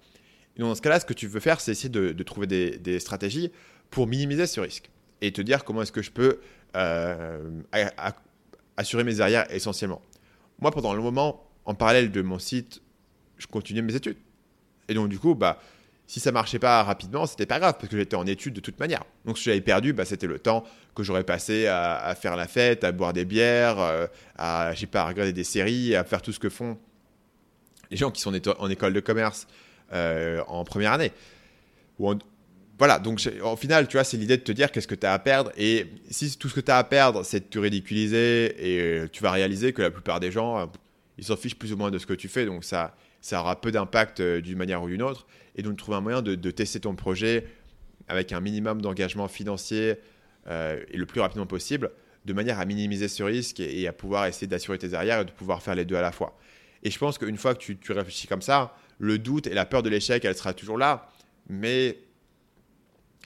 Et 0.56 0.62
dans 0.62 0.74
ce 0.76 0.82
cas-là, 0.82 1.00
ce 1.00 1.06
que 1.06 1.14
tu 1.14 1.28
veux 1.28 1.40
faire, 1.40 1.60
c'est 1.60 1.72
essayer 1.72 1.90
de, 1.90 2.24
trouver 2.24 2.48
des, 2.48 2.78
des, 2.78 3.00
stratégies 3.00 3.52
pour 3.90 4.08
minimiser 4.08 4.48
ce 4.48 4.60
risque 4.60 4.90
et 5.22 5.32
te 5.32 5.42
dire 5.42 5.64
comment 5.64 5.82
est-ce 5.82 5.92
que 5.92 6.02
je 6.02 6.12
peux 6.12 6.40
euh, 6.76 7.62
assurer 8.76 9.04
mes 9.04 9.22
arrières 9.22 9.46
essentiellement. 9.52 10.02
Moi, 10.60 10.72
pendant 10.72 10.94
le 10.94 11.02
moment, 11.02 11.44
en 11.66 11.76
parallèle 11.76 12.12
de 12.12 12.22
mon 12.22 12.40
site, 12.40 12.82
je 13.38 13.48
continuais 13.48 13.82
mes 13.82 13.96
études. 13.96 14.18
Et 14.88 14.94
donc, 14.94 15.10
du 15.10 15.20
coup, 15.20 15.36
bah, 15.36 15.60
si 16.08 16.22
ça 16.22 16.32
marchait 16.32 16.58
pas 16.58 16.84
rapidement, 16.84 17.26
c'était 17.26 17.46
pas 17.46 17.60
grave 17.60 17.76
parce 17.78 17.90
que 17.90 17.98
j'étais 17.98 18.16
en 18.16 18.26
études 18.26 18.54
de 18.54 18.62
toute 18.62 18.80
manière. 18.80 19.04
Donc, 19.26 19.38
si 19.38 19.44
j'avais 19.44 19.62
perdu, 19.62 19.92
bah, 19.92 20.06
c'était 20.06 20.28
le 20.28 20.40
temps 20.40 20.64
que 20.96 21.04
j'aurais 21.04 21.26
passé 21.26 21.68
à, 21.68 22.16
faire 22.20 22.38
la 22.38 22.48
fête, 22.48 22.86
à 22.86 22.94
boire 22.94 23.12
des 23.12 23.26
bières, 23.26 23.78
euh, 23.80 24.08
à, 24.38 24.72
je 24.74 24.80
sais 24.80 24.88
pas, 24.88 25.02
à 25.02 25.08
regarder 25.08 25.34
des 25.34 25.44
séries, 25.44 25.96
à 25.96 26.06
faire 26.06 26.22
tout 26.22 26.32
ce 26.32 26.40
que 26.40 26.50
font 26.50 26.78
les 27.92 27.98
gens 27.98 28.12
qui 28.12 28.22
sont 28.22 28.34
en 28.60 28.70
école 28.70 28.94
de 28.94 29.00
commerce 29.00 29.48
euh, 29.94 30.42
en 30.48 30.64
première 30.64 30.94
année. 30.94 31.12
En, 32.00 32.18
voilà, 32.78 33.00
donc 33.00 33.22
au 33.44 33.56
final, 33.56 33.88
tu 33.88 33.98
vois, 33.98 34.04
c'est 34.04 34.18
l'idée 34.18 34.38
de 34.38 34.44
te 34.44 34.52
dire 34.52 34.72
qu'est-ce 34.72 34.88
que 34.88 34.96
tu 34.96 35.06
as 35.06 35.14
à 35.14 35.20
perdre. 35.20 35.52
Et 35.58 35.88
si 36.10 36.38
tout 36.38 36.48
ce 36.48 36.56
que 36.56 36.60
tu 36.60 36.72
as 36.72 36.78
à 36.78 36.84
perdre, 36.84 37.24
c'est 37.24 37.40
de 37.40 37.46
te 37.46 37.60
ridiculiser, 37.60 38.56
et 38.60 38.82
euh, 38.82 39.08
tu 39.12 39.24
vas 39.24 39.32
réaliser 39.32 39.74
que 39.74 39.82
la 39.82 39.90
plupart 39.92 40.20
des 40.20 40.32
gens, 40.32 40.70
ils 41.18 41.24
s'en 41.24 41.36
fichent 41.36 41.58
plus 41.58 41.74
ou 41.74 41.78
moins 41.78 41.92
de 41.92 41.98
ce 41.98 42.06
que 42.06 42.14
tu 42.14 42.28
fais. 42.28 42.46
Donc 42.46 42.64
ça, 42.64 42.96
ça 43.22 43.42
aura 43.42 43.60
peu 43.60 43.72
d'impact 43.72 44.20
euh, 44.20 44.42
d'une 44.42 44.58
manière 44.58 44.82
ou 44.84 44.88
d'une 44.88 45.02
autre. 45.02 45.28
Et 45.56 45.62
donc 45.62 45.78
trouver 45.78 45.98
un 45.98 46.02
moyen 46.02 46.22
de, 46.22 46.52
tester 46.52 46.80
ton 46.80 46.96
projet 46.96 47.48
avec 48.08 48.32
un 48.32 48.40
minimum 48.40 48.82
d'engagement 48.82 49.28
financier 49.28 49.96
euh, 50.48 50.82
et 50.90 50.98
le 50.98 51.06
plus 51.06 51.20
rapidement 51.20 51.48
possible, 51.48 51.92
de 52.26 52.34
manière 52.34 52.60
à 52.60 52.66
minimiser 52.66 53.08
ce 53.08 53.24
risque 53.24 53.60
et, 53.60 53.88
à 53.88 53.94
pouvoir 53.94 54.28
essayer 54.28 54.48
d'assurer 54.48 54.78
tes 54.78 54.94
arrières 54.94 55.22
et 55.22 55.26
de 55.26 55.32
pouvoir 55.32 55.62
faire 55.62 55.76
les 55.76 55.86
deux 55.86 55.96
à 55.96 56.02
la 56.02 56.12
fois. 56.12 56.38
Et 56.84 56.92
je 56.92 56.98
pense 57.00 57.18
qu'une 57.18 57.38
fois 57.38 57.56
que 57.56 57.60
tu, 57.60 57.78
tu 57.78 57.92
réfléchis 57.92 58.28
comme 58.28 58.42
ça, 58.42 58.76
le 59.00 59.18
doute 59.18 59.48
et 59.48 59.54
la 59.54 59.66
peur 59.66 59.84
de 59.84 59.90
l'échec, 59.90 60.24
elle 60.24 60.36
sera 60.36 60.54
toujours 60.54 60.78
là. 60.78 61.10
Mais 61.50 61.98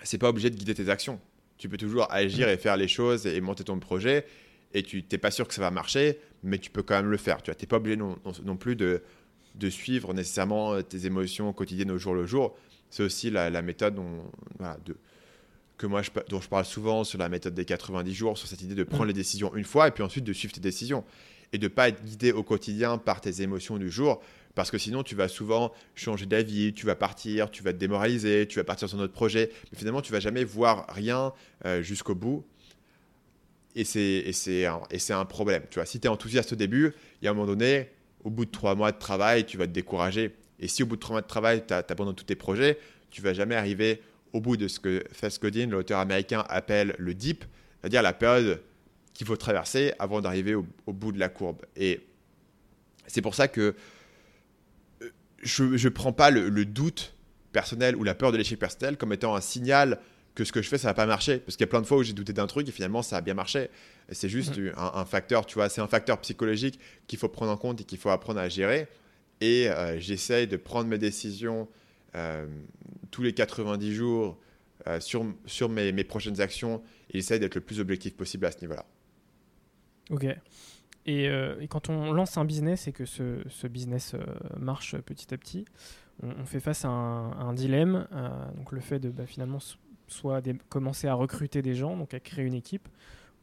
c'est 0.04 0.18
pas 0.18 0.30
obligé 0.30 0.50
de 0.50 0.56
guider 0.56 0.74
tes 0.74 0.90
actions. 0.90 1.20
Tu 1.58 1.70
peux 1.70 1.78
toujours 1.78 2.12
agir 2.12 2.50
et 2.50 2.58
faire 2.58 2.78
les 2.78 2.88
choses 2.88 3.28
et 3.28 3.40
monter 3.42 3.64
ton 3.64 3.78
projet. 3.78 4.26
Et 4.74 4.84
tu 4.84 5.04
n'es 5.12 5.18
pas 5.18 5.32
sûr 5.32 5.48
que 5.48 5.54
ça 5.54 5.62
va 5.62 5.72
marcher, 5.72 6.20
mais 6.44 6.58
tu 6.58 6.70
peux 6.70 6.84
quand 6.84 6.96
même 6.96 7.12
le 7.12 7.18
faire. 7.18 7.42
Tu 7.42 7.52
n'es 7.52 7.68
pas 7.68 7.78
obligé 7.78 7.98
non, 7.98 8.18
non, 8.26 8.32
non, 8.44 8.58
plus 8.58 8.76
de, 8.76 9.02
de 9.56 9.70
suivre 9.70 10.14
nécessairement 10.14 10.82
tes 10.82 11.06
émotions 11.06 11.52
quotidiennes 11.54 11.92
au 11.92 11.98
jour 11.98 12.14
le 12.14 12.26
jour. 12.26 12.56
C'est 12.90 13.04
aussi 13.04 13.30
la, 13.30 13.50
la 13.50 13.62
méthode 13.62 13.96
dont, 13.96 14.24
voilà, 14.58 14.78
de, 14.86 14.96
que 15.82 15.88
moi 15.88 16.04
je, 16.04 16.12
dont 16.30 16.40
je 16.40 16.48
parle 16.48 16.66
souvent 16.66 17.04
sur 17.04 17.18
la 17.18 17.28
méthode 17.28 17.56
des 17.56 17.66
90 17.66 18.14
jours, 18.14 18.38
sur 18.38 18.48
cette 18.48 18.62
idée 18.62 18.76
de 18.76 18.84
prendre 18.84 19.06
les 19.06 19.14
décisions 19.14 19.54
une 19.56 19.66
fois 19.66 19.88
et 19.88 19.92
puis 19.92 20.04
ensuite 20.04 20.24
de 20.24 20.34
suivre 20.34 20.54
tes 20.54 20.62
décisions. 20.62 21.04
Et 21.54 21.58
de 21.58 21.66
ne 21.66 21.70
pas 21.70 21.90
être 21.90 22.02
guidé 22.06 22.32
au 22.32 22.44
quotidien 22.44 22.98
par 22.98 23.20
tes 23.20 23.42
émotions 23.42 23.78
du 23.78 23.92
jour, 23.92 24.22
parce 24.56 24.72
que 24.72 24.78
sinon 24.78 25.04
tu 25.04 25.16
vas 25.16 25.28
souvent 25.28 25.74
changer 25.96 26.26
d'avis, 26.26 26.74
tu 26.74 26.86
vas 26.86 26.96
partir, 26.96 27.52
tu 27.52 27.62
vas 27.62 27.74
te 27.74 27.78
démoraliser, 27.78 28.48
tu 28.48 28.58
vas 28.58 28.64
partir 28.64 28.88
sur 28.88 28.98
notre 28.98 29.12
projet, 29.12 29.50
mais 29.72 29.78
finalement 29.78 30.02
tu 30.02 30.14
vas 30.14 30.22
jamais 30.22 30.46
voir 30.46 30.86
rien 30.90 31.34
euh, 31.66 31.82
jusqu'au 31.82 32.16
bout. 32.16 32.46
Et 33.76 33.84
c'est 33.84 34.66
un, 34.66 35.20
un 35.20 35.26
problème. 35.26 35.64
Tu 35.70 35.80
vois, 35.80 35.86
si 35.86 36.00
tu 36.00 36.08
es 36.08 36.10
enthousiaste 36.10 36.54
au 36.54 36.56
début, 36.56 36.94
il 37.22 37.26
y 37.26 37.28
a 37.28 37.32
un 37.32 37.34
moment 37.34 37.48
donné, 37.48 37.90
au 38.24 38.30
bout 38.30 38.46
de 38.46 38.52
trois 38.52 38.76
mois 38.76 38.92
de 38.92 39.00
travail, 39.00 39.46
tu 39.46 39.58
vas 39.58 39.68
te 39.68 39.72
décourager. 39.72 40.36
Et 40.60 40.68
si 40.68 40.84
au 40.84 40.86
bout 40.86 40.96
de 40.96 41.02
trois 41.02 41.14
mois 41.14 41.22
de 41.22 41.28
travail, 41.28 41.64
tu 41.66 41.74
abandonnes 41.74 42.16
tous 42.16 42.26
tes 42.26 42.36
projets, 42.36 42.78
tu 43.10 43.22
vas 43.22 43.34
jamais 43.34 43.56
arriver 43.56 44.02
au 44.34 44.40
bout 44.40 44.58
de 44.58 44.68
ce 44.68 44.80
que 44.80 45.04
Seth 45.12 45.42
Godin, 45.42 45.68
l'auteur 45.68 46.00
américain, 46.00 46.46
appelle 46.50 46.96
le 46.98 47.14
deep, 47.14 47.44
c'est-à-dire 47.80 48.02
la 48.02 48.14
période 48.14 48.62
qu'il 49.14 49.28
faut 49.28 49.36
traverser 49.36 49.94
avant 50.00 50.22
d'arriver 50.22 50.56
au, 50.56 50.66
bout 50.88 51.12
de 51.12 51.20
la 51.20 51.30
courbe. 51.30 51.62
Et 51.76 52.02
c'est 53.08 53.22
pour 53.22 53.36
ça 53.36 53.48
que 53.48 53.76
je 55.44 55.64
ne 55.64 55.90
prends 55.90 56.14
pas 56.14 56.32
le, 56.32 56.66
doute 56.66 57.14
personnel 57.52 57.96
ou 57.96 58.04
la 58.04 58.16
peur 58.16 58.32
de 58.32 58.38
l'échec 58.38 58.58
personnel 58.58 58.98
comme 58.98 59.12
étant 59.12 59.36
un 59.36 59.42
signal 59.42 60.00
que 60.36 60.44
ce 60.44 60.52
que 60.52 60.62
je 60.62 60.70
fais, 60.70 60.78
ça 60.78 60.88
va 60.90 60.94
pas 60.94 61.06
marcher. 61.06 61.40
Parce 61.40 61.58
qu'il 61.58 61.66
y 61.66 61.70
a 61.70 61.72
plein 61.72 61.82
de 61.82 61.88
fois 61.88 61.98
où 61.98 62.04
j'ai 62.04 62.14
douté 62.14 62.34
d'un 62.34 62.48
truc 62.48 62.68
et 62.68 62.72
finalement, 62.72 63.02
ça 63.02 63.18
a 63.18 63.22
bien 63.22 63.34
marché. 63.34 63.70
C'est 64.12 64.30
juste 64.30 64.58
mmh. 64.58 64.72
un, 64.78 64.92
un, 64.96 65.06
facteur, 65.06 65.46
tu 65.46 65.56
vois, 65.56 65.70
c'est 65.70 65.82
un 65.82 65.88
facteur 65.88 66.20
psychologique 66.22 66.80
qu'il 67.08 67.20
faut 67.20 67.30
prendre 67.30 67.52
en 67.52 67.58
compte 67.58 67.82
et 67.82 67.84
qu'il 67.84 67.98
faut 67.98 68.10
apprendre 68.10 68.40
à 68.40 68.50
gérer. 68.50 68.88
Et 69.42 69.70
euh, 69.70 70.00
j'essaye 70.00 70.48
de 70.48 70.56
prendre 70.56 70.88
mes 70.88 71.00
décisions 71.00 71.68
euh, 72.16 72.48
tous 73.10 73.24
les 73.24 73.34
90 73.34 73.94
jours 73.94 74.38
euh, 74.88 75.00
sur, 75.00 75.26
sur 75.46 75.68
mes, 75.68 75.92
mes, 75.92 76.04
prochaines 76.04 76.40
actions 76.42 76.82
et 77.10 77.18
j'essaye 77.18 77.40
d'être 77.40 77.56
le 77.56 77.62
plus 77.62 77.80
objectif 77.80 78.16
possible 78.16 78.46
à 78.46 78.52
ce 78.52 78.62
niveau-là. 78.62 78.86
Ok. 80.12 80.26
Et, 81.08 81.26
et, 81.26 81.68
quand 81.68 81.90
on 81.90 82.14
lance 82.14 82.38
un 82.38 82.46
business 82.46 82.88
et 82.88 82.92
que 82.92 83.06
ce, 83.06 83.42
ce 83.50 83.66
business 83.66 84.16
marche 84.60 84.96
petit 84.98 85.34
à 85.34 85.38
petit, 85.38 85.66
on, 86.22 86.30
on 86.30 86.46
fait 86.46 86.60
face 86.60 86.86
à 86.86 86.90
un, 86.90 87.32
à 87.32 87.44
un 87.44 87.54
dilemme. 87.54 88.08
Donc 88.56 88.72
le 88.72 88.82
fait 88.82 89.00
de 89.00 89.10
bah, 89.10 89.26
finalement 89.26 89.58
soit 90.12 90.42
commencer 90.70 91.08
à 91.08 91.14
recruter 91.14 91.62
des 91.62 91.76
gens, 91.76 91.96
donc 91.96 92.14
à 92.14 92.20
créer 92.20 92.46
une 92.46 92.54
équipe, 92.54 92.88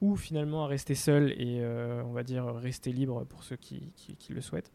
ou 0.00 0.16
finalement 0.16 0.64
à 0.64 0.68
rester 0.68 0.94
seul 0.94 1.32
et 1.32 1.60
euh, 1.60 2.02
on 2.04 2.12
va 2.12 2.22
dire 2.22 2.46
rester 2.54 2.92
libre 2.92 3.24
pour 3.24 3.42
ceux 3.42 3.56
qui, 3.56 3.92
qui, 3.96 4.32
le 4.32 4.40
souhaitent. 4.40 4.72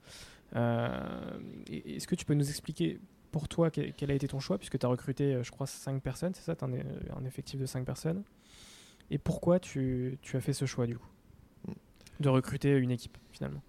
Est-ce 0.54 2.08
que 2.08 2.16
tu 2.16 2.26
peux 2.26 2.34
nous 2.34 2.50
expliquer 2.50 3.00
pour 3.32 3.48
toi 3.48 3.72
quel, 3.72 4.12
a 4.12 4.14
été 4.14 4.28
ton 4.28 4.39
choix, 4.39 4.58
puisque 4.58 4.78
tu 4.78 4.86
as 4.86 4.89
recruté, 4.89 5.41
je 5.41 5.50
crois, 5.50 5.66
5 5.66 6.02
personnes, 6.04 6.34
c'est 6.36 6.44
ça 6.44 6.56
Tu 6.56 6.64
as 6.64 6.68
un, 6.68 6.74
un 7.18 7.26
effectif 7.26 7.60
de 7.60 7.66
5 7.66 7.86
personnes. 7.86 8.24
Et 9.10 9.18
pourquoi 9.18 9.60
tu, 9.60 10.18
tu 10.22 10.38
as 10.38 10.41
fait 10.41 10.54
ce 10.54 10.66
choix 10.66 10.88
du 10.88 10.98
coup 10.98 11.10
de 12.20 12.30
recruter 12.30 12.72
une 12.78 12.91
équipe 12.91 13.18
finalement? 13.32 13.62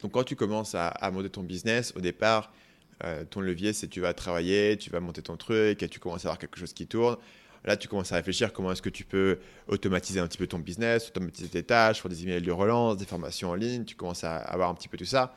Donc 0.00 0.12
quand 0.12 0.24
tu 0.24 0.36
commences 0.36 0.74
à, 0.74 0.88
à 0.88 1.10
monter 1.10 1.30
ton 1.30 1.42
business, 1.42 1.92
au 1.96 2.00
départ, 2.00 2.52
euh, 3.04 3.24
ton 3.24 3.40
levier 3.40 3.72
c'est 3.72 3.88
tu 3.88 4.00
vas 4.00 4.14
travailler, 4.14 4.76
tu 4.76 4.90
vas 4.90 5.00
monter 5.00 5.22
ton 5.22 5.36
truc 5.36 5.82
et 5.82 5.88
tu 5.88 5.98
commences 5.98 6.24
à 6.24 6.28
avoir 6.28 6.38
quelque 6.38 6.58
chose 6.58 6.72
qui 6.72 6.86
tourne. 6.86 7.16
Là, 7.64 7.76
tu 7.76 7.86
commences 7.86 8.10
à 8.10 8.16
réfléchir 8.16 8.52
comment 8.52 8.72
est-ce 8.72 8.82
que 8.82 8.90
tu 8.90 9.04
peux 9.04 9.38
automatiser 9.68 10.18
un 10.18 10.26
petit 10.26 10.38
peu 10.38 10.48
ton 10.48 10.58
business, 10.58 11.08
automatiser 11.08 11.48
tes 11.48 11.62
tâches, 11.62 12.02
faire 12.02 12.10
des 12.10 12.22
emails 12.24 12.42
de 12.42 12.50
relance, 12.50 12.96
des 12.96 13.04
formations 13.04 13.50
en 13.50 13.54
ligne, 13.54 13.84
tu 13.84 13.94
commences 13.94 14.24
à 14.24 14.36
avoir 14.36 14.68
un 14.68 14.74
petit 14.74 14.88
peu 14.88 14.96
tout 14.96 15.04
ça. 15.04 15.34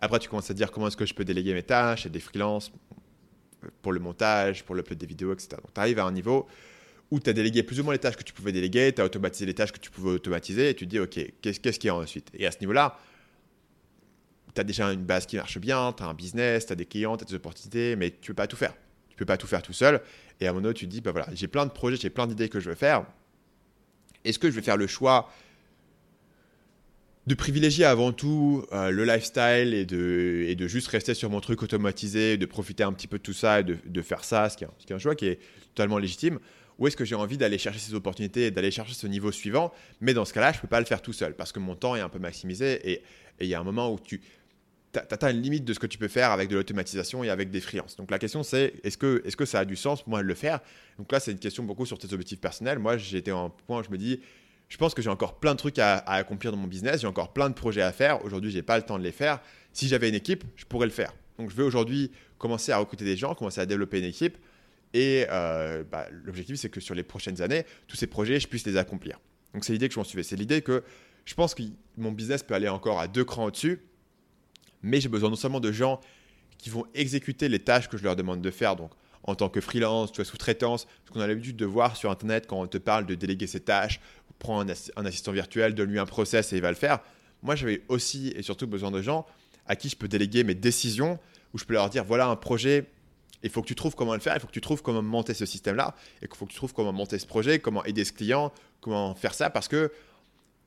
Après, 0.00 0.18
tu 0.18 0.28
commences 0.28 0.50
à 0.50 0.54
dire 0.54 0.70
comment 0.70 0.88
est-ce 0.88 0.96
que 0.96 1.04
je 1.04 1.12
peux 1.12 1.24
déléguer 1.24 1.52
mes 1.52 1.62
tâches 1.62 2.06
à 2.06 2.08
des 2.08 2.20
freelances 2.20 2.72
pour 3.82 3.92
le 3.92 4.00
montage, 4.00 4.64
pour 4.64 4.74
l'upload 4.74 4.98
des 4.98 5.06
vidéos, 5.06 5.34
etc. 5.34 5.48
Donc, 5.62 5.74
tu 5.74 5.80
arrives 5.80 5.98
à 5.98 6.04
un 6.04 6.12
niveau 6.12 6.46
où 7.10 7.20
tu 7.20 7.28
as 7.28 7.32
délégué 7.32 7.62
plus 7.62 7.80
ou 7.80 7.84
moins 7.84 7.92
les 7.92 7.98
tâches 7.98 8.16
que 8.16 8.22
tu 8.22 8.32
pouvais 8.32 8.52
déléguer, 8.52 8.92
tu 8.94 9.02
as 9.02 9.04
automatisé 9.04 9.44
les 9.44 9.54
tâches 9.54 9.72
que 9.72 9.80
tu 9.80 9.90
pouvais 9.90 10.12
automatiser, 10.12 10.70
et 10.70 10.74
tu 10.74 10.86
te 10.86 10.90
dis, 10.90 11.00
OK, 11.00 11.18
qu'est-ce 11.42 11.60
qu'il 11.60 11.88
y 11.88 11.90
a 11.90 11.94
ensuite? 11.94 12.30
Et 12.34 12.46
à 12.46 12.52
ce 12.52 12.60
niveau-là, 12.60 12.96
tu 14.54 14.60
as 14.60 14.64
déjà 14.64 14.92
une 14.92 15.04
base 15.04 15.26
qui 15.26 15.36
marche 15.36 15.58
bien, 15.58 15.92
tu 15.92 16.02
as 16.02 16.06
un 16.06 16.14
business, 16.14 16.66
tu 16.66 16.72
as 16.72 16.76
des 16.76 16.86
clients, 16.86 17.16
tu 17.16 17.24
as 17.24 17.26
des 17.26 17.34
opportunités, 17.34 17.96
mais 17.96 18.10
tu 18.10 18.16
ne 18.16 18.26
peux 18.28 18.34
pas 18.34 18.46
tout 18.46 18.56
faire. 18.56 18.74
Tu 19.08 19.14
ne 19.14 19.18
peux 19.18 19.26
pas 19.26 19.36
tout 19.36 19.46
faire 19.46 19.62
tout 19.62 19.72
seul. 19.72 20.00
Et 20.40 20.46
à 20.46 20.50
un 20.50 20.52
moment 20.52 20.72
tu 20.72 20.86
te 20.86 20.90
dis, 20.90 21.00
bah 21.00 21.12
voilà, 21.12 21.28
j'ai 21.32 21.48
plein 21.48 21.66
de 21.66 21.70
projets, 21.70 21.96
j'ai 21.96 22.10
plein 22.10 22.26
d'idées 22.26 22.48
que 22.48 22.60
je 22.60 22.70
veux 22.70 22.76
faire. 22.76 23.04
Est-ce 24.24 24.38
que 24.38 24.50
je 24.50 24.56
vais 24.56 24.62
faire 24.62 24.76
le 24.76 24.86
choix 24.86 25.30
de 27.26 27.34
privilégier 27.34 27.84
avant 27.84 28.12
tout 28.12 28.64
euh, 28.72 28.90
le 28.90 29.04
lifestyle 29.04 29.74
et 29.74 29.84
de, 29.84 30.44
et 30.48 30.56
de 30.56 30.66
juste 30.66 30.88
rester 30.88 31.14
sur 31.14 31.30
mon 31.30 31.40
truc 31.40 31.62
automatisé, 31.62 32.36
de 32.36 32.46
profiter 32.46 32.82
un 32.82 32.92
petit 32.92 33.06
peu 33.06 33.18
de 33.18 33.22
tout 33.22 33.34
ça 33.34 33.60
et 33.60 33.64
de, 33.64 33.76
de 33.84 34.02
faire 34.02 34.24
ça, 34.24 34.48
ce 34.48 34.56
qui, 34.56 34.64
est, 34.64 34.68
ce 34.78 34.86
qui 34.86 34.92
est 34.92 34.96
un 34.96 34.98
choix 34.98 35.14
qui 35.14 35.26
est 35.26 35.38
totalement 35.74 35.98
légitime? 35.98 36.40
Où 36.78 36.86
est-ce 36.86 36.96
que 36.96 37.04
j'ai 37.04 37.14
envie 37.14 37.36
d'aller 37.36 37.58
chercher 37.58 37.78
ces 37.78 37.94
opportunités 37.94 38.46
et 38.46 38.50
d'aller 38.50 38.70
chercher 38.70 38.94
ce 38.94 39.06
niveau 39.06 39.30
suivant? 39.32 39.70
Mais 40.00 40.14
dans 40.14 40.24
ce 40.24 40.32
cas-là, 40.32 40.52
je 40.52 40.58
ne 40.58 40.62
peux 40.62 40.68
pas 40.68 40.80
le 40.80 40.86
faire 40.86 41.02
tout 41.02 41.12
seul 41.12 41.36
parce 41.36 41.52
que 41.52 41.58
mon 41.58 41.76
temps 41.76 41.94
est 41.94 42.00
un 42.00 42.08
peu 42.08 42.18
maximisé 42.18 42.90
et 42.90 43.02
il 43.38 43.48
y 43.48 43.54
a 43.54 43.60
un 43.60 43.64
moment 43.64 43.92
où 43.92 43.98
tu 43.98 44.22
as 44.94 45.30
une 45.30 45.42
limite 45.42 45.64
de 45.64 45.72
ce 45.72 45.78
que 45.78 45.86
tu 45.86 45.98
peux 45.98 46.08
faire 46.08 46.30
avec 46.30 46.48
de 46.48 46.56
l'automatisation 46.56 47.22
et 47.22 47.30
avec 47.30 47.50
des 47.50 47.60
freelances. 47.60 47.96
Donc 47.96 48.10
la 48.10 48.18
question 48.18 48.42
c'est 48.42 48.74
est-ce 48.82 48.98
que, 48.98 49.22
est 49.24 49.30
-ce 49.30 49.36
que 49.36 49.44
ça 49.44 49.60
a 49.60 49.64
du 49.64 49.76
sens 49.76 50.02
pour 50.02 50.10
moi 50.10 50.22
de 50.22 50.28
le 50.28 50.34
faire? 50.34 50.60
Donc 50.98 51.12
là, 51.12 51.20
c'est 51.20 51.32
une 51.32 51.38
question 51.38 51.62
beaucoup 51.62 51.86
sur 51.86 51.98
tes 51.98 52.12
objectifs 52.12 52.40
personnels. 52.40 52.78
Moi, 52.78 52.96
j'étais 52.96 53.32
en 53.32 53.50
point 53.50 53.80
où 53.80 53.84
je 53.84 53.90
me 53.90 53.98
dis 53.98 54.20
je 54.68 54.76
pense 54.76 54.94
que 54.94 55.02
j'ai 55.02 55.10
encore 55.10 55.40
plein 55.40 55.52
de 55.52 55.58
trucs 55.58 55.78
à, 55.80 55.98
accomplir 55.98 56.52
dans 56.52 56.58
mon 56.58 56.68
business, 56.68 57.00
j'ai 57.00 57.08
encore 57.08 57.32
plein 57.32 57.48
de 57.48 57.54
projets 57.54 57.82
à 57.82 57.92
faire. 57.92 58.24
Aujourd'hui, 58.24 58.50
je 58.52 58.56
n'ai 58.56 58.62
pas 58.62 58.76
le 58.76 58.84
temps 58.84 58.98
de 58.98 59.02
les 59.02 59.12
faire. 59.12 59.40
Si 59.72 59.88
j'avais 59.88 60.08
une 60.08 60.14
équipe, 60.14 60.44
je 60.54 60.64
pourrais 60.64 60.86
le 60.86 60.92
faire. 60.92 61.12
Donc 61.38 61.50
je 61.50 61.56
vais 61.56 61.64
aujourd'hui 61.64 62.12
commencer 62.38 62.70
à 62.70 62.78
recruter 62.78 63.04
des 63.04 63.16
gens, 63.16 63.34
commencer 63.34 63.60
à 63.60 63.66
développer 63.66 63.98
une 63.98 64.04
équipe 64.04 64.38
et 64.92 65.26
euh, 65.30 65.84
bah, 65.90 66.06
l'objectif, 66.24 66.56
c'est 66.56 66.68
que 66.68 66.80
sur 66.80 66.94
les 66.94 67.02
prochaines 67.02 67.42
années, 67.42 67.64
tous 67.86 67.96
ces 67.96 68.06
projets, 68.06 68.40
je 68.40 68.48
puisse 68.48 68.66
les 68.66 68.76
accomplir. 68.76 69.20
Donc 69.54 69.64
c'est 69.64 69.72
l'idée 69.72 69.88
que 69.88 69.94
je 69.94 70.00
m'en 70.00 70.04
suivais. 70.04 70.22
C'est 70.22 70.36
l'idée 70.36 70.62
que 70.62 70.82
je 71.24 71.34
pense 71.34 71.54
que 71.54 71.62
mon 71.96 72.12
business 72.12 72.42
peut 72.42 72.54
aller 72.54 72.68
encore 72.68 73.00
à 73.00 73.06
deux 73.06 73.24
crans 73.24 73.46
au-dessus, 73.46 73.80
mais 74.82 75.00
j'ai 75.00 75.08
besoin 75.08 75.30
non 75.30 75.36
seulement 75.36 75.60
de 75.60 75.72
gens 75.72 76.00
qui 76.58 76.70
vont 76.70 76.84
exécuter 76.94 77.48
les 77.48 77.58
tâches 77.58 77.88
que 77.88 77.96
je 77.96 78.04
leur 78.04 78.16
demande 78.16 78.42
de 78.42 78.50
faire, 78.50 78.76
donc 78.76 78.90
en 79.22 79.34
tant 79.34 79.48
que 79.48 79.60
freelance, 79.60 80.12
tu 80.12 80.16
vois, 80.16 80.24
sous-traitance, 80.24 80.86
ce 81.04 81.10
qu'on 81.10 81.20
a 81.20 81.26
l'habitude 81.26 81.56
de 81.56 81.66
voir 81.66 81.96
sur 81.96 82.10
Internet 82.10 82.46
quand 82.46 82.60
on 82.60 82.66
te 82.66 82.78
parle 82.78 83.06
de 83.06 83.14
déléguer 83.14 83.46
ses 83.46 83.60
tâches, 83.60 84.00
prends 84.38 84.60
un, 84.60 84.68
assistant 85.06 85.32
virtuel, 85.32 85.74
donne-lui 85.74 85.98
un 85.98 86.06
process 86.06 86.52
et 86.52 86.56
il 86.56 86.62
va 86.62 86.70
le 86.70 86.76
faire. 86.76 87.00
Moi, 87.42 87.54
j'avais 87.54 87.82
aussi 87.88 88.32
et 88.34 88.42
surtout 88.42 88.66
besoin 88.66 88.90
de 88.90 89.02
gens 89.02 89.26
à 89.66 89.76
qui 89.76 89.88
je 89.88 89.96
peux 89.96 90.08
déléguer 90.08 90.42
mes 90.42 90.54
décisions, 90.54 91.18
où 91.52 91.58
je 91.58 91.64
peux 91.64 91.74
leur 91.74 91.90
dire, 91.90 92.04
voilà 92.04 92.26
un 92.26 92.36
projet, 92.36 92.86
il 93.42 93.50
faut 93.50 93.62
que 93.62 93.68
tu 93.68 93.74
trouves 93.74 93.94
comment 93.94 94.14
le 94.14 94.20
faire, 94.20 94.34
il 94.34 94.40
faut 94.40 94.46
que 94.46 94.52
tu 94.52 94.60
trouves 94.60 94.82
comment 94.82 95.02
monter 95.02 95.34
ce 95.34 95.46
système-là, 95.46 95.94
et 96.22 96.26
qu'il 96.26 96.36
faut 96.36 96.46
que 96.46 96.50
tu 96.50 96.56
trouves 96.56 96.72
comment 96.72 96.92
monter 96.92 97.18
ce 97.18 97.26
projet, 97.26 97.58
comment 97.60 97.84
aider 97.84 98.04
ce 98.04 98.12
client, 98.12 98.52
comment 98.80 99.14
faire 99.14 99.34
ça, 99.34 99.50
parce 99.50 99.68
que 99.68 99.92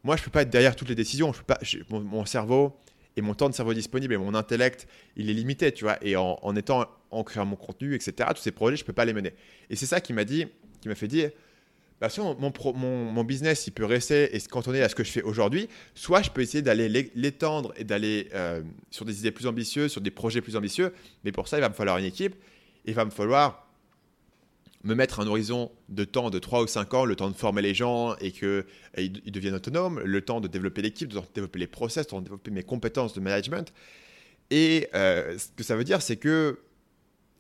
moi, 0.04 0.18
je 0.18 0.22
ne 0.22 0.26
peux 0.26 0.32
pas 0.32 0.42
être 0.42 0.50
derrière 0.50 0.76
toutes 0.76 0.90
les 0.90 0.96
décisions. 0.96 1.32
Je 1.32 1.40
peux 1.40 1.46
pas, 1.46 1.60
mon, 1.90 2.26
cerveau 2.26 2.76
et 3.16 3.22
mon 3.22 3.34
temps 3.34 3.50
de 3.50 3.54
cerveau 3.54 3.74
disponible 3.74 4.14
et 4.14 4.18
mon 4.18 4.34
intellect, 4.34 4.88
il 5.16 5.30
est 5.30 5.34
limité, 5.34 5.72
tu 5.72 5.84
vois. 5.84 5.98
Et 6.02 6.16
en, 6.16 6.56
étant, 6.56 6.86
en 7.12 7.24
créant 7.24 7.46
mon 7.46 7.56
contenu, 7.56 7.94
etc., 7.94 8.30
tous 8.36 8.42
ces 8.42 8.52
projets, 8.52 8.76
je 8.76 8.84
ne 8.84 8.88
peux 8.88 8.94
pas 8.94 9.06
les 9.06 9.14
mener. 9.14 9.34
Et 9.70 9.76
c'est 9.76 9.86
ça 9.86 10.02
qui 10.02 10.14
m'a 10.14 10.26
dit, 10.26 10.48
qui 10.82 10.88
m'a 10.88 10.96
fait 10.96 11.08
dire, 11.08 11.30
bah, 12.02 12.10
soit 12.10 12.36
mon, 12.38 12.52
mon, 12.74 13.24
business, 13.24 13.68
il 13.68 13.72
peut 13.72 13.86
rester 13.86 14.36
et 14.36 14.40
se 14.40 14.50
cantonner 14.50 14.82
à 14.82 14.90
ce 14.90 14.96
que 14.96 15.04
je 15.04 15.12
fais 15.12 15.22
aujourd'hui, 15.22 15.70
soit 15.94 16.22
je 16.22 16.32
peux 16.32 16.42
essayer 16.42 16.62
d'aller 16.62 16.90
l'étendre 17.16 17.74
et 17.78 17.84
d'aller 17.84 18.30
euh, 18.34 18.62
sur 18.90 19.06
des 19.06 19.20
idées 19.20 19.32
plus 19.32 19.48
ambitieuses, 19.48 19.92
sur 19.92 20.02
des 20.02 20.12
projets 20.12 20.42
plus 20.42 20.56
ambitieux. 20.56 20.92
Mais 21.24 21.32
pour 21.32 21.48
ça, 21.48 21.58
il 21.58 21.62
va 21.62 21.70
me 21.70 21.74
falloir 21.74 21.98
une 21.98 22.06
équipe. 22.06 22.36
Il 22.86 22.94
va 22.94 23.06
me 23.06 23.12
falloir 23.12 23.68
me 24.84 24.96
mettre 24.96 25.20
un 25.22 25.28
horizon 25.28 25.72
de 25.90 26.04
temps 26.04 26.30
de 26.30 26.40
3 26.40 26.64
ou 26.64 26.68
5 26.68 26.94
ans, 26.94 27.06
le 27.06 27.16
temps 27.16 27.30
de 27.30 27.36
former 27.36 27.62
les 27.62 27.74
gens 27.74 28.16
et 28.18 28.32
qu'ils 28.32 28.66
ils 28.98 29.32
deviennent 29.32 29.56
autonomes, 29.56 30.00
le 30.00 30.22
temps 30.22 30.42
de 30.42 30.48
développer 30.48 30.82
l'équipe, 30.82 31.08
de 31.12 31.22
développer 31.34 31.60
les 31.60 31.68
process, 31.68 32.08
de 32.08 32.20
développer 32.20 32.52
mes 32.52 32.64
compétences 32.64 33.14
de 33.14 33.22
management. 33.22 33.74
Et 34.52 34.90
euh, 34.94 35.38
ce 35.38 35.48
que 35.56 35.64
ça 35.64 35.76
veut 35.76 35.86
dire, 35.86 36.02
c'est 36.02 36.18
que 36.18 36.60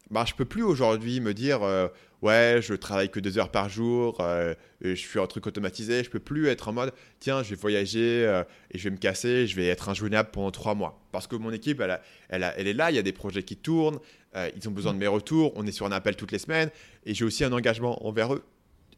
bah, 0.09 0.23
je 0.25 0.33
ne 0.33 0.37
peux 0.37 0.45
plus 0.45 0.63
aujourd'hui 0.63 1.19
me 1.19 1.33
dire 1.33 1.63
euh, 1.63 1.87
ouais, 2.21 2.59
je 2.61 2.75
travaille 2.75 3.09
que 3.09 3.19
deux 3.19 3.37
heures 3.37 3.51
par 3.51 3.67
jour, 3.67 4.17
euh, 4.21 4.53
je 4.81 4.95
suis 4.95 5.19
un 5.19 5.27
truc 5.27 5.45
automatisé. 5.45 6.03
Je 6.03 6.09
peux 6.09 6.19
plus 6.19 6.47
être 6.47 6.69
en 6.69 6.73
mode 6.73 6.93
tiens, 7.19 7.43
je 7.43 7.49
vais 7.49 7.55
voyager 7.57 8.23
et 8.71 8.77
je 8.77 8.83
vais 8.85 8.91
me 8.91 8.97
casser, 8.97 9.47
je 9.47 9.55
vais 9.57 9.67
être 9.67 9.89
injoignable 9.89 10.29
pendant 10.31 10.51
trois 10.51 10.75
mois. 10.75 11.01
Parce 11.11 11.27
que 11.27 11.35
mon 11.35 11.51
équipe, 11.51 11.81
elle 12.29 12.41
est 12.67 12.73
là, 12.73 12.89
il 12.89 12.95
y 12.95 12.99
a 12.99 13.03
des 13.03 13.13
projets 13.13 13.43
qui 13.43 13.57
tournent, 13.57 13.99
euh, 14.35 14.49
ils 14.55 14.67
ont 14.67 14.71
besoin 14.71 14.93
de 14.93 14.99
mes 14.99 15.07
retours, 15.07 15.51
on 15.55 15.65
est 15.65 15.71
sur 15.71 15.85
un 15.85 15.91
appel 15.91 16.15
toutes 16.15 16.31
les 16.31 16.39
semaines, 16.39 16.69
et 17.05 17.13
j'ai 17.13 17.25
aussi 17.25 17.43
un 17.43 17.51
engagement 17.51 18.05
envers 18.05 18.33
eux, 18.33 18.43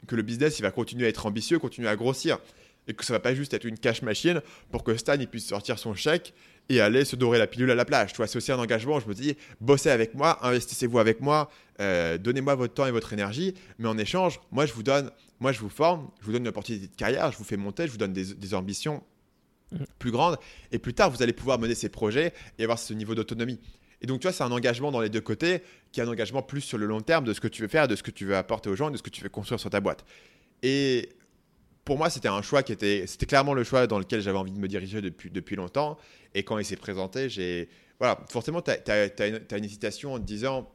que 0.08 0.16
le 0.16 0.22
business 0.22 0.60
il 0.60 0.62
va 0.62 0.72
continuer 0.72 1.06
à 1.06 1.10
être 1.10 1.26
ambitieux, 1.26 1.60
continuer 1.60 1.90
à 1.90 1.96
grossir, 1.96 2.40
et 2.88 2.94
que 2.94 3.04
ça 3.04 3.14
va 3.14 3.20
pas 3.20 3.34
juste 3.34 3.54
être 3.54 3.66
une 3.66 3.78
cash 3.78 4.02
machine 4.02 4.42
pour 4.72 4.84
que 4.84 4.96
Stan 4.96 5.16
il 5.20 5.28
puisse 5.28 5.48
sortir 5.48 5.80
son 5.80 5.96
chèque 5.96 6.34
et 6.70 6.82
aller 6.82 7.06
se 7.06 7.16
dorer 7.16 7.38
la 7.38 7.48
pilule 7.48 7.72
à 7.72 7.76
la 7.76 7.86
plage. 7.86 8.12
Tu 8.12 8.18
vois, 8.18 8.28
c'est 8.28 8.38
aussi 8.38 8.52
un 8.52 8.60
engagement. 8.60 9.00
Je 9.00 9.08
me 9.08 9.14
dis, 9.14 9.36
bossez 9.62 9.90
avec 9.90 10.16
moi, 10.16 10.40
investissez-vous 10.46 11.00
avec 11.00 11.22
moi, 11.22 11.50
euh, 11.80 12.18
donnez-moi 12.18 12.56
votre 12.56 12.74
temps 12.74 12.86
et 12.86 12.92
votre 12.92 13.14
énergie, 13.14 13.54
mais 13.78 13.88
en 13.88 13.98
échange, 13.98 14.40
moi 14.52 14.66
je 14.66 14.74
vous 14.74 14.84
donne, 14.84 15.12
moi 15.40 15.52
je 15.52 15.60
vous 15.60 15.70
forme, 15.70 16.10
je 16.22 16.26
vous 16.26 16.32
donne 16.32 16.44
une 16.44 16.48
opportunité 16.48 16.88
de 16.88 16.96
carrière, 16.96 17.32
je 17.32 17.38
vous 17.38 17.44
fais 17.44 17.58
monter, 17.58 17.86
je 17.86 17.92
vous 17.92 17.98
donne 17.98 18.14
des, 18.14 18.34
des 18.34 18.54
ambitions 18.54 19.04
mmh. 19.72 19.78
plus 20.00 20.12
grandes, 20.12 20.38
et 20.72 20.80
plus 20.80 20.94
tard 20.94 21.12
vous 21.12 21.22
allez 21.22 21.34
pouvoir 21.34 21.60
mener 21.60 21.76
ces 21.76 21.90
projets 21.90 22.34
et 22.58 22.64
avoir 22.64 22.80
ce 22.80 22.94
niveau 22.94 23.16
d'autonomie. 23.16 23.60
Et 24.06 24.08
donc, 24.08 24.20
tu 24.20 24.28
vois, 24.28 24.34
c'est 24.34 24.44
un 24.44 24.52
engagement 24.52 24.92
dans 24.92 25.02
les 25.02 25.10
deux 25.10 25.20
côtés, 25.20 25.64
qui 25.92 26.00
est 26.00 26.04
un 26.04 26.08
engagement 26.08 26.44
plus 26.44 26.62
sur 26.62 26.78
le 26.78 26.86
long 26.86 27.02
terme 27.02 27.26
de 27.26 27.34
ce 27.34 27.42
que 27.42 27.48
tu 27.48 27.64
veux 27.64 27.68
faire, 27.68 27.88
de 27.88 27.96
ce 27.96 28.04
que 28.04 28.12
tu 28.12 28.24
veux 28.24 28.36
apporter 28.36 28.70
aux 28.70 28.76
gens, 28.76 28.92
de 28.92 28.98
ce 28.98 29.02
que 29.02 29.10
tu 29.10 29.24
veux 29.24 29.30
construire 29.30 29.60
sur 29.60 29.72
ta 29.72 29.80
boîte. 29.80 30.06
Et 30.62 31.10
pour 31.86 31.98
moi, 31.98 32.12
c'était 32.12 32.28
un 32.28 32.44
choix 32.44 32.62
qui 32.62 32.72
était, 32.72 33.08
c'était 33.08 33.26
clairement 33.26 33.56
le 33.56 33.64
choix 33.64 33.88
dans 33.88 33.98
lequel 33.98 34.22
j'avais 34.22 34.38
envie 34.38 34.52
de 34.52 34.60
me 34.60 34.68
diriger 34.68 35.02
depuis, 35.02 35.32
depuis 35.32 35.56
longtemps. 35.56 35.98
Et 36.36 36.44
quand 36.44 36.60
il 36.60 36.66
s'est 36.66 36.76
présenté, 36.76 37.30
j'ai, 37.30 37.68
voilà, 37.98 38.24
forcément, 38.30 38.62
tu 38.62 38.70
as, 38.70 39.58
une 39.58 39.66
hésitation 39.66 40.14
en 40.14 40.20
te 40.20 40.24
disant, 40.24 40.72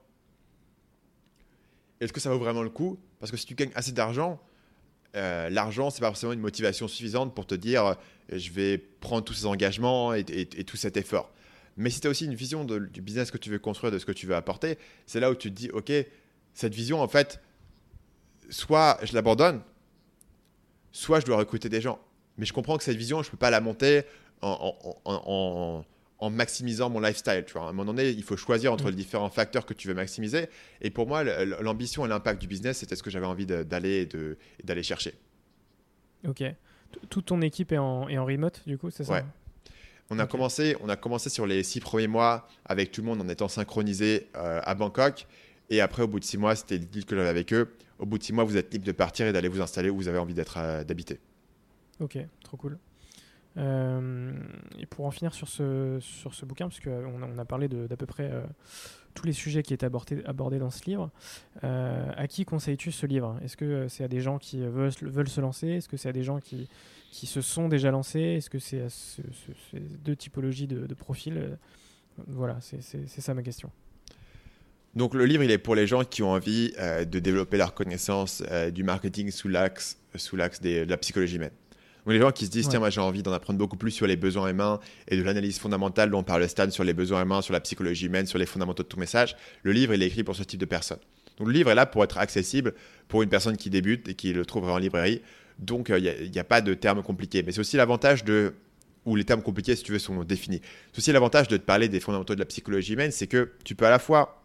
est-ce 2.00 2.12
que 2.12 2.18
ça 2.18 2.30
vaut 2.30 2.40
vraiment 2.40 2.64
le 2.64 2.70
coup? 2.70 2.98
Parce 3.20 3.30
que 3.30 3.36
si 3.36 3.46
tu 3.46 3.54
gagnes 3.54 3.70
assez 3.76 3.92
d'argent, 3.92 4.40
euh, 5.14 5.48
l'argent, 5.50 5.90
c'est 5.90 6.00
pas 6.00 6.08
forcément 6.08 6.32
une 6.32 6.40
motivation 6.40 6.88
suffisante 6.88 7.32
pour 7.32 7.46
te 7.46 7.54
dire, 7.54 7.86
euh, 7.86 7.94
je 8.32 8.50
vais 8.50 8.76
prendre 8.76 9.22
tous 9.22 9.34
ces 9.34 9.46
engagements 9.46 10.14
et 10.14 10.24
tout 10.24 10.76
cet 10.76 10.96
effort. 10.96 11.30
Mais 11.76 11.90
si 11.90 12.00
tu 12.00 12.06
as 12.06 12.10
aussi 12.10 12.24
une 12.26 12.34
vision 12.34 12.64
du 12.64 13.00
business 13.00 13.30
que 13.30 13.38
tu 13.38 13.50
veux 13.50 13.58
construire, 13.58 13.92
de 13.92 13.98
ce 13.98 14.06
que 14.06 14.12
tu 14.12 14.26
veux 14.26 14.34
apporter, 14.34 14.78
c'est 15.06 15.20
là 15.20 15.30
où 15.30 15.34
tu 15.34 15.50
te 15.50 15.56
dis, 15.56 15.70
OK, 15.70 15.92
cette 16.52 16.74
vision, 16.74 17.00
en 17.00 17.08
fait, 17.08 17.40
soit 18.50 18.98
je 19.02 19.14
l'abandonne, 19.14 19.62
soit 20.92 21.20
je 21.20 21.26
dois 21.26 21.36
recruter 21.36 21.68
des 21.68 21.80
gens. 21.80 21.98
Mais 22.36 22.46
je 22.46 22.52
comprends 22.52 22.76
que 22.76 22.84
cette 22.84 22.96
vision, 22.96 23.22
je 23.22 23.28
ne 23.28 23.30
peux 23.32 23.36
pas 23.36 23.50
la 23.50 23.60
monter 23.60 24.02
en, 24.42 25.84
maximisant 26.30 26.90
mon 26.90 27.00
lifestyle. 27.00 27.44
Tu 27.46 27.52
vois. 27.52 27.62
À 27.62 27.68
un 27.68 27.72
moment 27.72 27.92
donné, 27.92 28.10
il 28.10 28.22
faut 28.22 28.36
choisir 28.36 28.72
entre 28.72 28.86
mm. 28.86 28.90
les 28.90 28.96
différents 28.96 29.30
facteurs 29.30 29.66
que 29.66 29.74
tu 29.74 29.88
veux 29.88 29.94
maximiser. 29.94 30.48
Et 30.80 30.90
pour 30.90 31.06
moi, 31.06 31.24
l'ambition 31.24 32.04
et 32.04 32.08
l'impact 32.08 32.40
du 32.40 32.46
business, 32.46 32.78
c'était 32.78 32.96
ce 32.96 33.02
que 33.02 33.10
j'avais 33.10 33.26
envie 33.26 33.46
d'aller 33.46 34.08
d'aller 34.64 34.82
chercher. 34.82 35.14
Ok. 36.26 36.42
Toute 37.08 37.26
ton 37.26 37.40
équipe 37.40 37.72
est 37.72 37.78
en, 37.78 38.08
est 38.08 38.18
en 38.18 38.24
remote, 38.24 38.62
du 38.66 38.76
coup, 38.76 38.90
c'est 38.90 39.04
ça? 39.04 39.12
Ouais. 39.12 39.24
On 40.12 40.18
a, 40.18 40.26
commencé, 40.26 40.76
on 40.80 40.88
a 40.88 40.96
commencé 40.96 41.30
sur 41.30 41.46
les 41.46 41.62
six 41.62 41.78
premiers 41.78 42.08
mois 42.08 42.48
avec 42.64 42.90
tout 42.90 43.00
le 43.00 43.06
monde 43.06 43.20
en 43.20 43.28
étant 43.28 43.46
synchronisé 43.46 44.28
euh, 44.36 44.60
à 44.64 44.74
Bangkok. 44.74 45.28
Et 45.70 45.80
après, 45.80 46.02
au 46.02 46.08
bout 46.08 46.18
de 46.18 46.24
six 46.24 46.36
mois, 46.36 46.56
c'était 46.56 46.78
le 46.78 46.84
deal 46.84 47.06
que 47.06 47.14
j'avais 47.14 47.28
avec 47.28 47.52
eux. 47.52 47.72
Au 48.00 48.06
bout 48.06 48.18
de 48.18 48.24
six 48.24 48.32
mois, 48.32 48.42
vous 48.42 48.56
êtes 48.56 48.72
libre 48.72 48.84
de 48.84 48.90
partir 48.90 49.28
et 49.28 49.32
d'aller 49.32 49.46
vous 49.46 49.60
installer 49.60 49.88
où 49.88 49.94
vous 49.94 50.08
avez 50.08 50.18
envie 50.18 50.34
d'être, 50.34 50.58
euh, 50.58 50.82
d'habiter. 50.82 51.20
Ok, 52.00 52.18
trop 52.42 52.56
cool. 52.56 52.76
Euh, 53.56 54.32
et 54.80 54.86
pour 54.86 55.06
en 55.06 55.12
finir 55.12 55.32
sur 55.32 55.46
ce, 55.46 55.98
sur 56.00 56.34
ce 56.34 56.44
bouquin, 56.44 56.68
parce 56.68 56.80
qu'on 56.80 57.22
a, 57.22 57.26
on 57.32 57.38
a 57.38 57.44
parlé 57.44 57.68
d'à 57.68 57.96
peu 57.96 58.06
près 58.06 58.32
tous 59.14 59.26
les 59.26 59.32
sujets 59.32 59.62
qui 59.62 59.74
étaient 59.74 59.86
abordés, 59.86 60.24
abordés 60.24 60.58
dans 60.58 60.70
ce 60.70 60.84
livre, 60.86 61.10
à 61.62 62.26
qui 62.26 62.44
conseilles-tu 62.44 62.90
ce 62.90 63.06
livre? 63.06 63.38
Est-ce 63.44 63.56
que 63.56 63.86
c'est 63.88 64.04
à 64.04 64.08
des 64.08 64.20
gens 64.20 64.38
qui 64.38 64.60
veulent, 64.60 64.92
veulent 65.02 65.28
se 65.28 65.40
lancer? 65.40 65.68
Est-ce 65.68 65.88
que 65.88 65.96
c'est 65.96 66.08
à 66.08 66.12
des 66.12 66.22
gens 66.22 66.38
qui, 66.38 66.68
qui 67.10 67.26
se 67.26 67.40
sont 67.40 67.68
déjà 67.68 67.90
lancés 67.90 68.20
Est-ce 68.20 68.50
que 68.50 68.58
c'est 68.58 68.88
ce, 68.88 69.22
ces 69.70 69.80
deux 69.80 70.16
typologies 70.16 70.66
de, 70.66 70.94
profils 70.94 71.36
euh, 71.36 71.56
Voilà, 72.28 72.58
c'est 72.60 73.08
ça 73.08 73.34
ma 73.34 73.42
question. 73.42 73.70
Donc 74.94 75.14
le 75.14 75.24
livre, 75.24 75.42
il 75.44 75.50
est 75.50 75.58
pour 75.58 75.74
les 75.74 75.86
gens 75.86 76.04
qui 76.04 76.22
ont 76.22 76.30
envie 76.30 76.72
euh, 76.78 77.04
de 77.04 77.18
développer 77.18 77.56
leur 77.56 77.74
connaissance 77.74 78.42
euh, 78.50 78.70
du 78.70 78.82
marketing 78.82 79.30
sous 79.30 79.48
l'axe 79.48 79.98
sous 80.16 80.34
l'axe 80.34 80.60
de 80.60 80.84
la 80.88 80.96
psychologie 80.96 81.36
humaine. 81.36 81.52
Donc 82.04 82.14
les 82.14 82.20
gens 82.20 82.32
qui 82.32 82.46
se 82.46 82.50
disent, 82.50 82.68
tiens, 82.68 82.80
moi 82.80 82.90
j'ai 82.90 83.00
envie 83.00 83.22
d'en 83.22 83.32
apprendre 83.32 83.58
beaucoup 83.58 83.76
plus 83.76 83.92
sur 83.92 84.06
les 84.06 84.16
besoins 84.16 84.48
humains 84.48 84.80
et 85.06 85.16
de 85.16 85.22
l'analyse 85.22 85.58
fondamentale 85.58 86.10
dont 86.10 86.18
on 86.18 86.22
parle 86.24 86.48
Stan 86.48 86.68
sur 86.70 86.82
les 86.82 86.94
besoins 86.94 87.22
humains, 87.22 87.42
sur 87.42 87.52
la 87.52 87.60
psychologie 87.60 88.06
humaine, 88.06 88.26
sur 88.26 88.38
les 88.38 88.46
fondamentaux 88.46 88.82
de 88.82 88.88
tout 88.88 88.98
message, 88.98 89.36
le 89.62 89.70
livre, 89.70 89.94
il 89.94 90.02
est 90.02 90.06
écrit 90.06 90.24
pour 90.24 90.34
ce 90.34 90.42
type 90.42 90.58
de 90.58 90.64
personnes. 90.64 90.98
Donc 91.38 91.46
le 91.46 91.52
livre 91.52 91.70
est 91.70 91.74
là 91.74 91.86
pour 91.86 92.02
être 92.02 92.18
accessible 92.18 92.74
pour 93.06 93.22
une 93.22 93.28
personne 93.28 93.56
qui 93.56 93.70
débute 93.70 94.08
et 94.08 94.14
qui 94.14 94.32
le 94.32 94.44
trouverait 94.44 94.72
en 94.72 94.78
librairie 94.78 95.22
donc, 95.60 95.90
il 95.90 96.06
euh, 96.06 96.28
n'y 96.28 96.38
a, 96.38 96.44
pas 96.44 96.60
de 96.60 96.74
termes 96.74 97.02
compliqués. 97.02 97.42
Mais 97.42 97.52
c'est 97.52 97.60
aussi 97.60 97.76
l'avantage 97.76 98.24
de 98.24 98.54
où 99.06 99.16
les 99.16 99.24
termes 99.24 99.42
compliqués, 99.42 99.76
si 99.76 99.82
tu 99.82 99.92
veux, 99.92 99.98
sont 99.98 100.24
définis. 100.24 100.60
C'est 100.92 100.98
aussi 100.98 101.12
l'avantage 101.12 101.48
de 101.48 101.56
te 101.56 101.62
parler 101.62 101.88
des 101.88 102.00
fondamentaux 102.00 102.34
de 102.34 102.40
la 102.40 102.46
psychologie 102.46 102.94
humaine, 102.94 103.10
c'est 103.10 103.26
que 103.26 103.52
tu 103.64 103.74
peux 103.74 103.86
à 103.86 103.90
la 103.90 103.98
fois 103.98 104.42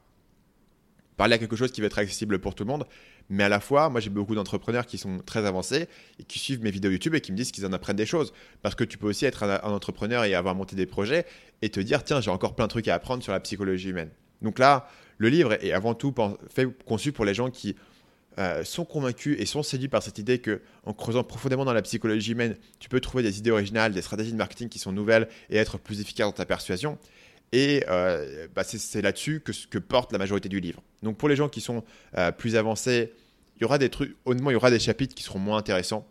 parler 1.18 1.36
à 1.36 1.38
quelque 1.38 1.56
chose 1.56 1.72
qui 1.72 1.82
va 1.82 1.88
être 1.88 2.00
accessible 2.00 2.40
pour 2.40 2.56
tout 2.56 2.64
le 2.64 2.70
monde, 2.70 2.86
mais 3.30 3.44
à 3.44 3.50
la 3.50 3.60
fois, 3.60 3.90
moi 3.90 4.02
j'ai 4.02 4.10
beaucoup 4.10 4.36
d'entrepreneurs 4.36 4.86
qui 4.86 4.98
sont 4.98 5.20
très 5.20 5.46
avancés 5.46 5.88
et 6.20 6.24
qui 6.24 6.40
suivent 6.40 6.62
mes 6.62 6.72
vidéos 6.72 6.92
YouTube 6.92 7.16
et 7.16 7.22
qui 7.22 7.32
me 7.32 7.38
disent 7.38 7.52
qu'ils 7.52 7.66
en 7.66 7.74
apprennent 7.74 7.96
des 7.96 8.06
choses. 8.06 8.34
Parce 8.62 8.76
que 8.76 8.84
tu 8.84 8.98
peux 8.98 9.08
aussi 9.08 9.26
être 9.26 9.44
un, 9.44 9.72
entrepreneur 9.72 10.26
et 10.26 10.36
avoir 10.36 10.56
monté 10.56 10.76
des 10.76 10.86
projets 10.86 11.26
et 11.62 11.70
te 11.70 11.80
dire, 11.80 12.04
tiens, 12.04 12.22
j'ai 12.22 12.32
encore 12.32 12.56
plein 12.56 12.66
de 12.66 12.70
trucs 12.70 12.88
à 12.88 12.96
apprendre 12.96 13.24
sur 13.24 13.32
la 13.32 13.40
psychologie 13.40 13.90
humaine. 13.90 14.10
Donc 14.42 14.60
là, 14.60 14.88
le 15.18 15.30
livre 15.30 15.54
est 15.54 15.72
avant 15.72 15.94
tout 15.94 16.14
fait, 16.50 16.68
conçu 16.86 17.12
pour 17.12 17.26
les 17.26 17.34
gens 17.34 17.50
qui 17.50 17.76
euh, 18.38 18.64
sont 18.64 18.86
convaincus 18.86 19.38
et 19.40 19.46
sont 19.46 19.64
séduits 19.64 19.88
par 19.88 20.04
cette 20.04 20.18
idée 20.18 20.40
que 20.40 20.62
en 20.84 20.94
creusant 20.94 21.24
profondément 21.24 21.64
dans 21.66 21.74
la 21.74 21.82
psychologie 21.82 22.34
humaine, 22.34 22.56
tu 22.80 22.90
peux 22.90 23.00
trouver 23.00 23.24
des 23.24 23.38
idées 23.38 23.52
originales, 23.52 23.94
des 23.94 24.02
stratégies 24.02 24.32
de 24.32 24.38
marketing 24.38 24.70
qui 24.70 24.80
sont 24.80 24.92
nouvelles 24.92 25.28
et 25.50 25.58
être 25.58 25.78
plus 25.78 26.02
efficace 26.02 26.28
dans 26.28 26.34
ta 26.34 26.46
persuasion. 26.46 26.98
Et 27.52 27.84
euh, 27.88 28.48
bah, 28.54 28.64
c'est 28.66 29.02
là-dessus 29.02 29.42
que, 29.42 29.78
porte 29.78 30.12
la 30.12 30.18
majorité 30.18 30.50
du 30.50 30.60
livre. 30.60 30.82
Donc 31.04 31.18
pour 31.18 31.30
les 31.30 31.36
gens 31.36 31.48
qui 31.48 31.62
sont 31.62 31.84
euh, 32.18 32.32
plus 32.32 32.58
avancés, 32.58 33.14
il 33.58 33.62
y 33.62 33.66
aura 33.66 33.78
des 33.78 33.90
trucs, 33.90 34.16
honnêtement, 34.26 34.50
il 34.50 34.54
y 34.54 34.58
aura 34.58 34.72
des 34.72 34.80
chapitres 34.80 35.16
qui 35.16 35.24
seront 35.24 35.40
moins 35.40 35.58
intéressants, 35.58 36.06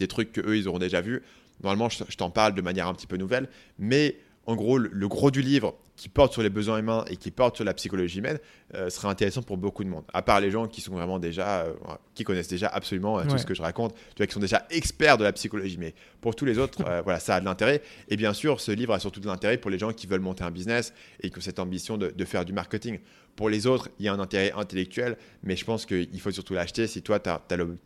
des 0.00 0.08
trucs 0.08 0.32
que 0.32 0.40
eux 0.40 0.56
ils 0.56 0.66
auront 0.66 0.80
déjà 0.80 1.00
vus. 1.00 1.22
Normalement, 1.62 1.88
je, 1.88 2.16
t'en 2.16 2.30
parle 2.30 2.54
de 2.54 2.62
manière 2.62 2.88
un 2.88 2.94
petit 2.94 3.06
peu 3.06 3.16
nouvelle, 3.16 3.48
mais 3.78 4.16
en 4.46 4.56
gros, 4.56 4.78
le, 4.78 5.08
gros 5.08 5.30
du 5.30 5.42
livre, 5.42 5.78
qui 6.02 6.08
porte 6.08 6.32
sur 6.32 6.42
les 6.42 6.50
besoins 6.50 6.80
humains 6.80 7.04
et 7.08 7.16
qui 7.16 7.30
porte 7.30 7.54
sur 7.54 7.64
la 7.64 7.74
psychologie 7.74 8.18
humaine 8.18 8.40
euh, 8.74 8.90
serait 8.90 9.06
intéressant 9.06 9.40
pour 9.40 9.56
beaucoup 9.56 9.84
de 9.84 9.88
monde. 9.88 10.02
À 10.12 10.20
part 10.20 10.40
les 10.40 10.50
gens 10.50 10.66
qui 10.66 10.80
sont 10.80 10.94
vraiment 10.94 11.20
déjà, 11.20 11.60
euh, 11.60 11.74
qui 12.16 12.24
connaissent 12.24 12.48
déjà 12.48 12.66
absolument 12.66 13.20
euh, 13.20 13.24
tout 13.24 13.38
ce 13.38 13.46
que 13.46 13.54
je 13.54 13.62
raconte, 13.62 13.94
tu 13.94 14.16
vois, 14.16 14.26
qui 14.26 14.34
sont 14.34 14.40
déjà 14.40 14.66
experts 14.70 15.16
de 15.16 15.22
la 15.22 15.32
psychologie. 15.32 15.76
Mais 15.78 15.94
pour 16.20 16.34
tous 16.34 16.44
les 16.44 16.58
autres, 16.58 16.82
voilà, 17.04 17.20
ça 17.20 17.36
a 17.36 17.40
de 17.40 17.44
l'intérêt. 17.44 17.82
Et 18.08 18.16
bien 18.16 18.32
sûr, 18.32 18.60
ce 18.60 18.72
livre 18.72 18.92
a 18.92 18.98
surtout 18.98 19.20
de 19.20 19.28
l'intérêt 19.28 19.58
pour 19.58 19.70
les 19.70 19.78
gens 19.78 19.92
qui 19.92 20.08
veulent 20.08 20.20
monter 20.20 20.42
un 20.42 20.50
business 20.50 20.92
et 21.20 21.30
qui 21.30 21.38
ont 21.38 21.40
cette 21.40 21.60
ambition 21.60 21.96
de, 21.96 22.10
de 22.10 22.24
faire 22.24 22.44
du 22.44 22.52
marketing. 22.52 22.98
Pour 23.36 23.48
les 23.48 23.66
autres, 23.66 23.88
il 23.98 24.04
y 24.04 24.08
a 24.08 24.12
un 24.12 24.20
intérêt 24.20 24.52
intellectuel, 24.52 25.16
mais 25.42 25.56
je 25.56 25.64
pense 25.64 25.86
qu'il 25.86 26.20
faut 26.20 26.30
surtout 26.32 26.52
l'acheter 26.52 26.86
si 26.86 27.00
toi, 27.00 27.18
tu 27.18 27.30
as, 27.30 27.40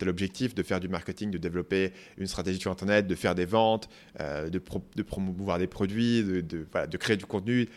l'objectif 0.04 0.56
de 0.56 0.62
faire 0.64 0.80
du 0.80 0.88
marketing, 0.88 1.30
de 1.30 1.38
développer 1.38 1.92
une 2.18 2.26
stratégie 2.26 2.58
sur 2.58 2.72
Internet, 2.72 3.06
de 3.06 3.14
faire 3.14 3.36
des 3.36 3.44
ventes, 3.44 3.88
de, 4.18 4.48
de, 4.48 5.02
promouvoir 5.04 5.58
des 5.58 5.68
produits, 5.68 6.24
de, 6.24 6.40
de, 6.40 6.66
voilà, 6.72 6.88
de 6.88 6.96
créer 6.96 7.16
du 7.16 7.26
contenu, 7.26 7.68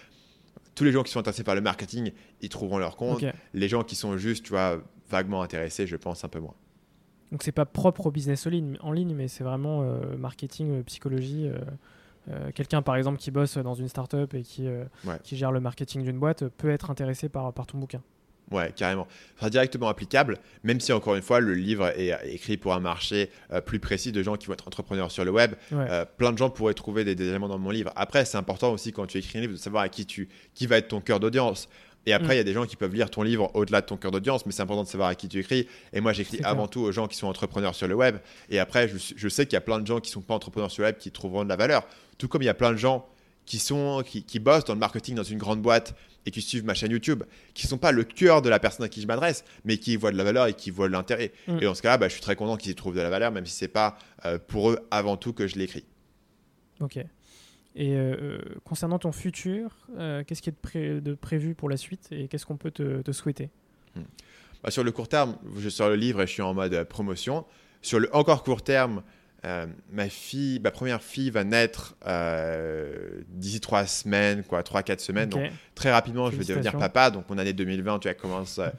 tous 0.80 0.86
les 0.86 0.94
gens 0.94 1.04
qui 1.04 1.12
sont 1.12 1.20
intéressés 1.20 1.44
par 1.44 1.56
le 1.56 1.62
marketing, 1.62 2.14
ils 2.40 2.48
trouveront 2.48 2.78
leur 2.78 2.96
compte. 2.96 3.22
Les 3.54 3.68
gens 3.68 3.84
qui 3.84 3.98
sont 3.98 4.16
juste, 4.16 4.46
tu 4.46 4.52
vois, 4.52 4.82
vaguement 5.10 5.42
intéressés, 5.42 5.86
je 5.86 5.98
pense 5.98 6.24
un 6.24 6.30
peu 6.30 6.40
moins. 6.40 6.54
Donc 7.34 7.44
c'est 7.44 7.52
pas 7.52 7.66
propre 7.66 8.06
au 8.06 8.12
business 8.12 8.48
en 8.80 8.92
ligne, 8.94 9.14
mais 9.14 9.28
c'est 9.28 9.44
vraiment 9.44 9.82
euh, 9.84 10.16
marketing, 10.16 10.72
euh, 10.72 10.84
psychologie. 10.84 11.52
Euh, 12.30 12.52
quelqu'un 12.56 12.82
par 12.82 12.96
exemple 12.96 13.18
qui 13.18 13.30
bosse 13.30 13.58
dans 13.58 13.74
une 13.74 13.90
startup 13.90 14.34
et 14.34 14.44
qui, 14.44 14.70
qui 15.24 15.36
gère 15.36 15.52
le 15.52 15.60
marketing 15.60 16.04
d'une 16.04 16.18
boîte 16.18 16.48
peut 16.48 16.70
être 16.70 16.90
intéressé 16.90 17.28
par, 17.28 17.52
par 17.52 17.68
ton 17.68 17.78
bouquin. 17.78 18.02
Ouais, 18.52 18.72
carrément. 18.76 19.08
Ce 19.34 19.40
sera 19.40 19.50
directement 19.50 19.90
applicable, 19.90 20.40
même 20.64 20.80
si 20.80 20.92
encore 20.92 21.16
une 21.16 21.22
fois, 21.22 21.40
le 21.40 21.54
livre 21.54 21.88
est 21.96 22.18
écrit 22.26 22.58
pour 22.58 22.74
un 22.74 22.80
marché 22.80 23.30
euh, 23.52 23.62
plus 23.62 23.80
précis 23.80 24.12
de 24.12 24.24
gens 24.24 24.38
qui 24.38 24.48
vont 24.48 24.54
être 24.54 24.68
entrepreneurs 24.68 25.12
sur 25.12 25.24
le 25.24 25.32
web. 25.32 25.54
Euh, 25.72 26.06
plein 26.18 26.32
de 26.32 26.38
gens 26.38 26.50
pourraient 26.50 26.74
trouver 26.74 27.04
des, 27.04 27.12
éléments 27.12 27.48
dans 27.48 27.60
mon 27.60 27.70
livre. 27.70 27.92
Après, 27.96 28.26
c'est 28.26 28.38
important 28.38 28.72
aussi 28.72 28.92
quand 28.92 29.06
tu 29.06 29.18
écris 29.18 29.38
un 29.38 29.42
livre 29.42 29.54
de 29.54 29.60
savoir 29.60 29.84
à 29.84 29.90
qui, 29.90 30.06
tu, 30.06 30.30
qui 30.56 30.66
va 30.66 30.78
être 30.78 30.88
ton 30.88 31.00
cœur 31.00 31.20
d'audience. 31.20 31.70
Et 32.06 32.14
après, 32.14 32.30
mm. 32.30 32.32
il 32.32 32.38
y 32.38 32.40
a 32.40 32.44
des 32.44 32.54
gens 32.54 32.66
qui 32.66 32.76
peuvent 32.76 32.96
lire 32.96 33.12
ton 33.12 33.22
livre 33.22 33.52
au-delà 33.54 33.82
de 33.82 33.86
ton 33.86 33.98
cœur 33.98 34.12
d'audience, 34.12 34.46
mais 34.46 34.52
c'est 34.52 34.64
important 34.64 34.84
de 34.84 34.88
savoir 34.88 35.10
à 35.10 35.16
qui 35.16 35.28
tu 35.28 35.40
écris. 35.40 35.68
Et 35.94 36.02
moi, 36.02 36.12
j'écris 36.12 36.40
avant 36.44 36.68
tout 36.68 36.82
aux 36.82 36.92
gens 36.92 37.08
qui 37.08 37.18
sont 37.18 37.28
entrepreneurs 37.28 37.76
sur 37.76 37.88
le 37.88 37.94
web. 37.94 38.18
Et 38.50 38.58
après, 38.58 38.88
je, 38.88 38.98
je 39.16 39.30
sais 39.30 39.46
qu'il 39.46 39.54
y 39.54 39.58
a 39.58 39.62
plein 39.62 39.80
de 39.80 39.86
gens 39.86 40.00
qui 40.00 40.10
ne 40.10 40.14
sont 40.14 40.22
pas 40.22 40.34
entrepreneurs 40.34 40.72
sur 40.72 40.82
le 40.82 40.88
web 40.88 40.98
qui 40.98 41.12
trouveront 41.12 41.44
de 41.44 41.50
la 41.50 41.56
valeur. 41.56 41.84
Tout 42.18 42.28
comme 42.28 42.42
il 42.42 42.46
y 42.46 42.50
a 42.50 42.56
plein 42.56 42.72
de 42.72 42.78
gens 42.78 43.06
qui, 43.50 43.58
sont, 43.58 44.04
qui, 44.06 44.24
qui, 44.24 44.40
bossent 44.40 44.66
dans 44.66 44.76
le 44.76 44.80
marketing 44.80 45.16
dans 45.16 45.24
une 45.24 45.40
grande 45.40 45.60
boîte 45.60 45.96
et 46.30 46.32
qui 46.32 46.42
suivent 46.42 46.64
ma 46.64 46.76
chaîne 46.76 46.92
YouTube, 46.92 47.24
qui 47.56 47.66
ne 47.66 47.70
sont 47.70 47.78
pas 47.80 47.92
le 47.92 48.04
cœur 48.04 48.44
de 48.44 48.50
la 48.50 48.60
personne 48.60 48.86
à 48.86 48.90
qui 48.90 49.02
je 49.02 49.08
m'adresse, 49.08 49.44
mais 49.66 49.78
qui 49.78 49.96
voient 49.96 50.12
de 50.12 50.18
la 50.18 50.24
valeur 50.24 50.46
et 50.46 50.54
qui 50.54 50.70
voient 50.70 50.88
de 50.88 50.94
l'intérêt. 50.94 51.32
Mm. 51.48 51.58
Et 51.58 51.66
dans 51.66 51.74
ce 51.74 51.82
cas-là, 51.82 51.98
bah, 51.98 52.08
je 52.08 52.14
suis 52.14 52.22
très 52.22 52.36
content 52.36 52.56
qu'ils 52.56 52.72
y 52.72 52.76
trouvent 52.76 52.96
de 52.96 53.02
la 53.02 53.10
valeur, 53.10 53.32
même 53.32 53.48
si 53.48 53.56
ce 53.56 53.66
n'est 53.66 53.70
pas 53.70 53.98
euh, 54.26 54.38
pour 54.38 54.70
eux 54.70 54.80
avant 54.92 55.18
tout 55.18 55.34
que 55.34 55.48
je 55.48 55.58
l'écris. 55.58 55.86
Ok. 56.80 56.98
Et 57.76 57.96
euh, 57.96 58.16
euh, 58.22 58.40
concernant 58.64 59.00
ton 59.00 59.12
futur, 59.12 59.76
qu'est-ce 59.98 60.42
qui 60.42 60.50
est 60.50 61.02
de, 61.02 61.14
prévu 61.16 61.56
pour 61.56 61.70
la 61.70 61.78
suite 61.78 62.08
et 62.12 62.28
qu'est-ce 62.28 62.46
qu'on 62.46 62.58
peut 62.58 62.72
te, 62.72 63.12
souhaiter? 63.12 63.50
Mm. 63.96 64.02
bah, 64.64 64.70
Sur 64.70 64.84
le 64.84 64.92
court 64.92 65.08
terme, 65.08 65.36
je 65.58 65.70
sors 65.70 65.90
le 65.90 65.96
livre 65.96 66.22
et 66.22 66.28
je 66.28 66.32
suis 66.32 66.44
en 66.44 66.54
mode 66.54 66.84
promotion. 66.84 67.46
Sur 67.82 68.00
le 68.00 68.14
encore 68.16 68.44
court 68.44 68.62
terme, 68.62 69.02
euh, 69.46 69.68
ma 69.90 70.10
fille, 70.10 70.60
ma 70.60 70.72
première 70.72 71.02
fille 71.02 71.30
va 71.30 71.46
naître 71.46 71.96
euh, 72.06 73.22
d'ici 73.30 73.62
trois 73.62 73.86
semaines, 73.86 74.44
quoi, 74.44 74.64
trois 74.64 74.84
quatre 74.84 75.00
semaines. 75.00 75.30
Donc 75.30 75.50
très 75.76 75.92
rapidement, 75.92 76.30
je 76.30 76.36
vais 76.36 76.44
devenir 76.44 76.78
papa. 76.78 77.10
Donc 77.10 77.30
mon 77.30 77.38
année 77.38 77.54
2020, 77.54 78.00
tu 78.00 78.08
vois, 78.08 78.16
commence 78.16 78.60
euh, 78.60 78.70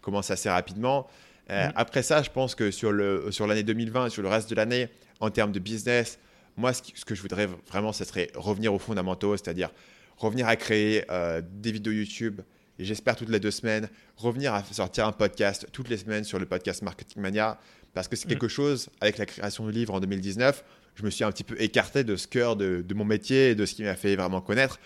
commence 0.00 0.30
assez 0.30 0.50
rapidement. 0.50 1.08
Après 1.48 2.02
ça, 2.02 2.22
je 2.22 2.30
pense 2.30 2.54
que 2.54 2.70
sur 2.70 2.92
le 2.92 3.32
sur 3.32 3.46
l'année 3.46 3.64
2020 3.64 4.06
et 4.06 4.10
sur 4.10 4.22
le 4.22 4.28
reste 4.28 4.50
de 4.50 4.54
l'année, 4.54 4.88
en 5.18 5.30
termes 5.30 5.50
de 5.50 5.58
business, 5.58 6.18
moi, 6.56 6.72
ce, 6.72 6.82
ce, 6.94 7.04
que 7.04 7.16
je 7.16 7.22
voudrais 7.22 7.48
vraiment, 7.68 7.92
ce 7.92 8.04
serait 8.04 8.28
revenir 8.36 8.72
aux 8.72 8.78
fondamentaux, 8.78 9.36
c'est-à-dire 9.36 9.70
revenir 10.16 10.46
à 10.46 10.54
créer 10.54 11.04
des 11.42 11.72
vidéos 11.72 11.92
YouTube. 11.92 12.40
J'espère 12.78 13.16
toutes 13.16 13.28
les 13.28 13.40
deux 13.40 13.50
semaines, 13.50 13.88
revenir 14.16 14.54
à 14.54 14.62
sortir 14.64 15.06
un 15.06 15.12
podcast 15.12 15.66
toutes 15.72 15.88
les 15.88 15.98
semaines 15.98 16.24
sur 16.24 16.38
le 16.38 16.46
podcast 16.46 16.82
Marketing 16.82 17.20
Mania 17.20 17.58
parce 17.94 18.08
que 18.08 18.16
c'est 18.16 18.28
quelque 18.28 18.46
mm. 18.46 18.50
chose, 18.50 18.88
avec 19.00 19.18
la 19.18 19.26
création 19.26 19.66
du 19.66 19.72
livre 19.72 19.94
en 19.94 20.00
2019, 20.00 20.64
je 20.94 21.04
me 21.04 21.10
suis 21.10 21.24
un 21.24 21.30
petit 21.30 21.44
peu 21.44 21.60
écarté 21.60 22.04
de 22.04 22.16
ce 22.16 22.26
cœur 22.26 22.56
de, 22.56 22.84
mon 22.94 23.04
métier 23.04 23.50
et 23.50 23.54
de 23.54 23.66
ce 23.66 23.74
qui 23.74 23.82
m'a 23.82 23.96
fait 23.96 24.16
vraiment 24.16 24.40
connaître. 24.40 24.78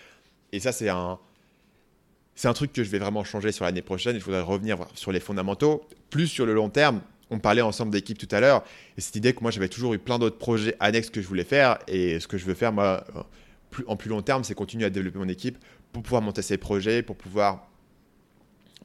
Et 0.51 0.59
ça, 0.59 0.71
c'est 0.71 0.89
un, 0.89 1.19
c'est 2.35 2.47
un 2.47 2.53
truc 2.53 2.73
que 2.73 2.83
je 2.83 2.89
vais 2.89 2.99
vraiment 2.99 3.23
changer 3.23 3.51
sur 3.51 3.65
l'année 3.65 3.81
prochaine. 3.81 4.15
Il 4.15 4.21
faudrait 4.21 4.41
revenir 4.41 4.77
sur 4.93 5.11
les 5.11 5.19
fondamentaux, 5.19 5.87
plus 6.09 6.27
sur 6.27 6.45
le 6.45 6.53
long 6.53 6.69
terme. 6.69 7.01
On 7.31 7.39
parlait 7.39 7.61
ensemble 7.61 7.91
d'équipe 7.91 8.17
tout 8.17 8.27
à 8.31 8.39
l'heure, 8.39 8.63
et 8.97 9.01
cette 9.01 9.15
idée 9.15 9.33
que 9.33 9.41
moi 9.41 9.49
j'avais 9.49 9.67
toujours 9.67 9.95
eu 9.95 9.99
plein 9.99 10.19
d'autres 10.19 10.37
projets 10.37 10.75
annexes 10.79 11.09
que 11.09 11.21
je 11.21 11.27
voulais 11.27 11.43
faire, 11.43 11.79
et 11.87 12.19
ce 12.19 12.27
que 12.27 12.37
je 12.37 12.45
veux 12.45 12.53
faire 12.53 12.71
moi, 12.71 13.03
en 13.87 13.95
plus 13.95 14.09
long 14.09 14.21
terme, 14.21 14.43
c'est 14.43 14.53
continuer 14.53 14.85
à 14.85 14.91
développer 14.91 15.17
mon 15.17 15.27
équipe 15.27 15.57
pour 15.91 16.03
pouvoir 16.03 16.21
monter 16.21 16.43
ces 16.43 16.57
projets, 16.57 17.01
pour 17.01 17.15
pouvoir 17.15 17.67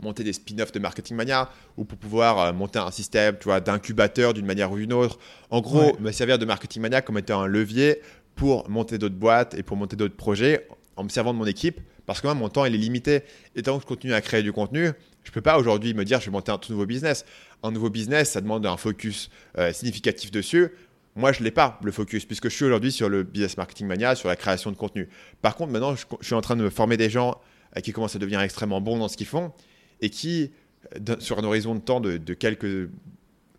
monter 0.02 0.24
des 0.24 0.32
spin-offs 0.32 0.72
de 0.72 0.78
Marketing 0.78 1.16
Mania 1.16 1.50
ou 1.76 1.84
pour 1.84 1.98
pouvoir 1.98 2.38
euh, 2.38 2.52
monter 2.52 2.78
un 2.78 2.90
système 2.90 3.36
tu 3.38 3.44
vois, 3.44 3.60
d'incubateur 3.60 4.34
d'une 4.34 4.46
manière 4.46 4.70
ou 4.72 4.76
d'une 4.76 4.92
autre. 4.92 5.18
En 5.50 5.60
gros, 5.60 5.96
me 6.00 6.12
servir 6.12 6.38
de 6.38 6.44
Marketing 6.44 6.82
Mania 6.82 7.02
comme 7.02 7.18
étant 7.18 7.40
un 7.40 7.46
levier 7.46 8.00
pour 8.34 8.68
monter 8.70 8.98
d'autres 8.98 9.16
boîtes 9.16 9.54
et 9.54 9.62
pour 9.62 9.76
monter 9.76 9.96
d'autres 9.96 10.16
projets 10.16 10.66
en 10.96 11.04
me 11.04 11.08
servant 11.08 11.32
de 11.32 11.38
mon 11.38 11.46
équipe 11.46 11.80
parce 12.10 12.20
que 12.20 12.26
moi, 12.26 12.34
mon 12.34 12.48
temps, 12.48 12.64
il 12.64 12.74
est 12.74 12.78
limité. 12.78 13.22
Et 13.54 13.62
tant 13.62 13.76
que 13.76 13.82
je 13.82 13.86
continue 13.86 14.14
à 14.14 14.20
créer 14.20 14.42
du 14.42 14.52
contenu, 14.52 14.86
je 15.22 15.30
ne 15.30 15.32
peux 15.32 15.40
pas 15.40 15.58
aujourd'hui 15.58 15.94
me 15.94 16.04
dire 16.04 16.18
je 16.18 16.24
vais 16.24 16.32
monter 16.32 16.50
un 16.50 16.58
tout 16.58 16.72
nouveau 16.72 16.84
business. 16.84 17.24
Un 17.62 17.70
nouveau 17.70 17.88
business, 17.88 18.30
ça 18.30 18.40
demande 18.40 18.66
un 18.66 18.76
focus 18.76 19.30
euh, 19.58 19.72
significatif 19.72 20.32
dessus. 20.32 20.70
Moi, 21.14 21.32
je 21.32 21.38
ne 21.38 21.44
l'ai 21.44 21.52
pas, 21.52 21.78
le 21.84 21.92
focus, 21.92 22.24
puisque 22.24 22.48
je 22.48 22.54
suis 22.56 22.64
aujourd'hui 22.64 22.90
sur 22.90 23.08
le 23.08 23.22
business 23.22 23.56
marketing 23.56 23.86
mania, 23.86 24.16
sur 24.16 24.28
la 24.28 24.34
création 24.34 24.72
de 24.72 24.76
contenu. 24.76 25.08
Par 25.40 25.54
contre, 25.54 25.70
maintenant, 25.70 25.94
je, 25.94 26.04
je 26.20 26.26
suis 26.26 26.34
en 26.34 26.40
train 26.40 26.56
de 26.56 26.62
me 26.64 26.70
former 26.70 26.96
des 26.96 27.10
gens 27.10 27.40
euh, 27.76 27.80
qui 27.80 27.92
commencent 27.92 28.16
à 28.16 28.18
devenir 28.18 28.40
extrêmement 28.40 28.80
bons 28.80 28.98
dans 28.98 29.06
ce 29.06 29.16
qu'ils 29.16 29.28
font 29.28 29.52
et 30.00 30.10
qui, 30.10 30.52
sur 31.18 31.38
un 31.38 31.44
horizon 31.44 31.74
de 31.74 31.80
temps 31.80 32.00
de, 32.00 32.18
quelques. 32.34 32.88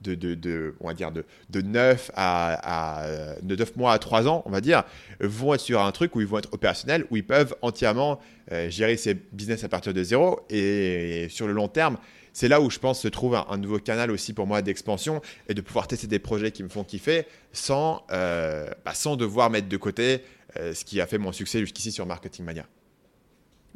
De, 0.02 0.16
de, 0.16 0.74
on 0.80 0.88
va 0.88 0.96
dire 0.96 1.12
de, 1.12 1.26
de 1.52 1.62
9 1.62 2.10
à, 2.16 3.06
de 3.44 3.56
9 3.56 3.76
mois 3.76 3.94
à 3.94 4.00
3 4.00 4.28
ans, 4.28 4.42
on 4.48 4.50
va 4.50 4.60
dire, 4.60 4.84
vont 5.20 5.54
être 5.54 5.62
sur 5.62 5.80
un 5.80 5.92
truc 5.92 6.16
où 6.16 6.22
ils 6.22 6.26
vont 6.26 6.40
être 6.40 6.52
opérationnels, 6.54 7.06
où 7.12 7.18
ils 7.18 7.24
peuvent 7.24 7.54
entièrement 7.62 8.20
euh, 8.52 8.68
gérer 8.72 8.98
ces 8.98 9.14
business 9.14 9.64
à 9.64 9.70
partir 9.70 9.94
de 9.94 10.04
zéro. 10.04 10.40
Et, 10.50 11.28
sur 11.30 11.46
le 11.46 11.54
long 11.54 11.68
terme, 11.68 11.98
c'est 12.34 12.48
là 12.48 12.62
où 12.62 12.72
je 12.72 12.80
pense 12.80 13.00
se 13.00 13.08
trouve 13.08 13.36
un, 13.36 13.58
nouveau 13.58 13.78
canal 13.78 14.10
aussi 14.10 14.34
pour 14.34 14.48
moi 14.48 14.64
d'expansion 14.64 15.22
et 15.48 15.54
de 15.54 15.62
pouvoir 15.62 15.88
tester 15.88 16.08
des 16.08 16.18
projets 16.18 16.52
qui 16.52 16.64
me 16.64 16.70
font 16.70 16.84
kiffer 16.84 17.28
sans, 17.52 18.04
euh, 18.12 18.72
bah, 18.84 18.96
sans 18.96 19.16
devoir 19.18 19.52
mettre 19.52 19.70
de 19.70 19.78
côté 19.78 20.24
euh, 20.58 20.74
ce 20.74 20.84
qui 20.84 21.00
a 21.00 21.08
fait 21.08 21.18
mon 21.18 21.32
succès 21.32 21.60
jusqu'ici 21.60 21.92
sur 21.92 22.06
Marketing 22.06 22.46
Mania. 22.46 22.66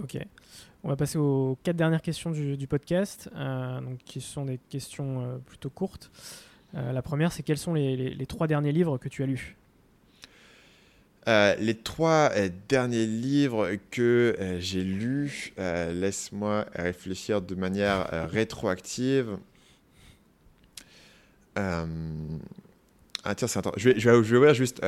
Ok. 0.01 0.17
On 0.85 0.89
va 0.89 0.95
passer 0.95 1.17
aux 1.17 1.57
quatre 1.63 1.77
dernières 1.77 2.03
questions 2.03 2.29
du, 2.29 2.67
podcast, 2.67 3.27
euh, 3.35 3.81
donc, 3.81 3.97
qui 4.05 4.21
sont 4.21 4.45
des 4.45 4.59
questions 4.69 5.23
euh, 5.23 5.37
plutôt 5.37 5.71
courtes. 5.71 6.11
Euh, 6.75 6.91
la 6.91 7.01
première, 7.01 7.31
c'est 7.31 7.41
quels 7.41 7.57
sont 7.57 7.73
les, 7.73 8.23
trois 8.27 8.45
derniers 8.45 8.71
livres 8.71 8.99
que 8.99 9.09
tu 9.09 9.23
as 9.23 9.25
lus? 9.25 9.55
Les 11.25 11.73
trois 11.73 12.29
derniers 12.69 13.07
livres 13.07 13.71
que 13.89 14.35
j'ai 14.59 14.83
lus, 14.83 15.53
laisse-moi 15.57 16.67
réfléchir 16.75 17.41
de 17.41 17.55
manière 17.55 18.29
rétroactive. 18.29 19.39
Ah 21.55 21.87
tiens, 23.35 23.47
c'est 23.47 23.59
je 23.77 23.89
vais, 23.89 23.99
je, 23.99 24.07
vais, 24.07 24.15
ouvrir 24.15 24.53
juste 24.53 24.85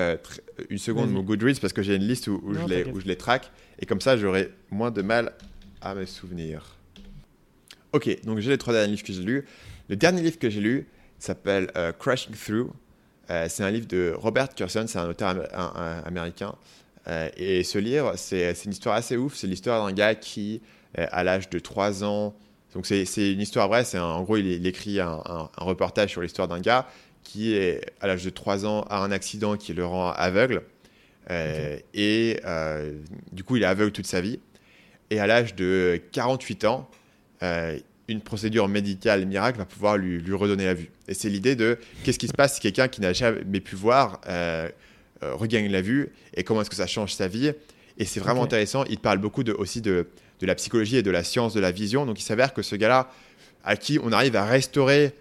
une 0.70 0.78
seconde 0.78 1.10
mon 1.10 1.24
Goodreads 1.24 1.60
parce 1.60 1.74
que 1.74 1.82
j'ai 1.82 1.96
une 1.96 2.08
liste 2.08 2.28
où, 2.28 2.54
je 2.54 2.68
les, 2.68 2.86
où 2.86 3.00
je 3.00 3.08
les 3.08 3.16
traque 3.18 3.50
et 3.80 3.88
comme 3.88 4.00
ça 4.00 4.16
j'aurai 4.16 4.52
moins 4.70 4.92
de 4.92 5.02
mal 5.02 5.34
à 5.82 5.96
mes 5.96 6.06
souvenirs. 6.06 6.78
Ok, 7.94 8.10
donc 8.26 8.40
j'ai 8.40 8.50
les 8.52 8.58
trois 8.58 8.74
derniers 8.74 8.92
livres 8.92 9.04
que 9.04 9.14
j'ai 9.14 9.22
lus. 9.22 9.46
Le 9.90 9.96
dernier 9.96 10.22
livre 10.22 10.38
que 10.38 10.50
j'ai 10.50 10.60
lu 10.60 10.88
s'appelle 11.20 11.72
euh, 11.76 11.92
Crashing 11.94 12.36
Through. 12.36 12.72
Euh, 13.30 13.48
c'est 13.50 13.64
un 13.64 13.72
livre 13.72 13.88
de 13.88 14.14
Robert 14.16 14.54
Curson, 14.54 14.86
c'est 14.88 15.00
un 15.00 15.10
auteur 15.10 15.48
américain. 16.06 16.56
Euh, 17.08 17.30
et 17.38 17.64
ce 17.64 17.78
livre, 17.78 18.14
c'est 18.16 18.54
une 18.66 18.72
histoire 18.72 18.96
assez 18.96 19.16
ouf. 19.18 19.36
C'est 19.36 19.48
l'histoire 19.48 19.86
d'un 19.86 19.94
gars 19.94 20.16
qui, 20.16 20.62
à 20.96 21.24
l'âge 21.24 21.50
de 21.50 21.60
3 21.60 22.04
ans, 22.04 22.36
donc 22.74 22.86
c'est 22.86 23.04
une 23.32 23.42
histoire 23.42 23.68
vraie, 23.70 23.84
c'est 23.84 23.98
en 23.98 24.22
gros, 24.24 24.38
il, 24.38 24.68
écrit 24.68 25.00
un, 25.00 25.22
un, 25.26 25.50
reportage 25.58 26.12
sur 26.12 26.22
l'histoire 26.22 26.48
d'un 26.48 26.60
gars 26.60 26.88
qui, 27.24 27.54
est, 27.54 27.82
à 28.02 28.08
l'âge 28.08 28.24
de 28.24 28.30
3 28.30 28.66
ans, 28.66 28.82
a 28.90 29.00
un 29.00 29.12
accident 29.12 29.58
qui 29.58 29.74
le 29.74 29.86
rend 29.86 30.12
aveugle. 30.12 30.64
Et 31.30 32.40
du 33.32 33.44
coup, 33.44 33.56
il 33.56 33.64
est 33.64 33.66
aveugle 33.66 33.92
toute 33.92 34.06
sa 34.06 34.22
vie. 34.22 34.40
Et 35.10 35.20
à 35.20 35.28
l'âge 35.28 35.56
de 35.56 36.02
48 36.12 36.66
ans, 36.66 36.90
euh, 37.44 37.78
une 38.08 38.22
procédure 38.22 38.68
médicale 38.68 39.26
miracle 39.26 39.58
va 39.58 39.66
pouvoir 39.66 39.98
lui, 39.98 40.20
lui 40.20 40.34
redonner 40.34 40.66
la 40.66 40.74
vue. 40.74 40.90
Et 41.08 41.14
c'est 41.14 41.30
l'idée 41.30 41.56
de 41.56 41.78
qu'est-ce 42.04 42.20
qui 42.20 42.28
se 42.28 42.34
passe 42.34 42.56
si 42.56 42.62
quelqu'un 42.62 42.88
qui 42.88 43.02
n'a 43.02 43.14
jamais 43.14 43.60
pu 43.60 43.76
voir 43.76 44.22
euh, 44.28 44.70
euh, 45.24 45.34
regagne 45.34 45.70
la 45.70 45.82
vue 45.82 46.10
et 46.34 46.44
comment 46.44 46.62
est-ce 46.62 46.70
que 46.70 46.76
ça 46.76 46.88
change 46.88 47.14
sa 47.14 47.28
vie. 47.28 47.52
Et 47.98 48.06
c'est 48.06 48.20
vraiment 48.20 48.44
intéressant. 48.44 48.86
Il 48.86 49.00
parle 49.00 49.18
beaucoup 49.18 49.44
de, 49.44 49.52
aussi 49.52 49.82
de, 49.82 50.08
de, 50.40 50.46
la 50.46 50.56
psychologie 50.56 50.98
et 50.98 51.04
de 51.04 51.12
la 51.12 51.24
science 51.24 51.54
de 51.54 51.60
la 51.60 51.72
vision. 51.72 52.06
Donc 52.06 52.20
il 52.20 52.24
s'avère 52.24 52.54
que 52.54 52.62
ce 52.62 52.76
gars-là, 52.76 53.10
à 53.64 53.76
qui 53.76 54.00
on 54.02 54.12
arrive 54.12 54.36
à 54.36 54.46
restaurer 54.46 55.14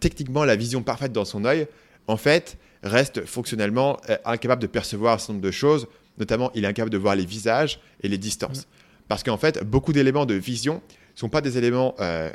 techniquement 0.00 0.44
la 0.44 0.56
vision 0.56 0.82
parfaite 0.82 1.12
dans 1.12 1.24
son 1.24 1.44
œil, 1.44 1.68
en 2.08 2.16
fait, 2.16 2.56
reste 2.82 3.24
fonctionnellement 3.26 4.00
incapable 4.24 4.62
de 4.62 4.66
percevoir 4.66 5.14
un 5.14 5.18
certain 5.18 5.34
nombre 5.34 5.44
de 5.44 5.50
choses. 5.50 5.86
Notamment, 6.16 6.50
il 6.54 6.64
est 6.64 6.66
incapable 6.66 6.90
de 6.90 6.98
voir 6.98 7.14
les 7.14 7.26
visages 7.26 7.78
et 8.02 8.08
les 8.08 8.18
distances. 8.18 8.66
Parce 9.08 9.22
qu'en 9.22 9.38
fait, 9.38 9.64
beaucoup 9.64 9.92
d'éléments 9.92 10.26
de 10.26 10.34
vision 10.34 10.74
ne 10.76 11.18
sont 11.18 11.28
pas 11.28 11.40
des 11.40 11.58
éléments 11.58 11.94
euh, 12.00 12.30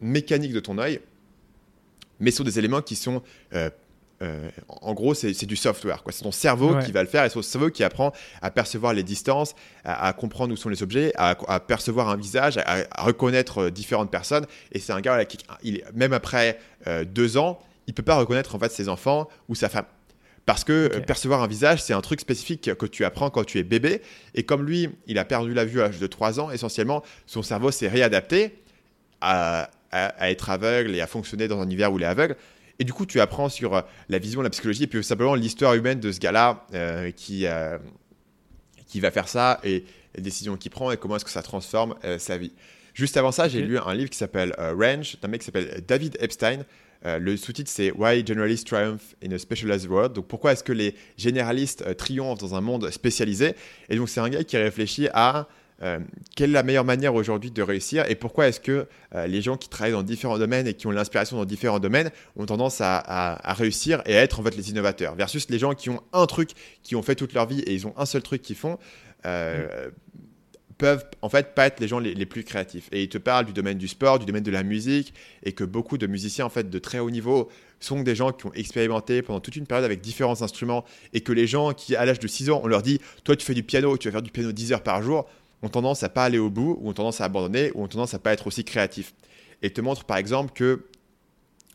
mécaniques 0.00 0.52
de 0.52 0.60
ton 0.60 0.78
œil, 0.78 1.00
mais 2.20 2.30
sont 2.30 2.44
des 2.44 2.58
éléments 2.58 2.82
qui 2.82 2.94
sont 2.94 3.22
euh, 3.54 3.70
euh, 4.22 4.50
en 4.68 4.92
gros, 4.92 5.14
c'est 5.14 5.46
du 5.46 5.56
software. 5.56 6.04
C'est 6.10 6.24
ton 6.24 6.30
cerveau 6.32 6.78
qui 6.80 6.92
va 6.92 7.02
le 7.02 7.08
faire 7.08 7.24
et 7.24 7.30
c'est 7.30 7.36
ton 7.36 7.42
cerveau 7.42 7.70
qui 7.70 7.82
apprend 7.82 8.12
à 8.42 8.50
percevoir 8.50 8.92
les 8.92 9.02
distances, 9.02 9.54
à, 9.82 10.12
comprendre 10.12 10.52
où 10.52 10.58
sont 10.58 10.68
les 10.68 10.82
objets, 10.82 11.14
à, 11.16 11.34
percevoir 11.58 12.10
un 12.10 12.16
visage, 12.16 12.58
à, 12.58 13.02
reconnaître 13.02 13.70
différentes 13.70 14.10
personnes. 14.10 14.44
Et 14.72 14.78
c'est 14.78 14.92
un 14.92 15.00
gars 15.00 15.24
qui, 15.24 15.38
il, 15.62 15.82
même 15.94 16.12
après 16.12 16.60
deux 17.06 17.38
ans, 17.38 17.60
il 17.86 17.94
peut 17.94 18.02
pas 18.02 18.16
reconnaître 18.16 18.54
en 18.54 18.58
fait 18.58 18.70
ses 18.70 18.90
enfants 18.90 19.26
ou 19.48 19.54
sa 19.54 19.70
femme. 19.70 19.86
Parce 20.50 20.64
que 20.64 20.90
euh, 20.92 21.00
percevoir 21.00 21.44
un 21.44 21.46
visage, 21.46 21.80
c'est 21.80 21.92
un 21.92 22.00
truc 22.00 22.20
spécifique 22.20 22.74
que 22.74 22.86
tu 22.86 23.04
apprends 23.04 23.30
quand 23.30 23.44
tu 23.44 23.60
es 23.60 23.62
bébé. 23.62 24.02
Et 24.34 24.42
comme 24.42 24.66
lui, 24.66 24.88
il 25.06 25.16
a 25.20 25.24
perdu 25.24 25.54
la 25.54 25.64
vue 25.64 25.80
à 25.80 25.84
l'âge 25.84 26.00
de 26.00 26.06
3 26.08 26.40
ans, 26.40 26.50
essentiellement, 26.50 27.04
son 27.24 27.44
cerveau 27.44 27.70
s'est 27.70 27.86
réadapté 27.86 28.58
à, 29.20 29.70
être 29.92 30.50
aveugle 30.50 30.96
et 30.96 31.00
à 31.00 31.06
fonctionner 31.06 31.46
dans 31.46 31.60
un 31.60 31.66
univers 31.66 31.92
où 31.92 31.98
il 31.98 32.02
est 32.02 32.06
aveugle. 32.06 32.34
Et 32.80 32.84
du 32.84 32.92
coup, 32.92 33.06
tu 33.06 33.20
apprends 33.20 33.48
sur 33.48 33.76
euh, 33.76 33.82
la 34.08 34.18
vision, 34.18 34.42
la 34.42 34.50
psychologie, 34.50 34.82
et 34.82 34.86
puis 34.88 35.04
simplement 35.04 35.36
l'histoire 35.36 35.74
humaine 35.74 36.00
de 36.00 36.10
ce 36.10 36.18
gars-là 36.18 36.66
euh, 36.74 37.12
qui, 37.12 37.46
qui 38.88 38.98
va 38.98 39.12
faire 39.12 39.28
ça 39.28 39.60
et 39.62 39.84
les 40.16 40.22
décisions 40.22 40.56
qu'il 40.56 40.72
prend 40.72 40.90
et 40.90 40.96
comment 40.96 41.14
est-ce 41.14 41.24
que 41.24 41.30
ça 41.30 41.42
transforme 41.42 41.94
sa 42.18 42.36
vie. 42.38 42.52
Juste 42.94 43.16
avant 43.16 43.30
ça, 43.30 43.48
j'ai 43.48 43.62
lu 43.62 43.78
un 43.78 43.94
livre 43.94 44.10
qui 44.10 44.18
s'appelle 44.18 44.52
Range 44.58 45.16
d'un 45.22 45.28
mec 45.28 45.42
qui 45.42 45.46
s'appelle 45.46 45.84
David 45.86 46.16
Epstein. 46.18 46.64
Euh, 47.06 47.18
le 47.18 47.36
sous-titre, 47.36 47.70
c'est 47.72 47.90
Why 47.92 48.24
Generalists 48.26 48.66
Triumph 48.66 49.14
in 49.24 49.32
a 49.32 49.38
Specialized 49.38 49.88
World. 49.88 50.12
Donc, 50.12 50.28
pourquoi 50.28 50.52
est-ce 50.52 50.64
que 50.64 50.72
les 50.72 50.94
généralistes 51.16 51.82
euh, 51.86 51.94
triomphent 51.94 52.38
dans 52.38 52.54
un 52.54 52.60
monde 52.60 52.90
spécialisé? 52.90 53.54
Et 53.88 53.96
donc, 53.96 54.08
c'est 54.08 54.20
un 54.20 54.28
gars 54.28 54.44
qui 54.44 54.56
réfléchit 54.56 55.08
à 55.14 55.48
euh, 55.82 55.98
quelle 56.36 56.50
est 56.50 56.54
la 56.54 56.62
meilleure 56.62 56.84
manière 56.84 57.14
aujourd'hui 57.14 57.50
de 57.50 57.62
réussir 57.62 58.04
et 58.10 58.14
pourquoi 58.14 58.48
est-ce 58.48 58.60
que 58.60 58.86
les 59.26 59.40
gens 59.40 59.56
qui 59.56 59.70
travaillent 59.70 59.92
dans 59.92 60.02
différents 60.02 60.36
domaines 60.36 60.66
et 60.66 60.74
qui 60.74 60.86
ont 60.86 60.90
l'inspiration 60.90 61.38
dans 61.38 61.46
différents 61.46 61.78
domaines 61.78 62.10
ont 62.36 62.44
tendance 62.44 62.82
à, 62.82 63.40
réussir 63.54 64.02
et 64.04 64.14
à 64.14 64.22
être 64.22 64.40
en 64.40 64.42
fait 64.42 64.54
les 64.54 64.68
innovateurs 64.68 65.14
versus 65.14 65.48
les 65.48 65.58
gens 65.58 65.72
qui 65.72 65.88
ont 65.88 66.02
un 66.12 66.26
truc, 66.26 66.50
qui 66.82 66.96
ont 66.96 67.02
fait 67.02 67.14
toute 67.14 67.32
leur 67.32 67.46
vie 67.46 67.60
et 67.60 67.72
ils 67.72 67.86
ont 67.86 67.94
un 67.96 68.04
seul 68.04 68.20
truc 68.20 68.42
qu'ils 68.42 68.56
font. 68.56 68.78
Euh, 69.24 69.90
peuvent 70.80 71.04
en 71.20 71.28
fait 71.28 71.54
pas 71.54 71.66
être 71.66 71.78
les 71.78 71.88
gens 71.88 71.98
les, 71.98 72.26
plus 72.26 72.42
créatifs. 72.42 72.88
Et 72.90 73.02
ils 73.02 73.10
te 73.10 73.18
parlent 73.18 73.44
du 73.44 73.52
domaine 73.52 73.76
du 73.76 73.86
sport, 73.86 74.18
du 74.18 74.24
domaine 74.24 74.42
de 74.42 74.50
la 74.50 74.62
musique, 74.62 75.12
et 75.42 75.52
que 75.52 75.62
beaucoup 75.62 75.98
de 75.98 76.06
musiciens 76.06 76.46
en 76.46 76.48
fait 76.48 76.70
de 76.70 76.78
très 76.78 76.98
haut 76.98 77.10
niveau 77.10 77.50
sont 77.80 78.02
des 78.02 78.14
gens 78.14 78.32
qui 78.32 78.46
ont 78.46 78.52
expérimenté 78.54 79.20
pendant 79.20 79.40
toute 79.40 79.56
une 79.56 79.66
période 79.66 79.84
avec 79.84 80.00
différents 80.00 80.40
instruments, 80.40 80.86
et 81.12 81.20
que 81.20 81.32
les 81.32 81.46
gens 81.46 81.74
qui 81.74 81.96
à 81.96 82.06
l'âge 82.06 82.18
de 82.18 82.26
6 82.26 82.48
ans, 82.48 82.62
on 82.64 82.66
leur 82.66 82.80
dit, 82.80 82.98
toi 83.24 83.36
tu 83.36 83.44
fais 83.44 83.52
du 83.52 83.62
piano, 83.62 83.98
tu 83.98 84.08
vas 84.08 84.12
faire 84.12 84.22
du 84.22 84.30
piano 84.30 84.52
10 84.52 84.72
heures 84.72 84.82
par 84.82 85.02
jour, 85.02 85.28
ont 85.60 85.68
tendance 85.68 86.02
à 86.02 86.08
pas 86.08 86.24
aller 86.24 86.38
au 86.38 86.48
bout, 86.48 86.78
ou 86.80 86.88
ont 86.88 86.94
tendance 86.94 87.20
à 87.20 87.24
abandonner, 87.26 87.72
ou 87.74 87.82
ont 87.84 87.88
tendance 87.88 88.14
à 88.14 88.18
pas 88.18 88.32
être 88.32 88.46
aussi 88.46 88.64
créatifs. 88.64 89.12
Et 89.60 89.70
te 89.70 89.82
montre 89.82 90.04
par 90.04 90.16
exemple 90.16 90.52
que 90.54 90.86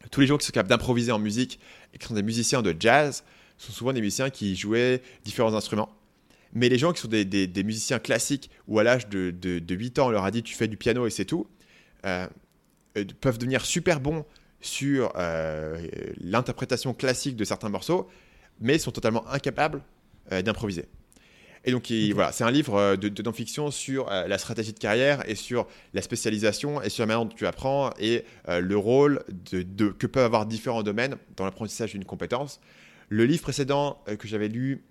tous 0.09 0.21
les 0.21 0.25
gens 0.25 0.37
qui 0.37 0.47
sont 0.47 0.51
capables 0.51 0.69
d'improviser 0.69 1.11
en 1.11 1.19
musique 1.19 1.59
et 1.93 1.99
qui 1.99 2.07
sont 2.07 2.15
des 2.15 2.23
musiciens 2.23 2.63
de 2.63 2.75
jazz 2.79 3.23
sont 3.59 3.71
souvent 3.71 3.93
des 3.93 4.01
musiciens 4.01 4.31
qui 4.31 4.55
jouaient 4.55 5.03
différents 5.23 5.53
instruments 5.53 5.89
mais 6.55 6.69
les 6.69 6.77
gens 6.77 6.93
qui 6.93 7.01
sont 7.01 7.09
des, 7.09 7.63
musiciens 7.63 7.99
classiques, 7.99 8.49
ou 8.67 8.79
à 8.79 8.83
l'âge 8.83 9.07
de, 9.09 9.29
de, 9.29 9.75
8 9.75 9.99
ans, 9.99 10.07
on 10.07 10.09
leur 10.09 10.23
a 10.23 10.31
dit 10.31 10.41
tu 10.41 10.55
fais 10.55 10.67
du 10.67 10.77
piano 10.77 11.05
et 11.05 11.09
c'est 11.09 11.25
tout, 11.25 11.47
euh, 12.05 12.25
euh, 12.97 13.03
peuvent 13.19 13.37
devenir 13.37 13.65
super 13.65 13.99
bons 13.99 14.25
sur 14.61 15.11
euh, 15.17 15.85
l'interprétation 16.17 16.93
classique 16.93 17.35
de 17.35 17.43
certains 17.43 17.67
morceaux, 17.69 18.09
mais 18.61 18.79
sont 18.79 18.91
totalement 18.91 19.27
incapables 19.27 19.83
d'improviser. 20.43 20.85
Et 21.65 21.71
donc, 21.71 21.91
voilà, 22.13 22.31
c'est 22.31 22.43
un 22.43 22.49
livre 22.49 22.95
de, 22.95 23.21
non-fiction 23.21 23.69
sur 23.69 24.09
la 24.09 24.37
stratégie 24.39 24.73
de 24.73 24.79
carrière 24.79 25.27
et 25.29 25.35
sur 25.35 25.67
la 25.93 26.01
spécialisation 26.01 26.81
et 26.81 26.89
sur 26.89 27.03
la 27.03 27.07
manière 27.07 27.25
dont 27.25 27.35
tu 27.35 27.45
apprends 27.45 27.91
et 27.99 28.23
le 28.47 28.75
rôle 28.75 29.23
de, 29.51 29.89
que 29.89 30.07
peuvent 30.07 30.25
avoir 30.25 30.47
différents 30.47 30.81
domaines 30.81 31.15
dans 31.35 31.45
l'apprentissage 31.45 31.91
d'une 31.91 32.05
compétence. 32.05 32.59
Le 33.09 33.25
livre 33.25 33.43
précédent 33.43 34.01
que 34.17 34.27
j'avais 34.27 34.47
lu 34.47 34.83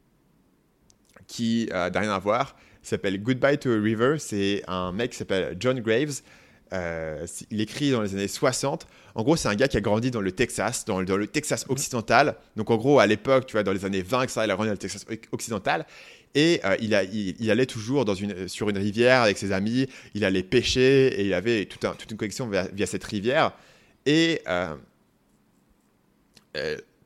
qui 1.27 1.69
n'a 1.71 1.89
rien 1.89 2.13
à 2.13 2.19
voir. 2.19 2.57
s'appelle 2.83 3.23
Goodbye 3.23 3.59
to 3.59 3.71
a 3.71 3.81
River. 3.81 4.17
C'est 4.19 4.63
un 4.69 4.93
mec 4.93 5.13
qui 5.13 5.19
s'appelle 5.19 5.57
John 5.59 5.81
Graves. 5.81 6.23
Euh, 6.73 7.27
il 7.51 7.61
écrit 7.61 7.91
dans 7.91 8.03
les 8.03 8.15
années 8.15 8.29
60. 8.29 8.87
En 9.15 9.23
gros, 9.23 9.37
c'est 9.37 9.49
un 9.49 9.55
gars 9.55 9.69
qui 9.69 9.77
a 9.77 9.81
grandi 9.81 10.11
dans 10.11 10.21
le 10.21 10.33
Texas, 10.33 10.85
dans, 10.85 11.01
le 11.01 11.27
Texas 11.27 11.67
occidental. 11.69 12.37
Donc, 12.57 12.71
en 12.71 12.77
gros, 12.77 12.99
à 12.99 13.07
l'époque, 13.07 13.47
tu 13.47 13.53
vois, 13.53 13.63
dans 13.63 13.73
les 13.73 13.85
années 13.85 14.03
20, 14.03 14.29
ça, 14.29 14.45
il 14.45 14.51
a 14.51 14.55
grandi 14.55 14.69
dans 14.69 14.73
le 14.73 14.79
Texas 14.79 15.07
occidental. 15.31 15.87
Et 16.35 16.61
euh, 16.65 16.77
il, 16.81 16.97
a, 16.97 17.05
il, 17.05 17.49
allait 17.51 17.67
toujours 17.67 18.05
dans 18.05 18.15
une, 18.15 18.49
sur 18.49 18.69
une 18.69 18.79
rivière 18.79 19.23
avec 19.23 19.39
ses 19.39 19.53
amis. 19.53 19.87
Il 20.15 20.25
allait 20.25 20.43
pêcher 20.43 21.21
et 21.21 21.27
il 21.27 21.35
avait 21.35 21.67
tout 21.67 21.79
toute 21.79 22.11
une 22.11 22.17
connexion 22.17 22.49
via, 22.49 22.87
cette 22.87 23.05
rivière. 23.05 23.53
Et 24.05 24.41
euh, 24.49 24.75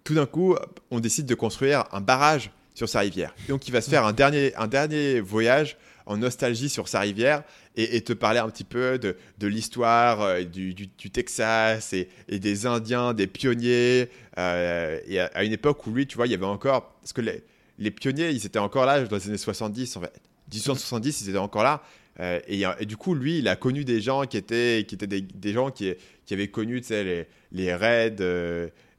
tout 0.02 0.14
d'un 0.14 0.24
coup, 0.24 0.56
on 0.90 1.00
décide 1.00 1.26
de 1.26 1.34
construire 1.34 1.84
un 1.92 2.00
barrage 2.00 2.50
sur 2.78 2.88
sa 2.88 3.00
rivière. 3.00 3.34
donc, 3.48 3.66
il 3.66 3.72
va 3.72 3.80
se 3.80 3.90
faire 3.90 4.06
un 4.06 4.12
dernier, 4.12 4.54
un 4.54 4.68
dernier 4.68 5.18
voyage 5.18 5.76
en 6.06 6.16
nostalgie 6.16 6.68
sur 6.68 6.86
sa 6.86 7.00
rivière 7.00 7.42
et, 7.74 8.00
te 8.02 8.12
parler 8.12 8.38
un 8.38 8.48
petit 8.48 8.62
peu 8.62 9.00
de, 9.00 9.16
de 9.38 9.46
l'histoire 9.48 10.22
euh, 10.22 10.44
du, 10.44 10.74
du, 10.74 11.10
Texas 11.10 11.92
et, 11.92 12.08
des 12.28 12.66
Indiens, 12.66 13.14
des 13.14 13.26
pionniers. 13.26 14.10
Euh, 14.38 15.00
et 15.08 15.18
à, 15.18 15.42
une 15.42 15.52
époque 15.52 15.84
où 15.88 15.92
lui, 15.92 16.06
tu 16.06 16.16
vois, 16.16 16.26
il 16.26 16.30
y 16.30 16.34
avait 16.34 16.44
encore. 16.44 16.94
Parce 17.00 17.12
que 17.12 17.20
les, 17.20 17.42
les 17.78 17.90
pionniers, 17.90 18.30
ils 18.30 18.46
étaient 18.46 18.60
encore 18.60 18.86
là 18.86 19.02
dans 19.02 19.16
les 19.16 19.26
années 19.26 19.38
70, 19.38 19.96
en 19.96 20.00
fait. 20.00 20.12
1870, 20.52 21.22
ils 21.22 21.28
étaient 21.30 21.38
encore 21.38 21.64
là. 21.64 21.82
Euh, 22.20 22.40
et, 22.48 22.62
et, 22.80 22.86
du 22.86 22.96
coup, 22.96 23.14
lui, 23.14 23.38
il 23.38 23.48
a 23.48 23.56
connu 23.56 23.84
des 23.84 24.00
gens 24.00 24.24
qui 24.24 24.36
étaient, 24.36 24.84
qui 24.88 24.94
étaient 24.94 25.06
des, 25.06 25.20
des 25.20 25.52
gens 25.52 25.70
qui, 25.70 25.94
qui 26.26 26.34
avaient 26.34 26.48
connu 26.48 26.82
les, 26.90 27.26
les 27.52 27.74
raids 27.74 28.16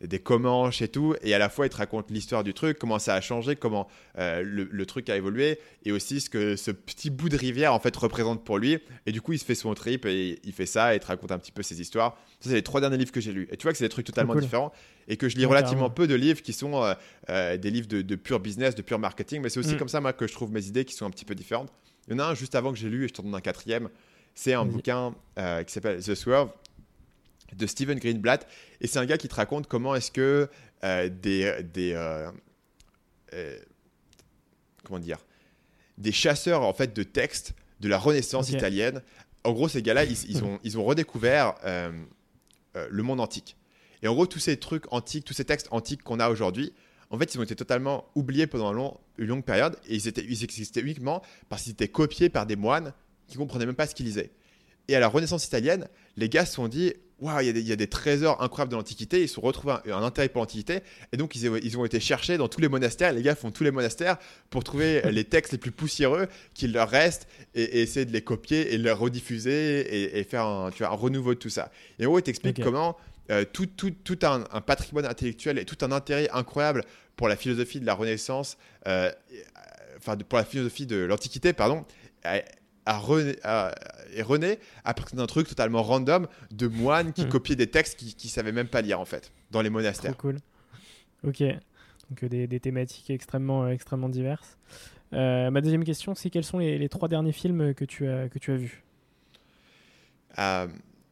des 0.01 0.19
Comanches 0.19 0.81
et 0.81 0.87
tout, 0.87 1.15
et 1.21 1.33
à 1.33 1.37
la 1.37 1.49
fois 1.49 1.65
il 1.65 1.69
te 1.69 1.75
raconte 1.75 2.09
l'histoire 2.09 2.43
du 2.43 2.53
truc, 2.53 2.79
comment 2.79 2.99
ça 2.99 3.15
a 3.15 3.21
changé, 3.21 3.55
comment 3.55 3.87
euh, 4.17 4.41
le, 4.43 4.85
truc 4.85 5.09
a 5.09 5.17
évolué, 5.17 5.59
et 5.83 5.91
aussi 5.91 6.21
ce 6.21 6.29
que 6.29 6.55
ce 6.55 6.71
petit 6.71 7.09
bout 7.09 7.27
de 7.27 7.35
rivière 7.35 7.73
en 7.73 7.79
fait 7.79 7.95
représente 7.95 8.43
pour 8.45 8.57
lui. 8.57 8.77
Et 9.05 9.11
du 9.11 9.21
coup, 9.21 9.33
il 9.33 9.39
se 9.39 9.45
fait 9.45 9.55
son 9.55 9.73
trip 9.73 10.05
et 10.05 10.39
il 10.43 10.53
fait 10.53 10.65
ça 10.65 10.95
et 10.95 10.99
te 10.99 11.07
raconte 11.07 11.31
un 11.31 11.37
petit 11.37 11.51
peu 11.51 11.63
ses 11.63 11.81
histoires. 11.81 12.17
Ça, 12.39 12.49
c'est 12.49 12.55
les 12.55 12.63
trois 12.63 12.79
derniers 12.79 12.97
livres 12.97 13.11
que 13.11 13.19
j'ai 13.19 13.33
lus. 13.33 13.47
Et 13.51 13.57
tu 13.57 13.63
vois 13.63 13.73
que 13.73 13.77
c'est 13.77 13.85
des 13.85 13.89
trucs 13.89 14.05
totalement 14.05 14.35
différents 14.35 14.71
et 15.07 15.17
que 15.17 15.27
je 15.27 15.35
lis 15.35 15.45
relativement 15.45 15.89
peu 15.89 16.07
de 16.07 16.15
livres 16.15 16.41
qui 16.41 16.53
sont 16.53 16.81
euh, 16.83 16.93
euh, 17.29 17.57
des 17.57 17.71
livres 17.71 17.87
de, 17.87 18.15
pur 18.15 18.39
business, 18.39 18.75
de 18.75 18.81
pur 18.81 18.99
marketing, 18.99 19.41
mais 19.41 19.49
c'est 19.49 19.59
aussi 19.59 19.75
mm. 19.75 19.77
comme 19.77 19.89
ça 19.89 19.99
moi 19.99 20.13
que 20.13 20.27
je 20.27 20.33
trouve 20.33 20.51
mes 20.51 20.65
idées 20.65 20.85
qui 20.85 20.93
sont 20.93 21.05
un 21.05 21.11
petit 21.11 21.25
peu 21.25 21.35
différentes. 21.35 21.73
Il 22.09 22.13
y 22.13 22.15
en 22.15 22.19
a 22.19 22.27
un 22.27 22.33
juste 22.33 22.55
avant 22.55 22.71
que 22.71 22.77
j'ai 22.77 22.89
lu 22.89 23.05
et 23.05 23.07
je 23.07 23.13
t'en 23.13 23.23
donne 23.23 23.35
un 23.35 23.41
quatrième. 23.41 23.89
C'est 24.35 24.53
un 24.53 24.65
bouquin 24.65 25.13
qui 25.37 25.71
s'appelle 25.71 26.03
The 26.03 26.15
Swerve 26.15 26.49
de 27.55 27.67
Steven 27.67 27.99
Greenblatt. 27.99 28.47
Et 28.81 28.87
c'est 28.87 28.99
un 28.99 29.05
gars 29.05 29.17
qui 29.17 29.27
te 29.27 29.35
raconte 29.35 29.67
comment 29.67 29.95
est-ce 29.95 30.11
que 30.11 30.49
euh, 30.83 31.09
des, 31.09 31.63
des 31.73 31.93
euh, 31.93 32.31
euh, 33.33 33.59
comment 34.83 34.99
dire 34.99 35.19
des 35.97 36.11
chasseurs 36.11 36.61
en 36.61 36.73
fait 36.73 36.95
de 36.95 37.03
textes 37.03 37.53
de 37.81 37.89
la 37.89 37.97
Renaissance 37.97 38.49
italienne. 38.49 39.01
En 39.43 39.51
gros, 39.51 39.67
ces 39.67 39.81
gars-là, 39.81 40.05
ils, 40.05 40.43
ont, 40.43 40.59
ils 40.63 40.77
ont 40.77 40.83
redécouvert 40.83 41.55
le 41.63 43.03
monde 43.03 43.19
antique. 43.19 43.57
Et 44.01 44.07
en 44.07 44.13
gros, 44.13 44.25
tous 44.25 44.39
ces 44.39 44.57
trucs 44.57 44.91
antiques, 44.93 45.25
tous 45.25 45.33
ces 45.33 45.43
textes 45.43 45.67
antiques 45.71 46.03
qu'on 46.03 46.19
a 46.19 46.29
aujourd'hui, 46.29 46.73
en 47.09 47.17
fait, 47.17 47.33
ils 47.33 47.39
ont 47.39 47.43
été 47.43 47.55
totalement 47.55 48.05
oubliés 48.15 48.47
pendant 48.47 48.99
une 49.17 49.27
longue 49.27 49.43
période 49.43 49.75
et 49.87 49.95
ils, 49.95 50.07
étaient, 50.07 50.23
ils 50.23 50.43
existaient 50.43 50.81
uniquement 50.81 51.21
parce 51.49 51.63
qu'ils 51.63 51.71
étaient 51.71 51.87
copiés 51.87 52.29
par 52.29 52.45
des 52.45 52.55
moines 52.55 52.93
qui 53.27 53.37
comprenaient 53.37 53.65
même 53.65 53.75
pas 53.75 53.87
ce 53.87 53.95
qu'ils 53.95 54.05
lisaient. 54.05 54.31
Et 54.87 54.95
à 54.95 54.99
la 54.99 55.07
Renaissance 55.07 55.45
italienne, 55.45 55.87
les 56.17 56.29
gars 56.29 56.45
se 56.45 56.53
sont 56.53 56.67
dit 56.67 56.93
waouh, 57.21 57.41
il 57.41 57.67
y, 57.67 57.71
a 57.71 57.75
des 57.75 57.87
trésors 57.87 58.41
incroyables 58.41 58.71
de 58.71 58.77
l'Antiquité, 58.77 59.21
ils 59.21 59.27
se 59.27 59.35
sont 59.35 59.41
retrouvés 59.41 59.75
un, 59.91 60.03
intérêt 60.03 60.29
pour 60.29 60.41
l'Antiquité, 60.41 60.79
et 61.11 61.17
donc 61.17 61.35
ils, 61.35 61.51
ils, 61.63 61.77
ont 61.77 61.85
été 61.85 61.99
cherchés 61.99 62.37
dans 62.37 62.47
tous 62.47 62.61
les 62.61 62.69
monastères, 62.69 63.11
les 63.13 63.21
gars 63.21 63.35
font 63.35 63.51
tous 63.51 63.63
les 63.63 63.71
monastères 63.71 64.17
pour 64.49 64.63
trouver 64.63 65.01
les 65.11 65.25
textes 65.25 65.51
les 65.51 65.57
plus 65.57 65.71
poussiéreux 65.71 66.27
qu'il 66.53 66.71
leur 66.71 66.89
reste, 66.89 67.27
et, 67.55 67.81
essayer 67.81 68.05
de 68.05 68.13
les 68.13 68.21
copier 68.21 68.73
et 68.73 68.77
les 68.77 68.91
rediffuser, 68.91 70.17
et, 70.17 70.23
faire 70.23 70.45
un, 70.45 70.71
tu 70.71 70.83
vois, 70.83 70.93
un 70.93 70.95
renouveau 70.95 71.33
de 71.33 71.39
tout 71.39 71.49
ça. 71.49 71.71
Et 71.99 72.05
en 72.05 72.09
gros, 72.09 72.19
il 72.19 72.23
t'explique 72.23 72.63
comment 72.63 72.95
euh, 73.29 73.45
tout, 73.45 73.65
tout, 73.65 73.91
tout 73.91 74.19
un, 74.23 74.39
patrimoine 74.61 75.05
intellectuel 75.05 75.57
et 75.57 75.65
tout 75.65 75.77
un 75.85 75.91
intérêt 75.91 76.29
incroyable 76.31 76.83
pour 77.15 77.27
la 77.27 77.35
philosophie 77.35 77.79
de 77.79 77.85
la 77.85 77.93
Renaissance, 77.93 78.57
euh, 78.87 79.11
enfin 79.97 80.17
pour 80.17 80.37
la 80.37 80.45
philosophie 80.45 80.85
de 80.85 80.97
l'Antiquité, 80.97 81.53
pardon, 81.53 81.85
à 82.23 82.97
René, 82.97 83.35
et 84.13 84.21
René 84.21 84.59
a 84.83 84.93
pris 84.93 85.15
d'un 85.15 85.27
truc 85.27 85.47
totalement 85.47 85.83
random 85.83 86.27
de 86.51 86.67
moines 86.67 87.13
qui 87.13 87.25
hmm. 87.25 87.29
copiaient 87.29 87.55
des 87.55 87.67
textes 87.67 87.99
qui, 87.99 88.15
qui 88.15 88.29
savaient 88.29 88.51
même 88.51 88.67
pas 88.67 88.81
lire 88.81 88.99
en 88.99 89.05
fait 89.05 89.31
dans 89.51 89.61
les 89.61 89.69
monastères. 89.69 90.13
Trop 90.17 90.29
cool. 90.29 90.37
Ok. 91.23 91.43
Donc 92.09 92.23
euh, 92.23 92.29
des, 92.29 92.47
des 92.47 92.59
thématiques 92.59 93.09
extrêmement, 93.09 93.65
euh, 93.65 93.69
extrêmement 93.69 94.09
diverses. 94.09 94.57
Euh, 95.13 95.49
ma 95.51 95.61
deuxième 95.61 95.83
question, 95.83 96.15
c'est 96.15 96.29
quels 96.29 96.43
sont 96.43 96.59
les, 96.59 96.77
les, 96.77 96.89
trois 96.89 97.07
derniers 97.07 97.31
films 97.31 97.73
que 97.73 97.85
tu 97.85 98.07
as, 98.07 98.29
que 98.29 98.39
tu 98.39 98.51
as 98.51 98.57
vus? 98.57 98.83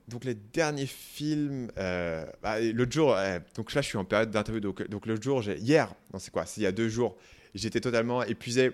Donc 0.08 0.24
les 0.24 0.36
derniers 0.36 0.86
films, 0.86 1.72
bah, 1.76 2.60
l'autre 2.74 2.92
jour, 2.92 3.16
donc 3.56 3.74
là 3.74 3.82
je 3.82 3.88
suis 3.88 3.98
en 3.98 4.06
période 4.06 4.32
d'interview, 4.32 4.62
donc, 4.62 4.88
donc 4.90 5.06
l'autre 5.06 5.24
jour, 5.24 5.44
hier, 5.44 5.94
non 6.14 6.20
c'est 6.20 6.32
quoi, 6.32 6.46
c'est 6.46 6.62
il 6.62 6.64
y 6.64 6.68
a 6.68 6.72
deux 6.72 6.90
jours, 6.90 7.18
j'étais 7.54 7.82
totalement 7.82 8.24
épuisé, 8.24 8.72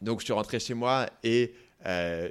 donc 0.00 0.20
je 0.20 0.24
suis 0.24 0.32
rentré 0.32 0.58
chez 0.60 0.74
moi 0.74 1.06
et 1.22 1.54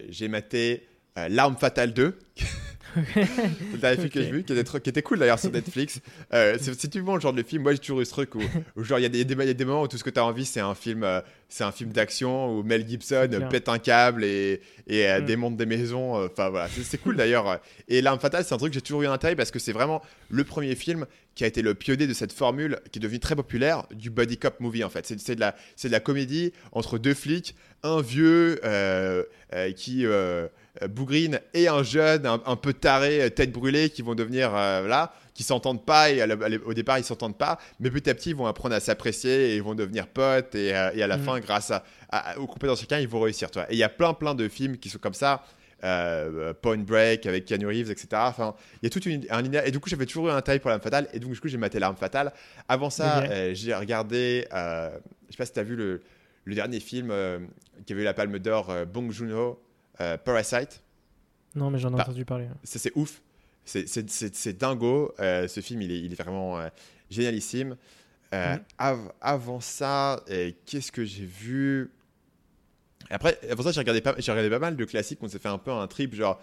j'ai 0.10 0.28
maté 0.28 0.88
L'arme 1.16 1.58
fatale 1.58 1.94
2. 1.94 2.18
le 2.96 3.78
dernier 3.78 3.98
film 3.98 4.10
que 4.10 4.22
j'ai 4.22 4.32
vu, 4.32 4.44
qui 4.44 4.54
était, 4.54 4.80
qui 4.80 4.90
était 4.90 5.02
cool 5.02 5.20
d'ailleurs 5.20 5.40
sur 5.40 5.52
Netflix. 5.52 6.00
Euh, 6.34 6.58
c'est 6.60 6.76
typiquement 6.76 7.16
le 7.16 7.22
genre 7.22 7.34
de 7.34 7.44
film. 7.44 7.64
Moi, 7.64 7.74
j'ai 7.74 7.80
toujours 7.80 8.02
eu 8.02 8.06
ce 8.06 8.12
truc 8.12 8.36
où, 8.36 8.42
genre, 8.84 9.00
il 9.00 9.04
y, 9.04 9.06
a 9.06 9.54
des, 9.54 9.66
moments 9.66 9.84
où 9.84 9.88
tout 9.88 9.98
ce 9.98 10.04
que 10.04 10.10
tu 10.10 10.20
as 10.20 10.26
envie, 10.26 10.46
c'est 10.46 10.60
un 10.60 10.76
film, 10.76 11.04
euh, 11.04 11.22
c'est 11.50 11.64
un 11.64 11.72
film 11.72 11.92
d'action 11.92 12.58
où 12.58 12.64
Mel 12.64 12.88
Gibson 12.88 13.30
pète 13.50 13.70
un 13.70 13.80
câble 13.80 14.24
et, 14.24 14.62
et 14.88 15.08
euh, 15.08 15.22
mm. 15.22 15.26
démonte 15.26 15.58
des 15.58 15.66
maisons. 15.66 16.18
Euh, 16.18 16.28
enfin, 16.32 16.50
voilà, 16.50 16.68
c'est 16.70 16.98
cool 17.00 17.16
d'ailleurs. 17.16 17.60
Et 17.88 18.02
L'arme 18.02 18.20
fatale, 18.20 18.44
c'est 18.44 18.54
un 18.54 18.58
truc 18.58 18.72
que 18.72 18.76
j'ai 18.76 18.82
toujours 18.82 19.04
eu 19.04 19.08
un 19.08 19.14
intérêt 19.14 19.36
parce 19.36 19.52
que 19.52 19.60
c'est 19.60 19.74
vraiment 19.74 20.02
le 20.30 20.44
premier 20.44 20.76
film 20.76 21.06
qui 21.36 21.44
a 21.44 21.48
été 21.48 21.62
le 21.62 21.74
pionnier 21.74 22.06
de 22.06 22.14
cette 22.14 22.32
formule 22.32 22.80
qui 22.92 23.00
est 23.00 23.02
devenue 23.02 23.20
très 23.20 23.36
populaire 23.36 23.88
du 23.92 24.12
body 24.12 24.38
cop 24.38 24.60
movie 24.60 24.84
en 24.84 24.90
fait. 24.90 25.06
C'est 25.06 25.36
de, 25.36 25.40
la, 25.40 25.56
de 25.84 25.90
la 25.90 26.00
comédie 26.00 26.54
entre 26.74 27.00
deux 27.00 27.16
flics, 27.16 27.56
un 27.82 28.02
vieux 28.02 28.60
qui 29.76 30.06
Bougrine 30.88 31.40
et 31.54 31.68
un 31.68 31.84
jeune 31.84 32.26
un, 32.26 32.56
peu 32.56 32.74
taré, 32.74 33.22
euh, 33.22 33.30
tête 33.30 33.52
brûlée, 33.52 33.90
qui 33.90 34.02
vont 34.02 34.16
devenir 34.16 34.56
euh, 34.56 34.88
là, 34.88 35.14
qui 35.34 35.44
s'entendent 35.44 35.86
pas 35.86 36.12
et 36.12 36.24
au 36.66 36.74
départ 36.74 37.00
ils 37.00 37.04
s'entendent 37.04 37.38
pas, 37.38 37.60
mais 37.80 37.90
petit 37.90 38.10
à 38.10 38.14
petit 38.14 38.30
ils 38.30 38.36
vont 38.36 38.46
apprendre 38.46 38.76
à 38.76 38.80
s'apprécier 38.80 39.52
et 39.52 39.56
ils 39.56 39.64
vont 39.64 39.76
devenir 39.76 40.08
potes 40.08 40.56
et, 40.56 40.74
à 40.74 41.08
la 41.08 41.18
mm. 41.18 41.24
fin 41.24 41.40
grâce 41.40 41.72
à, 41.72 41.84
à, 42.10 42.38
aux 42.40 42.48
compétences 42.48 42.78
de 42.80 42.82
chacun 42.82 43.00
ils 43.00 43.08
vont 43.08 43.22
réussir. 43.22 43.50
Toi. 43.50 43.66
Et 43.70 43.74
il 43.74 43.78
y 43.78 43.84
a 43.84 43.90
plein 43.90 44.14
plein 44.14 44.36
de 44.36 44.48
films 44.48 44.78
qui 44.78 44.90
sont 44.90 45.00
comme 45.00 45.14
ça. 45.14 45.44
Point 46.62 46.78
Break 46.78 47.26
avec 47.26 47.44
Keanu 47.44 47.68
Reeves, 47.68 47.92
etc. 47.92 48.08
Enfin, 48.14 48.56
il 48.82 48.86
y 48.86 48.88
a 48.88 48.90
tout 48.90 49.02
un 49.30 49.42
linéaire. 49.42 49.68
Et 49.68 49.72
du 49.72 49.82
coup, 49.82 49.90
j'avais 49.90 50.06
toujours 50.06 50.30
eu 50.30 50.32
un 50.32 50.42
taille 50.42 50.60
pour 50.60 50.70
l'arme 50.70 50.82
fatale. 50.82 51.10
Et 51.12 51.20
donc, 51.20 51.34
du 51.34 51.40
coup, 51.42 51.50
j'ai 51.50 51.58
maté 51.58 51.78
l'arme 51.78 51.98
fatale. 51.98 52.32
Avant 52.70 52.90
ça, 52.90 53.26
j'ai 53.54 53.76
regardé. 53.76 54.48
je 54.50 54.92
sais 55.30 55.38
pas 55.38 55.46
si 55.46 55.52
tu 55.52 55.60
as 55.60 55.64
vu 55.64 55.76
le, 55.76 56.02
le 56.46 56.56
dernier 56.56 56.80
film 56.80 57.14
qui 57.86 57.92
avait 57.92 58.04
eu 58.04 58.06
la 58.06 58.14
Palme 58.14 58.40
d'Or, 58.40 58.74
Bong 58.94 59.12
Joon-ho, 59.12 59.60
euh, 60.02 60.18
Parasite. 60.18 60.82
Non, 61.56 61.70
mais 61.70 61.80
j'en 61.80 61.90
ai 61.90 61.98
bah, 61.98 62.04
entendu 62.04 62.26
parler. 62.26 62.48
C'est 62.64 62.92
ouf. 62.96 63.22
C'est 63.66 64.58
dingo. 64.58 65.14
Euh, 65.20 65.48
ce 65.48 65.62
film, 65.62 65.82
il 65.82 65.92
est, 65.92 66.00
il 66.00 66.12
est 66.12 66.22
vraiment 66.22 66.60
euh, 66.60 66.70
génialissime. 67.10 67.78
Mhm. 68.32 68.60
avant 69.22 69.60
ça, 69.60 70.24
qu'est-ce 70.66 70.92
que 70.92 71.06
j'ai 71.06 71.26
vu? 71.26 71.92
Après, 73.12 73.38
avant 73.48 73.62
ça, 73.62 73.72
j'ai 73.72 73.80
regardé, 73.80 74.02
pas, 74.02 74.14
regardé 74.14 74.50
pas 74.50 74.58
mal 74.58 74.76
de 74.76 74.86
classiques. 74.86 75.20
On 75.22 75.28
s'est 75.28 75.38
fait 75.38 75.50
un 75.50 75.60
peu 75.60 75.70
un 75.70 75.86
trip, 75.86 76.16
genre, 76.16 76.42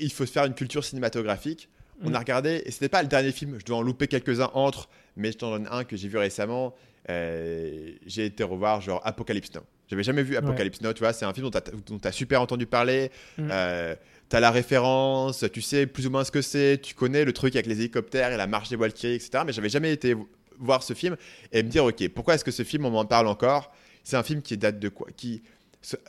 il 0.00 0.10
faut 0.10 0.24
se 0.24 0.32
faire 0.32 0.46
une 0.46 0.54
culture 0.54 0.82
cinématographique. 0.82 1.68
On 2.02 2.08
mhm. 2.08 2.14
a 2.14 2.18
regardé, 2.18 2.62
et 2.64 2.70
c'était 2.70 2.88
pas 2.88 3.02
le 3.02 3.08
dernier 3.08 3.30
film, 3.30 3.58
je 3.60 3.64
dois 3.66 3.76
en 3.76 3.82
louper 3.82 4.08
quelques-uns 4.08 4.50
entre, 4.54 4.88
mais 5.14 5.32
je 5.32 5.36
t'en 5.36 5.50
donne 5.50 5.68
un 5.70 5.84
que 5.84 5.98
j'ai 5.98 6.08
vu 6.08 6.16
récemment. 6.16 6.74
j'ai 7.06 8.24
été 8.24 8.42
revoir, 8.42 8.80
genre, 8.80 9.02
Apocalypse 9.04 9.52
Now. 9.54 9.64
J'avais 9.88 10.02
jamais 10.02 10.22
vu 10.22 10.36
Apocalypse 10.36 10.80
Now, 10.80 10.92
tu 10.92 11.00
vois. 11.00 11.12
C'est 11.12 11.24
un 11.24 11.34
film 11.34 11.50
dont 11.50 11.98
tu 11.98 12.08
as, 12.08 12.12
super 12.12 12.40
entendu 12.40 12.66
parler. 12.66 13.10
Mm. 13.36 13.48
Euh, 13.50 13.94
tu 14.30 14.36
as 14.36 14.40
la 14.40 14.50
référence, 14.50 15.44
tu 15.52 15.60
sais 15.60 15.86
plus 15.86 16.06
ou 16.06 16.10
moins 16.10 16.24
ce 16.24 16.30
que 16.30 16.40
c'est, 16.40 16.80
tu 16.80 16.94
connais 16.94 17.24
le 17.24 17.32
truc 17.32 17.54
avec 17.54 17.66
les 17.66 17.78
hélicoptères 17.80 18.32
et 18.32 18.36
la 18.36 18.46
marche 18.46 18.70
des 18.70 18.76
Valkyries, 18.76 19.16
etc. 19.16 19.44
Mais 19.44 19.52
j'avais 19.52 19.68
jamais 19.68 19.92
été 19.92 20.16
voir 20.58 20.82
ce 20.82 20.94
film 20.94 21.16
et 21.52 21.62
me 21.62 21.68
dire, 21.68 21.84
ok, 21.84 22.08
pourquoi 22.08 22.34
est-ce 22.34 22.44
que 22.44 22.50
ce 22.50 22.62
film, 22.62 22.86
on 22.86 22.90
m'en 22.90 23.04
parle 23.04 23.26
encore? 23.26 23.72
C'est 24.04 24.16
un 24.16 24.22
film 24.22 24.40
qui 24.40 24.56
date 24.56 24.78
de 24.78 24.88
quoi? 24.88 25.08
Qui, 25.16 25.42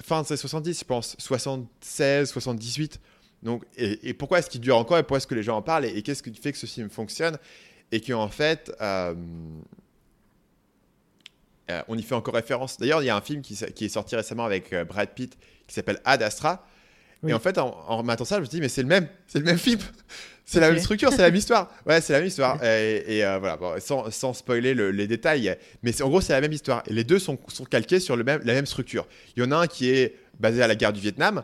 Fin 0.03 0.21
des 0.21 0.37
70, 0.37 0.79
je 0.79 0.85
pense, 0.85 1.15
76, 1.17 2.29
78. 2.29 2.99
Donc, 3.41 3.63
et, 3.75 4.13
pourquoi 4.13 4.39
est-ce 4.39 4.49
qu'il 4.49 4.61
dure 4.61 4.77
encore 4.77 4.99
et 4.99 5.03
pourquoi 5.03 5.17
est-ce 5.17 5.27
que 5.27 5.35
les 5.35 5.43
gens 5.43 5.57
en 5.57 5.61
parlent 5.61 5.85
et, 5.85 6.01
qu'est-ce 6.03 6.21
qui 6.21 6.33
fait 6.33 6.51
que 6.51 6.57
ce 6.57 6.67
film 6.67 6.89
fonctionne? 6.89 7.37
Et 7.91 7.99
qu'en 7.99 8.27
fait, 8.29 8.71
euh, 8.81 9.15
euh, 11.73 11.81
on 11.87 11.97
y 11.97 12.03
fait 12.03 12.15
encore 12.15 12.33
référence. 12.33 12.77
D'ailleurs, 12.77 13.01
il 13.01 13.05
y 13.05 13.09
a 13.09 13.15
un 13.15 13.21
film 13.21 13.41
qui, 13.41 13.53
est 13.53 13.89
sorti 13.89 14.15
récemment 14.15 14.45
avec 14.45 14.73
euh, 14.73 14.85
Brad 14.85 15.09
Pitt 15.09 15.37
qui 15.67 15.73
s'appelle 15.73 15.99
Ad 16.05 16.21
Astra. 16.21 16.65
Et 17.25 17.33
en 17.33 17.39
fait, 17.39 17.57
en, 17.57 17.85
en 17.87 18.25
ça, 18.25 18.35
je 18.35 18.41
me 18.41 18.47
dis, 18.47 18.59
mais 18.59 18.67
c'est 18.67 18.81
le 18.81 18.89
même, 18.89 19.07
c'est 19.27 19.39
le 19.39 19.45
même 19.45 19.57
film. 19.57 19.79
C'est 20.45 20.59
la 20.59 20.71
même 20.71 20.79
structure, 20.79 21.09
c'est 21.09 21.19
la 21.19 21.29
même 21.29 21.37
histoire. 21.37 21.71
Ouais, 21.85 22.01
c'est 22.01 22.11
la 22.11 22.19
même 22.19 22.27
histoire. 22.27 22.61
Et, 22.61 23.23
euh, 23.23 23.39
voilà, 23.39 23.79
sans, 23.79 24.33
spoiler 24.33 24.73
les 24.73 25.07
détails, 25.07 25.55
mais 25.83 26.01
en 26.01 26.09
gros, 26.09 26.19
c'est 26.19 26.33
la 26.33 26.41
même 26.41 26.51
histoire. 26.51 26.83
Et 26.85 26.93
les 26.93 27.05
deux 27.05 27.17
sont, 27.17 27.37
calqués 27.71 28.01
sur 28.01 28.17
le 28.17 28.25
même, 28.25 28.41
la 28.43 28.51
même 28.51 28.65
structure. 28.65 29.07
Il 29.37 29.41
y 29.41 29.45
en 29.45 29.51
a 29.51 29.55
un 29.55 29.67
qui 29.67 29.89
est 29.89 30.17
basé 30.41 30.61
à 30.61 30.67
la 30.67 30.75
guerre 30.75 30.91
du 30.91 30.99
Vietnam. 30.99 31.43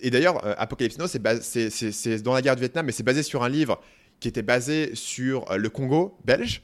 Et 0.00 0.10
d'ailleurs, 0.10 0.44
Apocalypse 0.60 0.98
Now, 0.98 1.06
c'est 1.06 2.22
dans 2.24 2.34
la 2.34 2.42
guerre 2.42 2.56
du 2.56 2.60
Vietnam, 2.62 2.84
mais 2.84 2.90
c'est 2.90 3.04
basé 3.04 3.22
sur 3.22 3.44
un 3.44 3.48
livre 3.48 3.80
qui 4.18 4.26
était 4.26 4.42
basé 4.42 4.90
sur 4.96 5.46
le 5.56 5.70
Congo 5.70 6.18
belge. 6.24 6.62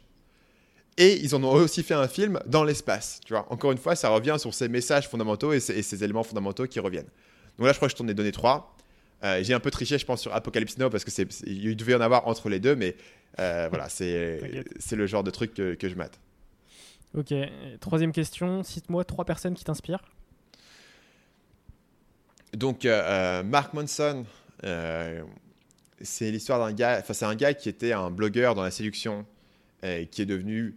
Et 1.00 1.20
ils 1.22 1.32
en 1.36 1.44
ont 1.44 1.52
aussi 1.52 1.84
fait 1.84 1.94
un 1.94 2.08
film 2.08 2.40
dans 2.44 2.64
l'espace. 2.64 3.20
Tu 3.24 3.32
vois, 3.32 3.46
encore 3.52 3.70
une 3.70 3.78
fois, 3.78 3.94
ça 3.94 4.08
revient 4.08 4.34
sur 4.36 4.52
ces 4.52 4.68
messages 4.68 5.08
fondamentaux 5.08 5.52
et 5.52 5.60
ces, 5.60 6.02
éléments 6.04 6.24
fondamentaux 6.24 6.66
qui 6.66 6.80
reviennent. 6.80 7.06
Donc 7.56 7.68
là, 7.68 7.72
je 7.72 7.78
crois 7.78 7.86
que 7.86 7.92
je 7.92 7.96
t'en 7.96 8.08
ai 8.08 8.14
donné 8.14 8.32
trois. 8.32 8.76
Euh, 9.22 9.40
j'ai 9.44 9.54
un 9.54 9.60
peu 9.60 9.70
triché, 9.70 9.96
je 9.96 10.04
pense, 10.04 10.20
sur 10.20 10.34
Apocalypse 10.34 10.76
Now 10.76 10.90
parce 10.90 11.04
que 11.04 11.12
c'est, 11.12 11.28
il 11.46 11.76
devait 11.76 11.92
y 11.92 11.94
en 11.94 12.00
avoir 12.00 12.26
entre 12.26 12.48
les 12.48 12.58
deux, 12.58 12.74
mais 12.74 12.96
euh, 13.38 13.68
voilà, 13.70 13.88
c'est, 13.88 14.64
c'est 14.80 14.96
le 14.96 15.06
genre 15.06 15.22
de 15.22 15.30
truc 15.30 15.54
que, 15.54 15.76
je 15.80 15.94
mate. 15.94 16.18
Ok. 17.16 17.32
Troisième 17.78 18.10
question. 18.10 18.64
Cite-moi 18.64 19.04
trois 19.04 19.24
personnes 19.24 19.54
qui 19.54 19.62
t'inspirent. 19.62 20.02
Donc, 22.54 22.84
euh, 22.84 23.44
Mark 23.44 23.72
Monson, 23.72 24.24
c'est 26.00 26.30
l'histoire 26.32 26.58
d'un 26.58 26.72
gars. 26.72 26.98
Enfin, 26.98 27.14
c'est 27.14 27.24
un 27.24 27.36
gars 27.36 27.54
qui 27.54 27.68
était 27.68 27.92
un 27.92 28.10
blogueur 28.10 28.56
dans 28.56 28.64
la 28.64 28.72
séduction, 28.72 29.24
qui 29.80 30.22
est 30.22 30.26
devenu 30.26 30.74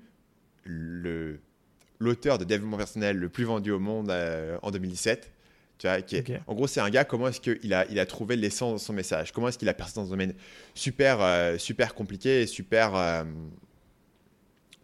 l'auteur 0.66 2.38
de 2.38 2.44
développement 2.44 2.78
personnel 2.78 3.18
le 3.18 3.30
plus 3.30 3.44
vendu 3.44 3.72
au 3.72 3.80
monde 3.80 4.10
euh, 4.10 4.58
en 4.62 4.72
2017. 4.72 5.32
Tu 5.78 5.88
vois, 5.88 6.02
qui 6.02 6.22
En 6.46 6.54
gros, 6.54 6.68
c'est 6.68 6.80
un 6.80 6.90
gars, 6.92 7.06
comment 7.06 7.28
est-ce 7.28 7.42
qu'il 7.42 7.74
a, 7.74 7.88
il 7.90 8.00
a 8.00 8.06
trouvé 8.06 8.36
l'essence 8.36 8.82
de 8.82 8.86
son 8.86 8.94
message? 8.94 9.32
Comment 9.32 9.48
est-ce 9.48 9.58
qu'il 9.58 9.70
a 9.70 9.74
percé 9.74 9.96
dans 9.96 10.06
ce 10.06 10.12
domaine 10.12 10.36
super, 10.76 11.22
euh, 11.22 11.58
super 11.58 11.96
compliqué 11.96 12.44
et 12.44 12.48
super, 12.48 12.96
euh, 12.96 13.24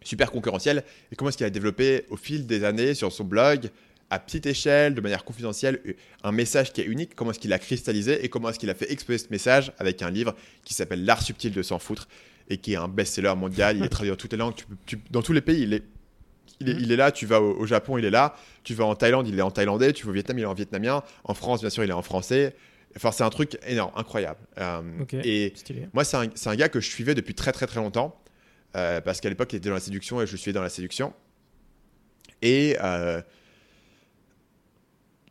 super 0.02 0.32
concurrentiel? 0.32 0.82
Et 1.12 1.16
comment 1.16 1.28
est-ce 1.28 1.36
qu'il 1.36 1.46
a 1.46 1.50
développé 1.50 2.04
au 2.10 2.16
fil 2.16 2.46
des 2.48 2.64
années 2.64 2.94
sur 2.94 3.12
son 3.12 3.22
blog, 3.22 3.70
à 4.10 4.18
petite 4.18 4.46
échelle, 4.46 4.94
de 4.94 5.00
manière 5.00 5.24
confidentielle, 5.24 5.80
un 6.24 6.32
message 6.32 6.72
qui 6.72 6.80
est 6.80 6.86
unique? 6.86 7.14
Comment 7.14 7.30
est-ce 7.30 7.38
qu'il 7.38 7.52
a 7.52 7.60
cristallisé? 7.60 8.24
Et 8.24 8.28
comment 8.28 8.48
est-ce 8.48 8.58
qu'il 8.58 8.70
a 8.70 8.74
fait 8.74 8.90
exploser 8.90 9.24
ce 9.24 9.30
message 9.30 9.72
avec 9.78 10.02
un 10.02 10.10
livre 10.10 10.34
qui 10.64 10.74
s'appelle 10.74 11.04
L'art 11.04 11.22
subtil 11.22 11.52
de 11.52 11.62
s'en 11.62 11.78
foutre? 11.78 12.08
Et 12.48 12.58
qui 12.58 12.72
est 12.72 12.76
un 12.76 12.88
best-seller 12.88 13.34
mondial. 13.36 13.76
Il 13.76 13.84
est 13.84 13.88
traduit 13.88 14.10
dans 14.10 14.16
toutes 14.16 14.32
les 14.32 14.38
langues, 14.38 14.54
dans 15.10 15.22
tous 15.22 15.32
les 15.32 15.40
pays. 15.40 15.62
Il 15.62 15.74
est, 15.74 15.84
il 16.60 16.90
est, 16.90 16.96
là, 16.96 17.12
tu 17.12 17.26
vas 17.26 17.40
au, 17.40 17.66
Japon, 17.66 17.98
il 17.98 18.04
est 18.04 18.10
là. 18.10 18.34
Tu 18.64 18.74
vas 18.74 18.84
en 18.84 18.94
Thaïlande, 18.94 19.28
il 19.28 19.38
est 19.38 19.42
en 19.42 19.50
thaïlandais. 19.50 19.92
Tu 19.92 20.04
vas 20.04 20.10
au 20.10 20.14
Vietnam, 20.14 20.38
il 20.38 20.42
est 20.42 20.46
en 20.46 20.54
vietnamien. 20.54 21.02
En 21.24 21.34
France, 21.34 21.60
bien 21.60 21.70
sûr, 21.70 21.84
il 21.84 21.90
est 21.90 21.94
en 21.94 22.02
français. 22.02 22.56
Enfin, 22.96 23.12
c'est 23.12 23.22
un 23.22 23.30
truc 23.30 23.58
énorme, 23.66 23.92
incroyable. 23.96 24.40
Euh, 24.58 24.82
et 25.22 25.52
moi, 25.92 26.04
c'est 26.04 26.16
un, 26.16 26.26
un, 26.46 26.56
gars 26.56 26.68
que 26.68 26.80
je 26.80 26.88
suivais 26.88 27.14
depuis 27.14 27.34
très, 27.34 27.52
très, 27.52 27.66
très 27.66 27.80
longtemps. 27.80 28.20
Euh, 28.76 29.00
parce 29.00 29.20
qu'à 29.20 29.28
l'époque, 29.28 29.52
il 29.52 29.56
était 29.56 29.68
dans 29.68 29.74
la 29.74 29.80
séduction 29.80 30.20
et 30.20 30.26
je 30.26 30.32
le 30.32 30.38
suivais 30.38 30.54
dans 30.54 30.62
la 30.62 30.68
séduction. 30.68 31.12
Et 32.42 32.76
euh, 32.82 33.20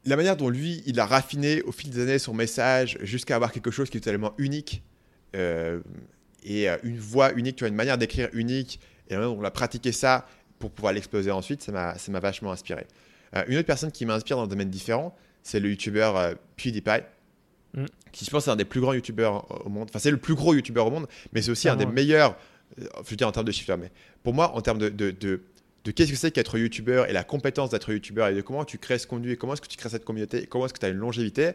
la 0.06 0.16
manière 0.16 0.38
dont 0.38 0.50
lui, 0.50 0.84
il 0.86 1.00
a 1.00 1.06
raffiné 1.06 1.62
au 1.64 1.72
fil 1.72 1.90
des 1.90 2.02
années 2.02 2.20
son 2.20 2.34
message 2.34 2.98
jusqu'à 3.02 3.36
avoir 3.36 3.52
quelque 3.52 3.72
chose 3.72 3.90
qui 3.90 3.98
est 3.98 4.02
tellement 4.02 4.34
unique 4.38 4.84
et 6.48 6.70
euh, 6.70 6.78
une 6.84 6.98
voix 6.98 7.34
unique, 7.34 7.58
tu 7.58 7.64
vois, 7.64 7.70
une 7.70 7.76
manière 7.76 7.98
d'écrire 7.98 8.30
unique, 8.34 8.80
et 9.10 9.18
on 9.18 9.44
a 9.44 9.52
pratiqué 9.52 9.92
ça 9.92 10.26
pour 10.60 10.72
pouvoir 10.72 10.94
l'exploser 10.94 11.30
ensuite, 11.30 11.62
ça 11.62 11.72
m'a 11.72 12.20
vachement 12.20 12.52
inspiré. 12.52 12.88
Euh, 13.36 13.44
une 13.48 13.58
autre 13.58 13.68
personne 13.68 13.92
qui 13.92 14.06
m'inspire 14.06 14.38
dans 14.38 14.44
un 14.44 14.48
domaine 14.48 14.70
différent, 14.70 15.16
c'est 15.44 15.60
le 15.60 15.70
youtubeur 15.70 16.18
euh, 16.18 16.34
PewDiePie, 16.56 17.04
mm. 17.76 17.86
qui 18.12 18.26
je 18.26 18.32
pense 18.32 18.48
est 18.48 18.52
un 18.52 18.56
des 18.56 18.66
plus 18.66 18.82
grands 18.82 18.94
youtubeurs 18.94 19.66
au 19.66 19.70
monde. 19.70 19.88
Enfin, 19.90 20.00
c'est 20.00 20.12
le 20.12 20.18
plus 20.18 20.36
gros 20.36 20.54
youtubeur 20.54 20.88
au 20.88 20.92
monde, 20.92 21.08
mais 21.34 21.42
c'est 21.42 21.52
aussi 21.52 21.70
un 21.70 21.76
des 21.76 21.86
meilleurs, 21.86 22.38
je 22.78 23.10
veux 23.10 23.16
dire 23.16 23.28
en 23.28 23.32
termes 23.32 23.46
de 23.46 23.52
chiffres, 23.52 23.76
mais 23.76 23.92
pour 24.24 24.34
moi, 24.34 24.56
en 24.56 24.62
termes 24.62 24.80
de, 24.80 24.90
de, 24.90 25.12
de, 25.12 25.42
de 25.84 25.92
qu'est-ce 25.92 26.12
que 26.12 26.18
c'est 26.18 26.32
qu'être 26.32 26.58
youtubeur 26.58 27.10
et 27.10 27.14
la 27.14 27.24
compétence 27.24 27.70
d'être 27.70 27.92
youtubeur 27.92 28.30
et 28.30 28.36
de 28.36 28.42
comment 28.42 28.66
tu 28.66 28.78
crées 28.78 29.00
ce 29.00 29.08
contenu 29.08 29.32
et 29.32 29.38
comment 29.38 29.54
est-ce 29.54 29.62
que 29.62 29.68
tu 29.68 29.78
crées 29.78 29.90
cette 29.90 30.06
communauté 30.06 30.44
et 30.44 30.48
comment 30.48 30.66
est-ce 30.66 30.74
que 30.74 30.80
tu 30.80 30.86
as 30.86 30.90
une 30.90 30.98
longévité, 30.98 31.52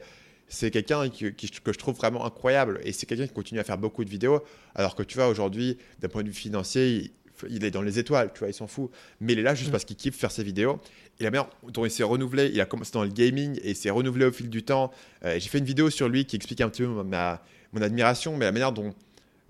c'est 0.52 0.70
quelqu'un 0.70 1.08
que 1.08 1.72
je 1.72 1.78
trouve 1.78 1.96
vraiment 1.96 2.26
incroyable 2.26 2.80
et 2.84 2.92
c'est 2.92 3.06
quelqu'un 3.06 3.26
qui 3.26 3.32
continue 3.32 3.58
à 3.58 3.64
faire 3.64 3.78
beaucoup 3.78 4.04
de 4.04 4.10
vidéos 4.10 4.42
alors 4.74 4.94
que 4.94 5.02
tu 5.02 5.16
vois 5.16 5.28
aujourd'hui 5.28 5.78
d'un 6.00 6.08
point 6.08 6.22
de 6.22 6.28
vue 6.28 6.34
financier 6.34 7.10
il, 7.48 7.64
est 7.64 7.70
dans 7.70 7.80
les 7.80 7.98
étoiles 7.98 8.30
tu 8.34 8.40
vois 8.40 8.48
il 8.48 8.54
s'en 8.54 8.66
fout 8.66 8.90
mais 9.20 9.32
il 9.32 9.38
est 9.38 9.42
là 9.42 9.54
juste 9.54 9.70
mm. 9.70 9.72
parce 9.72 9.86
qu'il 9.86 9.96
kiffe 9.96 10.14
faire 10.14 10.30
ses 10.30 10.44
vidéos 10.44 10.78
et 11.18 11.24
la 11.24 11.30
manière 11.30 11.48
dont 11.68 11.86
il 11.86 11.90
s'est 11.90 12.02
renouvelé 12.02 12.50
il 12.52 12.60
a 12.60 12.66
commencé 12.66 12.92
dans 12.92 13.02
le 13.02 13.08
gaming 13.08 13.58
et 13.62 13.70
il 13.70 13.76
s'est 13.76 13.88
renouvelé 13.88 14.26
au 14.26 14.32
fil 14.32 14.50
du 14.50 14.62
temps 14.62 14.92
euh, 15.24 15.38
j'ai 15.38 15.48
fait 15.48 15.58
une 15.58 15.64
vidéo 15.64 15.88
sur 15.88 16.08
lui 16.08 16.26
qui 16.26 16.36
explique 16.36 16.60
un 16.60 16.68
petit 16.68 16.82
peu 16.82 16.88
ma, 17.02 17.42
mon 17.72 17.80
admiration 17.80 18.36
mais 18.36 18.44
la 18.44 18.52
manière 18.52 18.72
dont, 18.72 18.94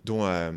dont 0.05 0.24
euh, 0.24 0.53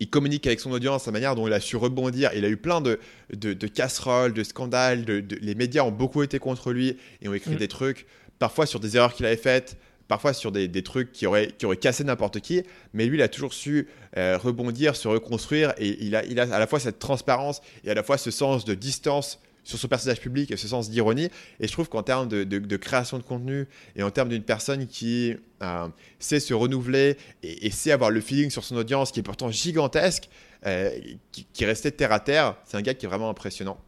il 0.00 0.10
communique 0.10 0.46
avec 0.46 0.60
son 0.60 0.72
audience, 0.72 1.06
la 1.06 1.12
manière 1.12 1.34
dont 1.34 1.46
il 1.46 1.52
a 1.54 1.60
su 1.60 1.74
rebondir. 1.76 2.30
Il 2.34 2.44
a 2.44 2.50
eu 2.50 2.58
plein 2.58 2.82
de, 2.82 3.00
de, 3.32 3.66
casseroles, 3.66 4.34
de 4.34 4.42
scandales. 4.42 5.06
De, 5.06 5.24
les 5.40 5.54
médias 5.54 5.84
ont 5.84 5.90
beaucoup 5.90 6.22
été 6.22 6.38
contre 6.38 6.70
lui 6.70 6.98
et 7.22 7.28
ont 7.28 7.32
écrit 7.32 7.54
mm. 7.54 7.56
des 7.56 7.68
trucs 7.68 8.06
parfois 8.38 8.66
sur 8.66 8.80
des 8.80 8.96
erreurs 8.96 9.14
qu'il 9.14 9.26
avait 9.26 9.36
faites, 9.36 9.76
parfois 10.08 10.32
sur 10.32 10.52
des, 10.52 10.82
trucs 10.82 11.12
qui 11.12 11.26
auraient, 11.26 11.48
qui 11.58 11.66
auraient 11.66 11.76
cassé 11.76 12.04
n'importe 12.04 12.40
qui, 12.40 12.62
mais 12.92 13.06
lui, 13.06 13.18
il 13.18 13.22
a 13.22 13.28
toujours 13.28 13.52
su 13.52 13.88
euh, 14.16 14.38
rebondir, 14.38 14.96
se 14.96 15.08
reconstruire, 15.08 15.74
et 15.78 16.04
il 16.04 16.14
a, 16.14 16.24
il 16.24 16.38
a 16.38 16.54
à 16.54 16.58
la 16.58 16.66
fois 16.66 16.78
cette 16.78 16.98
transparence 16.98 17.60
et 17.84 17.90
à 17.90 17.94
la 17.94 18.02
fois 18.02 18.18
ce 18.18 18.30
sens 18.30 18.64
de 18.64 18.74
distance 18.74 19.40
sur 19.64 19.80
son 19.80 19.88
personnage 19.88 20.20
public 20.20 20.52
et 20.52 20.56
ce 20.56 20.68
sens 20.68 20.88
d'ironie. 20.88 21.28
Et 21.58 21.66
je 21.66 21.72
trouve 21.72 21.88
qu'en 21.88 22.04
termes 22.04 22.28
de, 22.28 22.76
création 22.76 23.18
de 23.18 23.24
contenu 23.24 23.66
et 23.96 24.02
en 24.04 24.10
termes 24.10 24.28
d'une 24.28 24.44
personne 24.44 24.86
qui 24.86 25.34
euh, 25.62 25.88
sait 26.20 26.38
se 26.38 26.54
renouveler 26.54 27.16
et, 27.42 27.70
sait 27.70 27.90
avoir 27.90 28.10
le 28.10 28.20
feeling 28.20 28.50
sur 28.50 28.62
son 28.62 28.76
audience 28.76 29.10
qui 29.10 29.20
est 29.20 29.24
pourtant 29.24 29.50
gigantesque, 29.50 30.28
euh, 30.66 30.96
qui, 31.32 31.46
qui, 31.52 31.64
restait 31.64 31.90
terre 31.90 32.12
à 32.12 32.20
terre, 32.20 32.56
c'est 32.64 32.76
un 32.76 32.82
gars 32.82 32.94
qui 32.94 33.06
est 33.06 33.08
vraiment 33.08 33.28
impressionnant. 33.28 33.78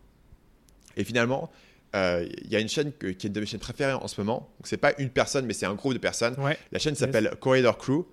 Et 0.96 1.04
finalement, 1.04 1.48
euh, 1.96 2.26
il 2.44 2.50
y 2.50 2.56
a 2.56 2.60
une 2.60 2.68
chaîne 2.68 2.92
qui 2.92 3.06
est 3.06 3.24
une 3.24 3.32
de 3.32 3.40
mes 3.40 3.46
chaînes 3.46 3.60
préférées 3.60 3.92
en 3.92 4.08
ce 4.08 4.20
moment. 4.20 4.50
Donc, 4.58 4.66
c'est 4.66 4.76
pas 4.76 4.92
une 4.98 5.10
personne, 5.10 5.46
mais 5.46 5.54
c'est 5.54 5.66
un 5.66 5.74
groupe 5.74 5.94
de 5.94 5.98
personnes. 5.98 6.36
La 6.72 6.78
chaîne 6.78 6.94
s'appelle 6.94 7.34
Corridor 7.40 7.78
Crew 7.78 8.04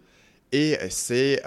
et 0.51 0.77
c'est 0.89 1.41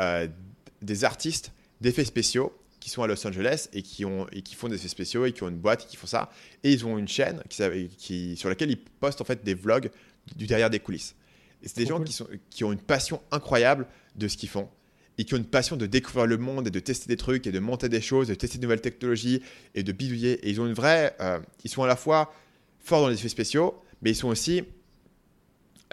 des 0.82 1.04
artistes 1.04 1.52
d'effets 1.80 2.04
spéciaux 2.04 2.52
qui 2.80 2.90
sont 2.90 3.02
à 3.02 3.06
Los 3.06 3.26
Angeles 3.26 3.68
et 3.72 3.82
qui, 3.82 4.04
ont, 4.04 4.26
et 4.32 4.42
qui 4.42 4.54
font 4.54 4.68
des 4.68 4.76
effets 4.76 4.88
spéciaux 4.88 5.26
et 5.26 5.32
qui 5.32 5.42
ont 5.42 5.48
une 5.48 5.58
boîte 5.58 5.86
qui 5.86 5.96
font 5.96 6.06
ça. 6.06 6.30
Et 6.64 6.72
ils 6.72 6.86
ont 6.86 6.98
une 6.98 7.08
chaîne 7.08 7.42
qui, 7.48 7.88
qui, 7.96 8.36
sur 8.36 8.48
laquelle 8.48 8.70
ils 8.70 8.78
postent 8.78 9.20
en 9.20 9.24
fait 9.24 9.44
des 9.44 9.54
vlogs 9.54 9.90
du 10.36 10.46
derrière 10.46 10.70
des 10.70 10.80
coulisses. 10.80 11.14
Et 11.62 11.68
c'est 11.68 11.78
des 11.78 11.86
gens 11.86 12.00
qui, 12.00 12.12
sont, 12.12 12.28
qui 12.50 12.64
ont 12.64 12.72
une 12.72 12.80
passion 12.80 13.20
incroyable 13.30 13.86
de 14.14 14.28
ce 14.28 14.36
qu'ils 14.36 14.48
font 14.48 14.68
et 15.18 15.24
qui 15.24 15.34
ont 15.34 15.36
une 15.36 15.44
passion 15.44 15.76
de 15.76 15.86
découvrir 15.86 16.26
le 16.26 16.38
monde 16.38 16.68
et 16.68 16.70
de 16.70 16.80
tester 16.80 17.08
des 17.08 17.16
trucs 17.16 17.46
et 17.46 17.52
de 17.52 17.58
monter 17.58 17.88
des 17.88 18.00
choses, 18.00 18.28
de 18.28 18.34
tester 18.34 18.58
de 18.58 18.62
nouvelles 18.62 18.80
technologies 18.80 19.42
et 19.74 19.82
de 19.82 19.92
bidouiller. 19.92 20.34
Et 20.46 20.50
ils 20.50 20.60
ont 20.60 20.66
une 20.66 20.74
vraie. 20.74 21.16
Euh, 21.20 21.40
ils 21.64 21.70
sont 21.70 21.82
à 21.82 21.88
la 21.88 21.96
fois 21.96 22.32
forts 22.78 23.02
dans 23.02 23.08
les 23.08 23.16
effets 23.16 23.28
spéciaux, 23.28 23.82
mais 24.00 24.12
ils 24.12 24.16
sont 24.16 24.28
aussi 24.28 24.62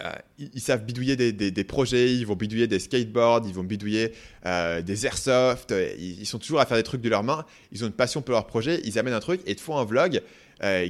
euh, 0.01 0.11
ils, 0.37 0.61
savent 0.61 0.83
bidouiller 0.83 1.15
des, 1.15 1.63
projets, 1.63 2.13
ils 2.13 2.27
vont 2.27 2.35
bidouiller 2.35 2.67
des 2.67 2.79
skateboards, 2.79 3.43
ils 3.47 3.53
vont 3.53 3.63
bidouiller 3.63 4.11
euh, 4.45 4.81
des 4.81 5.05
airsoft, 5.05 5.73
ils, 5.97 6.25
sont 6.25 6.37
toujours 6.37 6.59
à 6.59 6.65
faire 6.65 6.75
des 6.75 6.83
trucs 6.83 7.01
de 7.01 7.07
leurs 7.07 7.23
mains, 7.23 7.45
ils 7.71 7.83
ont 7.85 7.87
une 7.87 7.93
passion 7.93 8.21
pour 8.21 8.33
leur 8.33 8.45
projet, 8.45 8.81
ils 8.83 8.99
amènent 8.99 9.13
un 9.13 9.21
truc 9.21 9.39
et 9.45 9.55
te 9.55 9.61
font 9.61 9.77
un 9.77 9.85
vlog 9.85 10.21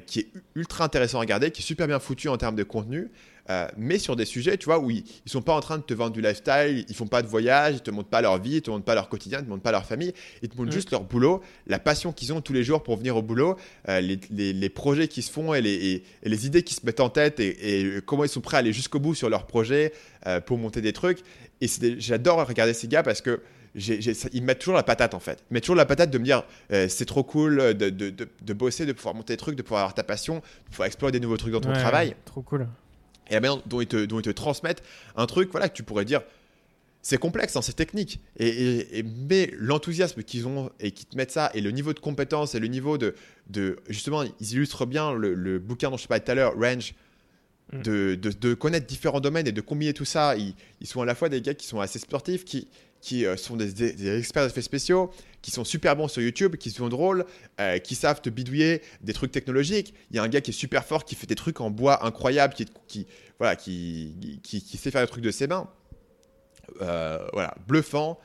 qui 0.08 0.20
est 0.20 0.28
ultra 0.56 0.86
intéressant 0.86 1.20
à 1.20 1.22
regarder, 1.22 1.52
qui 1.52 1.62
est 1.62 1.66
super 1.66 1.86
bien 1.86 2.00
foutu 2.00 2.30
en 2.30 2.38
termes 2.38 2.56
de 2.56 2.64
contenu, 2.64 3.12
euh, 3.50 3.68
mais 3.78 4.00
sur 4.00 4.16
des 4.16 4.26
sujets, 4.26 4.58
tu 4.58 4.66
vois, 4.66 4.80
où 4.80 4.90
ils, 4.90 5.04
ne 5.26 5.30
sont 5.30 5.42
pas 5.42 5.54
en 5.54 5.60
train 5.60 5.78
de 5.78 5.84
te 5.84 5.94
vendre 5.94 6.12
du 6.12 6.22
lifestyle, 6.22 6.86
ils 6.88 6.96
font 6.96 7.06
pas 7.06 7.22
de 7.22 7.28
voyage, 7.28 7.76
ils 7.76 7.82
te 7.82 7.92
montrent 7.92 8.10
pas 8.10 8.22
leur 8.22 8.42
vie, 8.42 8.56
ils 8.56 8.62
te 8.62 8.72
montrent 8.72 8.86
pas 8.86 8.96
leur 8.96 9.08
quotidien, 9.08 9.40
ils 9.40 9.46
te 9.46 9.50
montrent 9.50 9.62
pas 9.62 9.72
leur 9.72 9.86
famille, 9.86 10.14
ils 10.42 10.50
te 10.50 10.58
montrent 10.58 10.72
juste 10.72 10.92
leur 10.92 11.04
boulot, 11.04 11.42
la 11.68 11.78
passion 11.78 12.12
qu'ils 12.12 12.34
ont 12.34 12.42
tous 12.42 12.54
les 12.54 12.64
jours 12.64 12.82
pour 12.82 12.98
venir 12.98 13.16
au 13.16 13.22
boulot, 13.22 13.56
euh, 13.88 14.02
les, 14.02 14.70
projets 14.70 15.08
qui 15.08 15.22
se 15.22 15.32
font 15.32 15.54
et 15.54 15.62
les, 15.62 16.46
idées 16.46 16.64
qui 16.64 16.74
se 16.74 16.86
mettent 16.86 17.00
en 17.00 17.10
tête 17.10 17.40
et, 17.40 18.02
comment 18.06 18.24
ils 18.24 18.30
sont 18.30 18.42
prêts 18.42 18.58
à 18.58 18.60
aller 18.62 18.74
jusqu'au 18.74 19.00
bout 19.00 19.14
sur 19.14 19.30
leurs 19.30 19.46
projets 19.46 19.94
euh, 20.26 20.42
pour 20.42 20.58
monter 20.58 20.82
des 20.82 20.94
trucs. 20.94 21.20
Et 21.62 21.68
j'adore 22.00 22.46
regarder 22.46 22.74
ces 22.74 22.88
gars 22.88 23.04
parce 23.04 23.22
que 23.22 23.42
ils 23.76 24.42
mettent 24.42 24.60
toujours 24.60 24.76
la 24.76 24.84
patate 24.84 25.14
en 25.14 25.20
fait. 25.20 25.44
Ils 25.50 25.54
mettent 25.54 25.64
toujours 25.64 25.76
la 25.76 25.86
patate 25.86 26.10
de 26.10 26.18
me 26.18 26.24
dire 26.24 26.44
c'est 26.70 27.06
trop 27.06 27.24
cool 27.24 27.76
de, 27.76 27.90
de, 27.90 28.54
bosser, 28.54 28.86
de 28.86 28.94
pouvoir 28.94 29.16
monter 29.16 29.34
des 29.34 29.38
trucs, 29.38 29.56
de 29.56 29.62
pouvoir 29.62 29.82
avoir 29.82 29.94
ta 29.94 30.04
passion, 30.04 30.36
de 30.38 30.70
pouvoir 30.72 30.88
explorer 30.88 31.12
des 31.12 31.20
nouveaux 31.20 31.38
trucs 31.38 31.54
dans 31.54 31.62
ton 31.62 31.74
travail. 31.74 32.16
Trop 32.26 32.42
cool 32.42 32.68
et 33.30 33.34
la 33.34 33.40
manière 33.40 33.62
dont 33.66 33.82
ils 33.82 33.88
te, 33.88 34.06
dont 34.06 34.20
ils 34.20 34.24
te 34.24 34.30
transmettent 34.30 34.84
un 35.16 35.26
truc, 35.26 35.50
voilà, 35.52 35.70
que 35.70 35.76
tu 35.76 35.84
pourrais 35.84 36.06
dire, 36.06 36.22
c'est 37.02 37.18
complexe, 37.18 37.56
hein, 37.56 37.62
c'est 37.62 37.76
technique. 37.76 38.20
Et, 38.40 39.04
mais 39.04 39.52
l'enthousiasme 39.60 40.24
qu'ils 40.24 40.48
ont 40.48 40.72
et 40.80 40.90
qui 40.90 41.06
te 41.06 41.16
mettent 41.16 41.32
ça, 41.32 41.52
et 41.54 41.62
le 41.62 41.70
niveau 41.70 41.94
de 41.94 42.00
compétence 42.00 42.56
et 42.56 42.60
le 42.60 42.68
niveau 42.68 42.98
de. 42.98 43.14
de 43.48 43.78
justement, 43.90 44.24
ils 44.24 44.54
illustrent 44.54 44.88
bien 44.88 45.14
le, 45.14 45.60
bouquin 45.60 45.92
dont 45.92 45.98
je 45.98 46.08
parlais 46.08 46.24
tout 46.24 46.32
à 46.32 46.36
l'heure, 46.36 46.56
Range, 46.60 46.96
mm. 47.74 47.82
de, 47.84 48.16
de, 48.16 48.54
connaître 48.56 48.88
différents 48.88 49.20
domaines 49.20 49.46
et 49.46 49.52
de 49.52 49.62
combiner 49.62 49.94
tout 49.94 50.04
ça. 50.04 50.36
Ils, 50.36 50.56
ils, 50.82 50.88
sont 50.88 51.02
à 51.02 51.06
la 51.06 51.14
fois 51.14 51.30
des 51.30 51.42
gars 51.42 51.54
qui 51.54 51.68
sont 51.68 51.80
assez 51.80 52.00
sportifs, 52.00 52.44
qui, 52.44 52.68
qui 53.06 53.24
euh, 53.28 53.38
sont 53.38 53.56
des, 53.56 53.72
des, 53.72 54.18
experts 54.18 54.48
d'effets 54.48 54.64
spéciaux, 54.64 55.12
qui 55.44 55.52
sont 55.52 55.64
super 55.64 55.96
bons 55.96 56.08
sur 56.08 56.24
YouTube, 56.24 56.56
qui 56.56 56.72
sont 56.72 56.90
drôles, 56.90 57.24
euh, 57.60 57.78
qui 57.78 57.94
savent 57.94 58.20
te 58.20 58.32
bidouiller 58.32 58.82
des 59.02 59.14
trucs 59.14 59.32
technologiques. 59.32 59.94
Il 60.10 60.16
y 60.16 60.20
a 60.20 60.24
un 60.24 60.28
gars 60.28 60.42
qui 60.42 60.50
est 60.50 60.56
super 60.56 60.84
fort, 60.84 61.06
qui 61.06 61.14
fait 61.14 61.28
des 61.28 61.36
trucs 61.36 61.62
en 61.62 61.70
bois 61.70 62.04
incroyables, 62.04 62.56
qui, 62.56 62.66
qui, 62.88 63.06
voilà, 63.38 63.56
qui, 63.56 64.40
qui, 64.42 64.60
sait 64.60 64.90
faire 64.90 65.02
des 65.02 65.08
trucs 65.08 65.24
de 65.24 65.30
ses 65.30 65.46
mains. 65.46 65.70
Euh, 66.82 67.20
voilà, 67.32 67.54
bluffant. 67.68 68.20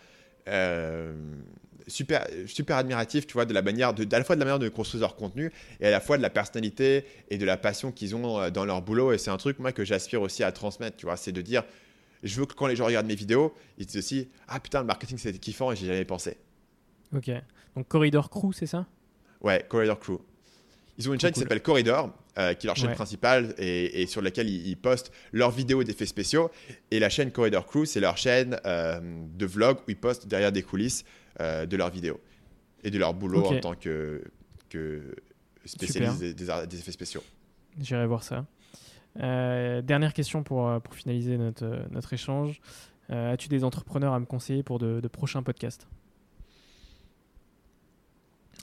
super, 1.86 2.26
super 2.46 2.78
admiratif, 2.78 3.26
tu 3.26 3.34
vois, 3.34 3.44
de 3.44 3.52
la 3.52 3.60
manière, 3.60 3.92
de, 3.92 4.06
à 4.14 4.18
la 4.18 4.24
fois 4.24 4.34
de 4.34 4.40
la 4.40 4.46
manière 4.46 4.58
de 4.58 4.70
construire 4.70 5.02
leur 5.02 5.16
contenu 5.16 5.52
et 5.80 5.88
à 5.88 5.90
la 5.90 6.00
fois 6.00 6.16
de 6.16 6.22
la 6.22 6.30
personnalité 6.30 7.04
et 7.28 7.36
de 7.36 7.44
la 7.44 7.58
passion 7.58 7.92
qu'ils 7.92 8.16
ont 8.16 8.48
dans 8.48 8.64
leur 8.64 8.80
boulot. 8.80 9.12
Et 9.12 9.18
c'est 9.18 9.30
un 9.30 9.36
truc, 9.36 9.58
moi, 9.58 9.72
que 9.72 9.84
j'aspire 9.84 10.22
aussi 10.22 10.42
à 10.42 10.52
transmettre, 10.52 10.96
tu 10.96 11.04
vois, 11.04 11.18
c'est 11.18 11.32
de 11.32 11.42
dire, 11.42 11.64
je 12.22 12.40
veux 12.40 12.46
que 12.46 12.54
quand 12.54 12.66
les 12.66 12.76
gens 12.76 12.86
regardent 12.86 13.06
mes 13.06 13.14
vidéos, 13.14 13.54
ils 13.78 13.86
disent 13.86 13.96
aussi 13.96 14.28
Ah 14.48 14.60
putain, 14.60 14.80
le 14.80 14.86
marketing 14.86 15.18
c'était 15.18 15.38
kiffant 15.38 15.72
et 15.72 15.76
j'ai 15.76 15.86
jamais 15.86 16.04
pensé. 16.04 16.36
Ok. 17.14 17.30
Donc 17.76 17.88
Corridor 17.88 18.30
Crew, 18.30 18.52
c'est 18.52 18.66
ça? 18.66 18.86
Ouais, 19.40 19.64
Corridor 19.68 19.98
Crew. 19.98 20.18
Ils 20.98 21.08
ont 21.08 21.14
une 21.14 21.20
chaîne 21.20 21.32
qui 21.32 21.40
s'appelle 21.40 21.62
Corridor, 21.62 22.12
euh, 22.38 22.52
qui 22.52 22.66
est 22.66 22.68
leur 22.68 22.76
chaîne 22.76 22.92
principale 22.92 23.54
et, 23.56 24.06
sur 24.06 24.20
laquelle 24.20 24.50
ils, 24.50 24.76
postent 24.76 25.10
leurs 25.32 25.50
vidéos 25.50 25.82
d'effets 25.82 26.04
spéciaux. 26.04 26.50
Et 26.90 26.98
la 26.98 27.08
chaîne 27.08 27.30
Corridor 27.30 27.64
Crew, 27.64 27.86
c'est 27.86 28.00
leur 28.00 28.18
chaîne 28.18 28.60
euh, 28.66 29.00
de 29.00 29.46
vlog 29.46 29.78
où 29.78 29.90
ils 29.90 29.96
postent 29.96 30.26
derrière 30.26 30.52
des 30.52 30.62
coulisses 30.62 31.04
euh, 31.40 31.64
de 31.64 31.76
leurs 31.78 31.90
vidéos 31.90 32.20
et 32.84 32.90
de 32.90 32.98
leur 32.98 33.14
boulot 33.14 33.46
en 33.46 33.60
tant 33.60 33.74
que, 33.74 34.22
que 34.68 35.14
spécialiste 35.64 36.20
des, 36.20 36.34
des, 36.34 36.78
effets 36.78 36.92
spéciaux. 36.92 37.22
J'irai 37.80 38.06
voir 38.06 38.22
ça. 38.22 38.44
Euh, 39.18 39.82
dernière 39.82 40.12
question 40.12 40.42
pour, 40.42 40.68
euh, 40.68 40.78
pour 40.78 40.94
finaliser 40.94 41.36
notre, 41.36 41.64
euh, 41.64 41.82
notre 41.90 42.12
échange. 42.12 42.60
As-tu 43.08 43.48
des 43.48 43.64
entrepreneurs 43.64 44.12
à 44.12 44.20
me 44.20 44.24
conseiller 44.24 44.62
pour 44.62 44.78
de, 44.78 45.00
prochains 45.08 45.42
podcasts? 45.42 45.88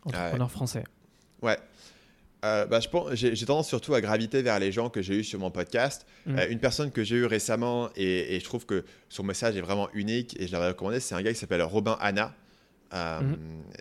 Entrepreneurs 0.05 0.49
français. 0.49 0.85
Ouais. 1.41 1.57
bah, 2.41 2.79
j'ai, 3.11 3.45
tendance 3.45 3.67
surtout 3.67 3.93
à 3.93 3.99
graviter 3.99 4.41
vers 4.41 4.57
les 4.57 4.71
gens 4.71 4.89
que 4.89 5.01
j'ai 5.01 5.15
eu 5.15 5.23
sur 5.25 5.37
mon 5.37 5.51
podcast. 5.51 6.07
Mm. 6.25 6.39
une 6.49 6.59
personne 6.59 6.91
que 6.91 7.03
j'ai 7.03 7.17
eu 7.17 7.25
récemment 7.25 7.89
et, 7.97 8.39
je 8.39 8.43
trouve 8.45 8.65
que 8.65 8.85
son 9.09 9.23
message 9.23 9.57
est 9.57 9.61
vraiment 9.61 9.89
unique 9.93 10.39
et 10.39 10.47
je 10.47 10.53
l'avais 10.53 10.69
recommandé, 10.69 11.01
c'est 11.01 11.13
un 11.13 11.21
gars 11.21 11.33
qui 11.33 11.39
s'appelle 11.39 11.61
Robin 11.61 11.97
Anna. 11.99 12.33
Mm. 12.93 13.33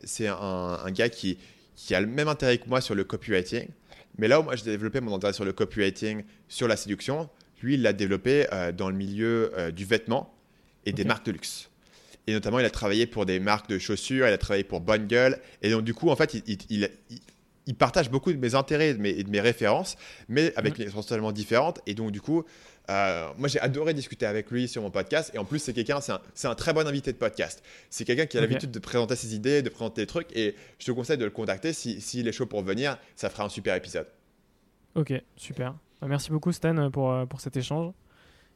C'est 0.03 0.27
un, 0.27 0.35
un, 0.35 0.91
gars 0.91 1.11
qui, 1.11 1.39
qui 1.77 1.95
a 1.95 2.01
le 2.01 2.09
même 2.09 2.27
intérêt 2.27 2.59
que 2.59 2.69
moi 2.69 2.81
sur 2.81 2.97
le 2.97 3.05
copywriting. 3.05 3.69
Mais 4.19 4.29
là 4.29 4.41
où 4.41 4.43
moi 4.43 4.57
j'ai 4.57 4.65
développé 4.65 5.01
mon 5.01 5.15
intérêt 5.15 5.33
sur 5.33 5.45
le 5.45 5.53
copywriting, 5.53 6.25
sur 6.49 6.69
la 6.69 6.77
séduction, 6.77 7.29
lui 7.63 7.75
il 7.75 7.83
l'a 7.83 7.93
développé 7.93 8.47
euh, 8.53 8.73
dans 8.73 8.89
le 8.89 8.97
milieu 8.97 9.53
euh, 9.57 9.71
du 9.71 9.85
vêtement 9.85 10.35
et 10.85 10.93
des 10.93 11.05
marques 11.05 11.27
de 11.27 11.33
luxe. 11.33 11.69
Et 12.27 12.33
notamment, 12.33 12.59
il 12.59 12.65
a 12.65 12.71
travaillé 12.71 13.07
pour 13.07 13.25
des 13.25 13.39
marques 13.39 13.69
de 13.69 13.79
chaussures, 13.79 14.27
il 14.27 14.33
a 14.33 14.39
travaillé 14.39 14.65
pour 14.65 14.81
Bonne 14.81 15.07
Gueule. 15.07 15.39
Et 15.63 15.71
donc, 15.71 15.85
du 15.85 15.95
coup, 15.95 16.11
en 16.11 16.17
fait, 16.17 16.35
il, 16.35 16.59
il, 16.71 16.91
il 17.67 17.75
partage 17.75 18.11
beaucoup 18.11 18.33
de 18.33 18.39
mes 18.39 18.55
intérêts 18.55 18.91
et 18.91 18.95
de 18.95 19.01
mes, 19.01 19.23
de 19.23 19.31
mes 19.31 19.41
références, 19.41 19.97
mais 20.29 20.53
avec 20.57 20.77
des 20.77 20.91
choses 20.91 21.07
totalement 21.07 21.33
différentes. 21.33 21.81
Et 21.87 21.95
donc, 21.95 22.11
du 22.11 22.21
coup, 22.21 22.45
euh, 22.89 23.33
moi, 23.37 23.49
j'ai 23.49 23.61
adoré 23.61 23.95
discuter 23.95 24.27
avec 24.27 24.51
lui 24.51 24.69
sur 24.69 24.83
mon 24.83 24.91
podcast. 24.91 25.33
Et 25.35 25.39
en 25.39 25.45
plus, 25.45 25.59
c'est 25.59 25.73
quelqu'un, 25.73 26.01
c'est 26.01 26.49
un, 26.49 26.55
très 26.55 26.73
bon 26.73 26.87
invité 26.87 27.13
de 27.13 27.17
podcast. 27.17 27.63
C'est 27.91 28.05
quelqu'un 28.05 28.27
qui 28.27 28.39
a 28.39 28.41
l'habitude 28.41 28.71
de 28.71 28.79
présenter 28.79 29.17
ses 29.17 29.35
idées, 29.35 29.63
de 29.63 29.69
présenter 29.69 30.03
des 30.03 30.07
trucs. 30.07 30.35
Et 30.37 30.55
je 30.79 30.87
te 30.87 30.93
conseille 30.93 31.19
de 31.19 31.25
le 31.25 31.31
contacter. 31.31 31.73
S'il 31.73 32.01
si, 32.01 32.21
est 32.21 32.33
chaud 32.33 32.47
pour 32.47 32.63
venir, 32.63 32.99
ça 33.15 33.31
fera 33.31 33.45
un 33.45 33.49
super 33.49 33.75
épisode. 33.75 34.07
Ok, 34.95 35.13
super. 35.37 35.73
Bah, 36.01 36.07
merci 36.09 36.31
beaucoup, 36.31 36.53
Stan, 36.53 36.91
pour, 36.91 37.13
euh, 37.13 37.27
pour 37.27 37.41
cet 37.41 37.57
échange. 37.57 37.93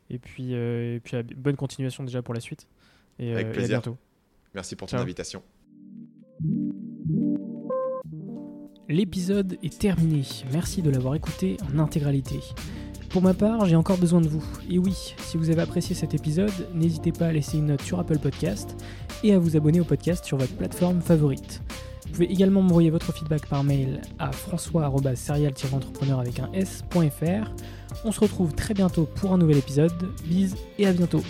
Et 0.08 0.18
puis, 0.18 0.54
euh, 0.54 0.96
et 0.96 1.00
puis 1.00 1.22
bonne 1.36 1.56
continuation 1.56 2.04
déjà 2.04 2.22
pour 2.22 2.34
la 2.34 2.40
suite. 2.40 2.66
Et, 3.18 3.32
avec 3.32 3.52
plaisir. 3.52 3.78
à 3.78 3.80
bientôt. 3.80 3.98
Merci 4.54 4.76
pour 4.76 4.88
ton 4.88 4.98
invitation. 4.98 5.42
L'épisode 8.88 9.56
est 9.62 9.78
terminé. 9.78 10.22
Merci 10.52 10.82
de 10.82 10.90
l'avoir 10.90 11.14
écouté 11.14 11.56
en 11.72 11.78
intégralité. 11.78 12.40
Pour 13.10 13.22
ma 13.22 13.34
part, 13.34 13.66
j'ai 13.66 13.74
encore 13.74 13.98
besoin 13.98 14.20
de 14.20 14.28
vous. 14.28 14.44
Et 14.70 14.78
oui, 14.78 15.14
si 15.18 15.36
vous 15.36 15.50
avez 15.50 15.62
apprécié 15.62 15.96
cet 15.96 16.14
épisode, 16.14 16.52
n'hésitez 16.72 17.10
pas 17.10 17.26
à 17.26 17.32
laisser 17.32 17.58
une 17.58 17.66
note 17.66 17.82
sur 17.82 17.98
Apple 17.98 18.18
Podcast 18.18 18.76
et 19.24 19.34
à 19.34 19.38
vous 19.38 19.56
abonner 19.56 19.80
au 19.80 19.84
podcast 19.84 20.24
sur 20.24 20.36
votre 20.36 20.54
plateforme 20.54 21.00
favorite. 21.00 21.60
Vous 22.06 22.12
pouvez 22.12 22.30
également 22.30 22.62
m'envoyer 22.62 22.90
votre 22.90 23.12
feedback 23.12 23.46
par 23.46 23.64
mail 23.64 24.00
à 24.20 24.30
françois-serial-entrepreneur 24.30 26.20
avec 26.20 26.38
un 26.38 26.52
s.fr. 26.52 27.50
On 28.04 28.12
se 28.12 28.20
retrouve 28.20 28.54
très 28.54 28.74
bientôt 28.74 29.08
pour 29.16 29.32
un 29.32 29.38
nouvel 29.38 29.58
épisode. 29.58 29.92
Bise 30.24 30.54
et 30.78 30.86
à 30.86 30.92
bientôt. 30.92 31.22